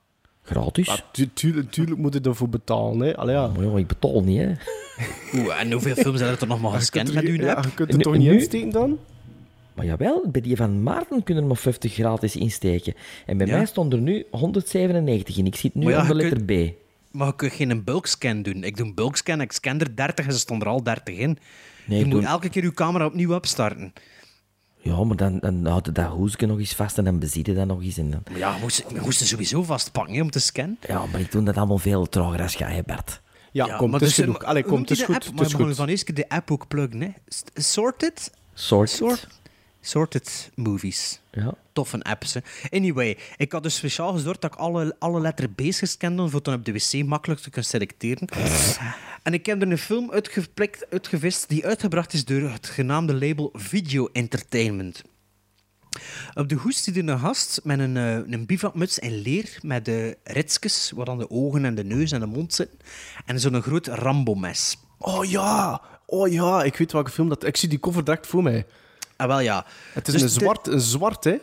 Gratis. 0.46 0.88
Ja, 0.88 1.00
tu- 1.12 1.30
tuurlijk, 1.34 1.72
tuurlijk 1.72 2.00
moet 2.00 2.14
je 2.14 2.20
ervoor 2.22 2.50
betalen. 2.50 3.00
Hè. 3.08 3.18
Allee, 3.18 3.36
ja. 3.36 3.48
Maar 3.48 3.80
ik 3.80 3.88
betaal 3.88 4.22
niet, 4.24 4.40
hè. 4.42 4.52
Oeh, 5.40 5.60
en 5.62 5.72
hoeveel 5.72 5.96
films 5.96 6.18
zijn 6.20 6.32
er 6.32 6.38
toch 6.38 6.50
nog 6.50 6.62
maar 6.62 6.72
gescand 6.72 7.14
met 7.14 7.24
er, 7.24 7.30
uw 7.30 7.36
ja, 7.36 7.54
app? 7.54 7.64
je 7.66 7.74
kunt 7.74 7.90
er 7.90 7.98
Nu- 7.98 8.04
toch 8.04 8.18
niet 8.18 8.28
nu- 8.28 8.34
insteken 8.34 8.70
dan? 8.70 8.98
Maar 9.74 9.86
jawel, 9.86 10.26
bij 10.32 10.42
die 10.42 10.56
van 10.56 10.84
Maarten 10.84 11.24
kunnen 11.24 11.44
er 11.44 11.50
maar 11.50 11.58
50 11.58 11.94
gratis 11.94 12.36
insteken. 12.36 12.94
En 13.26 13.38
bij 13.38 13.48
Ja. 13.48 13.56
mij 13.58 13.66
stond 13.66 13.94
er 13.94 14.00
nu 14.00 14.26
197 14.32 15.38
in. 15.38 15.46
Ik 15.46 15.56
zit 15.56 15.76
nu 15.76 15.90
ja, 15.90 16.06
je 16.08 16.16
letter 16.16 16.44
B. 16.44 16.74
Maar 17.12 17.28
je 17.28 17.36
kunt 17.36 17.54
geen 17.54 17.84
bulkscan 17.84 18.42
doen. 18.42 18.64
Ik 18.64 18.78
doe 18.78 18.86
een 18.86 18.94
bulkscan, 18.94 19.42
ik 19.42 19.52
scan 19.52 19.80
er 19.80 19.96
30 19.96 20.26
en 20.26 20.32
ze 20.34 20.40
stonden 20.40 20.68
er 20.68 20.74
al 20.74 20.84
30 20.84 21.16
in. 21.18 21.38
Nee, 21.86 21.98
je 22.00 22.06
ik 22.06 22.12
moet 22.12 22.22
doe- 22.22 22.30
elke 22.30 22.50
keer 22.50 22.64
je 22.64 22.74
camera 22.74 23.06
opnieuw 23.06 23.34
opstarten. 23.36 23.94
Ja, 24.86 25.04
maar 25.04 25.18
dan, 25.18 25.40
dan 25.40 25.66
houd 25.66 25.86
je 25.86 25.92
dat 25.92 26.06
hoesje 26.06 26.46
nog 26.46 26.60
eens 26.60 26.74
vast 26.74 26.98
en 26.98 27.04
dan 27.04 27.20
beziet 27.20 27.46
je 27.46 27.54
dat 27.54 27.68
nog 27.68 27.82
eens. 27.82 27.98
En 27.98 28.12
dan... 28.12 28.22
Maar 28.30 28.38
ja, 28.38 28.54
we 28.54 28.60
moesten, 28.60 28.94
we 28.94 29.00
moesten 29.02 29.28
sowieso 29.28 29.64
vastpakken 29.64 30.16
hè, 30.16 30.22
om 30.22 30.32
te 30.32 30.40
scannen. 30.40 30.78
Ja, 30.88 31.06
maar 31.06 31.20
ik 31.20 31.32
doe 31.32 31.44
dat 31.44 31.58
allemaal 31.58 31.78
veel 31.78 32.10
trager 32.10 32.42
als 32.42 32.54
jij, 32.54 32.84
Bert. 32.86 33.22
Ja, 33.52 33.78
kom, 33.78 33.90
maar 33.90 34.00
het 34.00 34.10
is 34.10 34.16
dus, 34.16 34.26
genoeg. 34.26 34.40
maar 34.40 34.48
Allee, 34.48 34.64
kom, 34.64 34.82
het 34.82 34.92
is 34.92 34.98
de 34.98 35.06
goed. 35.06 35.16
app? 35.16 35.24
Is 35.24 35.32
maar 35.32 35.46
we 35.46 35.54
goed. 35.54 35.66
gaan 35.66 35.76
van 35.76 35.88
eerst 35.88 36.16
de 36.16 36.30
app 36.30 36.52
ook 36.52 36.68
pluggen. 36.68 37.02
Hè. 37.02 37.10
Sorted? 37.54 38.32
Sort. 38.54 38.90
Sort? 38.90 39.28
Sorted 39.82 40.52
Movies. 40.56 41.20
Ja. 41.32 41.54
Toffe 41.74 42.04
apps. 42.04 42.34
Hè. 42.34 42.40
Anyway, 42.70 43.18
ik 43.38 43.52
had 43.52 43.64
dus 43.64 43.76
speciaal 43.76 44.14
gezorgd 44.14 44.42
dat 44.42 44.54
ik 44.54 44.60
alle, 44.60 44.96
alle 45.00 45.22
letter 45.22 45.50
B's 45.50 45.80
gescand 45.80 46.20
had, 46.20 46.30
voor 46.30 46.44
dan 46.44 46.54
op 46.54 46.66
de 46.66 46.72
wc 46.72 47.06
makkelijk 47.06 47.42
te 47.42 47.50
kunnen 47.50 47.70
selecteren. 47.70 48.28
En 49.26 49.34
ik 49.34 49.46
heb 49.46 49.62
er 49.62 49.72
een 49.72 49.78
film 49.78 50.12
uitgeplikt, 50.12 50.86
uitgevist 50.90 51.50
die 51.50 51.66
uitgebracht 51.66 52.14
is 52.14 52.26
door 52.26 52.42
het 52.50 52.68
genaamde 52.68 53.14
label 53.14 53.50
Video 53.54 54.10
Entertainment. 54.14 55.02
Op 56.34 56.50
de 56.50 56.56
hoest 56.56 56.84
zit 56.84 56.98
een 56.98 57.20
gast 57.20 57.60
met 57.64 57.80
een, 57.80 57.98
eh, 57.98 58.14
een 58.16 58.46
bivakmuts 58.46 59.00
en 59.00 59.22
leer 59.22 59.58
met 59.62 59.86
de 59.86 60.18
ritsjes, 60.24 60.92
waar 60.96 61.06
dan 61.06 61.18
de 61.18 61.30
ogen 61.30 61.66
en 61.66 61.76
de 61.76 61.84
neus 61.84 62.12
en 62.12 62.20
de 62.20 62.26
mond 62.26 62.54
zitten. 62.54 62.80
En 63.26 63.40
zo'n 63.40 63.62
groot 63.62 63.88
Rambo-mes. 63.88 64.78
Oh 64.98 65.26
ja, 65.26 65.82
oh 66.06 66.32
ja, 66.32 66.64
ik 66.64 66.76
weet 66.76 66.92
welke 66.92 67.12
film 67.12 67.30
dat... 67.30 67.46
Ik 67.46 67.58
zie 67.58 67.70
die 67.70 67.80
cover 67.80 68.04
direct 68.04 68.28
voor 68.28 68.44
mij. 68.44 68.66
Ah, 69.16 69.28
wel 69.28 69.40
ja. 69.40 69.66
Het 69.94 70.08
is 70.08 70.14
Dus 70.14 70.22
een 70.22 70.28
de- 70.28 70.34
zwart, 70.34 70.68
een 70.68 70.82
zwart, 70.82 71.24
hè? 71.24 71.38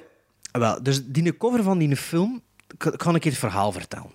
Ah, 0.50 0.60
Wel, 0.60 0.82
dus 0.82 1.04
die 1.04 1.36
cover 1.36 1.62
van 1.62 1.78
die 1.78 1.96
film, 1.96 2.42
ik 2.74 2.84
ik 2.84 3.02
ga 3.02 3.10
een 3.12 3.20
keer 3.20 3.30
het 3.30 3.40
verhaal 3.40 3.72
vertellen. 3.72 4.10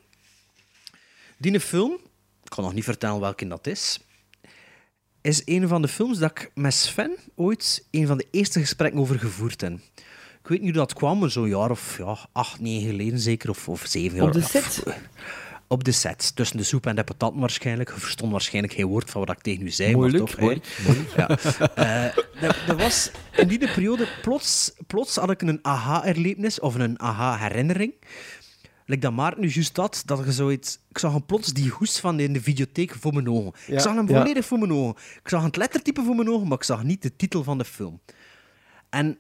Die 1.38 1.60
film, 1.60 1.98
ik 2.48 2.54
kan 2.56 2.64
nog 2.64 2.74
niet 2.74 2.84
vertellen 2.84 3.20
welke 3.20 3.48
dat 3.48 3.68
is, 3.68 4.00
is 5.22 5.42
een 5.46 5.68
van 5.68 5.82
de 5.82 5.88
films 5.88 6.18
dat 6.18 6.32
ik 6.32 6.52
met 6.54 6.74
Sven 6.74 7.16
ooit 7.36 7.88
een 7.92 8.08
van 8.08 8.18
de 8.18 8.28
eerste 8.32 8.60
gesprekken 8.60 9.00
over 9.00 9.20
gevoerd 9.20 9.62
heb. 9.62 9.74
Ik 10.42 10.48
weet 10.54 10.62
niet 10.62 10.76
hoe 10.76 10.86
dat 10.86 10.94
kwam, 10.94 11.20
maar 11.20 11.30
zo'n 11.32 11.48
jaar 11.50 11.72
of 11.72 11.98
ja, 11.98 12.18
acht, 12.32 12.60
negen 12.60 12.90
geleden 12.90 13.20
zeker, 13.20 13.50
of, 13.50 13.70
of 13.70 13.86
zeven 13.88 14.18
jaar. 14.18 14.28
Op 14.28 14.34
de 14.34 14.40
of- 14.40 14.50
set? 14.50 14.84
Op 15.70 15.84
de 15.84 15.92
set, 15.92 16.36
tussen 16.36 16.58
de 16.58 16.64
soep 16.64 16.86
en 16.86 16.96
de 16.96 17.04
pataten 17.04 17.40
waarschijnlijk. 17.40 17.94
Je 17.94 18.00
verstond 18.00 18.32
waarschijnlijk 18.32 18.74
geen 18.74 18.86
woord 18.86 19.10
van 19.10 19.26
wat 19.26 19.36
ik 19.36 19.42
tegen 19.42 19.66
u 19.66 19.70
zei. 19.70 19.96
Moeilijk, 19.96 20.24
maar 20.24 20.32
toch, 20.32 20.40
moeilijk. 20.40 20.66
Ja. 21.16 21.28
Eh, 21.76 22.16
dat, 22.42 22.56
dat 22.68 22.82
was 22.82 23.12
in 23.36 23.48
die 23.48 23.60
periode, 23.60 24.08
plots, 24.22 24.74
plots 24.88 25.16
had 25.16 25.30
ik 25.30 25.42
een 25.42 25.60
aha-erlevenis 25.62 26.60
of 26.60 26.76
een 26.76 27.00
aha-herinnering. 27.00 27.94
Like 28.90 29.02
dat 29.02 29.14
Maarten 29.14 29.42
nu 29.42 29.50
juist 29.50 29.78
had, 29.78 30.04
dat 30.06 30.26
je 30.26 30.32
zoiets... 30.32 30.80
Ik 30.90 30.98
zag 30.98 31.12
hem 31.12 31.26
plots 31.26 31.54
die 31.54 31.70
hoes 31.70 32.00
van 32.00 32.20
in 32.20 32.34
de 32.34 32.42
videotheek 32.42 32.96
voor 32.96 33.14
mijn 33.14 33.30
ogen. 33.30 33.52
Ja, 33.68 33.74
ik 33.74 33.80
zag 33.80 33.96
hem 33.96 34.10
ja. 34.10 34.18
volledig 34.18 34.46
voor 34.46 34.60
mijn 34.60 34.74
ogen. 34.74 34.96
Ik 35.24 35.30
zag 35.30 35.44
het 35.44 35.56
lettertype 35.56 36.04
voor 36.04 36.16
mijn 36.16 36.30
ogen, 36.30 36.48
maar 36.48 36.58
ik 36.58 36.64
zag 36.64 36.84
niet 36.84 37.02
de 37.02 37.16
titel 37.16 37.44
van 37.44 37.58
de 37.58 37.66
film. 37.66 38.00
En 38.90 39.18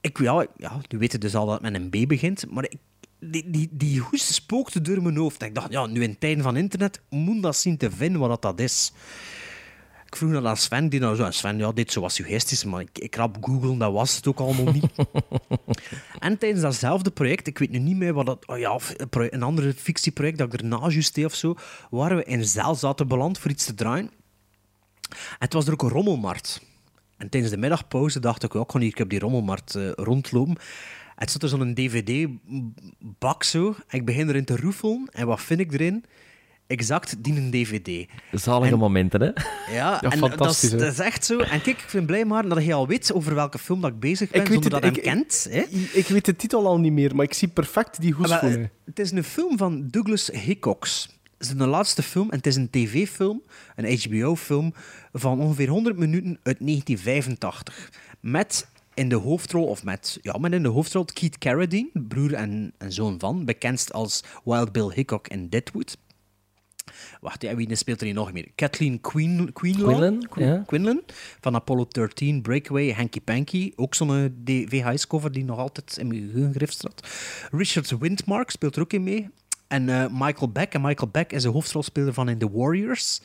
ik, 0.00 0.18
ja, 0.18 0.46
ja, 0.56 0.80
nu 0.88 0.98
weet 0.98 1.12
je 1.12 1.18
dus 1.18 1.34
al 1.34 1.46
dat 1.46 1.62
het 1.62 1.72
met 1.72 1.82
een 1.82 2.04
B 2.04 2.08
begint, 2.08 2.50
maar 2.50 2.64
ik, 2.64 2.76
die, 3.18 3.50
die, 3.50 3.68
die 3.72 4.00
hoes 4.00 4.34
spookte 4.34 4.80
door 4.80 5.02
mijn 5.02 5.16
hoofd. 5.16 5.40
En 5.40 5.48
ik 5.48 5.54
dacht, 5.54 5.72
ja, 5.72 5.86
nu 5.86 6.02
in 6.02 6.18
tijden 6.18 6.42
van 6.42 6.56
internet 6.56 7.00
moet 7.08 7.42
dat 7.42 7.56
zien 7.56 7.76
te 7.76 7.90
vinden 7.90 8.20
wat 8.20 8.42
dat 8.42 8.60
is. 8.60 8.92
Ik 10.16 10.22
vroeg 10.22 10.34
dat 10.34 10.44
aan 10.44 10.56
Sven, 10.56 10.88
die 10.88 11.00
nou 11.00 11.16
zo, 11.16 11.24
en 11.24 11.34
Sven, 11.34 11.58
ja, 11.58 11.72
dit 11.72 11.92
zo 11.92 12.00
was 12.00 12.14
suggesties, 12.14 12.64
maar 12.64 12.80
ik, 12.80 12.98
ik 12.98 13.16
rap 13.16 13.36
Google, 13.40 13.76
dat 13.76 13.92
was 13.92 14.16
het 14.16 14.26
ook 14.26 14.38
allemaal 14.38 14.72
niet. 14.72 14.86
en 16.18 16.38
tijdens 16.38 16.62
datzelfde 16.62 17.10
project, 17.10 17.46
ik 17.46 17.58
weet 17.58 17.70
nu 17.70 17.78
niet 17.78 17.96
meer 17.96 18.12
wat 18.12 18.26
dat, 18.26 18.46
oh 18.46 18.58
ja, 18.58 18.78
een, 19.10 19.42
ander 19.42 19.72
fictieproject 19.72 20.38
dat 20.38 20.52
ik 20.52 20.60
erna 20.60 20.88
juist 20.88 21.14
deed 21.14 21.24
of 21.24 21.34
zo, 21.34 21.54
waren 21.90 22.16
we 22.16 22.24
in 22.24 22.44
Zeil 22.44 22.74
zaten 22.74 23.08
beland 23.08 23.38
voor 23.38 23.50
iets 23.50 23.64
te 23.64 23.74
draaien. 23.74 24.10
En 25.10 25.16
het 25.38 25.52
was 25.52 25.66
er 25.66 25.72
ook 25.72 25.82
een 25.82 25.88
rommelmarkt. 25.88 26.60
En 27.16 27.28
tijdens 27.28 27.52
de 27.52 27.58
middagpauze 27.58 28.20
dacht 28.20 28.42
ik, 28.42 28.52
ja, 28.52 28.60
ik 28.60 28.70
ga 28.70 28.78
hier 28.78 29.02
op 29.02 29.10
die 29.10 29.18
rommelmarkt 29.18 29.74
eh, 29.74 29.90
rondlopen. 29.90 30.54
En 30.54 31.22
het 31.22 31.30
zat 31.30 31.42
er 31.42 31.48
zo'n 31.48 31.74
dvd-bak 31.74 33.42
zo. 33.44 33.74
En 33.88 33.98
ik 33.98 34.04
begin 34.04 34.28
erin 34.28 34.44
te 34.44 34.56
roefelen. 34.56 35.08
En 35.12 35.26
wat 35.26 35.40
vind 35.40 35.60
ik 35.60 35.72
erin? 35.72 36.04
Exact 36.66 37.24
die 37.24 37.36
een 37.36 37.50
dvd. 37.50 38.08
Zalige 38.32 38.72
En- 38.72 38.78
momenten, 38.78 39.20
hè? 39.20 39.26
Ja, 39.26 39.98
Ja, 40.00 40.02
en 40.02 40.18
fantastisch, 40.18 40.70
dat 40.70 40.80
is, 40.80 40.86
hè? 40.86 40.92
dat 40.96 41.06
is 41.06 41.12
echt 41.12 41.24
zo. 41.24 41.38
En 41.38 41.62
kijk, 41.62 41.82
ik 41.82 41.88
vind 41.88 42.06
blij 42.06 42.24
maar 42.24 42.48
dat 42.48 42.64
je 42.64 42.72
al 42.74 42.86
weet 42.86 43.12
over 43.12 43.34
welke 43.34 43.58
film 43.58 43.80
dat 43.80 43.90
ik 43.90 44.00
bezig 44.00 44.30
ben, 44.30 44.40
Ik 44.40 44.48
weet 44.48 44.62
zonder 44.62 44.82
het, 44.82 44.82
dat 44.82 44.92
hij 44.92 45.00
ik- 45.02 45.08
hem 45.10 45.18
kent. 45.22 45.46
Hè? 45.50 45.60
Ik, 45.60 45.90
ik 45.92 46.06
weet 46.06 46.24
de 46.24 46.36
titel 46.36 46.66
al 46.66 46.78
niet 46.78 46.92
meer, 46.92 47.16
maar 47.16 47.24
ik 47.24 47.34
zie 47.34 47.48
perfect 47.48 48.00
die 48.00 48.12
hoes 48.12 48.28
wel, 48.28 48.38
voor 48.38 48.48
mij. 48.48 48.70
Het 48.84 48.98
is 48.98 49.10
een 49.10 49.24
film 49.24 49.58
van 49.58 49.88
Douglas 49.90 50.30
Hickox. 50.32 51.08
Het 51.38 51.48
is 51.48 51.56
de 51.56 51.66
laatste 51.66 52.02
film 52.02 52.30
en 52.30 52.36
het 52.36 52.46
is 52.46 52.56
een 52.56 52.70
tv-film, 52.70 53.42
een 53.76 53.98
HBO-film 53.98 54.74
van 55.12 55.40
ongeveer 55.40 55.68
100 55.68 55.96
minuten 55.96 56.38
uit 56.42 56.56
1985. 56.60 57.90
Met 58.20 58.66
in 58.94 59.08
de 59.08 59.14
hoofdrol, 59.14 59.66
of 59.66 59.84
met, 59.84 60.18
ja, 60.22 60.38
met 60.38 60.52
in 60.52 60.62
de 60.62 60.68
hoofdrol 60.68 61.04
Keith 61.04 61.38
Carradine, 61.38 61.88
broer 61.92 62.34
en, 62.34 62.72
en 62.78 62.92
zoon 62.92 63.18
van, 63.18 63.44
bekend 63.44 63.92
als 63.92 64.24
Wild 64.44 64.72
Bill 64.72 64.90
Hickok 64.94 65.28
in 65.28 65.48
Deadwood. 65.48 65.96
Wacht, 67.20 67.42
ja, 67.42 67.54
wie 67.54 67.74
speelt 67.74 68.00
er 68.00 68.06
hier 68.06 68.14
nog 68.14 68.32
meer? 68.32 68.48
Kathleen 68.54 69.00
Queen, 69.00 69.52
Quinlan, 69.52 70.28
ja. 70.36 70.62
Quinlan 70.66 71.02
van 71.40 71.54
Apollo 71.54 71.86
13, 71.88 72.42
Breakaway, 72.42 72.92
Hanky 72.92 73.20
Panky. 73.20 73.72
Ook 73.76 73.94
zo'n 73.94 74.32
eh, 74.44 74.66
VHS-cover 74.68 75.32
die 75.32 75.44
nog 75.44 75.58
altijd 75.58 75.96
in 76.00 76.06
mijn 76.06 76.30
geheugen 76.32 76.68
staat. 76.68 77.08
Richard 77.50 77.98
Windmark 77.98 78.50
speelt 78.50 78.76
er 78.76 78.82
ook 78.82 78.92
in 78.92 79.02
mee. 79.02 79.28
En 79.68 79.88
eh, 79.88 80.06
Michael 80.12 80.48
Beck. 80.50 80.74
En 80.74 80.80
Michael 80.80 81.10
Beck 81.10 81.32
is 81.32 81.42
de 81.42 81.48
hoofdrolspeler 81.48 82.12
van 82.12 82.28
in 82.28 82.38
The 82.38 82.50
Warriors. 82.50 83.20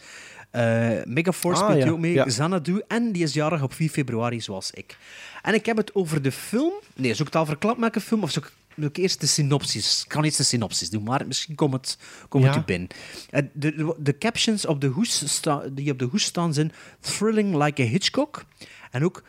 Eh 0.52 0.90
Megaforce 1.06 1.62
Ah, 1.64 1.70
speelt 1.70 1.84
ja, 1.84 1.92
ook 1.92 2.00
mee, 2.00 2.14
ja. 2.14 2.24
Xanadu. 2.24 2.82
En 2.88 3.12
die 3.12 3.24
is 3.24 3.34
jarig 3.34 3.64
op 3.64 3.74
4 3.74 3.90
februari, 3.90 4.42
zoals 4.42 4.72
ik. 4.72 4.98
En 5.42 5.54
ik 5.54 5.66
heb 5.66 5.78
het 5.78 5.96
over 5.96 6.22
de 6.22 6.32
film... 6.32 6.74
Nee, 6.96 7.10
zou 7.14 7.20
ik 7.20 7.26
het 7.26 7.36
al 7.36 7.46
verklapt 7.46 7.80
met 7.80 7.96
een 7.96 8.02
film? 8.02 8.24
Of 8.24 8.32
zou 8.32 8.46
ik, 8.46 8.52
ik 8.76 8.98
eerst 8.98 9.20
de 9.20 9.28
synopsis? 9.28 10.02
Ik 10.04 10.08
kan 10.10 10.24
eerst 10.24 10.38
de 10.38 10.44
synopsis 10.44 10.90
doen, 10.90 11.04
maar 11.04 11.28
misschien 11.28 11.56
komt 11.56 11.74
het, 11.74 11.98
komt 12.30 12.44
het 12.46 12.56
u 12.56 12.62
binnen. 12.66 12.88
Eh, 13.30 13.42
De, 13.54 13.96
de, 14.00 14.18
captions 14.18 14.66
op 14.66 14.82
de 14.82 14.88
hoes 14.88 15.34
sta- 15.36 15.64
die 15.72 15.92
op 15.92 16.00
de 16.00 16.06
hoes 16.06 16.24
staan 16.24 16.54
zijn... 16.54 16.72
Thrilling 17.00 17.56
like 17.64 17.82
a 17.82 17.86
Hitchcock. 17.86 18.46
En 18.92 19.04
ook... 19.04 19.24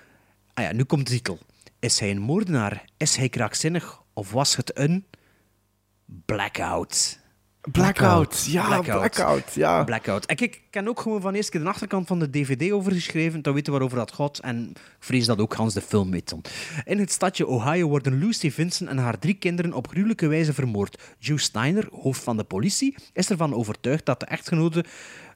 Ah 0.55 0.65
ja, 0.65 0.73
nu 0.73 0.85
komt 0.85 1.07
de 1.07 1.13
titel. 1.13 1.39
Is 1.79 1.99
hij 2.01 2.11
een 2.11 2.21
moordenaar? 2.21 2.85
Is 2.97 3.17
hij 3.17 3.29
krankzinnig? 3.29 4.03
Of 4.13 4.31
was 4.31 4.57
het 4.57 4.79
een... 4.79 5.05
Blackout? 6.27 7.19
Blackout, 7.71 8.45
ja, 8.49 8.81
Blackout, 8.81 9.55
ja. 9.55 9.85
Blackout. 9.85 10.27
En 10.27 10.37
kijk, 10.37 10.55
ik 10.55 10.63
ken 10.71 10.89
ook 10.89 11.01
gewoon 11.01 11.21
van 11.21 11.35
eerst 11.35 11.51
keer 11.51 11.61
de 11.61 11.69
achterkant 11.69 12.07
van 12.07 12.19
de 12.19 12.31
DVD 12.31 12.73
overgeschreven, 12.73 13.43
dan 13.43 13.55
weten 13.55 13.73
we 13.73 13.79
waarover 13.79 13.99
dat 13.99 14.13
gaat. 14.13 14.39
En 14.39 14.71
ik 14.71 14.79
vrees 14.99 15.27
dat 15.27 15.39
ook 15.39 15.55
Hans 15.55 15.75
de 15.75 15.81
film 15.81 16.11
weet 16.11 16.29
dan. 16.29 16.43
In 16.85 16.99
het 16.99 17.13
stadje 17.13 17.47
Ohio 17.47 17.89
worden 17.89 18.19
Lucy 18.19 18.51
Vincent 18.51 18.91
en 18.91 18.99
haar 18.99 19.19
drie 19.19 19.35
kinderen 19.35 19.73
op 19.73 19.89
gruwelijke 19.89 20.27
wijze 20.27 20.53
vermoord. 20.53 21.03
Joe 21.19 21.39
Steiner, 21.39 21.89
hoofd 21.93 22.23
van 22.23 22.37
de 22.37 22.45
politie, 22.45 22.95
is 23.13 23.31
ervan 23.31 23.55
overtuigd 23.55 24.07
dat 24.07 24.21
de 24.21 24.27
echtgenote 24.27 24.85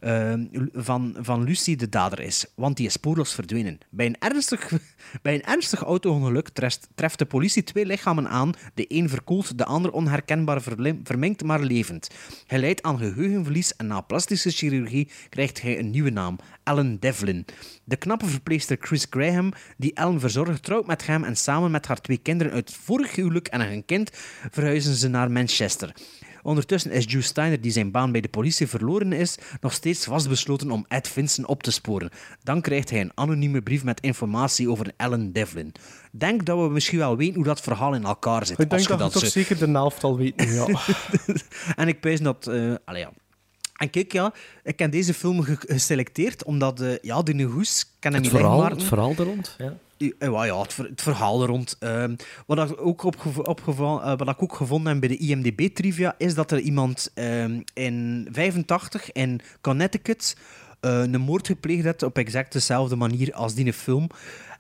eh, 0.07 0.33
van, 0.73 1.17
van 1.21 1.45
Lucy 1.45 1.77
de 1.77 1.89
dader 1.89 2.21
is, 2.21 2.47
want 2.55 2.77
die 2.77 2.87
is 2.87 2.93
spoorloos 2.93 3.35
verdwenen. 3.35 3.79
Bij 3.91 4.07
een 4.07 4.19
ernstig, 4.19 4.73
bij 5.23 5.35
een 5.35 5.45
ernstig 5.45 5.83
auto-ongeluk 5.83 6.49
treft, 6.49 6.89
treft 6.95 7.19
de 7.19 7.27
politie 7.27 7.65
twee 7.65 7.87
lichamen 7.87 8.29
aan, 8.29 8.53
de 8.75 8.85
een 8.89 9.09
verkoeld, 9.09 9.59
de 9.59 9.65
ander 9.65 9.93
onherkenbaar 9.93 10.63
verminkt, 11.03 11.45
maar 11.45 11.61
levend. 11.61 12.11
Hij 12.47 12.59
lijdt 12.59 12.83
aan 12.83 12.99
geheugenverlies 12.99 13.77
en 13.77 13.87
na 13.87 14.01
plastische 14.01 14.51
chirurgie 14.51 15.11
krijgt 15.29 15.63
hij 15.63 15.79
een 15.79 15.91
nieuwe 15.91 16.11
naam, 16.11 16.39
Ellen 16.63 17.01
Devlin. 17.01 17.45
De 17.85 17.97
knappe 17.97 18.27
verpleegster 18.27 18.77
Chris 18.81 19.07
Graham, 19.11 19.53
die 19.77 19.95
Ellen 19.95 20.21
verzorgt, 20.21 20.63
trouwt 20.63 20.87
met 20.87 21.07
hem 21.07 21.25
en 21.25 21.37
samen 21.37 21.71
met 21.71 21.87
haar 21.87 22.01
twee 22.01 22.19
kinderen 22.19 22.53
uit 22.53 22.69
het 22.69 22.79
vorige 22.79 23.21
huwelijk 23.21 23.49
en 23.49 23.69
hun 23.69 23.85
kind 23.85 24.11
verhuizen 24.51 24.95
ze 24.95 25.09
naar 25.09 25.31
Manchester. 25.31 25.95
Ondertussen 26.47 26.91
is 26.91 27.05
Joe 27.09 27.23
Steiner, 27.23 27.61
die 27.61 27.71
zijn 27.71 27.91
baan 27.91 28.13
bij 28.13 28.21
de 28.21 28.29
politie 28.29 28.67
verloren 28.67 29.13
is, 29.13 29.37
nog 29.61 29.73
steeds 29.73 30.05
vastbesloten 30.05 30.71
om 30.71 30.85
Ed 30.89 31.09
Vincent 31.09 31.47
op 31.47 31.63
te 31.63 31.71
sporen. 31.71 32.11
Dan 32.43 32.61
krijgt 32.61 32.91
hij 32.91 33.01
een 33.01 33.13
anonieme 33.15 33.63
brief 33.63 33.85
met 33.85 34.01
informatie 34.01 34.71
over 34.71 34.93
Ellen 34.97 35.33
Devlin. 35.33 35.73
Denk 36.13 36.45
dat 36.45 36.59
we 36.59 36.69
misschien 36.69 36.99
wel 36.99 37.17
weten 37.17 37.35
hoe 37.35 37.45
dat 37.45 37.61
verhaal 37.61 37.95
in 37.95 38.05
elkaar 38.05 38.47
zit. 38.47 38.59
Ik 38.59 38.71
denk 38.71 38.89
dat 38.89 39.13
we 39.13 39.21
toch 39.21 39.31
zeker 39.31 39.59
de 39.59 39.67
helft 39.71 40.05
al 40.05 40.17
weten, 40.17 40.53
ja. 40.55 40.67
en 41.77 41.89
ik 41.89 42.01
pijs 42.01 42.21
dat... 42.21 42.47
eh 42.47 42.75
allee, 42.85 43.01
ja. 43.01 43.11
En 43.77 43.91
kijk, 43.91 44.13
ja, 44.13 44.33
ik 44.65 44.79
heb 44.79 44.93
deze 44.93 45.15
film 45.15 45.43
ge- 45.43 45.59
geselecteerd 45.67 46.45
omdat 46.45 46.81
eh 46.81 46.99
ja, 47.01 47.23
die 47.23 47.45
Hoes... 47.45 47.81
Ik 47.81 47.87
ken 47.99 48.13
hem 48.13 48.23
Het 48.23 48.33
niet 48.33 48.41
verhaal, 48.41 48.65
het 48.65 48.83
verhaal 48.83 49.15
er 49.19 49.25
rond. 49.25 49.55
Ja. 49.59 49.77
Ja, 49.99 50.11
ja, 50.19 50.45
ja, 50.45 50.61
het, 50.61 50.73
ver- 50.73 50.85
het 50.89 51.03
verhaal 51.03 51.43
er 51.43 51.49
rond. 51.49 51.77
Ehm, 51.79 52.15
wat, 52.47 52.71
ik 52.71 52.81
ook 52.87 53.05
opgeval- 53.49 54.03
eh, 54.03 54.07
wat 54.17 54.29
ik 54.29 54.43
ook 54.43 54.55
gevonden 54.55 54.93
heb 54.93 55.01
bij 55.01 55.09
de 55.09 55.17
IMDb-trivia, 55.17 56.15
is 56.19 56.35
dat 56.35 56.51
er 56.51 56.59
iemand 56.59 57.11
ehm, 57.15 57.61
in 57.75 58.29
85 58.33 59.13
in 59.13 59.41
Connecticut 59.61 60.37
eh, 60.81 61.01
een 61.01 61.21
moord 61.21 61.47
gepleegd 61.47 61.85
heeft 61.85 62.03
op 62.03 62.19
exact 62.19 62.53
dezelfde 62.53 62.97
manier 62.97 63.33
als 63.35 63.55
die 63.55 63.73
film. 63.73 64.09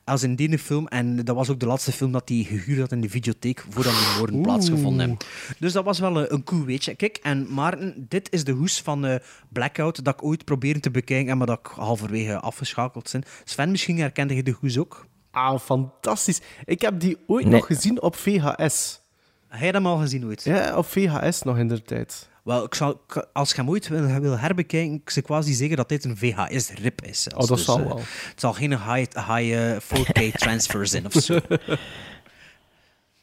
Als 0.04 0.22
in 0.22 0.34
die 0.36 0.58
film. 0.58 0.86
En 0.86 1.24
dat 1.24 1.36
was 1.36 1.50
ook 1.50 1.60
de 1.60 1.66
laatste 1.66 1.92
film 1.92 2.12
dat 2.12 2.28
hij 2.28 2.42
gehuurd 2.48 2.80
had 2.80 2.92
in 2.92 3.00
de 3.00 3.08
videotheek 3.08 3.64
voordat 3.70 3.92
die 3.92 4.16
moorden 4.18 4.40
plaatsgevonden 4.42 4.98
hebben. 4.98 5.26
Dus 5.58 5.72
dat 5.72 5.84
was 5.84 5.98
wel 5.98 6.16
een, 6.20 6.32
een 6.32 6.44
cool 6.44 6.64
weetje. 6.64 6.94
Kijk, 6.94 7.16
en 7.22 7.54
Maarten, 7.54 8.06
dit 8.08 8.32
is 8.32 8.44
de 8.44 8.52
hoes 8.52 8.80
van 8.82 9.06
eh, 9.06 9.14
Blackout 9.48 10.04
dat 10.04 10.14
ik 10.14 10.22
ooit 10.24 10.44
probeerde 10.44 10.80
te 10.80 10.90
bekijken, 10.90 11.38
maar 11.38 11.46
dat 11.46 11.58
ik 11.58 11.66
halverwege 11.66 12.40
afgeschakeld 12.40 13.08
ben. 13.12 13.22
Sven, 13.44 13.70
misschien 13.70 13.98
herkende 13.98 14.34
je 14.34 14.42
de 14.42 14.56
hoes 14.60 14.78
ook? 14.78 15.06
Ah, 15.36 15.58
fantastisch. 15.60 16.40
Ik 16.64 16.80
heb 16.80 17.00
die 17.00 17.16
ooit 17.26 17.44
Nee. 17.44 17.54
nog 17.54 17.66
gezien 17.66 18.02
op 18.02 18.16
VHS. 18.16 19.00
Heb 19.48 19.60
je 19.60 19.66
hem 19.70 19.86
al 19.86 19.96
gezien 19.98 20.24
ooit? 20.24 20.44
Ja, 20.44 20.76
op 20.76 20.86
VHS 20.86 21.42
nog 21.42 21.58
in 21.58 21.68
de 21.68 21.82
tijd. 21.82 22.28
Wel, 22.44 22.64
ik 22.64 22.74
zal, 22.74 23.00
als 23.32 23.50
je 23.50 23.56
hem 23.56 23.68
ooit 23.68 23.88
wil, 23.88 24.20
wil 24.20 24.38
herbekijken, 24.38 24.94
ik 24.94 25.10
zou 25.10 25.26
quasi 25.26 25.52
zeggen 25.52 25.76
dat 25.76 25.88
dit 25.88 26.04
een 26.04 26.16
VHS-rip 26.16 27.02
is. 27.02 27.22
zelfs. 27.22 27.42
Oh, 27.42 27.48
dat 27.48 27.56
Dus, 27.56 27.66
zal 27.66 27.78
eh, 27.78 27.86
wel. 27.86 27.96
Het 27.98 28.40
zal 28.40 28.52
geen 28.52 28.70
high, 28.70 29.16
high 29.34 29.52
eh, 29.52 29.80
4K 29.80 30.32
transfer 30.44 30.86
zijn 30.86 31.06
of 31.06 31.12
zo. 31.12 31.38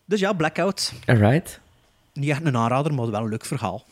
Dus 0.05 0.19
ja, 0.19 0.33
Blackout. 0.33 0.93
Alright. 1.05 1.59
Niet 2.13 2.29
echt 2.29 2.45
een 2.45 2.57
aanrader, 2.57 2.93
maar 2.93 3.11
wel 3.11 3.21
een 3.21 3.29
leuk 3.29 3.45
verhaal. 3.45 3.85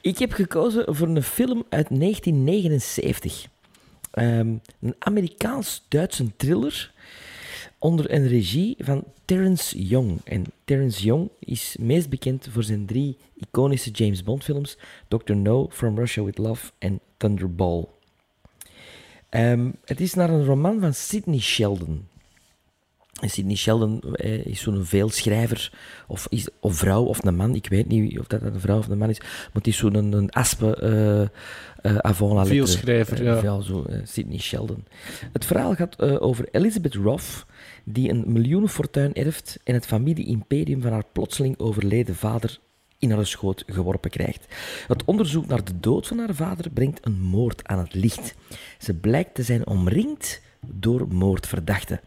Ik 0.00 0.18
heb 0.18 0.32
gekozen 0.32 0.94
voor 0.96 1.08
een 1.08 1.22
film 1.22 1.64
uit 1.68 1.86
1979. 1.88 3.46
Ehm, 4.14 4.56
een 4.80 4.94
Amerikaans-Duitse 4.98 6.36
thriller 6.36 6.92
onder 7.78 8.12
een 8.12 8.28
regie 8.28 8.76
van 8.78 9.04
Terrence 9.24 9.86
Young. 9.86 10.20
En 10.24 10.44
Terrence 10.64 11.04
Young 11.04 11.28
is 11.38 11.76
meest 11.80 12.08
bekend 12.08 12.48
voor 12.50 12.62
zijn 12.62 12.86
drie 12.86 13.16
iconische 13.36 13.90
James 13.90 14.22
Bond-films: 14.22 14.78
Dr. 15.08 15.34
No, 15.34 15.68
From 15.70 15.98
Russia 15.98 16.22
with 16.22 16.38
Love 16.38 16.70
en 16.78 17.00
Thunderball. 17.16 17.84
Ehm, 19.28 19.70
het 19.84 20.00
is 20.00 20.14
naar 20.14 20.30
een 20.30 20.44
roman 20.44 20.80
van 20.80 20.94
Sidney 20.94 21.40
Sheldon. 21.40 22.08
Sidney 23.20 23.56
Sheldon 23.56 24.00
eh, 24.12 24.46
is 24.46 24.60
zo'n 24.60 24.84
veelschrijver, 24.84 25.72
of, 26.06 26.26
is, 26.30 26.48
of 26.60 26.76
vrouw 26.76 27.02
of 27.04 27.24
een 27.24 27.36
man, 27.36 27.54
ik 27.54 27.66
weet 27.66 27.88
niet 27.88 28.18
of 28.18 28.26
dat 28.26 28.42
een 28.42 28.60
vrouw 28.60 28.78
of 28.78 28.88
een 28.88 28.98
man 28.98 29.10
is, 29.10 29.20
maar 29.20 29.50
het 29.52 29.66
is 29.66 29.76
zo'n 29.76 29.94
een, 29.94 30.12
een 30.12 30.30
aspe 30.30 30.76
eh 30.76 31.40
eh, 31.84 31.96
avant 31.96 32.32
la 32.32 32.38
lettre. 32.38 32.54
Veelschrijver, 32.54 33.24
ja. 33.24 33.60
zo, 33.60 33.86
Sidney 34.04 34.38
Sheldon. 34.38 34.84
Het 35.32 35.44
verhaal 35.44 35.74
gaat 35.74 36.00
over 36.00 36.48
Elizabeth 36.50 36.94
Roth, 36.94 37.46
die 37.84 38.10
een 38.10 38.24
miljoenenfortuin 38.26 39.14
erft 39.14 39.58
en 39.64 39.74
het 39.74 39.86
familie-imperium 39.86 40.82
van 40.82 40.92
haar 40.92 41.04
plotseling 41.12 41.58
overleden 41.58 42.14
vader 42.14 42.58
in 42.98 43.10
haar 43.10 43.26
schoot 43.26 43.64
geworpen 43.66 44.10
krijgt. 44.10 44.46
Het 44.86 45.04
onderzoek 45.04 45.46
naar 45.46 45.64
de 45.64 45.80
dood 45.80 46.06
van 46.06 46.18
haar 46.18 46.34
vader 46.34 46.70
brengt 46.70 47.06
een 47.06 47.20
moord 47.20 47.66
aan 47.66 47.78
het 47.78 47.94
licht. 47.94 48.34
Ze 48.78 48.94
blijkt 48.94 49.34
te 49.34 49.42
zijn 49.42 49.66
omringd 49.66 50.40
door 50.66 51.08
moordverdachten. 51.08 52.00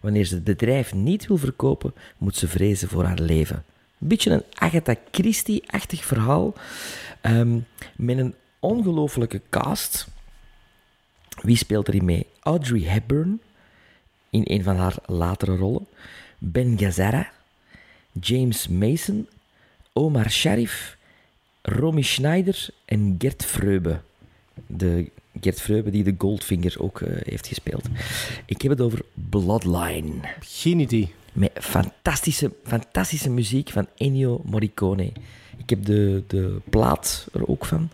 Wanneer 0.00 0.24
ze 0.24 0.34
het 0.34 0.44
bedrijf 0.44 0.94
niet 0.94 1.26
wil 1.26 1.36
verkopen, 1.36 1.94
moet 2.18 2.36
ze 2.36 2.48
vrezen 2.48 2.88
voor 2.88 3.04
haar 3.04 3.18
leven. 3.18 3.64
Een 3.98 4.08
beetje 4.08 4.30
een 4.30 4.44
Agatha 4.52 4.94
Christie-achtig 5.10 6.04
verhaal. 6.04 6.54
ehm, 7.20 7.58
met 7.96 8.18
een 8.18 8.34
ongelofelijke 8.58 9.40
cast. 9.50 10.06
Wie 11.42 11.56
speelt 11.56 11.88
erin 11.88 12.04
mee? 12.04 12.26
Audrey 12.40 12.80
Hepburn 12.80 13.40
in 14.30 14.42
een 14.44 14.62
van 14.62 14.76
haar 14.76 14.94
latere 15.06 15.56
rollen. 15.56 15.86
Ben 16.38 16.78
Gazzara, 16.78 17.30
James 18.20 18.68
Mason, 18.68 19.28
Omar 19.92 20.30
Sharif, 20.30 20.96
Romy 21.62 22.02
Schneider 22.02 22.68
en 22.84 23.14
Gert 23.18 23.44
Freube. 23.44 24.00
De 24.66 25.10
Gert 25.40 25.60
Freube 25.60 25.90
die 25.90 26.04
de 26.04 26.14
Goldfinger 26.18 26.74
ook 26.78 27.00
eh, 27.00 27.08
heeft 27.22 27.46
gespeeld. 27.46 27.84
Ik 28.46 28.62
heb 28.62 28.70
het 28.70 28.80
over 28.80 29.00
Bloodline. 29.14 30.12
Geen 30.40 30.80
idee. 30.80 31.14
Met 31.32 31.50
fantastische, 31.54 32.52
fantastische 32.64 33.30
muziek 33.30 33.70
van 33.70 33.86
Ennio 33.96 34.40
Morricone. 34.44 35.12
Ik 35.56 35.70
heb 35.70 35.84
de, 35.84 36.22
de 36.26 36.60
plaat 36.70 37.26
er 37.32 37.48
ook 37.48 37.64
van. 37.64 37.90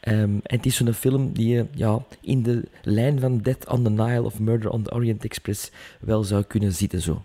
Ehm, 0.00 0.18
en 0.20 0.40
het 0.42 0.66
is 0.66 0.76
zo'n 0.76 0.92
film 0.92 1.32
die 1.32 1.48
je 1.48 1.66
ja, 1.74 2.04
in 2.20 2.42
de 2.42 2.64
lijn 2.82 3.20
van 3.20 3.38
Death 3.38 3.68
on 3.68 3.82
the 3.82 3.90
Nile 3.90 4.22
of 4.22 4.38
Murder 4.38 4.70
on 4.70 4.82
the 4.82 4.92
Orient 4.92 5.24
Express 5.24 5.70
wel 6.00 6.24
zou 6.24 6.42
kunnen 6.42 6.72
zitten 6.72 7.00
zo. 7.00 7.12
Het 7.12 7.20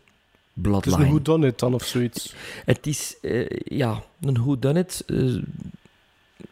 is 0.56 0.62
Bloodline. 0.62 1.04
een 1.04 1.10
Who 1.10 1.22
Done 1.22 1.48
It 1.48 1.60
dan 1.60 1.74
of 1.74 1.84
zoiets. 1.84 2.36
Het 2.66 2.88
is 2.88 3.16
eh, 3.22 3.46
ja, 3.64 4.04
een 4.22 4.38
who 4.38 4.60
done 4.60 4.80
it, 4.80 5.04
eh, 5.08 5.36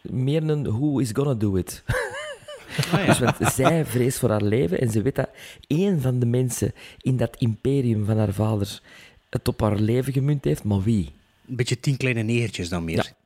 meer 0.02 0.50
een 0.50 0.64
who 0.64 1.00
is 1.00 1.10
gonna 1.14 1.34
do 1.34 1.56
it. 1.56 1.84
Ja. 2.92 3.06
Dus 3.06 3.20
want 3.20 3.36
zij 3.54 3.86
vreest 3.86 4.18
voor 4.20 4.30
haar 4.30 4.44
leven 4.44 4.80
en 4.80 4.92
ze 4.92 5.02
weet 5.02 5.16
dat 5.16 5.30
één 5.68 6.02
van 6.02 6.20
de 6.20 6.26
mensen 6.26 6.74
in 7.02 7.18
dat 7.18 7.36
imperium 7.40 8.06
van 8.06 8.18
haar 8.18 8.34
vader 8.34 8.82
het 9.30 9.48
op 9.48 9.62
haar 9.62 9.76
leven 9.80 10.14
gemunt 10.14 10.44
heeft, 10.44 10.64
maar 10.64 10.82
wie? 10.84 11.10
Een 11.48 11.56
beetje 11.56 11.80
tien 11.80 11.98
kleine 11.98 12.22
negertjes 12.22 12.70
dan 12.70 12.84
meer. 12.84 12.96
Ja. 12.96 13.18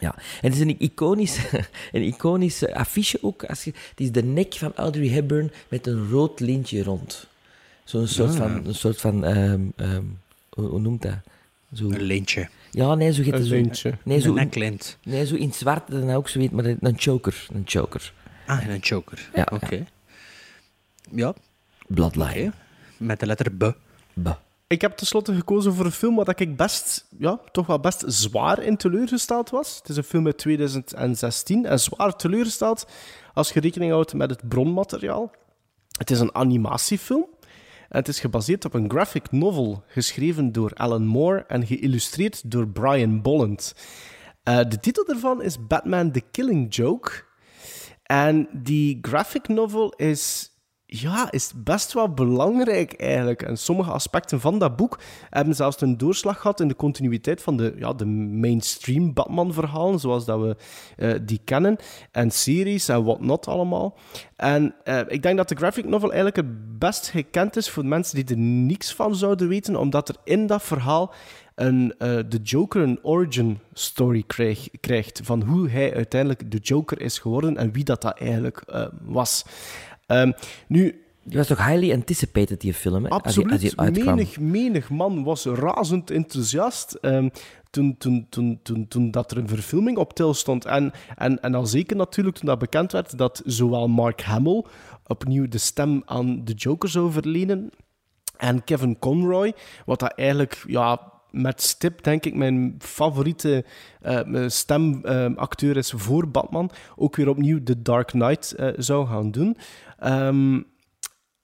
Ja, 0.00 0.14
en 0.14 0.50
het 0.50 0.54
is 0.54 0.60
een 0.60 0.76
iconisch, 0.80 1.38
een 1.92 2.02
iconische 2.02 2.74
affiche 2.74 3.18
ook. 3.22 3.44
Als 3.44 3.64
je, 3.64 3.70
het 3.90 4.00
is 4.00 4.12
de 4.12 4.22
nek 4.24 4.54
van 4.54 4.72
Audrey 4.74 5.08
Hepburn 5.08 5.52
met 5.68 5.86
een 5.86 6.08
rood 6.10 6.40
lintje 6.40 6.82
rond. 6.82 7.26
Zo'n 7.84 8.06
soort 8.06 8.30
Ah. 8.30 8.36
van, 8.36 8.66
een 8.66 8.74
soort 8.74 9.00
van 9.00 9.24
ehm, 9.24 9.60
ehm, 9.76 10.02
hoe, 10.48 10.64
hoe 10.66 10.80
noemt 10.80 11.02
dat? 11.02 11.14
Zo, 11.74 11.84
Een 11.90 12.02
lintje. 12.02 12.48
ja, 12.70 12.94
nee, 12.94 13.12
zo 13.12 13.22
gaat 13.22 13.32
Een 13.32 13.38
het 13.38 13.48
zo. 13.48 13.54
lintje. 13.54 13.94
Nee, 14.02 14.20
zo 14.20 14.30
Een 14.30 14.36
in- 14.36 14.42
neklint. 14.44 14.98
Nee, 15.02 15.26
zo 15.26 15.34
in 15.34 15.46
het 15.46 15.56
zwart, 15.56 15.90
dan 15.90 16.10
ook 16.10 16.28
zoiets, 16.28 16.52
maar 16.52 16.64
een 16.64 16.94
choker. 16.96 17.46
Een 17.54 17.62
choker. 17.66 18.12
Ah, 18.46 18.64
en 18.64 18.70
een 18.70 18.82
choker. 18.82 19.30
Ja, 19.34 19.48
Oké. 19.52 19.84
Ja, 21.10 21.34
Bloodline. 21.86 22.52
Met 22.96 23.20
de 23.20 23.26
letter 23.26 23.52
B. 23.52 23.76
B. 24.22 24.38
Ik 24.66 24.80
heb 24.80 24.96
tenslotte 24.96 25.34
gekozen 25.34 25.74
voor 25.74 25.84
een 25.84 25.92
film 25.92 26.14
waar 26.16 26.40
ik 26.40 26.56
best, 26.56 27.06
ja, 27.18 27.40
toch 27.52 27.66
wel 27.66 27.80
best 27.80 28.04
zwaar 28.06 28.62
in 28.62 28.76
teleurgesteld 28.76 29.50
was. 29.50 29.76
Het 29.76 29.88
is 29.88 29.96
een 29.96 30.04
film 30.04 30.26
uit 30.26 30.38
2016 30.38 31.66
en 31.66 31.80
zwaar 31.80 32.16
teleurgesteld 32.16 32.86
als 33.34 33.52
je 33.52 33.60
rekening 33.60 33.92
houdt 33.92 34.14
met 34.14 34.30
het 34.30 34.48
bronmateriaal. 34.48 35.30
Het 35.98 36.10
is 36.10 36.20
een 36.20 36.34
animatiefilm. 36.34 37.26
En 37.88 37.98
het 37.98 38.08
is 38.08 38.20
gebaseerd 38.20 38.64
op 38.64 38.74
een 38.74 38.90
graphic 38.90 39.30
novel 39.30 39.84
geschreven 39.86 40.52
door 40.52 40.70
Alan 40.74 41.06
Moore 41.06 41.44
en 41.48 41.66
geïllustreerd 41.66 42.50
door 42.50 42.68
Brian 42.68 43.22
Bolland. 43.22 43.74
Eh, 44.42 44.60
de 44.68 44.80
titel 44.80 45.04
daarvan 45.04 45.42
is 45.42 45.66
Batman 45.66 46.10
The 46.10 46.22
Killing 46.30 46.74
Joke. 46.74 47.10
En 48.04 48.48
die 48.52 48.98
graphic 49.02 49.48
novel 49.48 49.90
is, 49.90 50.52
ja, 50.86 51.30
is 51.30 51.52
best 51.56 51.92
wel 51.92 52.14
belangrijk 52.14 52.92
eigenlijk. 52.92 53.42
En 53.42 53.58
sommige 53.58 53.90
aspecten 53.90 54.40
van 54.40 54.58
dat 54.58 54.76
boek 54.76 54.98
hebben 55.30 55.54
zelfs 55.54 55.80
een 55.80 55.98
doorslag 55.98 56.40
gehad 56.40 56.60
in 56.60 56.68
de 56.68 56.76
continuïteit 56.76 57.42
van 57.42 57.56
de, 57.56 57.74
ja, 57.78 57.92
de 57.92 58.06
mainstream 58.06 59.12
Batman-verhalen, 59.12 59.98
zoals 59.98 60.24
dat 60.24 60.40
we 60.40 60.56
eh, 60.96 61.14
die 61.22 61.40
kennen. 61.44 61.76
En 62.12 62.30
series 62.30 62.88
en 62.88 63.04
whatnot 63.04 63.46
allemaal. 63.46 63.98
En 64.36 64.74
eh, 64.84 65.00
ik 65.06 65.22
denk 65.22 65.36
dat 65.36 65.48
de 65.48 65.56
graphic 65.56 65.84
novel 65.84 66.12
eigenlijk 66.12 66.36
het 66.36 66.78
best 66.78 67.08
gekend 67.08 67.56
is 67.56 67.70
voor 67.70 67.84
mensen 67.84 68.14
die 68.14 68.34
er 68.34 68.42
niks 68.42 68.94
van 68.94 69.14
zouden 69.14 69.48
weten, 69.48 69.76
omdat 69.76 70.08
er 70.08 70.16
in 70.24 70.46
dat 70.46 70.62
verhaal 70.62 71.14
een, 71.54 71.94
eh, 71.98 72.18
de 72.28 72.38
Joker 72.42 72.82
een 72.82 72.98
origin 73.02 73.58
story 73.72 74.22
krijg- 74.26 74.68
krijgt. 74.80 75.20
Van 75.24 75.42
hoe 75.42 75.68
hij 75.68 75.94
uiteindelijk 75.94 76.50
de 76.50 76.58
Joker 76.58 77.00
is 77.00 77.18
geworden 77.18 77.56
en 77.56 77.72
wie 77.72 77.84
dat, 77.84 78.02
dat 78.02 78.18
eigenlijk 78.18 78.60
eh, 78.66 78.86
was. 79.02 79.44
Ehm, 80.06 80.32
nu, 80.68 80.98
Die 81.22 81.36
was 81.38 81.46
toch 81.46 81.66
highly 81.66 81.92
anticipated, 81.92 82.60
die 82.60 82.74
film, 82.74 83.04
hè? 83.04 83.10
Als 83.10 83.34
die, 83.34 83.44
als 83.50 83.76
Absoluut. 83.76 83.94
die 83.94 84.04
menig, 84.04 84.40
menig 84.40 84.90
man 84.90 85.24
was 85.24 85.44
razend 85.44 86.10
enthousiast 86.10 86.92
ehm, 86.92 87.28
toen, 87.70 87.96
toen, 87.98 88.26
toen, 88.30 88.60
toen, 88.62 88.88
toen 88.88 89.10
dat 89.10 89.30
er 89.30 89.38
een 89.38 89.48
verfilming 89.48 89.96
op 89.96 90.12
til 90.14 90.34
stond. 90.34 90.64
En, 90.64 90.92
en, 91.16 91.42
en 91.42 91.54
al 91.54 91.66
zeker 91.66 91.96
natuurlijk 91.96 92.36
toen 92.36 92.46
dat 92.48 92.58
bekend 92.58 92.92
werd 92.92 93.18
dat 93.18 93.42
zowel 93.44 93.88
Mark 93.88 94.22
Hamill 94.22 94.64
opnieuw 95.06 95.48
de 95.48 95.58
stem 95.58 96.02
aan 96.04 96.44
de 96.44 96.52
Joker 96.52 96.88
zou 96.88 97.12
verlenen 97.12 97.70
en 98.36 98.64
Kevin 98.64 98.98
Conroy, 98.98 99.52
wat 99.86 100.00
dat 100.00 100.12
eigenlijk 100.12 100.64
ja, 100.66 101.12
met 101.34 101.62
stip, 101.62 102.02
denk 102.02 102.24
ik, 102.24 102.34
mijn 102.34 102.74
favoriete 102.78 103.64
eh, 104.00 104.44
stemacteur 104.46 105.76
is 105.76 105.92
voor 105.96 106.28
Batman, 106.28 106.70
ook 106.96 107.16
weer 107.16 107.28
opnieuw 107.28 107.62
The 107.62 107.82
Dark 107.82 108.06
Knight 108.06 108.52
eh, 108.52 108.68
zou 108.76 109.06
gaan 109.06 109.30
doen. 109.30 109.56
Ehm, 109.98 110.62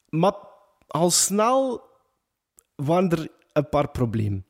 maar 0.09 0.35
al 0.87 1.11
snel 1.11 1.83
waren 2.75 3.11
er 3.11 3.29
een 3.53 3.69
paar 3.69 3.89
problemen. 3.89 4.45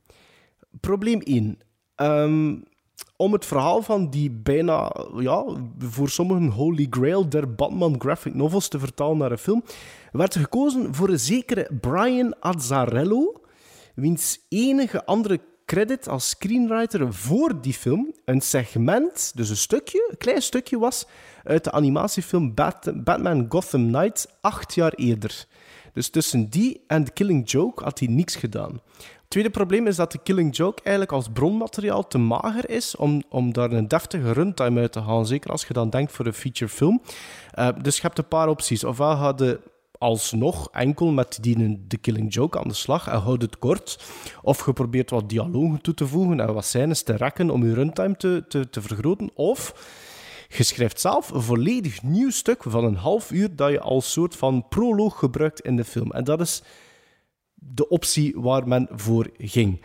Probleem 0.80 1.20
1. 1.20 1.58
Ehm, 1.94 2.56
om 3.16 3.32
het 3.32 3.44
verhaal 3.44 3.82
van 3.82 4.10
die 4.10 4.30
bijna, 4.30 4.92
ja, 5.18 5.44
voor 5.78 6.08
sommigen 6.08 6.48
holy 6.48 6.86
grail 6.90 7.28
der 7.28 7.54
Batman 7.54 8.00
graphic 8.00 8.34
novels 8.34 8.68
te 8.68 8.78
vertalen 8.78 9.18
naar 9.18 9.30
een 9.30 9.38
film, 9.38 9.62
werd 10.12 10.36
gekozen 10.36 10.94
voor 10.94 11.08
een 11.08 11.18
zekere 11.18 11.70
Brian 11.80 12.34
Azzarello, 12.40 13.39
wiens 13.94 14.38
enige 14.48 15.04
andere 15.04 15.40
credit 15.64 16.08
als 16.08 16.28
screenwriter 16.28 17.14
voor 17.14 17.60
die 17.60 17.74
film 17.74 18.14
een 18.24 18.40
segment, 18.40 19.32
dus 19.34 19.50
een 19.50 19.56
stukje, 19.56 20.06
een 20.10 20.18
klein 20.18 20.42
stukje 20.42 20.78
was, 20.78 21.06
uit 21.44 21.64
de 21.64 21.72
animatiefilm 21.72 22.54
Bat- 22.54 23.04
Batman 23.04 23.46
Gotham 23.48 23.86
Knights 23.86 24.26
acht 24.40 24.74
jaar 24.74 24.92
eerder. 24.92 25.46
Dus 25.92 26.08
tussen 26.08 26.48
die 26.48 26.84
en 26.86 27.04
The 27.04 27.12
Killing 27.12 27.50
Joke 27.50 27.84
had 27.84 27.98
hij 27.98 28.08
niks 28.08 28.36
gedaan. 28.36 28.80
Het 28.96 29.38
tweede 29.40 29.50
probleem 29.50 29.86
is 29.86 29.96
dat 29.96 30.10
The 30.10 30.18
Killing 30.18 30.56
Joke 30.56 30.82
eigenlijk 30.82 31.14
als 31.14 31.28
bronmateriaal 31.32 32.06
te 32.06 32.18
mager 32.18 32.70
is 32.70 32.96
om, 32.96 33.22
om 33.28 33.52
daar 33.52 33.72
een 33.72 33.88
deftige 33.88 34.32
runtime 34.32 34.80
uit 34.80 34.92
te 34.92 35.00
halen. 35.00 35.26
Zeker 35.26 35.50
als 35.50 35.66
je 35.66 35.72
dan 35.72 35.90
denkt 35.90 36.12
voor 36.12 36.26
een 36.26 36.32
featurefilm. 36.32 37.02
Uh, 37.58 37.68
dus 37.82 37.96
je 37.96 38.02
hebt 38.02 38.18
een 38.18 38.28
paar 38.28 38.48
opties. 38.48 38.84
Ofwel 38.84 39.36
je 39.36 39.60
alsnog 40.00 40.68
enkel 40.72 41.10
met 41.10 41.38
die 41.40 41.84
The 41.88 41.96
Killing 41.96 42.34
Joke 42.34 42.58
aan 42.58 42.68
de 42.68 42.74
slag 42.74 43.08
en 43.08 43.18
houd 43.18 43.42
het 43.42 43.58
kort. 43.58 43.98
Of 44.42 44.66
je 44.66 44.72
probeert 44.72 45.10
wat 45.10 45.28
dialogen 45.28 45.80
toe 45.80 45.94
te 45.94 46.06
voegen 46.06 46.40
en 46.40 46.54
wat 46.54 46.64
scènes 46.64 47.02
te 47.02 47.16
rekken 47.16 47.50
om 47.50 47.66
je 47.66 47.74
runtime 47.74 48.16
te, 48.16 48.44
te, 48.48 48.70
te 48.70 48.82
vergroten. 48.82 49.30
Of 49.34 49.74
je 50.48 50.62
schrijft 50.62 51.00
zelf 51.00 51.30
een 51.30 51.42
volledig 51.42 52.02
nieuw 52.02 52.30
stuk 52.30 52.62
van 52.62 52.84
een 52.84 52.96
half 52.96 53.30
uur 53.30 53.56
dat 53.56 53.70
je 53.70 53.80
als 53.80 54.12
soort 54.12 54.36
van 54.36 54.68
proloog 54.68 55.18
gebruikt 55.18 55.60
in 55.60 55.76
de 55.76 55.84
film. 55.84 56.12
En 56.12 56.24
dat 56.24 56.40
is 56.40 56.62
de 57.60 57.88
optie 57.88 58.34
waar 58.36 58.68
men 58.68 58.88
voor 58.90 59.30
ging. 59.38 59.80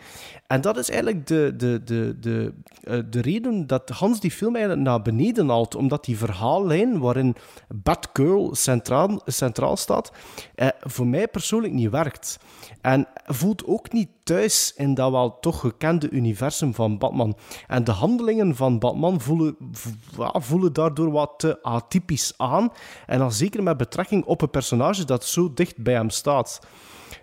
En 0.46 0.60
dat 0.60 0.76
is 0.76 0.88
eigenlijk 0.90 1.26
de, 1.26 1.54
de, 1.56 1.82
de, 1.84 2.16
de, 2.20 2.52
uh, 2.84 2.98
de 3.10 3.20
reden 3.20 3.66
dat 3.66 3.88
Hans 3.88 4.20
die 4.20 4.30
film 4.30 4.54
eigenlijk 4.56 4.86
naar 4.86 5.02
beneden 5.02 5.48
haalt, 5.48 5.74
omdat 5.74 6.04
die 6.04 6.18
verhaallijn 6.18 6.98
waarin 6.98 7.36
Batgirl 7.68 8.54
centraal, 8.54 9.20
centraal 9.24 9.76
staat, 9.76 10.12
eh, 10.54 10.68
voor 10.80 11.06
mij 11.06 11.28
persoonlijk 11.28 11.72
niet 11.72 11.90
werkt. 11.90 12.38
En 12.80 13.06
voelt 13.24 13.66
ook 13.66 13.92
niet 13.92 14.08
thuis 14.22 14.72
in 14.76 14.94
dat 14.94 15.10
wel 15.10 15.38
toch 15.40 15.60
gekende 15.60 16.10
universum 16.10 16.74
van 16.74 16.98
Batman. 16.98 17.36
En 17.66 17.84
de 17.84 17.92
handelingen 17.92 18.56
van 18.56 18.78
Batman 18.78 19.20
voelen, 19.20 19.56
voelen 20.32 20.72
daardoor 20.72 21.10
wat 21.10 21.34
te 21.36 21.62
atypisch 21.62 22.34
aan. 22.36 22.72
En 23.06 23.18
dan 23.18 23.32
zeker 23.32 23.62
met 23.62 23.76
betrekking 23.76 24.24
op 24.24 24.42
een 24.42 24.50
personage 24.50 25.04
dat 25.04 25.24
zo 25.24 25.52
dicht 25.54 25.82
bij 25.82 25.94
hem 25.94 26.10
staat. 26.10 26.60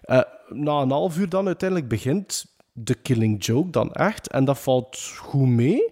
Uh, 0.06 0.22
na 0.54 0.82
een 0.82 0.92
half 0.92 1.18
uur 1.18 1.30
dan 1.30 1.46
uiteindelijk 1.48 1.90
begint 1.90 2.46
de 2.72 2.96
Killing 2.96 3.46
Joke 3.46 3.70
dan 3.70 3.94
echt. 3.94 4.28
En 4.28 4.46
dat 4.46 4.60
valt 4.60 5.14
goed 5.18 5.48
mee. 5.48 5.84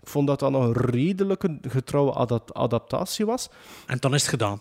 Ik 0.00 0.08
vond 0.08 0.26
dat 0.26 0.38
dat 0.38 0.50
nog 0.50 0.64
een 0.64 0.90
redelijke 0.90 1.58
getrouwe 1.62 2.14
adap 2.14 2.56
adaptatie 2.56 3.26
was. 3.26 3.50
En 3.86 3.98
dan 3.98 4.14
is 4.14 4.20
het 4.20 4.30
gedaan. 4.30 4.60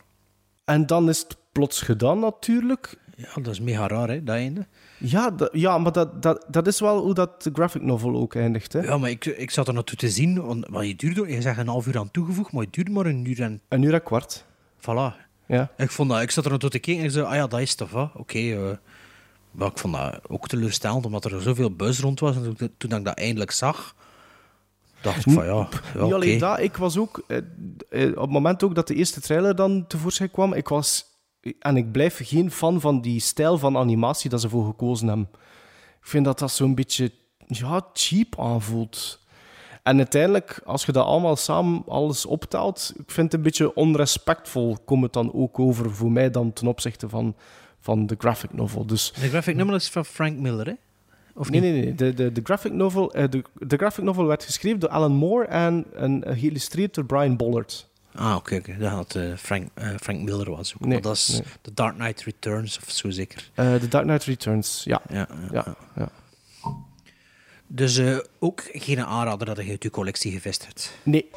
En 0.66 0.86
dan 0.86 1.10
is 1.10 1.20
het 1.20 1.38
plots 1.52 1.82
gedaan 1.82 2.20
natuurlijk. 2.20 2.98
Ja, 3.16 3.42
dat 3.42 3.54
is 3.54 3.60
mega 3.60 3.88
raar, 3.88 4.10
hè, 4.10 4.24
dat 4.24 4.36
einde. 4.36 4.68
Ja, 4.98 5.30
dat, 5.30 5.50
ja 5.52 5.78
maar 5.78 5.92
dat, 5.92 6.22
dat, 6.22 6.46
dat 6.50 6.68
is 6.68 6.80
wel 6.80 7.02
hoe 7.02 7.14
dat 7.14 7.50
graphic 7.54 7.82
novel 7.82 8.16
ook 8.16 8.36
eindigt. 8.36 8.74
Hè? 8.74 8.80
Ja, 8.80 8.98
maar 8.98 9.10
ik, 9.10 9.26
ik 9.26 9.52
zat 9.52 9.68
er 9.68 9.74
naartoe 9.74 9.98
te 9.98 10.10
zien, 10.10 10.42
want 10.70 10.86
je 10.88 10.96
duurde, 10.96 11.28
je 11.28 11.42
zegt 11.42 11.58
een 11.58 11.68
half 11.68 11.88
uur 11.88 11.98
aan 11.98 12.12
toegevoegd, 12.12 12.52
maar 12.52 12.64
het 12.64 12.74
duurde 12.74 12.92
maar 12.92 13.06
een 13.06 13.30
uur 13.30 13.42
en... 13.42 13.62
Een 13.68 13.82
uur 13.82 13.94
en 13.94 14.04
kwart. 14.04 14.46
Voilà. 14.78 15.28
Ja. 15.48 15.72
Ik, 15.78 15.92
vond 15.92 16.10
dat, 16.10 16.22
ik 16.22 16.32
zat 16.32 16.44
er 16.44 16.50
naartoe 16.50 16.70
te 16.70 16.80
kijken 16.80 17.02
en 17.04 17.08
ik 17.08 17.14
zei, 17.16 17.26
ah 17.26 17.36
ja, 17.36 17.48
dat 17.48 17.60
is 17.60 17.76
tof, 17.76 17.94
Oké, 17.94 18.10
okay, 18.18 18.54
uh, 18.54 18.72
maar 19.52 19.68
ik 19.68 19.78
vond 19.78 19.94
dat 19.94 20.20
ook 20.28 20.48
teleurstellend, 20.48 21.06
omdat 21.06 21.26
er 21.26 21.42
zoveel 21.42 21.76
buzz 21.76 22.00
rond 22.00 22.20
was. 22.20 22.36
En 22.36 22.56
toen, 22.78 22.98
ik 22.98 23.06
dat 23.06 23.18
eindelijk 23.18 23.52
zag, 23.52 23.96
dacht 25.02 25.26
ik 25.26 25.34
van 25.34 25.46
ja. 25.46 25.68
ja 25.94 26.04
Niet 26.04 26.14
alleen 26.14 26.36
okay. 26.36 26.50
dat, 26.50 26.60
ik 26.60 26.78
was 26.78 26.98
ook, 26.98 27.24
eh, 27.28 27.38
eh, 27.90 28.10
op 28.10 28.22
het 28.22 28.30
moment 28.30 28.64
ook 28.64 28.76
dat 28.76 28.88
de 28.88 28.96
eerste 28.96 29.22
trailer 29.22 29.56
dan 29.56 29.88
tevoorschijn 29.88 30.32
kwam, 30.32 30.54
ik 30.54 30.68
was, 30.68 31.06
en 31.60 31.78
ik 31.78 31.92
blijf 31.92 32.20
geen 32.24 32.52
fan 32.52 32.82
van 32.82 33.02
die 33.02 33.20
stijl 33.20 33.58
van 33.58 33.78
animatie 33.78 34.30
dat 34.30 34.42
ze 34.42 34.50
voor 34.50 34.66
gekozen 34.66 35.08
hebben. 35.08 35.30
Ik 36.02 36.08
vind 36.08 36.26
dat 36.26 36.40
dat 36.40 36.52
zo'n 36.52 36.76
beetje 36.76 37.12
ja, 37.48 37.82
cheap 37.94 38.40
aanvoelt. 38.40 39.20
En 39.84 39.98
uiteindelijk, 39.98 40.62
als 40.66 40.86
je 40.86 40.92
dat 40.92 41.06
allemaal 41.06 41.36
samen 41.36 41.84
alles 41.88 42.26
optelt, 42.26 42.94
ik 42.98 43.12
vind 43.12 43.26
het 43.26 43.34
een 43.34 43.42
beetje 43.42 43.76
onrespectvol, 43.76 44.78
komt 44.86 45.04
het 45.04 45.14
dan 45.14 45.34
ook 45.34 45.60
over 45.60 45.92
voor 45.92 46.12
mij 46.12 46.32
dan 46.32 46.54
ten 46.54 46.68
opzichte 46.68 47.10
van, 47.10 47.36
van 47.80 48.06
de 48.06 48.16
graphic 48.18 48.54
novel. 48.54 48.86
Dus, 48.86 49.14
de 49.14 49.30
graphic 49.30 49.56
novel 49.56 49.76
is 49.76 49.90
van 49.90 50.06
Frank 50.06 50.38
Miller, 50.38 50.66
hè? 50.66 50.74
Of 51.34 51.50
nee, 51.50 51.62
niet? 51.62 51.72
nee, 51.72 51.84
nee. 51.84 51.96
De, 51.96 52.14
de, 52.14 52.32
de, 52.32 52.42
graphic 52.44 52.74
novel, 52.74 53.18
uh, 53.18 53.24
de, 53.30 53.44
de 53.54 53.78
graphic 53.78 54.04
novel 54.04 54.26
werd 54.26 54.44
geschreven 54.44 54.80
door 54.80 54.90
Alan 54.90 55.12
Moore 55.12 55.46
en, 55.46 55.86
en 55.96 56.24
uh, 56.28 56.34
geïllustreerd 56.40 56.94
door 56.94 57.06
Brian 57.06 57.38
Bollard. 57.38 57.88
Ah, 58.16 58.36
oké, 58.36 58.38
okay, 58.38 58.58
okay. 58.58 58.78
dat 58.78 58.92
had 58.92 59.16
uh, 59.16 59.36
Frank, 59.36 59.70
Frank 60.00 60.22
Miller 60.22 60.50
was 60.50 60.74
ook. 60.76 60.86
Nee, 60.86 61.02
dat 61.02 61.16
is 61.16 61.28
nee. 61.28 61.42
The 61.62 61.74
Dark 61.74 61.96
Knight 61.96 62.22
Returns 62.22 62.80
of 62.80 62.90
zo 62.90 63.10
zeker. 63.10 63.50
The 63.56 63.88
Dark 63.90 64.06
Knight 64.06 64.24
Returns, 64.24 64.82
ja. 64.84 65.02
Ja, 65.10 65.28
ja, 65.52 65.52
ja. 65.52 65.76
ja. 65.96 66.10
Dus 67.68 68.02
ook 68.40 68.64
geen 68.72 69.06
aanrader 69.06 69.46
dat 69.48 69.66
je 69.66 69.72
uit 69.72 69.84
je 69.84 69.90
collectie 69.90 70.32
gevestigd. 70.32 70.98
Nee. 71.04 71.30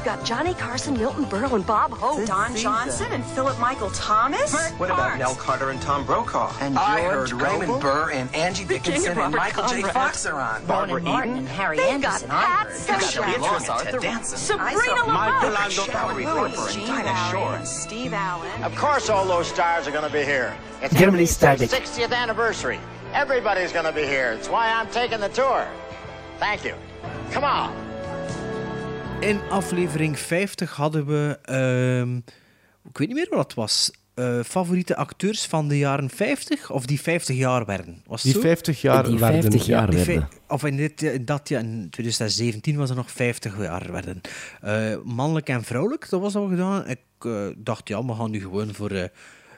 They've 0.00 0.16
got 0.16 0.24
Johnny 0.24 0.54
Carson, 0.54 0.96
Milton 0.96 1.26
Berle, 1.26 1.56
and 1.56 1.66
Bob 1.66 1.92
Hope. 1.92 2.26
Don 2.26 2.56
Johnson 2.56 3.12
and 3.12 3.22
Philip 3.22 3.58
Michael 3.58 3.90
Thomas. 3.90 4.50
Bert 4.50 4.80
what 4.80 4.90
about 4.90 5.18
Nell 5.18 5.34
Carter 5.34 5.68
and 5.68 5.82
Tom 5.82 6.06
Brokaw? 6.06 6.56
And 6.58 6.78
I 6.78 7.02
George 7.02 7.32
heard 7.32 7.42
Raymond 7.42 7.66
Coble? 7.66 7.80
Burr 7.80 8.10
and 8.12 8.34
Angie 8.34 8.64
Dickinson 8.64 9.18
and 9.18 9.34
Michael 9.34 9.68
J. 9.68 9.82
Fox 9.82 10.24
are 10.24 10.40
on. 10.40 10.64
Barbara 10.64 11.02
Martin 11.02 11.36
and 11.36 11.48
Harry 11.48 11.78
Anderson. 11.80 12.30
Pat 12.30 12.68
Beatrice 12.86 13.68
and 13.68 13.80
Ted 13.80 14.00
Danson. 14.00 14.38
Sabrina 14.38 15.04
Michael 15.04 15.50
LaMarche. 15.50 15.92
Valerie 15.92 16.24
Harper 16.24 16.68
and 16.70 16.86
Dinah 16.86 17.30
Shore. 17.30 17.54
and 17.56 17.68
Steve 17.68 18.14
Allen. 18.14 18.62
Of 18.62 18.74
course, 18.76 19.10
all 19.10 19.26
those 19.26 19.48
stars 19.48 19.86
are 19.86 19.92
going 19.92 20.06
to 20.06 20.12
be 20.12 20.24
here. 20.24 20.56
It's 20.80 20.94
Germany 20.94 21.26
started. 21.26 21.68
60th 21.68 22.10
anniversary. 22.10 22.80
Everybody's 23.12 23.70
going 23.70 23.84
to 23.84 23.92
be 23.92 24.06
here. 24.06 24.32
It's 24.32 24.48
why 24.48 24.72
I'm 24.72 24.88
taking 24.88 25.20
the 25.20 25.28
tour. 25.28 25.68
Thank 26.38 26.64
you. 26.64 26.74
Come 27.32 27.44
on. 27.44 27.89
In 29.20 29.40
aflevering 29.50 30.18
50 30.18 30.76
hadden 30.76 31.06
we, 31.06 31.38
um, 32.00 32.16
ik 32.88 32.98
weet 32.98 33.08
niet 33.08 33.16
meer 33.16 33.26
wat 33.30 33.44
het 33.44 33.54
was, 33.54 33.90
eh, 34.14 34.40
favoriete 34.44 34.96
acteurs 34.96 35.46
van 35.46 35.68
de 35.68 35.78
jaren 35.78 36.10
50 36.10 36.70
of 36.70 36.86
die 36.86 37.00
50 37.00 37.36
jaar 37.36 37.64
werden? 37.64 38.02
Was 38.06 38.22
Die 38.22 38.32
zo? 38.32 38.40
50 38.40 38.80
jaar 38.80 39.04
Die 39.04 39.18
werden. 39.18 39.42
50 39.42 39.66
ja. 39.66 39.78
jaar 39.78 39.90
Die 39.90 40.04
werden. 40.04 40.28
Of 40.48 40.64
in, 40.64 40.76
dit, 40.76 41.02
in 41.02 41.24
dat 41.24 41.48
jaar, 41.48 41.62
in 41.62 41.90
2017 41.90 42.76
was 42.76 42.90
er 42.90 42.96
nog 42.96 43.10
50 43.10 43.58
jaar 43.58 43.92
werden. 43.92 44.20
Eh, 44.60 44.96
mannelijk 45.04 45.48
en 45.48 45.64
vrouwelijk, 45.64 46.08
dat 46.10 46.20
was 46.20 46.36
al 46.36 46.48
gedaan. 46.48 46.88
Ik 46.88 46.98
eh, 47.18 47.46
dacht, 47.56 47.88
ja, 47.88 48.04
we 48.04 48.14
gaan 48.14 48.30
nu 48.30 48.40
gewoon 48.40 48.74
voor 48.74 48.90
eh, 48.90 49.08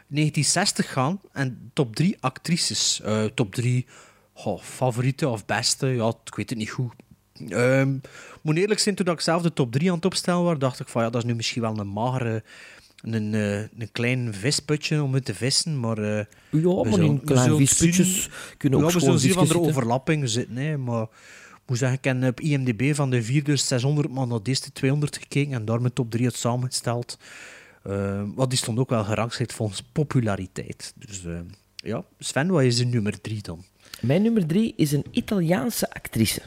1960 0.08 0.92
gaan. 0.92 1.20
En 1.32 1.70
top 1.72 1.96
3 1.96 2.16
actrices. 2.20 3.00
Eh, 3.04 3.24
top 3.24 3.54
3 3.54 3.86
favoriete 4.60 5.28
of 5.28 5.46
beste, 5.46 5.86
ja, 5.86 6.12
ik 6.24 6.34
weet 6.34 6.50
het 6.50 6.58
niet 6.58 6.70
goed. 6.70 6.92
Ehm 7.48 7.94
moet 8.42 8.56
eerlijk 8.56 8.80
zijn, 8.80 8.94
toen 8.94 9.06
ik 9.06 9.20
zelf 9.20 9.42
de 9.42 9.52
top 9.52 9.72
3 9.72 9.88
aan 9.90 9.96
het 9.96 10.04
opstellen 10.04 10.42
was, 10.42 10.58
dacht 10.58 10.80
ik 10.80 10.88
van 10.88 11.02
ja, 11.02 11.10
dat 11.10 11.22
is 11.22 11.28
nu 11.28 11.34
misschien 11.34 11.62
wel 11.62 11.78
een 11.78 11.88
magere, 11.88 12.42
een, 13.02 13.34
eh, 13.34 13.58
een 13.58 13.88
klein 13.92 14.34
visputje 14.34 15.02
om 15.02 15.14
uit 15.14 15.24
te 15.24 15.34
vissen, 15.34 15.80
maar... 15.80 15.98
eh, 15.98 16.24
Ja, 16.50 16.74
maar 16.74 16.92
zullen- 16.92 17.04
in 17.04 17.14
we 17.14 17.24
kleine 17.24 17.42
zullen 17.44 17.58
visputjes 17.66 18.28
kunnen 18.56 18.78
ook 18.84 18.90
ja, 18.90 18.98
gewoon 18.98 19.18
zien 19.18 19.32
van 19.32 19.46
zitten. 19.46 19.66
overlapping 19.68 20.28
zitten, 20.28 20.56
hè, 20.56 20.76
maar... 20.76 21.02
Ik 21.52 21.68
moet 21.68 21.78
zeggen, 21.78 21.98
ik 21.98 22.04
heb 22.22 22.28
op 22.28 22.40
IMDb 22.40 22.94
van 22.94 23.10
de 23.10 23.22
4600 23.22 24.10
maar 24.10 24.26
naar 24.26 24.42
deze 24.42 24.72
200 24.72 25.16
gekeken 25.18 25.52
en 25.52 25.64
daar 25.64 25.80
mijn 25.80 25.92
top 25.92 26.10
3 26.10 26.24
uit 26.24 26.34
samengesteld. 26.34 27.18
Eh, 27.82 28.22
wat 28.34 28.48
die 28.50 28.58
stond 28.58 28.78
ook 28.78 28.88
wel 28.90 29.04
gerangschikt 29.04 29.52
volgens 29.52 29.82
populariteit. 29.92 30.92
Dus 30.96 31.24
eh, 31.24 31.32
ja, 31.76 32.04
Sven, 32.18 32.48
wat 32.50 32.62
is 32.62 32.76
de 32.76 32.84
nummer 32.84 33.20
3 33.20 33.42
dan? 33.42 33.64
Mijn 34.00 34.22
nummer 34.22 34.46
drie 34.46 34.72
is 34.76 34.92
een 34.92 35.04
Italiaanse 35.10 35.94
actrice. 35.94 36.42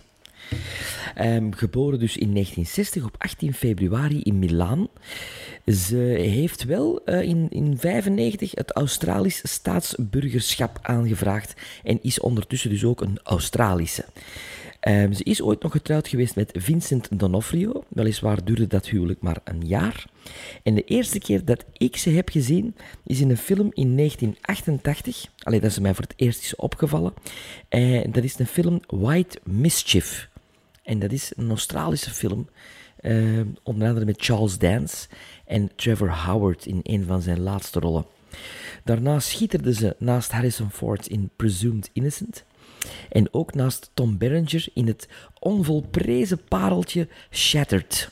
Ehm, 1.16 1.52
geboren 1.52 2.00
dus 2.00 2.18
in 2.18 2.34
1960 2.34 3.04
op 3.04 3.16
18 3.18 3.54
februari 3.54 4.22
in 4.22 4.40
Milaan. 4.40 4.88
Ze 5.66 5.98
heeft 6.18 6.64
wel 6.64 7.02
eh, 7.06 7.22
in 7.22 7.48
1995 7.50 8.52
het 8.56 8.72
Australisch 8.72 9.42
staatsburgerschap 9.44 10.80
aangevraagd 10.82 11.54
en 11.84 12.00
is 12.02 12.20
ondertussen 12.20 12.70
dus 12.70 12.84
ook 12.84 13.02
een 13.02 13.20
Australische. 13.24 14.06
Ehm, 14.80 15.14
ze 15.14 15.24
is 15.24 15.42
ooit 15.42 15.62
nog 15.62 15.72
getrouwd 15.72 16.08
geweest 16.08 16.36
met 16.36 16.52
Vincent 16.54 17.08
D'Onofrio. 17.20 17.84
Weliswaar 17.88 18.44
duurde 18.44 18.68
dat 18.68 18.88
huwelijk 18.88 19.22
maar 19.22 19.38
een 19.44 19.68
jaar. 19.68 20.06
En 20.64 20.76
de 20.76 20.84
eerste 20.84 21.20
keer 21.20 21.46
dat 21.46 21.66
ik 21.74 21.98
ze 21.98 22.10
heb 22.10 22.30
gezien, 22.30 22.76
is 23.04 23.20
in 23.20 23.30
een 23.30 23.38
film 23.38 23.70
in 23.74 23.96
1988. 23.96 25.26
Allee, 25.44 25.60
dat 25.60 25.72
is 25.72 25.80
mij 25.80 25.94
voor 25.94 26.04
het 26.04 26.14
eerst 26.16 26.42
is 26.42 26.56
opgevallen. 26.56 27.14
En 27.70 28.12
dat 28.12 28.24
is 28.24 28.40
een 28.40 28.48
film 28.48 28.80
White 28.88 29.40
Mischief. 29.44 30.30
En 30.86 31.00
dat 31.00 31.12
is 31.12 31.32
een 31.36 31.50
Australische 31.50 32.10
film. 32.12 32.50
eh, 32.96 33.42
onder 33.64 33.88
andere 33.88 34.06
met 34.06 34.22
Charles 34.24 34.58
Dance 34.58 35.08
en 35.46 35.72
Trevor 35.76 36.10
Howard 36.10 36.66
in 36.66 36.80
een 36.84 37.06
van 37.06 37.22
zijn 37.22 37.40
laatste 37.40 37.80
rollen. 37.80 38.06
Daarna 38.84 39.20
schitterde 39.20 39.74
ze 39.74 39.96
naast 40.00 40.32
Harrison 40.32 40.72
Ford 40.72 41.08
in 41.08 41.30
Presumed 41.36 41.90
Innocent. 41.94 42.44
En 43.10 43.34
ook 43.34 43.54
naast 43.54 43.92
Tom 43.94 44.18
Berenger 44.18 44.68
in 44.74 44.88
het 44.88 45.08
onvolprezen 45.40 46.42
pareltje 46.48 47.08
Shattered. 47.32 48.12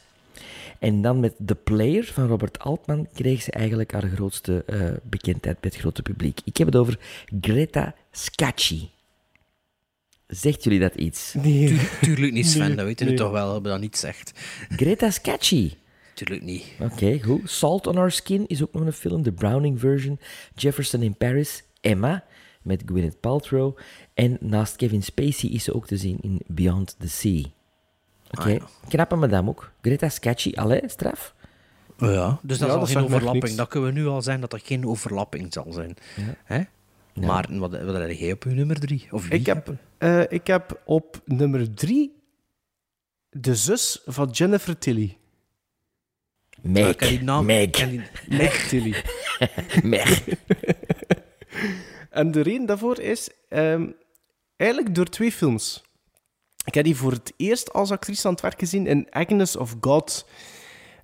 En 0.80 1.02
dan 1.02 1.20
met 1.20 1.36
The 1.45 1.56
Player 1.56 2.04
van 2.04 2.28
Robert 2.28 2.60
Altman 2.60 3.08
kreeg 3.14 3.41
ze 3.41 3.52
eigenlijk 3.52 3.91
haar 3.91 4.10
grootste 4.16 4.64
eh, 4.66 4.91
bekendheid 5.04 5.60
bij 5.60 5.70
het 5.74 5.80
grote 5.80 6.02
publiek. 6.02 6.40
Ik 6.44 6.58
heb 6.58 6.68
het 6.68 6.76
over 6.76 7.00
Greta 7.41 7.95
Scacchi. 8.12 8.93
Zegt 10.36 10.64
jullie 10.64 10.80
dat 10.80 10.96
iets? 10.96 11.34
Nee. 11.34 11.68
Tuur- 11.68 11.98
tuurlijk 12.02 12.34
niet, 12.34 12.48
Sven, 12.48 12.68
Nee, 12.68 12.76
dat 12.76 12.86
weten 12.86 13.06
nee. 13.06 13.16
we 13.16 13.22
toch 13.22 13.32
wel, 13.32 13.44
hebben 13.46 13.64
we 13.64 13.70
dat 13.70 13.80
niet 13.80 13.98
zegt. 13.98 14.32
Greta 14.70 15.10
Scacchi. 15.10 15.78
Tuurlijk 16.14 16.42
niet. 16.42 16.66
Oké, 16.80 17.20
goed. 17.24 17.50
Salt 17.50 17.88
on 17.88 17.98
Our 17.98 18.12
Skin 18.12 18.48
is 18.48 18.64
ook 18.64 18.74
nog 18.74 18.86
een 18.86 18.94
film, 18.94 19.24
de 19.24 19.32
Browning 19.32 19.80
version. 19.80 20.20
Jefferson 20.56 21.02
in 21.02 21.16
Paris, 21.18 21.64
Emma, 21.82 22.24
met 22.62 22.84
Gwyneth 22.86 23.20
Paltrow. 23.20 23.78
En 24.14 24.38
naast 24.40 24.76
Kevin 24.76 25.04
Spacey 25.04 25.50
is 25.50 25.64
ze 25.64 25.74
ook 25.74 25.88
te 25.88 25.98
zien 25.98 26.18
in 26.22 26.42
Beyond 26.48 26.96
the 27.00 27.10
Sea. 27.10 27.44
Oké, 28.32 28.42
Ah, 28.42 28.52
ja. 28.52 28.68
knappe 28.88 29.16
madame 29.16 29.50
ook. 29.50 29.72
Greta 29.82 30.10
Scacchi, 30.10 30.54
allee, 30.56 30.82
straf. 30.86 31.34
Ja, 31.98 32.40
dus 32.42 32.58
dat 32.58 32.68
Ja, 32.68 32.74
is 32.74 32.80
al 32.80 32.86
dat 32.86 32.90
geen 32.90 33.04
overlapping. 33.04 33.56
Dat 33.56 33.68
kunnen 33.68 33.94
we 33.94 34.00
nu 34.00 34.06
al 34.08 34.22
zijn 34.22 34.42
dat 34.42 34.54
er 34.54 34.62
geen 34.64 34.88
overlapping 34.88 35.54
zal 35.54 35.68
zijn. 35.74 35.96
Ja. 36.16 36.36
Hè? 36.44 36.62
Maar 37.14 37.45
wat, 37.49 37.84
wat 37.84 37.95
heb 37.95 38.11
jij 38.11 38.31
op 38.31 38.44
je 38.44 38.49
nummer 38.49 38.80
drie? 38.80 39.07
Of 39.11 39.27
wie? 39.27 39.40
Ik 39.40 39.45
heb, 39.45 39.73
eh, 39.98 40.31
ik 40.31 40.48
heb 40.48 40.81
op 40.85 41.22
nummer 41.26 41.73
3 41.73 42.22
de 43.30 43.56
zus 43.56 44.02
van 44.06 44.30
Jennifer 44.30 44.77
Tilly. 44.77 45.18
Meg. 46.61 46.90
Ik 46.90 46.98
ken 46.98 47.10
die 47.10 47.23
naam. 47.23 47.45
Meg. 47.45 47.61
ik 47.61 47.72
ken 47.72 47.90
die- 47.90 48.02
Meg 48.30 48.68
Tilly. 48.68 48.95
Meg. 49.84 50.23
En 52.10 52.31
de 52.31 52.41
reden 52.41 52.65
daarvoor 52.65 52.99
is 52.99 53.30
ehm, 53.49 53.90
eigenlijk 54.56 54.95
door 54.95 55.06
twee 55.06 55.31
films. 55.31 55.84
Ik 56.65 56.73
heb 56.73 56.84
die 56.84 56.95
voor 56.95 57.11
het 57.11 57.34
eerst 57.38 57.73
als 57.73 57.91
actrice 57.91 58.26
aan 58.27 58.34
het 58.34 58.41
werk 58.41 58.60
gezien 58.60 58.88
in 58.88 59.07
Agnes 59.10 59.56
of 59.56 59.76
God 59.81 60.26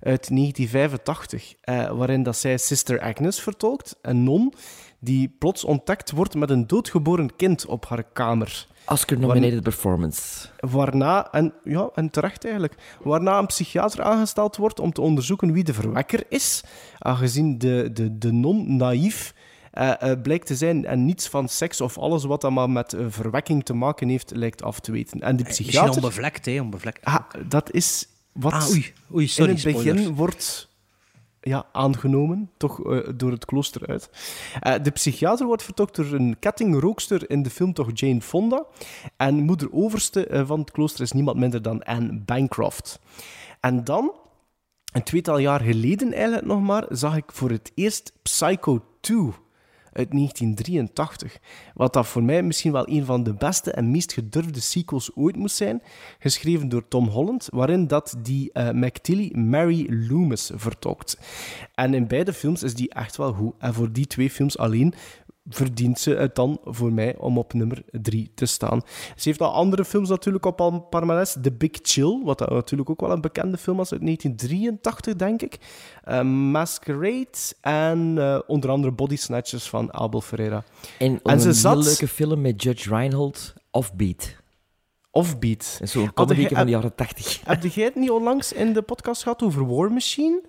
uit 0.00 0.28
1985, 0.28 1.54
eh, 1.60 1.90
waarin 1.90 2.22
dat 2.22 2.36
zij 2.36 2.58
Sister 2.58 3.00
Agnes 3.00 3.40
vertolkt, 3.40 3.96
een 4.02 4.24
non 4.24 4.54
die 5.00 5.34
plots 5.38 5.64
ontdekt 5.64 6.10
wordt 6.10 6.34
met 6.34 6.50
een 6.50 6.66
doodgeboren 6.66 7.36
kind 7.36 7.66
op 7.66 7.86
haar 7.86 8.04
kamer. 8.12 8.66
Oscar-nominated 8.86 9.62
performance. 9.62 10.48
Waarna, 10.58 11.32
en, 11.32 11.52
ja, 11.64 11.90
en 11.94 12.10
terecht 12.10 12.44
eigenlijk, 12.44 12.74
waarna 13.02 13.38
een 13.38 13.46
psychiater 13.46 14.02
aangesteld 14.02 14.56
wordt 14.56 14.80
om 14.80 14.92
te 14.92 15.00
onderzoeken 15.00 15.52
wie 15.52 15.64
de 15.64 15.74
verwekker 15.74 16.24
is, 16.28 16.64
aangezien 16.98 17.58
de, 17.58 17.90
de, 17.92 18.18
de 18.18 18.32
non 18.32 18.76
naïef 18.76 19.34
eh, 19.70 20.10
eh, 20.10 20.22
blijkt 20.22 20.46
te 20.46 20.56
zijn 20.56 20.84
en 20.86 21.04
niets 21.04 21.28
van 21.28 21.48
seks 21.48 21.80
of 21.80 21.98
alles 21.98 22.24
wat 22.24 22.40
dat 22.40 22.50
maar 22.50 22.70
met 22.70 22.92
eh, 22.92 23.04
verwekking 23.08 23.64
te 23.64 23.74
maken 23.74 24.08
heeft, 24.08 24.30
lijkt 24.34 24.62
af 24.62 24.80
te 24.80 24.92
weten. 24.92 25.20
En 25.20 25.36
de 25.36 25.42
Misschien 25.42 25.66
psychiater... 25.66 25.94
onbevlekt, 25.94 26.46
hè? 26.46 26.60
Onbevlekt. 26.60 27.04
Ah, 27.04 27.24
dat 27.48 27.72
is 27.72 28.08
wat 28.32 28.52
Ah, 28.52 28.70
oei. 28.70 28.92
Oei, 29.14 29.28
sorry, 29.28 29.50
in 29.50 29.56
het 29.56 29.64
begin 29.64 29.82
spoilers. 29.82 30.16
wordt 30.16 30.68
ja, 31.40 31.66
aangenomen, 31.72 32.50
toch 32.56 32.84
eh, 32.84 33.08
door 33.16 33.30
het 33.30 33.44
klooster 33.44 33.86
uit. 33.86 34.10
Eh, 34.60 34.74
de 34.82 34.90
psychiater 34.90 35.46
wordt 35.46 35.62
vertolkt 35.62 35.96
door 35.96 36.12
een 36.12 36.36
kettingrookster 36.38 37.30
in 37.30 37.42
de 37.42 37.50
film 37.50 37.72
toch 37.72 37.90
Jane 37.94 38.20
Fonda. 38.20 38.64
En 39.16 39.34
moeder 39.34 39.72
overste 39.72 40.26
eh, 40.26 40.46
van 40.46 40.60
het 40.60 40.70
klooster 40.70 41.02
is 41.02 41.12
niemand 41.12 41.38
minder 41.38 41.62
dan 41.62 41.82
Anne 41.82 42.18
Bancroft. 42.24 43.00
En 43.60 43.84
dan, 43.84 44.12
een 44.92 45.02
tweetal 45.02 45.38
jaar 45.38 45.60
geleden 45.60 46.12
eigenlijk 46.12 46.46
nog 46.46 46.60
maar, 46.60 46.86
zag 46.88 47.16
ik 47.16 47.32
voor 47.32 47.50
het 47.50 47.72
eerst 47.74 48.12
Psycho 48.22 48.84
2 49.00 49.30
uit 49.92 50.10
1983. 50.10 51.38
Wat 51.74 51.92
dat 51.92 52.06
voor 52.06 52.22
mij 52.22 52.42
misschien 52.42 52.72
wel 52.72 52.88
een 52.88 53.04
van 53.04 53.22
de 53.22 53.34
beste 53.34 53.70
en 53.70 53.90
meest 53.90 54.12
gedurfde 54.12 54.60
sequels 54.60 55.10
ooit 55.14 55.36
moest 55.36 55.56
zijn. 55.56 55.82
Geschreven 56.18 56.68
door 56.68 56.88
Tom 56.88 57.08
Holland, 57.08 57.48
waarin 57.52 57.86
dat 57.86 58.16
die 58.22 58.52
eh 58.52 58.70
McTilly 58.70 59.32
Mary 59.38 59.86
Loomis 60.08 60.50
vertolkt. 60.54 61.18
En 61.74 61.94
in 61.94 62.06
beide 62.06 62.32
films 62.32 62.62
is 62.62 62.74
die 62.74 62.90
echt 62.90 63.16
wel 63.16 63.32
goed. 63.32 63.54
En 63.58 63.74
voor 63.74 63.92
die 63.92 64.06
twee 64.06 64.30
films 64.30 64.58
alleen 64.58 64.94
verdient 65.48 65.98
ze 65.98 66.10
het 66.14 66.34
dan 66.34 66.58
voor 66.64 66.92
mij 66.92 67.16
om 67.18 67.38
op 67.38 67.52
nummer 67.52 67.82
3 67.90 68.30
te 68.34 68.46
staan. 68.46 68.82
Ze 69.16 69.28
heeft 69.28 69.40
al 69.40 69.52
andere 69.52 69.84
films 69.84 70.08
natuurlijk 70.08 70.44
op 70.46 70.60
al 70.60 70.80
palmarès. 70.80 71.36
The 71.42 71.52
Big 71.52 71.70
Chill, 71.82 72.20
wat 72.24 72.40
natuurlijk 72.50 72.90
ook 72.90 73.00
wel 73.00 73.10
een 73.10 73.20
bekende 73.20 73.56
film 73.56 73.76
was 73.76 73.92
uit 73.92 74.00
1983, 74.00 75.14
denk 75.14 75.42
ik. 75.42 75.58
Eh, 76.04 76.22
Masquerade 76.22 77.28
en 77.60 78.14
eh, 78.18 78.38
onder 78.46 78.70
andere 78.70 78.92
Body 78.92 79.16
Snatchers 79.16 79.68
van 79.68 79.94
Abel 79.94 80.20
Ferreira. 80.20 80.64
En, 80.98 81.20
En 81.22 81.40
ze 81.40 81.48
een 81.48 81.54
zat- 81.54 81.74
heel 81.74 81.82
leuke 81.84 82.08
film 82.08 82.40
met 82.40 82.62
Judge 82.62 82.88
Reinhold, 82.88 83.54
Offbeat. 83.70 84.36
Offbeat. 85.10 85.80
Zo'n 85.82 86.12
comedy 86.12 86.48
van 86.48 86.64
de 86.64 86.70
jaren 86.70 86.94
80. 86.94 87.40
Heb 87.44 87.64
jij 87.64 87.84
het 87.84 87.94
niet 87.94 88.10
onlangs 88.10 88.52
in 88.52 88.72
de 88.72 88.82
podcast 88.82 89.22
gehad 89.22 89.42
over 89.42 89.66
War 89.74 89.92
Machine? 89.92 90.40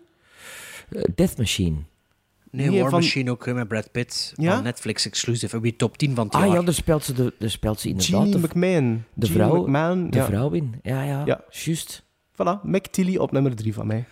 Eh, 0.89 1.03
Death 1.15 1.37
Machine. 1.37 1.77
Nee, 2.51 2.69
Nee, 2.69 2.81
War 2.81 2.89
van- 2.89 2.99
Machine 2.99 3.31
ook 3.31 3.45
hè, 3.45 3.53
met 3.53 3.67
Brad 3.67 3.91
Pitt. 3.91 4.33
Ja? 4.35 4.53
Van 4.53 4.63
Netflix 4.63 5.05
exclusive. 5.05 5.59
Wie 5.61 5.75
top 5.75 5.97
10 5.97 6.15
van 6.15 6.25
het 6.25 6.35
Ah 6.35 6.45
jaar. 6.45 6.55
ja, 6.55 6.61
daar 6.61 6.73
speelt 6.73 7.03
ze, 7.03 7.13
de, 7.13 7.33
daar 7.39 7.49
speelt 7.49 7.79
ze 7.79 7.87
inderdaad 7.87 8.11
Jeannie 8.11 8.31
de, 8.33 8.39
McMahon. 8.47 9.03
de 9.13 9.27
vrouw, 9.27 9.61
McMahon, 9.61 10.09
de 10.09 10.17
ja. 10.17 10.25
vrouw 10.25 10.51
in. 10.51 10.75
Ja, 10.83 11.03
ja, 11.03 11.23
Ja. 11.25 11.43
juist. 11.49 12.03
Voilà, 12.33 12.61
McTilly 12.63 13.17
op 13.17 13.31
nummer 13.31 13.55
3 13.55 13.73
van 13.73 13.87
mij. 13.87 14.05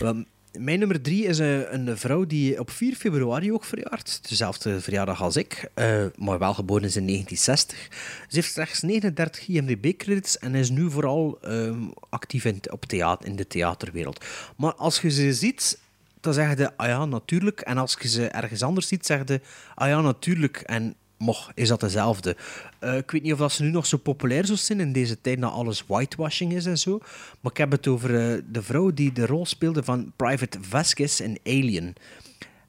Wel, 0.00 0.24
Mijn 0.58 0.78
nummer 0.78 1.02
drie 1.02 1.24
is 1.26 1.38
eh, 1.38 1.72
een 1.72 1.98
vrouw 1.98 2.26
die 2.26 2.58
op 2.60 2.70
4 2.70 2.94
februari 2.94 3.52
ook 3.52 3.64
verjaart. 3.64 4.28
Dezelfde 4.28 4.80
verjaardag 4.80 5.22
als 5.22 5.36
ik, 5.36 5.70
eh, 5.74 6.04
maar 6.16 6.38
wel 6.38 6.54
geboren 6.54 6.84
is 6.84 6.96
in 6.96 7.04
1960. 7.06 7.88
Ze 8.28 8.34
heeft 8.36 8.52
slechts 8.52 8.80
39 8.82 9.48
IMDb-credits 9.48 10.38
en 10.38 10.54
is 10.54 10.70
nu 10.70 10.90
vooral 10.90 11.38
ehm, 11.42 11.82
actief 12.08 12.44
in, 12.44 12.60
op 12.70 12.84
theater, 12.84 13.26
in 13.28 13.36
de 13.36 13.46
theaterwereld. 13.46 14.24
Maar 14.56 14.74
als 14.74 15.00
je 15.00 15.10
ze 15.10 15.32
ziet, 15.34 15.78
dan 16.24 16.34
zeg 16.34 16.58
je, 16.58 16.76
ah 16.76 16.86
ja, 16.86 17.04
natuurlijk. 17.04 17.60
En 17.60 17.78
als 17.78 17.96
je 18.00 18.08
ze 18.08 18.28
ergens 18.28 18.62
anders 18.62 18.88
ziet, 18.88 19.06
zeg 19.06 19.22
je, 19.26 19.40
ah 19.74 19.88
ja, 19.88 20.00
natuurlijk. 20.00 20.56
En 20.56 20.94
moch, 21.18 21.50
is 21.54 21.68
dat 21.68 21.80
dezelfde. 21.80 22.36
Eh, 22.78 22.96
ik 22.96 23.10
weet 23.10 23.22
niet 23.22 23.32
of 23.32 23.38
dat 23.38 23.52
ze 23.52 23.62
nu 23.62 23.70
nog 23.70 23.86
zo 23.86 23.96
populair 23.96 24.46
zou 24.46 24.58
zijn 24.58 24.80
in 24.80 24.92
deze 24.92 25.20
tijd, 25.20 25.40
dat 25.40 25.52
alles 25.52 25.84
whitewashing 25.86 26.52
is 26.52 26.66
en 26.66 26.78
zo. 26.78 26.98
Maar 27.40 27.52
ik 27.52 27.58
heb 27.58 27.70
het 27.70 27.86
over 27.86 28.10
eh, 28.10 28.42
de 28.50 28.62
vrouw 28.62 28.90
die 28.90 29.12
de 29.12 29.26
rol 29.26 29.46
speelde 29.46 29.82
van 29.82 30.12
Private 30.16 30.58
Vasquez 30.60 31.20
in 31.20 31.38
Alien. 31.44 31.94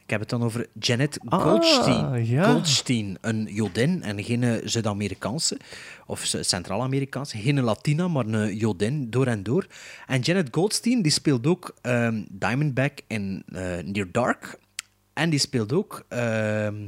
Ik 0.05 0.11
heb 0.11 0.19
het 0.19 0.29
dan 0.29 0.43
over 0.43 0.67
Janet 0.79 1.17
Ah, 1.25 1.41
Goldstein. 1.41 2.25
ja. 2.25 2.51
Goldstein, 2.51 3.17
een 3.21 3.47
Jodin 3.51 4.03
en 4.03 4.23
geen 4.23 4.43
eh, 4.43 4.53
Zuid-Amerikaanse 4.63 5.59
of 6.05 6.23
Centraal-Amerikaanse, 6.41 7.37
geen 7.37 7.61
Latina, 7.61 8.07
maar 8.07 8.25
een 8.25 8.55
Jodin 8.55 9.09
door 9.09 9.27
en 9.27 9.43
door. 9.43 9.67
En 10.07 10.19
Janet 10.21 10.47
Goldstein 10.51 11.01
die 11.01 11.11
speelt 11.11 11.47
ook 11.47 11.75
ehm, 11.81 12.23
Diamondback 12.29 12.99
in 13.07 13.43
eh, 13.53 13.61
Near 13.83 14.07
Dark 14.11 14.59
en 15.13 15.29
die 15.29 15.39
speelt 15.39 15.73
ook. 15.73 16.05
ehm, 16.09 16.87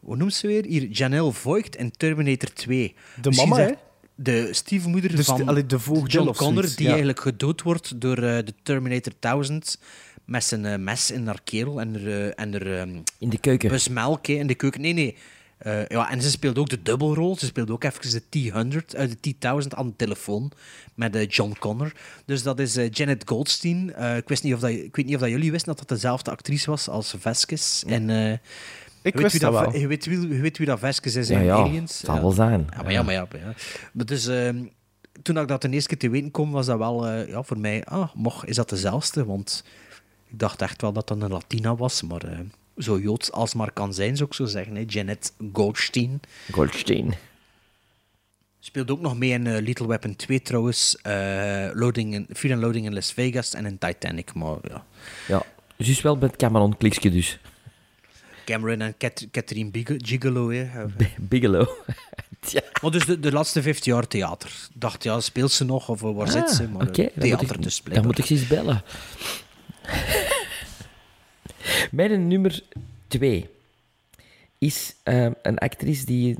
hoe 0.00 0.16
noemt 0.16 0.34
ze 0.34 0.46
weer? 0.46 0.64
Hier, 0.64 0.84
Janelle 0.86 1.32
Voigt 1.32 1.76
in 1.76 1.90
Terminator 1.90 2.52
2. 2.52 2.94
De 3.22 3.28
Misschien 3.28 3.48
mama, 3.48 3.62
zegt- 3.66 3.78
De 4.14 4.48
stiefmoeder 4.54 5.16
De 5.16 5.22
sti- 5.22 5.36
van 5.36 5.48
allee, 5.48 5.66
de 5.66 5.78
John 6.06 6.32
Connor, 6.32 6.62
die 6.62 6.82
ja. 6.82 6.88
eigenlijk 6.88 7.20
gedood 7.20 7.62
wordt 7.62 8.00
door 8.00 8.16
eh, 8.16 8.22
de 8.44 8.54
Terminator 8.62 9.12
1000 9.20 9.78
met 10.26 10.44
zijn 10.44 10.64
eh, 10.64 10.78
mes 10.78 11.10
in 11.10 11.26
haar 11.26 11.40
kerel 11.44 11.80
en 11.80 11.94
er, 11.94 12.06
eh, 12.06 12.32
en 12.44 12.54
er 12.54 12.78
ehm, 12.78 12.96
In 13.18 13.28
de 13.28 13.38
keuken. 13.38 13.68
busmelk 13.68 14.26
hè, 14.26 14.32
in 14.32 14.46
de 14.46 14.54
keuken. 14.54 14.80
Nee, 14.80 14.92
nee. 14.92 15.16
Eh, 15.58 15.86
ja, 15.86 16.10
en 16.10 16.22
ze 16.22 16.30
speelt 16.30 16.58
ook 16.58 16.68
de 16.68 16.82
dubbelrol. 16.82 17.36
Ze 17.36 17.46
speelt 17.46 17.70
ook 17.70 17.84
even 17.84 18.10
de 18.10 18.22
T-100 18.28 18.96
uit 18.96 19.16
de 19.20 19.30
T-1000 19.30 19.68
aan 19.68 19.86
de 19.86 19.96
telefoon 19.96 20.52
met 20.94 21.16
eh, 21.16 21.26
John 21.28 21.56
Connor. 21.58 21.92
Dus 22.24 22.42
dat 22.42 22.58
is 22.60 22.76
eh, 22.76 22.90
Janet 22.90 23.22
Goldstein. 23.26 23.94
Eh, 23.94 24.16
ik, 24.16 24.28
wist 24.28 24.42
niet 24.42 24.54
of 24.54 24.60
dat, 24.60 24.70
ik 24.70 24.96
weet 24.96 25.06
niet 25.06 25.14
of 25.14 25.20
dat 25.20 25.30
jullie 25.30 25.50
wisten 25.50 25.68
dat 25.76 25.78
dat 25.88 25.98
dezelfde 25.98 26.30
actrice 26.30 26.70
was 26.70 26.88
als 26.88 27.14
Veskes. 27.18 27.84
En, 27.86 28.10
eh, 28.10 28.32
Ik 28.32 28.38
je 29.02 29.18
wist 29.22 29.32
wie 29.32 29.40
dat 29.40 29.52
dat, 29.52 29.72
wel. 29.72 29.80
Je 29.80 29.86
weet, 29.86 30.04
wie, 30.06 30.20
je 30.20 30.40
weet 30.40 30.58
wie 30.58 30.66
dat 30.66 30.78
Veskes 30.78 31.14
is 31.16 31.28
Ja, 31.28 31.38
in 31.38 31.44
ja, 31.44 31.54
Aliens. 31.56 31.98
zal 31.98 32.20
wel 32.20 32.30
zijn. 32.30 32.66
Ja, 32.76 32.82
maar 32.82 32.92
ja, 32.92 33.02
maar 33.02 33.14
ja. 33.14 33.26
maar 33.32 33.40
ja. 33.40 33.54
Maar 33.92 34.06
dus, 34.06 34.26
ehm, 34.26 34.64
toen 35.22 35.38
ik 35.38 35.48
dat 35.48 35.62
de 35.62 35.68
eerste 35.70 35.88
keer 35.88 35.98
te 35.98 36.08
weten 36.10 36.30
kwam, 36.30 36.50
was 36.50 36.66
dat 36.66 36.78
wel 36.78 37.06
eh, 37.08 37.28
ja, 37.28 37.42
voor 37.42 37.58
mij... 37.58 37.84
Ah, 37.84 38.14
mocht, 38.14 38.48
is 38.48 38.56
dat 38.56 38.68
dezelfde? 38.68 39.24
Want 39.24 39.64
ik 40.36 40.42
dacht 40.42 40.62
echt 40.62 40.80
wel 40.82 40.92
dat 40.92 41.08
dat 41.08 41.22
een 41.22 41.30
Latina 41.30 41.76
was, 41.76 42.02
maar 42.02 42.22
eh, 42.24 42.38
zo 42.78 42.98
Joods 42.98 43.32
als 43.32 43.54
maar 43.54 43.72
kan 43.72 43.94
zijn, 43.94 44.16
zou 44.16 44.28
ik 44.28 44.34
zo 44.34 44.44
zeggen. 44.44 44.74
Hè. 44.76 44.84
Janet 44.86 45.32
Goldstein. 45.52 46.20
Goldstein. 46.52 47.14
Speelt 48.60 48.90
ook 48.90 49.00
nog 49.00 49.18
mee 49.18 49.30
in 49.30 49.46
eh, 49.46 49.62
Little 49.62 49.86
Weapon 49.86 50.16
2 50.16 50.42
trouwens. 50.42 50.96
eh, 51.02 51.68
loading 51.72 52.14
in, 52.14 52.26
Fear 52.32 52.54
and 52.54 52.62
Loading 52.62 52.86
in 52.86 52.94
Las 52.94 53.12
Vegas 53.12 53.54
en 53.54 53.66
in 53.66 53.78
Titanic. 53.78 54.34
Maar 54.34 54.56
ja, 54.68 54.84
Ja, 55.28 55.42
dus 55.76 56.02
wel 56.02 56.16
met 56.16 56.36
Cameron 56.36 56.76
Kliksje 56.76 57.10
dus. 57.10 57.38
Cameron 58.44 58.80
en 58.80 58.94
Cat- 58.98 59.26
Catherine 59.30 59.70
Big- 59.70 59.94
Gigolo. 59.96 60.50
Hè. 60.50 60.66
Bigelow. 61.18 61.68
ja. 62.50 62.60
Maar 62.82 62.90
dus 62.90 63.04
de, 63.06 63.20
de 63.20 63.32
laatste 63.32 63.62
15 63.62 63.92
jaar 63.92 64.06
theater. 64.08 64.68
Dacht, 64.74 65.02
ja, 65.02 65.20
speelt 65.20 65.52
ze 65.52 65.64
nog 65.64 65.88
of 65.88 66.00
waar 66.00 66.28
zit 66.30 66.50
ze? 66.50 66.68
Maar 66.68 66.82
Ah, 66.82 66.88
Oké, 66.88 67.02
eh, 67.02 67.08
dan, 67.14 67.28
moet 67.28 67.38
theater 67.38 67.56
ik, 67.56 67.62
dus 67.62 67.74
dan 67.74 67.82
blijkbaar. 67.84 68.04
moet 68.10 68.18
ik 68.18 68.24
ze 68.24 68.34
eens 68.34 68.46
bellen. 68.46 68.82
Mijn 71.90 72.28
nummer 72.28 72.62
twee 73.08 73.48
is 74.58 74.94
eh, 75.02 75.30
een 75.42 75.58
actrice 75.58 76.06
die 76.06 76.36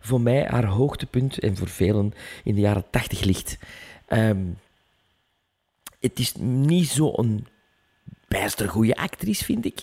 voor 0.00 0.20
mij 0.20 0.46
haar 0.48 0.66
hoogtepunt 0.66 1.38
en 1.38 1.56
voor 1.56 1.68
velen 1.68 2.14
in 2.44 2.54
de 2.54 2.60
jaren 2.60 2.90
tachtig 2.90 3.20
ligt. 3.20 3.58
Ehm, 4.06 4.44
het 6.00 6.18
is 6.18 6.34
niet 6.38 6.88
zo'n 6.88 7.46
bijster 8.28 8.68
goede 8.68 8.96
actrice, 8.96 9.44
vind 9.44 9.64
ik. 9.64 9.82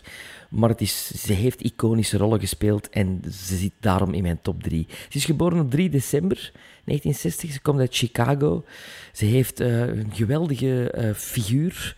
Maar 0.53 0.69
het 0.69 0.81
is, 0.81 1.11
ze 1.25 1.33
heeft 1.33 1.61
iconische 1.61 2.17
rollen 2.17 2.39
gespeeld 2.39 2.89
en 2.89 3.21
ze 3.31 3.57
zit 3.57 3.71
daarom 3.79 4.13
in 4.13 4.21
mijn 4.21 4.39
top 4.41 4.63
3. 4.63 4.87
Ze 4.89 5.17
is 5.17 5.25
geboren 5.25 5.59
op 5.59 5.71
3 5.71 5.89
december 5.89 6.51
1960. 6.85 7.51
Ze 7.51 7.61
komt 7.61 7.79
uit 7.79 7.95
Chicago. 7.95 8.63
Ze 9.11 9.25
heeft 9.25 9.59
eh, 9.59 9.79
een 9.79 10.11
geweldige 10.13 10.91
eh, 10.91 11.13
figuur. 11.13 11.95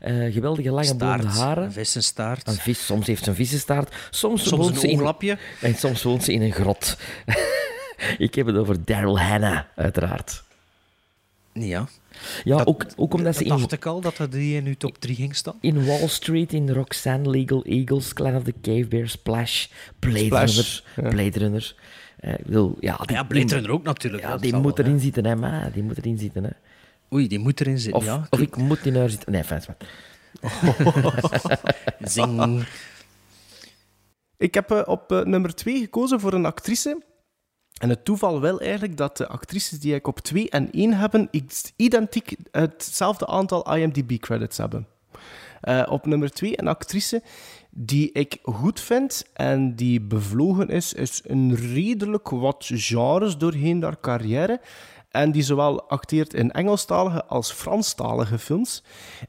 eh, 0.00 0.32
geweldige 0.32 0.70
lange 0.70 0.96
blonde 0.96 1.26
haren. 1.26 1.64
een 1.64 1.72
vissenstaart. 1.72 2.46
Een 2.46 2.54
vis, 2.54 2.86
soms 2.86 3.06
heeft 3.06 3.24
ze 3.24 3.30
een 3.30 3.36
vissenstaart. 3.36 3.94
Soms, 4.10 4.48
Soms 4.48 4.62
woont 4.62 4.74
een 4.74 4.80
ze 4.80 4.88
in 4.88 4.98
ooglapje. 4.98 5.38
En 5.60 5.74
soms 5.74 6.02
woont 6.02 6.24
ze 6.24 6.32
in 6.32 6.42
een 6.42 6.52
grot. 6.52 6.96
ik 8.18 8.34
heb 8.34 8.46
het 8.46 8.56
over 8.56 8.84
Daryl 8.84 9.20
Hannah, 9.20 9.60
uiteraard. 9.76 10.42
Ja. 11.52 11.88
Ja, 12.44 12.56
Dat- 12.56 12.66
ook, 12.66 12.86
ook 12.96 13.14
omdat 13.14 13.36
ze 13.36 13.42
dat 13.44 13.52
in, 13.52 13.58
dacht 13.58 13.72
ik 13.72 13.86
al, 13.86 14.00
dat 14.00 14.16
dat 14.16 14.32
die 14.32 14.56
in 14.56 14.66
uw 14.66 14.74
top 14.78 14.98
3 14.98 15.14
ging 15.14 15.36
staan. 15.36 15.54
in 15.60 15.84
Wall 15.86 16.08
Street, 16.08 16.52
in 16.52 16.70
Roxanne, 16.70 17.30
Legal 17.30 17.64
Eagles, 17.64 18.12
Clan 18.12 18.36
of 18.36 18.42
the 18.42 18.54
Cave 18.62 18.86
Bear, 18.86 19.08
Splash, 19.08 19.66
Blade 19.98 20.24
Splash, 20.24 20.56
Runner. 20.56 20.82
ja. 20.96 21.08
Blade 21.08 21.38
Runner. 21.38 21.74
Eh, 22.18 22.32
ik 22.32 22.44
bedoel, 22.44 22.76
ja, 22.80 22.96
die, 22.96 23.16
Ja, 23.16 23.22
Blade 23.22 23.54
Runner 23.54 23.70
ook 23.70 23.82
natuurlijk. 23.82 24.22
Ja, 24.22 24.36
die 24.36 24.52
moet 24.54 24.62
wel, 24.76 24.84
erin 24.86 24.92
hè. 24.92 24.98
zitten, 25.02 25.24
hè, 25.26 25.36
maar 25.36 25.72
die 25.72 25.82
moet 25.82 25.98
erin 25.98 26.18
zitten. 26.18 26.44
Hè. 26.44 26.50
Oei, 27.12 27.28
die 27.28 27.38
moet 27.38 27.60
erin 27.60 27.78
zitten, 27.78 27.98
Of, 28.00 28.04
ja. 28.06 28.26
of 28.30 28.40
ik 28.40 28.56
moet 28.56 28.86
in 28.86 28.96
haar 28.96 29.10
zitten. 29.10 29.32
Nee, 29.32 29.44
fijn, 29.44 29.62
wat. 29.66 29.84
Zing. 32.12 32.64
Ik 34.36 34.54
heb 34.54 34.70
eh, 34.70 34.82
op 34.84 35.12
eh, 35.12 35.24
nummer 35.24 35.54
2 35.54 35.78
gekozen 35.80 36.20
voor 36.20 36.32
een 36.32 36.44
actrice. 36.44 37.02
En 37.78 37.88
het 37.88 38.04
toeval 38.04 38.40
wil 38.40 38.60
eigenlijk 38.60 38.96
dat 38.96 39.16
de 39.16 39.28
actrices 39.28 39.80
die 39.80 39.94
ik 39.94 40.06
op 40.06 40.20
2 40.20 40.50
en 40.50 40.70
1 40.70 40.92
hebben, 40.92 41.30
identiek 41.76 42.36
hetzelfde 42.50 43.26
aantal 43.26 43.74
IMDb-credits 43.76 44.56
hebben. 44.56 44.86
Eh, 45.60 45.86
op 45.88 46.06
nummer 46.06 46.30
2 46.30 46.60
een 46.60 46.68
actrice 46.68 47.22
die 47.70 48.12
ik 48.12 48.38
goed 48.42 48.80
vind 48.80 49.24
en 49.32 49.76
die 49.76 50.00
bevlogen 50.00 50.68
is, 50.68 50.92
is 50.92 51.22
een 51.26 51.54
redelijk 51.56 52.28
wat 52.28 52.70
genres 52.74 53.36
doorheen 53.36 53.82
haar 53.82 54.00
carrière. 54.00 54.60
En 55.08 55.32
die 55.32 55.42
zowel 55.42 55.88
acteert 55.88 56.34
in 56.34 56.50
Engelstalige 56.50 57.24
als 57.24 57.52
Franstalige 57.52 58.38
films. 58.38 58.82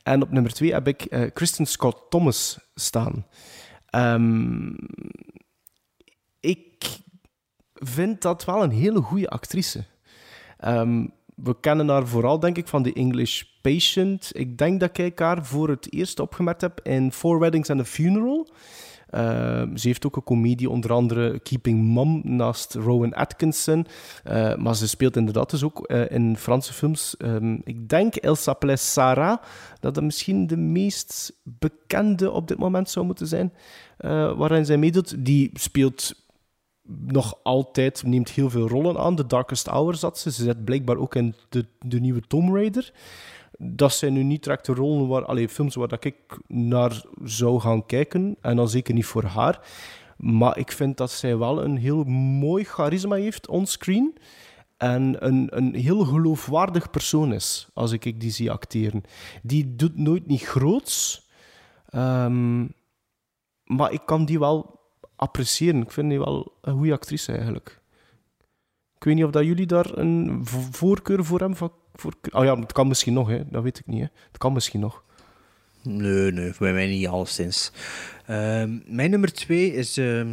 En 0.03 0.21
op 0.21 0.31
nummer 0.31 0.53
2 0.53 0.73
heb 0.73 0.87
ik 0.87 1.01
eh, 1.01 1.21
Kristen 1.33 1.65
Scott 1.65 1.97
Thomas 2.09 2.59
staan. 2.75 3.25
Ik 3.89 5.38
vind 7.79 8.21
dat 8.21 8.45
wel 8.45 8.63
een 8.63 8.71
hele 8.71 9.01
goede 9.01 9.29
actrice. 9.29 9.83
Ehm, 10.57 11.05
we 11.35 11.55
kennen 11.59 11.89
haar 11.89 12.07
vooral, 12.07 12.39
denk 12.39 12.57
ik, 12.57 12.67
van 12.67 12.83
The 12.83 12.93
English 12.93 13.43
Patient. 13.61 14.29
Ik 14.33 14.57
denk 14.57 14.79
dat 14.79 14.97
ik 14.97 15.19
haar 15.19 15.45
voor 15.45 15.69
het 15.69 15.93
eerst 15.93 16.19
opgemerkt 16.19 16.61
heb 16.61 16.79
in 16.83 17.11
Four 17.11 17.39
Weddings 17.39 17.69
and 17.69 17.79
a 17.79 17.85
Funeral. 17.85 18.47
Ehm, 19.09 19.75
ze 19.75 19.87
heeft 19.87 20.05
ook 20.05 20.15
een 20.15 20.23
comedie, 20.23 20.69
onder 20.69 20.91
andere 20.91 21.39
Keeping 21.39 21.93
Mum, 21.93 22.21
naast 22.23 22.73
Rowan 22.73 23.13
Atkinson. 23.13 23.85
Eh, 24.23 24.55
maar 24.55 24.75
ze 24.75 24.87
speelt 24.87 25.15
inderdaad 25.15 25.49
dus 25.49 25.63
ook 25.63 25.85
eh, 25.85 26.11
in 26.11 26.37
Franse 26.37 26.73
films. 26.73 27.17
Ehm, 27.17 27.57
ik 27.63 27.89
denk 27.89 28.15
El 28.15 28.35
s'appelait 28.35 28.79
Sarah, 28.79 29.37
dat 29.79 29.93
dat 29.93 30.03
misschien 30.03 30.47
de 30.47 30.57
meest 30.57 31.39
bekende 31.43 32.31
op 32.31 32.47
dit 32.47 32.57
moment 32.57 32.89
zou 32.89 33.05
moeten 33.05 33.27
zijn, 33.27 33.53
eh, 33.97 34.37
waarin 34.37 34.65
zij 34.65 34.77
meedoet. 34.77 35.25
Die 35.25 35.49
speelt 35.53 36.18
nog 37.05 37.39
altijd, 37.43 38.03
neemt 38.03 38.29
heel 38.29 38.49
veel 38.49 38.67
rollen 38.67 38.97
aan. 38.97 39.15
The 39.15 39.25
Darkest 39.25 39.67
Hour 39.67 39.95
zat 39.95 40.17
ze. 40.17 40.31
Ze 40.31 40.43
zit 40.43 40.65
blijkbaar 40.65 40.97
ook 40.97 41.15
in 41.15 41.35
de, 41.49 41.65
de 41.79 41.99
nieuwe 41.99 42.21
Tomb 42.27 42.55
Raider. 42.55 42.93
Dat 43.57 43.93
zijn 43.93 44.13
nu 44.13 44.23
niet 44.23 44.43
direct 44.43 44.65
de 44.65 44.73
rollen 44.73 45.07
waar, 45.07 45.25
allee, 45.25 45.49
films 45.49 45.75
waar 45.75 45.87
dat 45.87 46.03
ik 46.03 46.15
naar 46.47 47.03
zou 47.23 47.59
gaan 47.59 47.85
kijken. 47.85 48.37
En 48.41 48.55
dan 48.55 48.69
zeker 48.69 48.93
niet 48.93 49.05
voor 49.05 49.23
haar. 49.23 49.59
Maar 50.17 50.57
ik 50.57 50.71
vind 50.71 50.97
dat 50.97 51.11
zij 51.11 51.37
wel 51.37 51.63
een 51.63 51.77
heel 51.77 52.03
mooi 52.03 52.63
charisma 52.63 53.15
heeft 53.15 53.47
onscreen. 53.47 54.17
En 54.77 55.25
een, 55.25 55.47
een 55.57 55.75
heel 55.75 56.05
geloofwaardig 56.05 56.89
persoon 56.89 57.33
is, 57.33 57.67
als 57.73 57.91
ik, 57.91 58.05
ik 58.05 58.19
die 58.19 58.31
zie 58.31 58.51
acteren. 58.51 59.03
Die 59.43 59.75
doet 59.75 59.97
nooit 59.97 60.27
niet 60.27 60.43
groots. 60.43 61.27
Ehm, 61.89 62.67
maar 63.63 63.91
ik 63.91 64.01
kan 64.05 64.25
die 64.25 64.39
wel 64.39 64.78
appreciëren. 65.19 65.81
Ik 65.81 65.91
vind 65.91 66.09
die 66.09 66.19
wel 66.19 66.53
een 66.61 66.73
goede 66.73 66.93
actrice 66.93 67.31
eigenlijk. 67.31 67.79
Ik 68.95 69.03
weet 69.03 69.15
niet 69.15 69.23
of 69.23 69.31
dat 69.31 69.45
jullie 69.45 69.65
daar 69.65 69.97
een 69.97 70.41
vo- 70.43 70.67
voorkeur 70.71 71.25
voor 71.25 71.39
hebben. 71.39 71.57
Van, 71.57 71.71
voor, 71.93 72.13
oh 72.31 72.43
ja, 72.43 72.59
het 72.59 72.71
kan 72.71 72.87
misschien 72.87 73.13
nog, 73.13 73.27
hè. 73.29 73.43
dat 73.49 73.63
weet 73.63 73.79
ik 73.79 73.87
niet. 73.87 73.99
Hè. 74.01 74.07
Het 74.27 74.37
kan 74.37 74.53
misschien 74.53 74.79
nog. 74.79 75.03
Nee, 75.81 76.31
nee, 76.31 76.53
bij 76.59 76.73
mij 76.73 76.87
niet 76.87 77.07
alleszins. 77.07 77.71
Ehm 78.25 78.77
mijn 78.85 79.09
nummer 79.09 79.33
twee 79.33 79.73
is 79.73 79.97
ehm, 79.97 80.29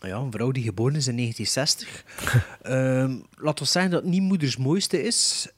ja, 0.00 0.16
een 0.16 0.32
vrouw 0.32 0.50
die 0.50 0.62
geboren 0.62 0.96
is 0.96 1.06
in 1.06 1.16
1960. 1.16 2.04
Ehm 2.62 3.18
laten 3.44 3.64
we 3.64 3.70
zeggen 3.70 3.90
dat 3.90 4.02
het 4.02 4.10
niet 4.10 4.22
moeders 4.22 4.56
mooiste 4.56 5.02
is. 5.02 5.48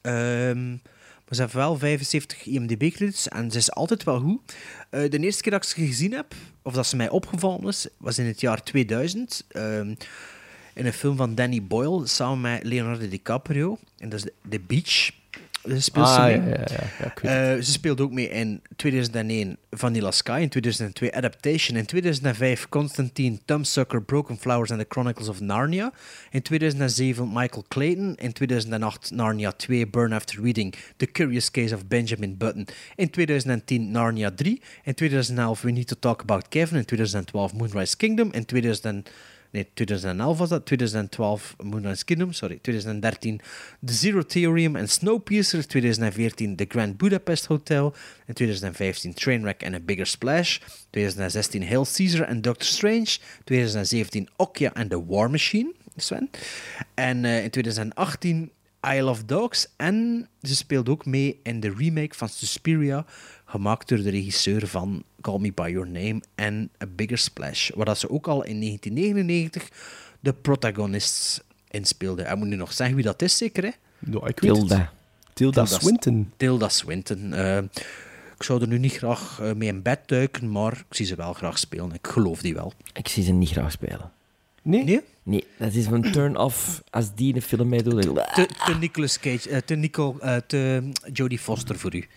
Ze 1.31 1.41
heeft 1.41 1.53
wel 1.53 1.77
75 1.77 2.45
IMDb-credits 2.45 3.27
en 3.27 3.51
ze 3.51 3.57
is 3.57 3.71
altijd 3.71 4.03
wel 4.03 4.19
goed. 4.19 4.55
Eh, 4.89 5.09
de 5.09 5.19
eerste 5.19 5.41
keer 5.41 5.51
dat 5.51 5.63
ik 5.63 5.69
ze 5.69 5.85
gezien 5.85 6.13
heb, 6.13 6.33
of 6.61 6.73
dat 6.73 6.87
ze 6.87 6.95
mij 6.95 7.09
opgevallen 7.09 7.67
is, 7.67 7.87
was 7.97 8.17
in 8.17 8.25
het 8.25 8.41
jaar 8.41 8.63
2000. 8.63 9.45
ehm, 9.47 9.93
in 10.73 10.85
een 10.85 10.93
film 10.93 11.15
van 11.15 11.35
Danny 11.35 11.63
Boyle 11.63 12.07
samen 12.07 12.41
met 12.41 12.63
Leonardo 12.63 13.07
DiCaprio. 13.07 13.77
En 13.97 14.09
dat 14.09 14.25
is 14.25 14.31
The 14.49 14.59
Beach. 14.59 15.20
Ze 15.67 15.79
speelt 15.81 16.05
Ah, 16.05 16.25
ze 16.31 16.37
mee. 16.39 16.49
ja, 16.49 17.13
Eh, 17.55 17.61
ze 17.61 17.71
speelt 17.71 18.01
ook 18.01 18.11
mee 18.11 18.29
in 18.29 18.61
2001 18.75 19.57
Vanilla 19.71 20.11
Sky, 20.11 20.39
in 20.41 20.49
2002 20.49 21.11
Adaptation, 21.11 21.77
in 21.77 21.85
2005 21.85 22.69
Constantine, 22.69 23.39
Thumbsucker, 23.45 24.01
Broken 24.05 24.37
Flowers 24.37 24.71
and 24.71 24.79
the 24.79 24.85
Chronicles 24.89 25.27
of 25.27 25.39
Narnia, 25.39 25.91
in 26.31 26.41
2007 26.41 27.29
Michael 27.33 27.65
Clayton, 27.67 28.15
in 28.15 28.31
2008 28.33 29.11
Narnia 29.13 29.51
2 29.57 29.85
Burn 29.85 30.13
After 30.13 30.41
Reading, 30.41 30.73
The 30.97 31.07
Curious 31.11 31.51
Case 31.51 31.73
of 31.75 31.87
Benjamin 31.87 32.37
Button, 32.37 32.65
in 32.95 33.09
2010 33.09 33.91
Narnia 33.91 34.31
3, 34.35 34.61
in 34.83 34.93
2011 34.93 35.63
We 35.65 35.71
Need 35.71 35.87
to 35.87 35.95
Talk 35.99 36.21
About 36.21 36.49
Kevin, 36.49 36.77
in 36.77 36.85
2012 36.85 37.53
Moonrise 37.53 37.95
Kingdom, 37.97 38.31
in 38.33 38.45
2000 38.45 39.09
Nee, 39.51 39.67
2011 39.73 40.37
was 40.37 40.49
dat. 40.49 40.65
2012 40.65 41.55
Moonrise 41.63 42.05
Kingdom, 42.05 42.33
sorry. 42.33 42.59
2013 42.61 43.41
The 43.85 43.93
Zero 43.93 44.21
Theorem 44.21 44.75
en 44.75 44.89
Snowpiercer. 44.89 45.67
2014 45.67 46.55
The 46.55 46.65
Grand 46.67 46.97
Budapest 46.97 47.45
Hotel. 47.45 47.93
In 48.25 48.33
2015 48.33 49.13
Trainwreck 49.13 49.61
en 49.61 49.73
A 49.73 49.79
Bigger 49.79 50.07
Splash. 50.07 50.59
2016 50.89 51.63
Hail 51.67 51.85
Caesar 51.85 52.27
en 52.27 52.41
Doctor 52.41 52.67
Strange. 52.67 53.17
2017 53.43 54.29
Okja 54.35 54.73
en 54.73 54.87
The 54.87 55.05
War 55.05 55.29
Machine, 55.29 55.73
Sven. 55.95 56.29
En 56.93 57.25
eh, 57.25 57.43
in 57.43 57.49
2018 57.49 58.51
Isle 58.81 59.09
of 59.09 59.23
Dogs. 59.23 59.67
En 59.77 60.29
ze 60.41 60.55
speelt 60.55 60.89
ook 60.89 61.05
mee 61.05 61.39
in 61.43 61.59
de 61.59 61.73
remake 61.77 62.15
van 62.15 62.29
Suspiria, 62.29 63.05
gemaakt 63.51 63.89
door 63.89 63.97
de 63.97 64.09
regisseur 64.09 64.67
van 64.67 65.03
Call 65.21 65.39
Me 65.39 65.51
By 65.53 65.69
Your 65.71 65.87
Name 65.87 66.21
en 66.35 66.69
A 66.83 66.85
Bigger 66.95 67.17
Splash, 67.17 67.69
waar 67.75 67.85
dat 67.85 67.97
ze 67.97 68.09
ook 68.09 68.27
al 68.27 68.43
in 68.43 68.59
1999 68.59 69.69
de 70.19 70.33
protagonists 70.33 71.41
inspeelde. 71.67 72.21
En 72.21 72.37
moet 72.37 72.47
nu 72.47 72.55
nog 72.55 72.73
zeggen 72.73 72.95
wie 72.95 73.05
dat 73.05 73.21
is, 73.21 73.37
zeker 73.37 73.63
hè? 73.63 73.71
Ja, 74.11 74.27
ik 74.27 74.39
weet 74.39 74.57
het. 74.57 74.67
Tilda. 74.67 74.91
Tilda 75.33 75.65
Swinton. 75.65 76.31
Tilda 76.37 76.69
Swinton. 76.69 77.33
Eh, 77.33 77.57
ik 78.37 78.43
zou 78.43 78.61
er 78.61 78.67
nu 78.67 78.77
niet 78.77 78.93
graag 78.93 79.39
eh, 79.41 79.53
mee 79.53 79.67
in 79.67 79.81
bed 79.81 79.99
duiken, 80.05 80.51
maar 80.51 80.73
ik 80.73 80.95
zie 80.95 81.05
ze 81.05 81.15
wel 81.15 81.33
graag 81.33 81.59
spelen. 81.59 81.93
Ik 81.93 82.07
geloof 82.07 82.41
die 82.41 82.53
wel. 82.53 82.73
Ik 82.93 83.07
zie 83.07 83.23
ze 83.23 83.31
niet 83.31 83.49
graag 83.49 83.71
spelen. 83.71 84.11
Nee? 84.61 84.83
Nee? 84.83 85.01
Nee, 85.23 85.43
dat 85.57 85.73
is 85.73 85.85
een 85.85 86.11
turn-off 86.11 86.83
als 86.89 87.15
die 87.15 87.29
in 87.29 87.35
een 87.35 87.41
film 87.41 87.69
meedoet. 87.69 88.01
Te, 88.01 88.47
te 88.65 88.75
Nicolas 88.79 89.19
Cage, 89.19 89.49
eh, 89.49 89.57
te, 89.57 89.75
Nico, 89.75 90.17
te 90.47 90.89
Jodie 91.13 91.39
Foster 91.39 91.79
voor 91.79 91.95
u. 91.95 92.07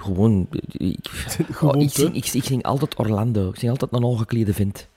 Gewoon, 0.00 0.48
ik, 0.70 1.08
Gewoon 1.50 1.76
oh, 1.76 1.82
ik, 1.82 1.88
te. 1.88 2.00
zing, 2.00 2.14
ik, 2.14 2.26
ik 2.26 2.44
zing 2.44 2.62
altijd 2.62 2.98
Orlando. 2.98 3.48
Ik 3.48 3.58
zing 3.58 3.70
altijd 3.70 3.92
een 3.92 4.02
ongeklede 4.02 4.54
vent. 4.54 4.88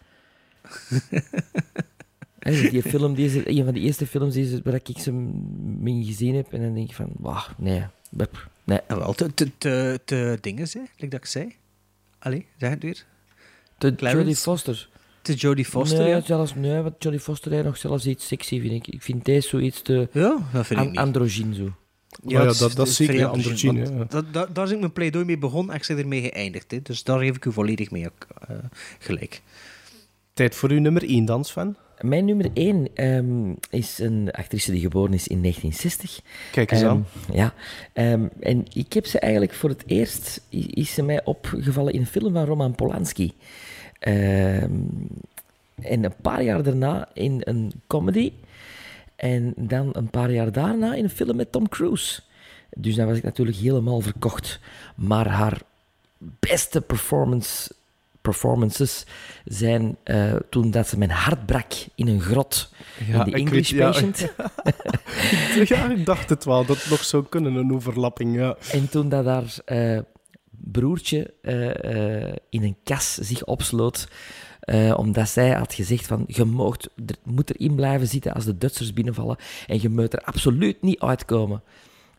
Die 2.71 2.81
film, 2.81 3.13
die 3.13 3.25
is 3.25 3.57
een 3.57 3.63
van 3.63 3.73
de 3.73 3.79
eerste 3.79 4.07
films 4.07 4.33
die, 4.33 4.61
waar 4.63 4.73
ik 4.73 4.89
ze 4.97 5.31
gezien 5.83 6.35
heb. 6.35 6.53
En 6.53 6.61
dan 6.61 6.73
denk 6.73 6.89
ik 6.89 6.95
van, 6.95 7.09
wauw, 7.17 7.43
nee. 7.57 7.83
nee. 8.63 8.79
En 8.87 8.97
wel, 8.97 9.13
te, 9.13 9.33
te, 9.33 9.51
te, 9.57 9.99
te 10.05 10.37
dingen, 10.41 10.67
hè, 10.71 10.79
like 10.79 11.07
dat 11.07 11.19
ik 11.19 11.25
zei. 11.25 11.55
Allee, 12.19 12.45
zeg 12.57 12.69
het 12.69 12.83
weer. 12.83 13.05
Clarence? 13.77 14.17
Jodie 14.17 14.35
Foster. 14.35 14.89
Te 15.21 15.33
Jodie 15.33 15.65
Foster, 15.65 15.99
nee, 15.99 16.07
ja. 16.07 16.21
zelfs, 16.21 16.55
nee, 16.55 16.81
want 16.81 17.03
Jodie 17.03 17.19
Foster 17.19 17.51
heeft 17.51 17.65
nog 17.65 17.77
zelfs 17.77 18.05
iets 18.05 18.27
sexy, 18.27 18.61
vind 18.61 18.73
ik. 18.73 18.93
Ik 18.93 19.01
vind 19.01 19.25
deze 19.25 19.47
zoiets 19.47 19.81
te 19.81 20.07
Ja, 20.11 20.37
dat 20.53 20.65
vind 20.65 20.79
ik 20.79 20.89
niet. 20.89 20.97
androgyn 20.97 21.53
zo. 21.53 21.73
Ja, 22.27 22.45
het 22.45 22.57
dat- 22.57 22.75
dat 22.75 22.87
is 22.87 22.95
zeker 22.95 23.25
androgyn, 23.25 23.75
ja. 23.75 24.05
dat- 24.09 24.33
dat- 24.33 24.55
Daar 24.55 24.65
is 24.65 24.71
ik 24.71 24.79
mijn 24.79 24.91
pleidooi 24.93 25.25
mee 25.25 25.37
begonnen 25.37 25.75
en 25.75 25.81
ik 25.81 25.87
ben 25.87 25.97
ermee 25.97 26.21
geëindigd. 26.21 26.71
Hè. 26.71 26.81
Dus 26.81 27.03
daar 27.03 27.19
geef 27.19 27.35
ik 27.35 27.45
u 27.45 27.51
volledig 27.51 27.91
mee 27.91 28.05
ook, 28.05 28.27
eh, 28.47 28.55
gelijk. 28.99 29.41
Tijd 30.33 30.55
voor 30.55 30.69
uw 30.69 30.79
nummer 30.79 31.03
1 31.09 31.25
dan, 31.25 31.45
Sven. 31.45 31.75
Mijn 32.01 32.25
nummer 32.25 32.49
1 32.53 32.87
is 33.69 33.99
een 33.99 34.31
actrice 34.31 34.71
die 34.71 34.81
geboren 34.81 35.13
is 35.13 35.27
in 35.27 35.41
1960. 35.41 36.19
Kijk 36.51 36.71
eens 36.71 36.81
Ehm, 36.81 36.89
aan. 36.89 37.05
Ja, 37.33 37.53
Ehm, 37.93 38.25
en 38.39 38.65
ik 38.73 38.93
heb 38.93 39.05
ze 39.05 39.19
eigenlijk 39.19 39.53
voor 39.53 39.69
het 39.69 39.83
eerst, 39.85 40.41
is 40.49 40.93
ze 40.93 41.01
mij 41.03 41.23
opgevallen 41.25 41.93
in 41.93 41.99
een 41.99 42.05
film 42.07 42.33
van 42.33 42.45
Roman 42.45 42.75
Polanski. 42.75 43.33
Ehm, 43.99 44.69
en 45.81 46.03
een 46.03 46.13
paar 46.21 46.43
jaar 46.43 46.63
daarna 46.63 47.09
in 47.13 47.41
een 47.43 47.71
comedy. 47.87 48.31
En 49.23 49.53
dan 49.57 49.89
een 49.91 50.09
paar 50.09 50.31
jaar 50.31 50.51
daarna 50.51 50.93
in 50.93 51.03
een 51.03 51.09
film 51.09 51.35
met 51.35 51.51
Tom 51.51 51.69
Cruise. 51.69 52.21
Dus 52.75 52.95
dan 52.95 53.07
was 53.07 53.17
ik 53.17 53.23
natuurlijk 53.23 53.57
helemaal 53.57 54.01
verkocht. 54.01 54.59
Maar 54.95 55.27
haar 55.27 55.61
beste 56.17 56.81
performance, 56.81 57.71
performances 58.21 59.05
zijn 59.45 59.97
eh, 60.03 60.33
toen 60.49 60.71
dat 60.71 60.87
ze 60.87 60.97
mijn 60.97 61.09
hart 61.11 61.45
brak 61.45 61.71
in 61.95 62.07
een 62.07 62.21
grot 62.21 62.69
Ja, 63.07 63.25
in 63.25 63.31
The 63.31 63.37
English 63.37 63.71
weet- 63.71 63.79
ja. 63.79 63.85
Patient. 63.91 64.31
ja, 65.69 65.91
ik 65.91 66.05
dacht 66.05 66.29
het 66.29 66.43
wel, 66.43 66.65
dat 66.65 66.77
het 66.81 66.89
nog 66.89 67.03
zou 67.03 67.25
kunnen, 67.29 67.55
een 67.55 67.73
overlapping. 67.73 68.35
Ja. 68.35 68.55
En 68.71 68.89
toen 68.89 69.09
dat 69.09 69.25
haar 69.25 69.55
eh, 69.65 69.99
broertje 70.49 71.33
eh, 71.41 72.33
in 72.49 72.63
een 72.63 72.77
kas 72.83 73.13
zich 73.13 73.43
opsloot, 73.45 74.07
eh, 74.63 74.93
omdat 74.97 75.29
zij 75.29 75.51
had 75.51 75.73
gezegd 75.73 76.07
van, 76.07 76.23
je 76.27 76.45
moogt, 76.45 76.89
er 77.05 77.15
moet 77.23 77.55
erin 77.59 77.75
blijven 77.75 78.07
zitten 78.07 78.33
als 78.33 78.45
de 78.45 78.57
Duitsers 78.57 78.93
binnenvallen 78.93 79.37
en 79.67 79.81
je 79.81 79.89
moet 79.89 80.13
er 80.13 80.21
absoluut 80.23 80.81
niet 80.81 80.99
uitkomen. 80.99 81.63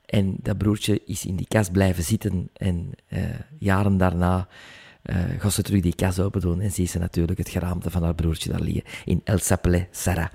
En 0.06 0.36
dat 0.42 0.58
broertje 0.58 1.00
is 1.04 1.24
in 1.24 1.36
die 1.36 1.46
kas 1.48 1.68
blijven 1.68 2.04
zitten 2.04 2.48
en 2.52 2.90
eh, 3.08 3.22
jaren 3.58 3.96
daarna 3.96 4.48
eh 5.02 5.16
gaat 5.38 5.52
ze 5.52 5.62
terug 5.62 5.80
die 5.80 5.94
kas 5.94 6.18
open 6.18 6.40
doen 6.40 6.60
en 6.60 6.70
ziet 6.70 6.90
ze 6.90 6.98
natuurlijk 6.98 7.38
het 7.38 7.48
geraamte 7.48 7.90
van 7.90 8.02
haar 8.02 8.14
broertje 8.14 8.50
daar 8.50 8.60
liggen 8.60 8.82
in 9.04 9.20
El 9.24 9.38
S'appelait 9.38 9.86
Sarah. 9.90 10.28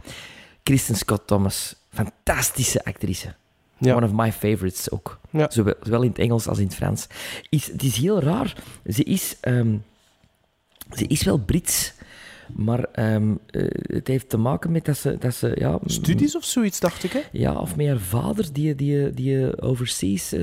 Kristen 0.64 0.96
Scott 0.96 1.28
Thomas, 1.28 1.76
fantastische 1.90 2.84
actrice. 2.84 3.36
Ja. 3.78 3.96
One 3.96 4.06
of 4.06 4.12
my 4.14 4.32
favorites 4.32 4.92
ook. 4.92 5.20
Ja. 5.30 5.50
Zowel, 5.50 5.74
zowel 5.82 6.02
in 6.02 6.10
het 6.10 6.20
Engels 6.20 6.48
als 6.48 6.58
in 6.58 6.66
het 6.66 6.76
Frans. 6.76 7.08
Is, 7.50 7.68
het 7.68 7.84
is 7.84 7.96
heel 7.96 8.22
raar. 8.22 8.64
Ze 8.86 9.04
is, 9.04 9.38
ehm, 9.42 9.78
ze 10.96 11.08
is 11.08 11.24
wel 11.24 11.38
Brits, 11.38 11.94
maar 12.56 12.84
ehm, 12.84 13.36
eh, 13.46 13.64
het 13.82 14.08
heeft 14.08 14.30
te 14.30 14.38
maken 14.38 14.72
met 14.72 14.86
dat 14.86 14.98
ze... 14.98 15.18
Dat 15.20 15.36
ze 15.36 15.52
ja, 15.56 15.80
Studies 15.86 16.36
of 16.36 16.44
zoiets, 16.44 16.80
dacht 16.80 17.04
ik, 17.04 17.12
hè? 17.12 17.22
ja, 17.32 17.54
of 17.54 17.76
met 17.76 17.88
haar 17.88 18.00
vader, 18.00 18.54
die, 18.54 18.76
die, 18.76 19.14
die 19.14 19.62
overseas 19.62 20.34
eh, 20.34 20.42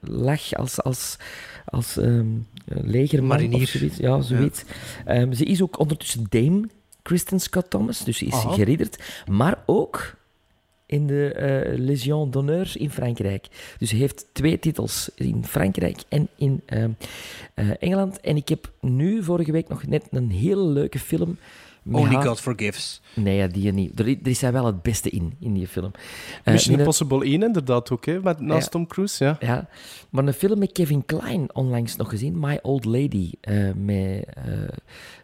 lag 0.00 0.54
als, 0.54 0.82
als, 0.82 1.16
als 1.64 1.96
ehm, 1.96 2.26
legerman 2.64 3.28
Marinier. 3.28 3.62
of 3.62 3.68
zoiets. 3.68 3.96
Ja, 3.96 4.20
zoiets. 4.20 4.64
Ehm, 5.04 5.32
ze 5.32 5.44
is 5.44 5.62
ook 5.62 5.78
ondertussen 5.78 6.26
dame 6.28 6.68
Kristen 7.02 7.40
Scott 7.40 7.70
Thomas, 7.70 8.04
dus 8.04 8.18
ze 8.18 8.24
is 8.24 8.32
Aha. 8.32 8.52
geridderd. 8.52 9.24
Maar 9.26 9.62
ook 9.66 10.14
in 10.90 11.06
de 11.06 11.32
eh 11.32 11.78
Légion 11.78 12.30
d'honneur 12.30 12.72
in 12.74 12.90
Frankrijk. 12.90 13.46
Dus 13.78 13.88
ze 13.88 13.96
heeft 13.96 14.26
twee 14.32 14.58
titels 14.58 15.10
in 15.14 15.44
Frankrijk 15.44 15.98
en 16.08 16.28
in 16.36 16.60
ehm, 16.66 16.90
eh, 17.54 17.70
Engeland. 17.78 18.20
En 18.20 18.36
ik 18.36 18.48
heb 18.48 18.72
nu 18.80 19.22
vorige 19.22 19.52
week 19.52 19.68
nog 19.68 19.86
net 19.86 20.06
een 20.10 20.30
hele 20.30 20.62
leuke 20.64 20.98
film. 20.98 21.36
Only 21.92 22.14
haar- 22.14 22.26
God 22.26 22.40
Forgives. 22.40 23.00
Nee, 23.14 23.36
ja, 23.36 23.46
die 23.46 23.72
niet. 23.72 24.00
Er, 24.00 24.06
er 24.08 24.18
is 24.22 24.38
zij 24.38 24.52
wel 24.52 24.66
het 24.66 24.82
beste 24.82 25.10
in, 25.10 25.32
in 25.40 25.52
die 25.52 25.66
film. 25.66 25.90
Eh, 26.44 26.52
Mission 26.52 26.78
Impossible 26.78 27.24
1 27.24 27.42
inderdaad 27.42 27.90
ook, 27.90 28.06
hè? 28.06 28.20
Met, 28.20 28.40
naast 28.40 28.64
Ja. 28.64 28.68
Tom 28.70 28.86
Cruise, 28.86 29.24
ja. 29.24 29.36
ja, 29.40 29.68
maar 30.10 30.26
een 30.26 30.32
film 30.32 30.58
met 30.58 30.72
Kevin 30.72 31.04
Klein 31.04 31.54
onlangs 31.54 31.96
nog 31.96 32.08
gezien, 32.08 32.38
My 32.40 32.58
Old 32.62 32.84
Lady. 32.84 33.30
eh, 33.40 33.70
met 33.76 34.24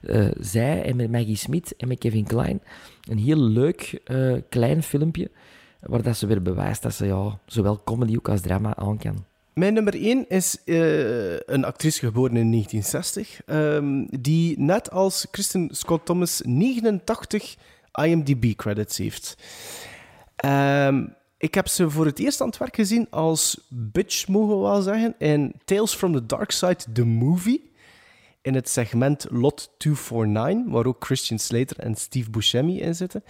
eh, 0.01 0.25
eh, 0.27 0.33
zij 0.41 0.83
en 0.83 0.97
met 0.97 1.11
Maggie 1.11 1.37
Smith 1.37 1.75
en 1.77 1.89
met 1.89 1.99
Kevin 1.99 2.25
Klein. 2.27 2.61
Een 3.11 3.19
heel 3.19 3.41
leuk 3.41 4.01
eh, 4.05 4.33
klein 4.49 4.83
filmpje, 4.83 5.31
waar 5.89 6.03
dat 6.03 6.17
ze 6.17 6.27
weer 6.27 6.43
bewijst 6.43 6.83
dat 6.83 6.95
ze 6.95 7.07
ja, 7.07 7.39
zowel 7.47 7.83
comedy 7.85 8.17
ook 8.17 8.29
als 8.29 8.41
drama 8.41 8.77
aan 8.77 8.99
kan. 8.99 9.25
Mijn 9.53 9.75
nummer 9.75 9.95
1 9.95 10.29
is 10.29 10.63
eh, 10.65 11.39
een 11.39 11.65
actrice 11.65 11.99
geboren 11.99 12.37
in 12.37 12.51
1960, 12.51 13.45
ehm, 13.47 14.21
die 14.21 14.61
net 14.61 14.91
als 14.91 15.27
Kristen 15.31 15.69
Scott 15.73 16.07
Thomas 16.07 16.41
89 16.45 17.57
IMDb-credits 17.93 18.99
heeft. 18.99 19.37
Ehm, 20.37 21.07
ik 21.39 21.55
heb 21.55 21.69
ze 21.69 21.91
voor 21.91 22.07
het 22.07 22.19
eerst 22.19 22.41
aan 22.41 22.47
het 22.47 22.59
werk 22.59 22.75
gezien 22.75 23.07
als 23.11 23.67
bitch, 23.69 24.29
mogen 24.29 24.57
we 24.57 24.63
wel 24.63 24.83
zeggen, 24.83 25.15
in 25.19 25.53
Tales 25.65 25.95
from 25.95 26.13
the 26.13 26.27
Dark 26.27 26.51
Side, 26.51 26.93
the 26.93 27.05
movie. 27.05 27.71
In 28.47 28.55
het 28.55 28.69
segment 28.69 29.27
Lot 29.31 29.71
249, 29.77 30.73
waar 30.73 30.87
ook 30.87 31.05
Christian 31.05 31.39
Slater 31.39 31.79
en 31.79 31.95
Steve 31.95 32.31
Buscemi 32.31 32.81
in 32.81 32.95
zitten. 32.95 33.25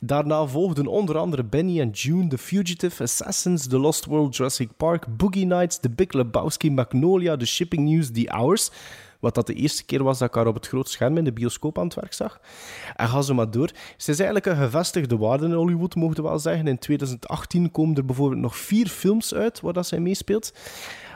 Daarna 0.00 0.46
volgden 0.46 0.86
onder 0.86 1.18
andere 1.18 1.44
Benny 1.44 1.80
en 1.80 1.90
June, 1.90 2.26
The 2.26 2.38
Fugitive, 2.38 3.02
Assassins, 3.02 3.66
The 3.66 3.78
Lost 3.78 4.04
World, 4.04 4.36
Jurassic 4.36 4.68
Park, 4.76 5.16
Boogie 5.16 5.46
Nights, 5.46 5.80
The 5.80 5.90
Big 5.90 6.12
Lebowski, 6.12 6.70
Magnolia, 6.70 7.36
The 7.36 7.46
Shipping 7.46 7.88
News, 7.88 8.10
The 8.12 8.28
Hours. 8.30 8.70
Wat 9.20 9.34
dat 9.34 9.46
de 9.46 9.54
eerste 9.54 9.84
keer 9.84 10.02
was 10.02 10.18
dat 10.18 10.28
ik 10.28 10.34
haar 10.34 10.46
op 10.46 10.54
het 10.54 10.68
grote 10.68 10.90
scherm 10.90 11.16
in 11.16 11.24
de 11.24 11.32
bioscoop 11.32 11.78
aan 11.78 11.84
het 11.84 11.94
werk 11.94 12.12
zag. 12.12 12.40
En 12.96 13.08
ga 13.08 13.22
zo 13.22 13.34
maar 13.34 13.50
door. 13.50 13.70
Ze 13.96 14.10
is 14.10 14.18
eigenlijk 14.18 14.46
een 14.46 14.64
gevestigde 14.64 15.16
waarde 15.16 15.46
in 15.46 15.52
Hollywood, 15.52 15.94
mogen 15.94 16.16
we 16.16 16.22
wel 16.22 16.38
zeggen. 16.38 16.66
In 16.66 16.78
2018 16.78 17.70
komen 17.70 17.96
er 17.96 18.04
bijvoorbeeld 18.04 18.40
nog 18.40 18.56
vier 18.56 18.88
films 18.88 19.34
uit 19.34 19.60
waar 19.60 19.72
dat 19.72 19.86
zij 19.86 20.00
meespeelt. 20.00 20.52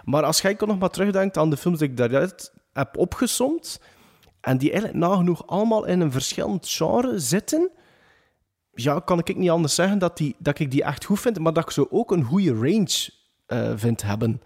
Maar 0.05 0.23
als 0.23 0.41
jij 0.41 0.57
nog 0.59 0.79
maar 0.79 0.91
terugdenkt 0.91 1.37
aan 1.37 1.51
de 1.51 1.57
films 1.57 1.79
die 1.79 1.89
ik 1.89 1.97
daaruit 1.97 2.55
heb 2.77 2.97
opgesomd, 2.97 3.81
en 4.41 4.59
die 4.59 4.71
eigenlijk 4.71 4.99
nagenoeg 4.99 5.47
allemaal 5.47 5.87
in 5.87 6.01
een 6.01 6.13
verschillend 6.13 6.69
genre 6.69 7.19
zitten, 7.19 7.71
ja, 8.73 9.01
kan 9.01 9.19
ik 9.19 9.37
niet 9.37 9.51
anders 9.51 9.75
zeggen 9.75 9.99
dat, 9.99 10.17
die, 10.17 10.37
dat 10.39 10.59
ik 10.59 10.71
die 10.71 10.83
echt 10.83 11.05
goed 11.05 11.21
vind, 11.21 11.39
maar 11.39 11.53
dat 11.53 11.65
ik 11.65 11.71
ze 11.71 11.91
ook 11.91 12.11
een 12.11 12.25
goede 12.25 12.55
range 12.55 13.11
eh, 13.47 13.73
vind 13.77 14.03
hebben. 14.03 14.43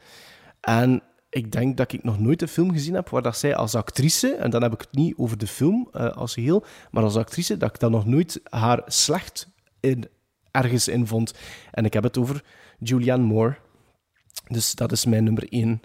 En 0.61 1.03
ik 1.31 1.53
denk 1.53 1.77
dat 1.77 1.93
ik 1.93 2.05
nog 2.05 2.19
nooit 2.19 2.43
een 2.43 2.49
film 2.49 2.73
gezien 2.73 2.95
heb 2.95 3.09
waar 3.09 3.23
dat 3.23 3.37
zij 3.37 3.57
als 3.57 3.75
actrice, 3.75 4.35
en 4.35 4.51
dan 4.51 4.63
heb 4.63 4.73
ik 4.73 4.81
het 4.81 4.93
niet 4.93 5.15
over 5.17 5.39
de 5.39 5.47
film 5.47 5.89
eh, 5.93 6.09
als 6.11 6.35
geheel, 6.35 6.65
maar 6.91 7.03
als 7.03 7.17
actrice, 7.17 7.57
dat 7.57 7.75
ik 7.75 7.81
dan 7.81 7.91
nog 7.91 8.07
nooit 8.07 8.41
haar 8.45 8.83
slecht 8.87 9.49
in, 9.81 10.09
ergens 10.51 10.89
in 10.89 11.07
vond. 11.07 11.35
En 11.71 11.85
ik 11.85 11.93
heb 11.93 12.03
het 12.03 12.19
over 12.19 12.45
Julianne 12.79 13.27
Moore. 13.27 13.57
Dus 14.49 14.75
dat 14.75 14.93
is 14.93 15.05
mijn 15.05 15.25
nummer 15.25 15.53
één. 15.53 15.81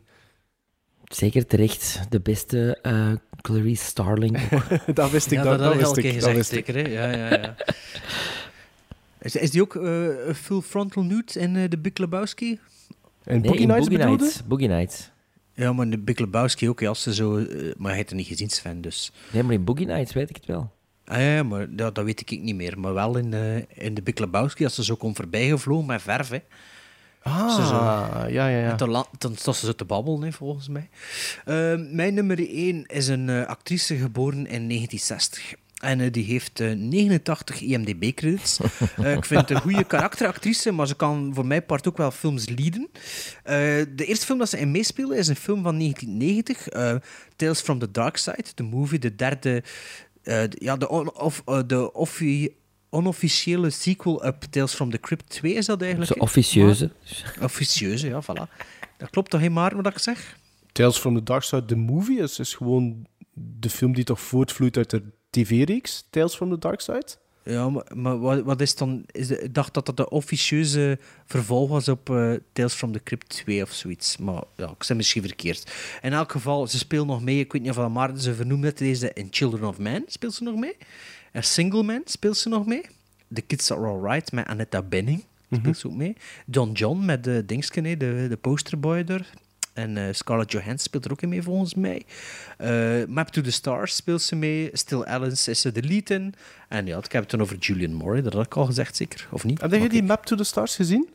Zeker 1.07 1.45
terecht. 1.45 2.02
De 2.10 2.19
beste 2.19 2.77
eh, 2.82 3.11
Clarice 3.41 3.84
Starling. 3.84 4.40
dat 4.94 5.11
wist 5.11 5.32
ik, 5.32 5.38
ja, 5.38 5.44
dat, 5.44 5.60
dat, 5.60 5.80
dat 5.80 5.95
wist 5.95 5.98
ik. 5.98 6.22
Dat 6.22 6.34
wist 6.34 6.52
ik. 6.52 6.65
zeker, 6.65 6.84
hè? 6.84 6.90
Ja, 6.90 7.18
ja, 7.18 7.30
ja. 7.30 7.56
is, 9.27 9.36
is 9.36 9.52
die 9.52 9.61
ook 9.61 9.76
eh, 9.76 10.07
full 10.34 10.61
frontal 10.61 11.03
nude 11.03 11.40
in 11.40 11.56
eh, 11.56 11.69
de 11.69 11.77
Big 11.77 11.98
Lebowski? 11.98 12.60
En 13.23 13.41
Nee, 13.41 13.49
Boogie 13.49 13.68
Nights 13.68 13.88
Boogie? 13.88 14.06
Nights. 14.06 14.44
Boogie 14.45 14.68
Nights. 14.68 15.11
Ja, 15.53 15.73
maar 15.73 15.86
in 15.86 15.91
de 15.91 15.98
Big 15.98 16.19
Lebowski 16.19 16.69
ook, 16.69 16.80
ja, 16.80 16.88
als 16.88 17.02
ze 17.02 17.14
zo... 17.14 17.32
maar 17.77 17.88
hij 17.88 17.95
heeft 17.95 18.10
er 18.10 18.15
niet 18.15 18.27
gezien, 18.27 18.49
Sven, 18.49 18.82
dus... 18.82 19.11
Nee, 19.32 19.44
maar 19.44 19.53
in 19.53 19.64
Boogie 19.64 19.86
Nights 19.86 20.14
weet 20.14 20.30
ik 20.30 20.36
het 20.36 20.45
wel. 20.45 20.73
Ah, 21.06 21.22
ja, 21.22 21.44
maar 21.44 21.76
dat 21.76 21.98
weet 21.98 22.32
ik 22.32 22.41
niet 22.41 22.56
meer. 22.56 22.80
Maar 22.80 22.94
wel 22.94 23.18
in, 23.18 23.34
eh, 23.34 23.84
in 23.86 23.94
de 23.94 24.02
Big 24.02 24.18
Lebowski, 24.18 24.64
als 24.64 24.76
ze 24.76 24.84
zo 24.84 24.95
komt 24.95 25.15
voorbijgevlogen 25.15 25.86
met 25.86 26.02
verf, 26.02 26.30
hè. 26.30 26.40
Ah, 27.27 27.68
zo- 27.68 28.27
ja, 28.27 28.47
ja, 28.47 28.76
ja. 28.77 28.88
La- 28.88 29.06
toen 29.18 29.35
stond 29.38 29.56
ze 29.56 29.76
te 29.76 29.85
babbelen, 29.85 30.22
hè, 30.22 30.31
volgens 30.31 30.68
mij. 30.68 30.89
Eh, 31.45 31.73
mijn 31.91 32.14
nummer 32.14 32.39
1 32.39 32.85
is 32.85 33.07
een 33.07 33.30
eh, 33.30 33.45
actrice 33.45 33.95
geboren 33.95 34.38
in 34.38 34.68
1960. 34.68 35.53
En 35.76 35.99
eh, 35.99 36.11
die 36.11 36.23
heeft 36.23 36.60
eh, 36.60 36.72
89 36.76 37.61
IMDb-credits. 37.61 38.57
Eh, 39.03 39.14
ik 39.14 39.26
vind 39.26 39.41
het 39.41 39.49
een 39.49 39.61
goede 39.61 39.84
karakteractrice, 39.84 40.72
maar 40.72 40.88
ze 40.88 40.95
kan 40.95 41.31
voor 41.34 41.45
mijn 41.45 41.65
part 41.65 41.88
ook 41.88 41.97
wel 41.97 42.11
films 42.11 42.49
leaden. 42.49 42.89
De 43.95 44.06
eerste 44.06 44.26
film 44.26 44.39
dat 44.39 44.49
ze 44.49 44.60
in 44.60 44.72
meespeelde 44.72 45.18
is 45.18 45.27
een 45.27 45.35
film 45.35 45.64
van 45.64 45.77
1990, 45.77 46.68
eh, 46.68 46.95
Tales 47.35 47.61
from 47.61 47.80
the 47.80 47.91
Dark 47.91 48.18
Side, 48.18 48.45
de 48.56 48.64
movie, 48.64 48.99
de 48.99 49.15
derde... 49.15 49.64
de- 50.23 50.49
ja, 50.60 50.76
de, 50.77 50.89
on- 50.89 51.14
of, 51.19 51.43
de 51.65 51.93
offi- 51.93 52.56
onofficiële 52.95 53.69
sequel 53.69 54.26
up 54.26 54.41
Tales 54.49 54.73
from 54.73 54.91
the 54.91 54.99
Crypt 54.99 55.30
2 55.30 55.53
is 55.53 55.65
dat 55.65 55.81
eigenlijk. 55.81 56.11
Zo 56.13 56.19
officieuze. 56.19 56.91
Officieuze, 57.41 58.07
ja, 58.07 58.22
voilà. 58.23 58.57
Dat 58.97 59.09
klopt 59.09 59.30
toch 59.30 59.39
helemaal 59.39 59.69
wat 59.69 59.88
ik 59.88 59.97
zeg? 59.99 60.38
Tales 60.72 60.97
from 60.97 61.15
the 61.15 61.23
Dark 61.23 61.43
Side, 61.43 61.65
the 61.65 61.76
movie, 61.76 62.19
is, 62.22 62.39
is 62.39 62.53
gewoon 62.53 63.05
de 63.34 63.69
film 63.69 63.93
die 63.93 64.03
toch 64.03 64.19
voortvloeit 64.22 64.77
uit 64.77 64.89
de 64.89 65.03
tv-reeks, 65.30 66.05
Tales 66.09 66.35
from 66.35 66.49
the 66.49 66.57
Dark 66.59 66.81
Side. 66.81 67.05
Ja, 67.43 67.69
maar, 67.69 67.85
maar 67.95 68.19
wat, 68.19 68.43
wat 68.43 68.61
is 68.61 68.76
dan... 68.76 69.03
Is 69.11 69.27
de- 69.27 69.39
ik 69.41 69.53
dacht 69.53 69.73
dat 69.73 69.85
dat 69.85 69.97
de 69.97 70.09
officieuze 70.09 70.99
vervolg 71.26 71.69
was 71.69 71.88
op 71.88 72.09
eh, 72.09 72.34
Tales 72.53 72.73
from 72.73 72.91
the 72.91 73.03
Crypt 73.03 73.30
2 73.30 73.61
of 73.61 73.72
zoiets. 73.72 74.17
Maar 74.17 74.43
ja, 74.55 74.69
ik 74.69 74.84
zei 74.84 74.97
misschien 74.97 75.22
verkeerd. 75.22 75.72
In 76.01 76.13
elk 76.13 76.31
geval, 76.31 76.67
ze 76.67 76.77
speelt 76.77 77.07
nog 77.07 77.22
mee. 77.22 77.39
Ik 77.39 77.51
weet 77.51 77.61
niet 77.61 77.72
of 77.72 77.77
dat 77.77 77.89
Maarten 77.89 78.22
ze 78.22 78.34
vernoemde 78.35 78.67
het 78.67 78.77
deze 78.77 79.11
in 79.13 79.27
Children 79.31 79.67
of 79.67 79.77
Man 79.77 80.03
speelt 80.07 80.34
ze 80.34 80.43
nog 80.43 80.55
mee. 80.55 80.77
En 81.36 81.44
Single 81.44 81.84
Man 81.84 82.02
speelt 82.06 82.38
ze 82.38 82.49
nog 82.49 82.66
mee. 82.66 82.82
The 83.34 83.41
Kids 83.41 83.72
Are 83.72 83.86
Alright 83.88 84.32
met 84.32 84.48
Annetta 84.48 84.82
Benning 84.82 85.24
speelt 85.52 85.78
ze 85.78 85.88
ook 85.88 85.94
mee. 85.95 86.16
Don 86.45 86.72
John 86.72 87.06
met 87.06 87.24
de 87.24 87.44
Dingsken, 87.45 87.84
hè, 87.86 87.98
de, 87.98 88.26
de 88.30 88.38
posterboy 88.38 89.03
er. 89.07 89.30
En 89.74 89.98
eh, 89.98 90.03
Scarlett 90.14 90.52
Johansson 90.52 90.78
speelt 90.80 91.06
er 91.06 91.12
ook 91.12 91.22
in 91.22 91.30
mee, 91.30 91.41
volgens 91.44 91.74
mij. 91.74 92.06
Eh, 92.57 93.07
Map 93.07 93.28
to 93.28 93.41
the 93.41 93.52
Stars 93.52 93.95
speelt 93.95 94.22
ze 94.22 94.36
mee. 94.36 94.70
Still 94.74 95.02
Alice 95.03 95.52
is 95.52 95.62
ze 95.62 95.72
de 95.72 95.84
lead 95.84 96.10
in. 96.10 96.34
En 96.70 96.86
ja, 96.86 96.98
ik 96.98 97.12
heb 97.12 97.22
het 97.22 97.32
dan 97.32 97.41
over 97.41 97.57
Julian 97.57 97.94
Moore, 97.94 98.22
dat 98.22 98.34
had 98.34 98.45
ik 98.45 98.56
al 98.56 98.66
gezegd, 98.66 98.95
zeker? 98.95 99.28
Of 99.32 99.44
niet? 99.44 99.62
Heb 99.62 99.72
jij 99.72 99.88
die 99.88 100.03
Map 100.03 100.26
to 100.26 100.36
the 100.36 100.44
Stars 100.44 100.76
gezien? 100.76 101.10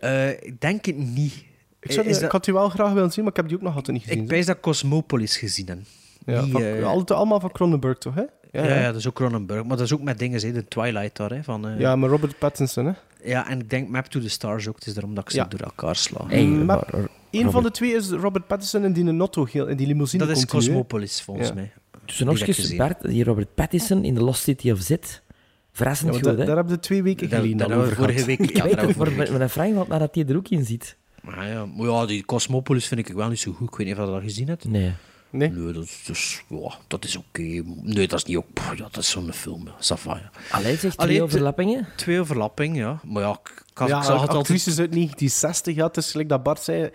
Eh, 0.00 0.30
ik 0.30 0.60
denk 0.60 0.84
het 0.84 0.96
niet. 0.96 1.44
Ik, 1.80 1.92
zou 1.92 2.06
die- 2.06 2.20
ik 2.24 2.30
had 2.30 2.44
die 2.44 2.54
wel 2.54 2.68
graag 2.68 2.92
willen 2.92 3.12
zien, 3.12 3.22
maar 3.24 3.32
ik 3.32 3.38
heb 3.38 3.48
die 3.48 3.56
ook 3.56 3.62
nog 3.62 3.74
altijd 3.74 3.96
niet 3.96 4.06
gezien. 4.06 4.22
ik 4.22 4.28
wijs 4.28 4.46
dat 4.46 4.60
Cosmopolis 4.60 5.36
gezien 5.36 5.86
ja, 6.26 6.42
Die, 6.42 6.52
van- 6.52 6.62
eh, 6.62 6.84
altijd- 6.84 7.18
allemaal 7.18 7.40
van 7.40 7.52
Cronenberg, 7.52 7.98
toch? 7.98 8.14
Hè? 8.14 8.22
Ja, 8.52 8.64
ja, 8.64 8.86
dat 8.86 8.96
is 8.96 9.06
ook 9.08 9.14
Cronenberg. 9.14 9.64
Maar 9.64 9.76
dat 9.76 9.86
is 9.86 9.92
ook 9.92 10.02
met 10.02 10.18
dingen, 10.18 10.40
hè, 10.40 10.52
de 10.52 10.64
Twilight 10.68 11.16
daar. 11.16 11.30
Hè, 11.30 11.42
van, 11.42 11.68
eh, 11.68 11.78
Ja, 11.80 11.96
met 11.96 12.10
Robert 12.10 12.38
Pattinson, 12.38 12.86
hè? 12.86 12.92
ja, 13.22 13.48
en 13.48 13.60
ik 13.60 13.70
denk 13.70 13.88
Map 13.88 14.06
to 14.06 14.20
the 14.20 14.28
Stars 14.28 14.68
ook. 14.68 14.74
Het 14.74 14.86
is 14.86 14.94
daarom 14.94 15.14
dat 15.14 15.24
ik 15.24 15.30
ze 15.30 15.36
Ja. 15.36 15.44
door 15.44 15.60
elkaar 15.60 15.96
sla. 15.96 16.20
Hey, 16.26 16.44
Mm, 16.44 16.64
maar 16.64 16.76
maar- 16.90 17.08
Eén 17.30 17.42
van 17.42 17.52
Robert- 17.52 17.64
de 17.64 17.70
twee 17.70 17.94
is 17.94 18.10
Robert 18.10 18.46
Pattinson 18.46 18.84
in 18.84 18.92
die 18.92 19.04
Notto, 19.04 19.44
in 19.44 19.76
die 19.76 19.86
limousine 19.86 20.26
dat 20.26 20.36
is 20.36 20.44
continu? 20.46 20.62
Cosmopolis, 20.64 21.22
volgens 21.22 21.48
Ja. 21.48 21.54
mij. 21.54 21.72
Dus 22.04 22.18
nog 22.18 22.40
eens. 22.40 22.76
Bart, 22.76 23.02
die 23.02 23.24
Robert 23.24 23.54
Pattinson 23.54 24.04
in 24.04 24.14
The 24.14 24.20
Lost 24.22 24.42
City 24.42 24.70
of 24.70 24.80
Z. 24.80 24.88
Ja, 24.88 24.96
Verrassend 25.72 26.10
maar 26.10 26.18
goed, 26.20 26.28
hè? 26.38 26.44
daar 26.44 26.56
hebben 26.56 26.74
we 26.74 26.80
twee 26.80 27.02
weken 27.02 27.28
geleden 27.28 27.70
al 27.72 27.78
over 27.78 27.94
vorige 27.96 28.24
week... 28.24 28.38
Ik 28.38 28.56
ja, 28.56 28.62
weet 28.64 28.80
het, 28.80 28.96
maar 28.96 29.40
een 29.40 29.50
vraag 29.50 29.72
want 29.72 29.88
naar 29.88 29.98
dat 29.98 30.14
hij 30.14 30.24
er 30.26 30.36
ook 30.36 30.48
in 30.48 30.64
zit. 30.64 30.96
week- 31.22 31.34
Ah, 31.36 31.46
ja, 31.46 31.66
maar 31.66 31.86
ja, 31.86 32.06
die 32.06 32.24
Cosmopolis 32.24 32.86
vind 32.86 33.00
ik 33.08 33.14
wel 33.14 33.28
niet 33.28 33.38
zo 33.40 33.52
goed. 33.52 33.68
Ik 33.68 33.76
weet 33.76 33.86
niet 33.86 33.96
of 33.98 34.04
je 34.04 34.10
dat 34.12 34.22
gezien 34.22 34.48
hebt. 34.48 34.64
Nee. 34.68 34.92
Nee? 35.30 35.50
Nee, 35.50 35.72
dat 35.72 35.84
is, 35.84 36.02
dus, 36.06 36.42
ja, 36.48 36.74
dat 36.86 37.04
is 37.04 37.16
oké. 37.16 37.62
Nee, 37.82 38.08
dat 38.08 38.18
is 38.18 38.24
niet 38.24 38.36
ook... 38.36 38.52
pff, 38.52 38.70
Ja, 38.76 38.88
dat 38.90 38.96
is 38.96 39.10
zo'n 39.10 39.32
film, 39.32 39.62
ja. 39.66 40.30
Alleen 40.50 40.76
twee 40.78 40.92
Allee, 40.96 41.22
overlappingen. 41.22 41.88
Twee 41.96 42.20
overlappingen, 42.20 42.76
ja. 42.76 43.00
Maar 43.04 43.22
ja, 43.22 43.30
ik, 43.30 43.64
ik, 43.70 43.88
Ja, 43.88 43.98
ik 43.98 44.04
zag 44.04 44.06
het 44.06 44.08
altijd... 44.20 44.38
actrices 44.38 44.78
uit 44.78 44.92
1960, 44.92 45.74
ja, 45.74 45.86
het 45.86 45.96
is 45.96 46.10
gelijk 46.10 46.28
dat 46.28 46.42
Bart 46.42 46.62
zei. 46.62 46.90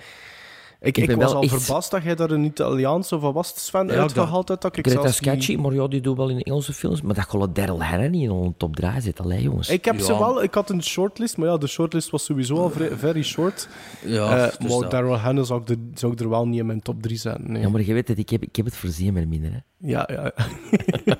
Ik, 0.83 0.97
Ik 0.97 1.03
ik, 1.03 1.07
ben 1.07 1.17
was 1.17 1.25
wel 1.27 1.35
al 1.35 1.43
echt- 1.43 1.63
verbaasd 1.63 1.91
dat 1.91 2.03
jij 2.03 2.15
daar 2.15 2.31
een 2.31 2.43
Italiaans 2.43 3.11
of 3.11 3.21
was 3.21 3.47
het, 3.49 3.59
Sven, 3.59 3.87
Ja, 3.87 3.93
uitgehaald 3.93 4.47
had. 4.49 4.61
Dat 4.61 4.77
ik 4.77 4.85
Greta 4.87 5.01
zelfs 5.11 5.47
niet- 5.47 5.59
maar 5.61 5.73
ja, 5.73 5.87
die 5.87 6.01
doet 6.01 6.17
wel 6.17 6.29
in 6.29 6.39
Engelse 6.41 6.73
films. 6.73 7.01
Maar 7.01 7.15
dat 7.15 7.25
gewoon 7.29 7.53
Daryl 7.53 7.83
Hannah 7.83 8.09
niet 8.11 8.23
in 8.23 8.29
een 8.29 8.53
top 8.57 8.75
3 8.75 9.01
zit. 9.01 9.19
Allee, 9.19 9.41
jongens. 9.41 9.69
Ik 9.69 9.85
heb 9.85 9.99
ze 9.99 10.17
wel, 10.17 10.43
ik 10.43 10.53
had 10.53 10.69
een 10.69 10.83
shortlist, 10.83 11.37
maar 11.37 11.47
ja, 11.47 11.57
de 11.57 11.67
shortlist 11.67 12.09
was 12.09 12.23
sowieso 12.25 12.55
al 12.55 12.71
very 12.97 13.23
short. 13.23 13.67
Ja, 14.05 14.37
Eh, 14.47 14.57
dus 14.59 14.79
maar 14.79 14.89
Daryl 14.89 15.17
Hannah 15.17 15.45
zou 15.45 15.61
ik, 15.61 15.69
er, 15.69 15.77
zou 15.93 16.11
ik 16.13 16.19
er 16.19 16.29
wel 16.29 16.47
niet 16.47 16.59
in 16.59 16.65
mijn 16.65 16.81
top 16.81 17.01
3 17.01 17.17
zetten. 17.17 17.51
Nee. 17.51 17.61
Ja, 17.61 17.69
maar 17.69 17.81
je 17.81 17.93
weet 17.93 18.07
het, 18.07 18.17
ik 18.17 18.29
heb, 18.29 18.43
ik 18.43 18.55
heb 18.55 18.65
het 18.65 18.75
voorzien 18.75 19.13
met 19.13 19.27
minder. 19.27 19.51
Hè. 19.51 19.57
Ja, 19.89 20.09
ja. 20.11 20.31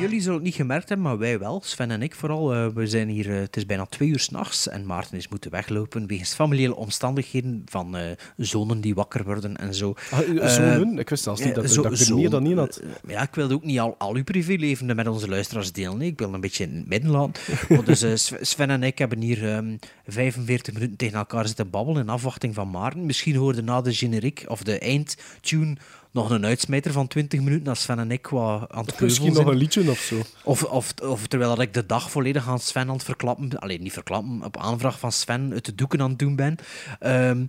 jullie 0.00 0.20
zullen 0.20 0.34
het 0.36 0.44
niet 0.44 0.54
gemerkt 0.54 0.88
hebben, 0.88 1.06
maar 1.06 1.18
wij 1.18 1.38
wel. 1.38 1.60
Sven 1.64 1.90
en 1.90 2.02
ik 2.02 2.14
vooral. 2.14 2.54
Eh, 2.54 2.66
we 2.74 2.86
zijn 2.86 3.08
hier, 3.08 3.30
eh, 3.34 3.40
het 3.40 3.56
is 3.56 3.66
bijna 3.66 3.86
twee 3.86 4.08
uur 4.08 4.18
s'nachts 4.18 4.68
en 4.68 4.86
Maarten 4.86 5.16
is 5.16 5.28
moeten 5.28 5.50
weglopen 5.50 6.06
wegens 6.06 6.34
familiële 6.34 6.76
omstandigheden 6.76 7.62
van 7.66 7.96
eh, 7.96 8.02
zonen 8.36 8.80
die 8.80 8.94
wakker 8.94 9.24
worden 9.24 9.56
en 9.56 9.74
zo. 9.74 9.94
Ah, 10.10 10.48
zonen? 10.48 10.98
Ik 10.98 11.08
wist 11.08 11.22
zelfs 11.22 11.44
niet 11.44 11.54
dat, 11.54 11.70
zo- 11.70 11.82
dat 11.82 12.00
ik 12.00 12.06
er 12.08 12.14
meer 12.14 12.30
dan 12.30 12.46
één 12.46 12.58
had. 12.58 12.82
Ja, 13.06 13.22
ik 13.22 13.34
wilde 13.34 13.54
ook 13.54 13.64
niet 13.64 13.78
al, 13.78 13.94
al 13.98 14.14
uw 14.14 14.24
privéleven 14.24 14.96
met 14.96 15.06
onze 15.08 15.28
luisteraars 15.28 15.72
delen. 15.72 15.96
nee. 15.98 16.08
Ik 16.08 16.18
wil 16.18 16.34
een 16.34 16.40
beetje 16.40 16.64
in 16.64 16.76
het 16.76 16.88
midden 16.88 17.10
laten. 17.10 17.42
Maar 17.68 17.84
dus 17.84 18.00
Sv- 18.24 18.32
Sven 18.40 18.70
en 18.70 18.82
ik 18.82 18.98
hebben 18.98 19.20
hier 19.20 19.48
ehm 19.54 19.76
45 20.06 20.72
minuten 20.74 20.96
tegen 20.96 21.18
elkaar 21.18 21.46
zitten 21.46 21.70
babbelen 21.70 22.02
in 22.02 22.08
afwachting 22.08 22.54
van 22.54 22.70
Maarten. 22.70 23.06
Misschien 23.06 23.36
hoorde 23.36 23.62
na 23.62 23.80
de 23.80 23.92
generiek 23.94 24.44
of 24.48 24.62
de 24.62 24.78
eindtune 24.78 25.76
nog 26.18 26.30
een 26.30 26.44
uitsmijter 26.44 26.92
van 26.92 27.06
20 27.06 27.40
minuten 27.40 27.68
als 27.68 27.80
Sven 27.80 27.98
en 27.98 28.10
ik 28.10 28.22
qua 28.22 28.66
aan 28.68 28.84
het 28.84 29.00
misschien 29.00 29.32
keuvelen 29.32 29.32
nog 29.32 29.36
zijn. 29.36 29.48
een 29.48 29.56
liedje 29.56 29.90
of 29.90 29.98
zo. 29.98 30.22
Of, 30.44 30.64
of, 30.64 30.94
of 31.02 31.26
terwijl 31.26 31.50
dat 31.50 31.64
ik 31.64 31.74
de 31.74 31.86
dag 31.86 32.10
volledig 32.10 32.48
aan 32.48 32.58
Sven 32.58 32.88
aan 32.88 32.94
het 32.94 33.04
verklappen, 33.04 33.58
alleen 33.58 33.82
niet 33.82 33.92
verklappen, 33.92 34.44
op 34.44 34.56
aanvraag 34.56 34.98
van 34.98 35.12
Sven 35.12 35.52
uit 35.52 35.64
de 35.64 35.74
doeken 35.74 36.00
aan 36.00 36.10
het 36.10 36.18
doen 36.18 36.36
ben. 36.36 36.56
Ehm, 36.98 37.42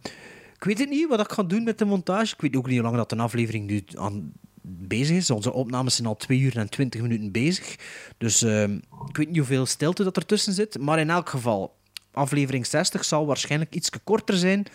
ik 0.56 0.64
weet 0.64 0.80
het 0.80 0.90
niet 0.90 1.10
wat 1.10 1.20
ik 1.20 1.32
ga 1.32 1.44
doen 1.44 1.64
met 1.64 1.78
de 1.78 1.86
montage. 1.86 2.34
Ik 2.34 2.42
weet 2.42 2.56
ook 2.56 2.66
niet 2.66 2.76
hoe 2.76 2.84
lang 2.84 2.96
dat 2.96 3.12
een 3.12 3.20
aflevering 3.20 3.68
nu 3.68 3.84
aan 3.96 4.32
bezig 4.62 5.16
is. 5.18 5.30
Onze 5.30 5.54
opnames 5.54 5.96
zijn 5.96 6.08
al 6.08 6.16
2 6.16 6.40
uur 6.40 6.58
en 6.58 6.70
20 6.70 7.02
minuten 7.02 7.32
bezig. 7.32 7.76
Dus 8.18 8.42
ehm, 8.42 8.74
ik 9.08 9.18
weet 9.18 9.28
niet 9.28 9.38
hoeveel 9.38 9.66
stilte 9.66 10.04
dat 10.04 10.18
ertussen 10.18 10.54
zit. 10.54 10.80
Maar 10.80 11.00
in 11.00 11.10
elk 11.10 11.30
geval, 11.30 11.76
aflevering 12.12 12.66
60 12.66 13.06
zal 13.06 13.26
waarschijnlijk 13.26 13.76
iets 13.76 13.90
korter 14.04 14.38
zijn. 14.38 14.66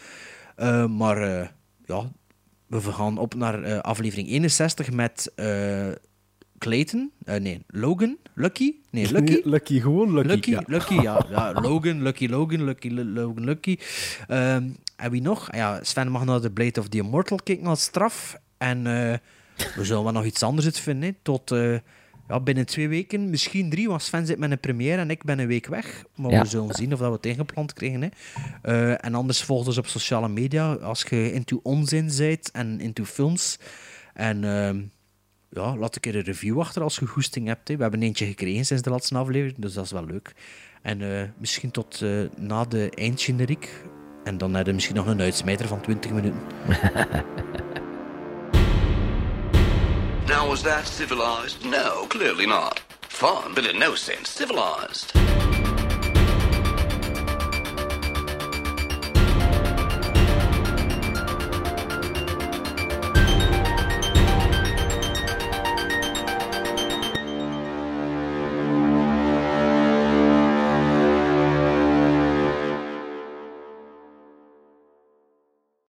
Eh, 0.57 0.87
maar 0.87 1.23
eh, 1.23 1.49
ja, 1.87 2.11
we 2.82 2.92
gaan 2.92 3.18
op 3.18 3.34
naar 3.34 3.62
eh, 3.62 3.78
aflevering 3.78 4.28
61 4.28 4.90
met 4.90 5.32
eh, 5.36 5.88
Clayton. 6.59 7.10
Eh, 7.24 7.40
nee, 7.40 7.64
Logan. 7.66 8.16
Lucky? 8.34 8.74
Nee, 8.90 9.10
Lucky. 9.20 9.40
Lucky, 9.44 9.80
gewoon 9.80 10.12
Lucky. 10.14 10.28
Lucky, 10.28 10.51
ja. 10.51 10.62
Lucky, 10.66 10.94
ja. 10.94 11.26
ja. 11.30 11.52
Logan, 11.60 12.02
Lucky 12.02 12.26
Logan, 12.28 12.64
Lucky 12.64 12.88
Lu- 12.88 13.05
Logan, 13.05 13.44
Lucky. 13.44 13.76
Ehm, 14.28 14.68
en 14.96 15.10
wie 15.10 15.22
nog? 15.22 15.51
Ah 15.51 15.56
Ja, 15.59 15.78
Sven 15.82 16.09
mag 16.10 16.24
naar 16.24 16.40
de 16.40 16.51
Blade 16.51 16.80
of 16.80 16.88
the 16.88 16.96
Immortal 16.98 17.38
kijken 17.44 17.66
als 17.66 17.82
straf. 17.82 18.36
En 18.59 18.82
we 19.76 19.84
zullen 19.84 20.02
wel 20.02 20.12
nog 20.12 20.24
iets 20.24 20.42
anders 20.42 20.80
vinden. 20.80 21.09
hè. 21.09 21.14
Tot 21.22 21.51
ja, 22.28 22.40
binnen 22.40 22.66
twee 22.66 22.88
weken, 22.88 23.30
misschien 23.30 23.70
drie, 23.70 23.88
want 23.88 24.02
Sven 24.02 24.26
zit 24.26 24.38
met 24.38 24.51
een 24.51 24.59
première 24.60 25.01
en 25.01 25.10
ik 25.10 25.24
ben 25.24 25.38
een 25.38 25.46
week 25.46 25.66
weg. 25.66 26.05
Maar 26.16 26.30
Ja. 26.30 26.42
we 26.42 26.48
zullen 26.48 26.74
zien 26.74 26.92
of 26.92 26.98
dat 26.98 27.09
we 27.09 27.14
het 27.14 27.26
ingepland 27.26 27.72
krijgen. 27.72 28.02
Hè. 28.02 28.09
Eh, 28.62 29.05
en 29.05 29.14
anders 29.14 29.42
volg 29.42 29.66
ons 29.66 29.78
op 29.78 29.86
sociale 29.86 30.28
media 30.28 30.72
als 30.72 31.02
je 31.02 31.32
into 31.32 31.60
onzin 31.62 32.10
bent 32.16 32.51
en 32.51 32.80
into 32.80 33.05
films. 33.05 33.59
En 34.14 34.44
ehm, 34.44 34.80
ja, 35.51 35.76
laat 35.76 35.94
een 35.94 36.01
keer 36.01 36.16
een 36.16 36.22
review 36.22 36.60
achter 36.60 36.82
als 36.82 36.96
je 36.96 37.06
goesting 37.06 37.46
hebt. 37.46 37.68
Hè. 37.68 37.76
We 37.76 37.82
hebben 37.82 38.02
eentje 38.02 38.26
gekregen 38.26 38.64
sinds 38.64 38.82
de 38.82 38.90
laatste 38.90 39.16
aflevering, 39.16 39.59
dus 39.59 39.72
dat 39.74 39.84
is 39.84 39.90
wel 39.90 40.06
leuk. 40.06 40.32
En 40.82 41.18
eh, 41.20 41.28
misschien 41.38 41.70
tot 41.70 42.01
eh, 42.02 42.10
na 42.38 42.64
de 42.64 42.90
eindgeneriek. 42.90 43.70
En 44.24 44.38
dan 44.38 44.55
heb 44.55 44.66
je 44.66 44.72
misschien 44.72 44.96
nog 44.96 45.06
een 45.06 45.20
uitsmijter 45.20 45.68
van 45.68 45.80
20 45.80 46.10
minuten. 46.10 46.40
Now, 50.26 50.48
was 50.48 50.62
that 50.62 50.86
civilized? 50.86 51.64
No, 51.64 52.06
clearly 52.09 52.46
not. 52.46 52.80
Fun, 53.09 53.52
but 53.55 53.66
in 53.66 53.78
no 53.78 53.94
sense 53.94 54.30
civilized. 54.30 55.12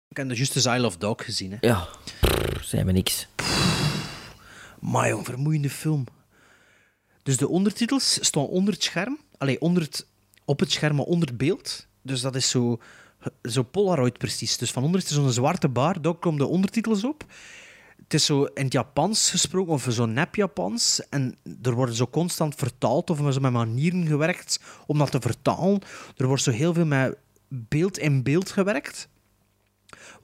Ik 0.09 0.21
heb 0.21 0.29
de 0.29 0.35
juiste 0.35 0.71
Isle 0.71 0.87
of 0.87 0.97
Dog 0.97 1.25
gezien. 1.25 1.51
Hè. 1.51 1.57
Ja, 1.61 1.89
Prrr, 2.21 2.65
zei 2.65 2.85
me 2.85 2.93
niks. 2.93 3.27
Maar 4.91 5.09
jong, 5.09 5.25
vermoeiende 5.25 5.71
film. 5.71 6.05
Dus 7.23 7.37
de 7.37 7.49
ondertitels 7.49 8.19
staan 8.21 8.47
onder 8.47 8.75
het 8.75 8.83
scherm. 8.83 9.19
Allee, 9.39 9.61
onder 9.61 9.83
het, 9.83 10.07
op 10.45 10.61
het 10.61 10.73
scherm, 10.73 10.97
maar 10.97 11.05
onder 11.05 11.29
het 11.29 11.37
beeld. 11.37 11.87
Dus 12.03 12.21
dat 12.21 12.35
is 12.35 12.51
zo, 12.51 12.81
zo 13.43 13.63
Polaroid 13.63 14.19
precies. 14.19 14.57
Dus 14.57 14.71
van 14.71 14.83
onder 14.83 15.01
is 15.01 15.07
er 15.07 15.15
zo'n 15.15 15.33
zwarte 15.33 15.69
bar, 15.69 16.03
daar 16.03 16.15
komen 16.15 16.39
de 16.39 16.47
ondertitels 16.47 17.05
op. 17.05 17.25
Het 18.03 18.15
is 18.15 18.25
zo 18.25 18.45
in 18.45 18.65
het 18.65 18.73
Japans 18.73 19.31
gesproken, 19.31 19.73
of 19.73 19.87
zo'n 19.89 20.13
nep-Japans. 20.13 21.09
En 21.09 21.37
er 21.63 21.73
wordt 21.73 21.95
zo 21.95 22.07
constant 22.07 22.55
vertaald, 22.55 23.11
of 23.11 23.33
zo 23.33 23.41
met 23.41 23.53
manieren 23.53 24.07
gewerkt 24.07 24.61
om 24.87 24.99
dat 24.99 25.11
te 25.11 25.21
vertalen. 25.21 25.81
Er 26.17 26.27
wordt 26.27 26.43
zo 26.43 26.51
heel 26.51 26.75
veel 26.75 26.87
met 26.87 27.17
beeld 27.49 27.99
in 27.99 28.23
beeld 28.23 28.51
gewerkt. 28.51 29.09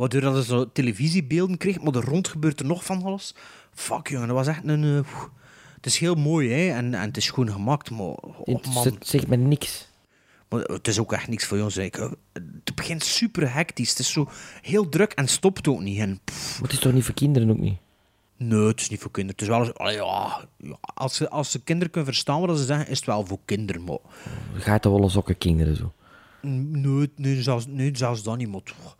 Waardoor 0.01 0.21
dat 0.21 0.37
je 0.37 0.45
zo 0.45 0.73
televisiebeelden 0.73 1.57
kreeg, 1.57 1.81
maar 1.81 1.95
er 1.95 2.05
rond 2.05 2.29
gebeurt 2.29 2.61
er 2.61 2.67
nog 2.67 2.85
van 2.85 3.03
alles. 3.03 3.35
Fuck, 3.75 4.09
jongen, 4.09 4.27
dat 4.27 4.37
was 4.37 4.47
echt 4.47 4.65
een... 4.65 4.85
eh, 5.05 5.13
het 5.77 5.87
is 5.87 5.99
heel 5.99 6.15
mooi, 6.15 6.51
hè. 6.53 6.75
En, 6.77 6.95
en 6.95 7.01
het 7.01 7.17
is 7.17 7.31
goed 7.31 7.51
gemaakt, 7.51 7.91
maar... 7.91 8.01
Oh, 8.01 8.47
Het 8.47 8.67
man. 8.75 8.97
zegt- 9.01 9.27
me 9.27 9.37
niks. 9.37 9.89
Maar 10.49 10.61
het 10.61 10.89
is 10.89 10.99
ook 10.99 11.13
echt 11.13 11.29
niks 11.29 11.45
voor 11.47 11.59
ons. 11.59 11.75
hè. 11.75 11.83
Ik, 11.83 11.95
Het 12.33 12.75
begint 12.75 13.05
super 13.05 13.53
hectisch. 13.55 13.89
Het 13.91 13.99
is 13.99 14.13
zo 14.13 14.29
heel 14.63 14.89
druk 14.89 15.13
en 15.13 15.29
stopt 15.29 15.69
ook 15.69 15.81
niet. 15.81 15.99
En, 15.99 16.09
Maar 16.25 16.63
het 16.63 16.73
is 16.73 16.79
toch 16.79 16.93
niet 16.93 17.05
voor 17.05 17.15
kinderen 17.15 17.51
ook 17.51 17.59
niet? 17.59 17.79
nee, 18.37 18.67
het 18.67 18.81
is 18.81 18.89
niet 18.91 19.01
voor 19.01 19.11
kinderen. 19.11 19.41
Het 19.41 19.51
is 19.51 19.75
wel... 19.77 19.87
eens- 19.89 19.95
ja, 19.97 20.45
als, 20.95 21.15
ze, 21.15 21.31
als 21.31 21.51
ze 21.51 21.63
kinderen 21.63 21.93
kunnen 21.93 22.13
verstaan 22.13 22.41
wat 22.47 22.59
ze 22.59 22.65
zeggen, 22.65 22.89
is 22.89 22.97
het 22.97 23.07
wel 23.07 23.27
voor 23.27 23.39
kinderen. 23.45 23.85
Maar 23.85 23.99
Gaat 24.55 24.85
er 24.85 24.91
wel 24.91 25.03
eens 25.03 25.17
ook 25.17 25.35
kinderen 25.39 25.77
zo? 25.77 25.93
Nee, 26.43 27.11
nee, 27.17 27.43
zelfs, 27.43 27.67
nee, 27.67 27.91
zelfs 27.93 28.23
dat 28.23 28.37
niet. 28.37 28.49
Maar, 28.49 28.63
toch. 28.63 28.97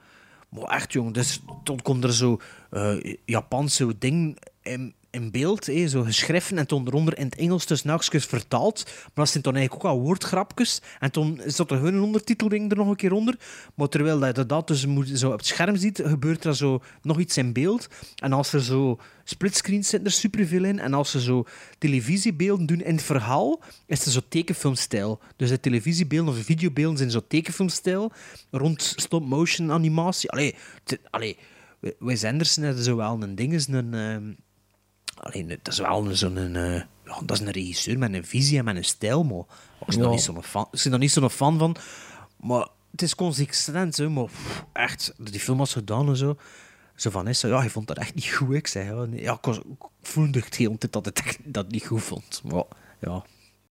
Maar 0.51 0.65
echt, 0.65 0.93
jongen, 0.93 1.13
dus, 1.13 1.41
toen 1.65 1.83
komt 1.83 2.05
er 2.05 2.15
zo 2.15 2.41
eh 2.71 3.15
Japanse 3.25 3.99
ding 3.99 4.39
in, 4.63 4.95
in 5.11 5.31
beeld, 5.31 5.67
hè, 5.67 5.89
zo 5.89 6.03
geschreven 6.03 6.59
en 6.59 6.67
toen 6.67 7.13
in 7.15 7.25
het 7.25 7.35
Engels 7.35 7.67
dus 7.67 7.83
nachtjes 7.83 8.25
vertaald. 8.25 8.83
Maar 8.85 9.11
dat 9.15 9.29
zijn 9.29 9.43
dan 9.43 9.55
eigenlijk 9.57 9.85
ook 9.85 9.91
al 9.91 10.01
woordgrapjes. 10.01 10.83
En 10.99 11.11
toen 11.11 11.41
dat 11.57 11.71
er 11.71 11.85
een 11.85 12.01
ondertiteling 12.01 12.71
er 12.71 12.77
nog 12.77 12.89
een 12.89 12.97
keer 12.97 13.13
onder. 13.13 13.39
Maar 13.75 13.89
terwijl 13.89 14.33
dat 14.33 14.49
dat 14.49 14.67
dus 14.67 14.87
zo 15.15 15.31
op 15.31 15.39
het 15.39 15.47
scherm 15.47 15.77
ziet, 15.77 16.03
gebeurt 16.05 16.45
er 16.45 16.57
zo 16.57 16.83
nog 17.03 17.19
iets 17.19 17.37
in 17.37 17.53
beeld. 17.53 17.89
En 18.17 18.33
als 18.33 18.53
er 18.53 18.63
zo 18.63 19.01
splitscreens 19.25 19.89
zitten 19.89 20.09
er 20.09 20.15
superveel 20.15 20.65
in. 20.65 20.79
En 20.79 20.95
als 20.95 21.11
ze 21.11 21.21
zo 21.21 21.47
televisiebeelden 21.79 22.67
doen 22.67 22.81
in 22.81 22.95
het 22.95 23.05
verhaal, 23.05 23.63
is 23.87 24.05
er 24.05 24.13
zo 24.13 24.21
tekenfilmstijl. 24.29 25.21
Dus 25.37 25.49
de 25.49 25.61
televisiebeelden 25.61 26.33
of 26.33 26.39
de 26.39 26.45
videobeelden 26.45 26.99
zijn 26.99 27.11
zo 27.11 27.21
tekenfilmstijl. 27.29 28.13
Rond 28.51 28.93
stop-motion 28.97 29.73
animatie. 29.73 30.31
Allee, 30.31 30.55
allee, 31.11 31.39
Wes 31.99 32.25
Anderson 32.25 32.65
had 32.65 32.79
zo 32.79 32.97
wel 32.97 33.23
een 33.23 33.35
ding, 33.35 33.67
een... 33.69 33.95
ehm, 33.95 34.33
Alleen, 35.21 35.49
dat 35.49 35.73
is 35.73 35.79
wel 35.79 36.07
een- 36.07 36.17
zo'n... 36.17 36.57
eh, 36.57 36.83
dat 37.25 37.41
is 37.41 37.47
een 37.47 37.51
regisseur 37.53 37.99
met 37.99 38.13
een 38.15 38.25
visie 38.27 38.59
en 38.59 38.65
met 38.65 38.77
een 38.77 38.85
stijl, 38.85 39.25
maar 39.25 39.45
ik 39.87 39.87
ben 39.87 39.99
Ja. 40.05 40.09
niet 40.11 40.21
zo'n 40.23 40.43
fan, 40.43 40.69
ik 40.73 40.81
ben 40.83 40.93
er 40.93 40.99
niet 40.99 41.11
zo'n 41.13 41.31
fan 41.31 41.59
van. 41.59 41.77
Maar 42.41 42.69
het 42.91 43.03
is 43.03 43.15
consistent, 43.15 43.97
hè, 43.97 44.09
maar 44.09 44.25
pff, 44.25 44.65
echt, 44.73 45.13
die 45.19 45.41
film 45.41 45.59
was 45.59 45.73
gedaan 45.73 46.09
en 46.09 46.17
zo. 46.17 46.37
Zo 46.95 47.11
van, 47.11 47.29
is, 47.29 47.41
ja, 47.41 47.63
je 47.63 47.71
vond 47.71 47.87
dat 47.87 47.99
echt 47.99 48.15
niet 48.15 48.27
goed. 48.29 48.55
Ik 48.55 48.67
zei, 48.67 49.09
ja, 49.17 49.33
ik, 49.33 49.45
was, 49.45 49.57
ik 49.59 49.87
voelde 50.03 50.39
het 50.39 50.55
heel 50.55 50.79
tijd 50.79 50.93
dat 50.93 51.05
het 51.05 51.19
echt 51.19 51.39
dat 51.45 51.71
niet 51.71 51.87
goed 51.87 52.03
vond. 52.03 52.41
Maar 52.45 52.65
ja, 53.01 53.25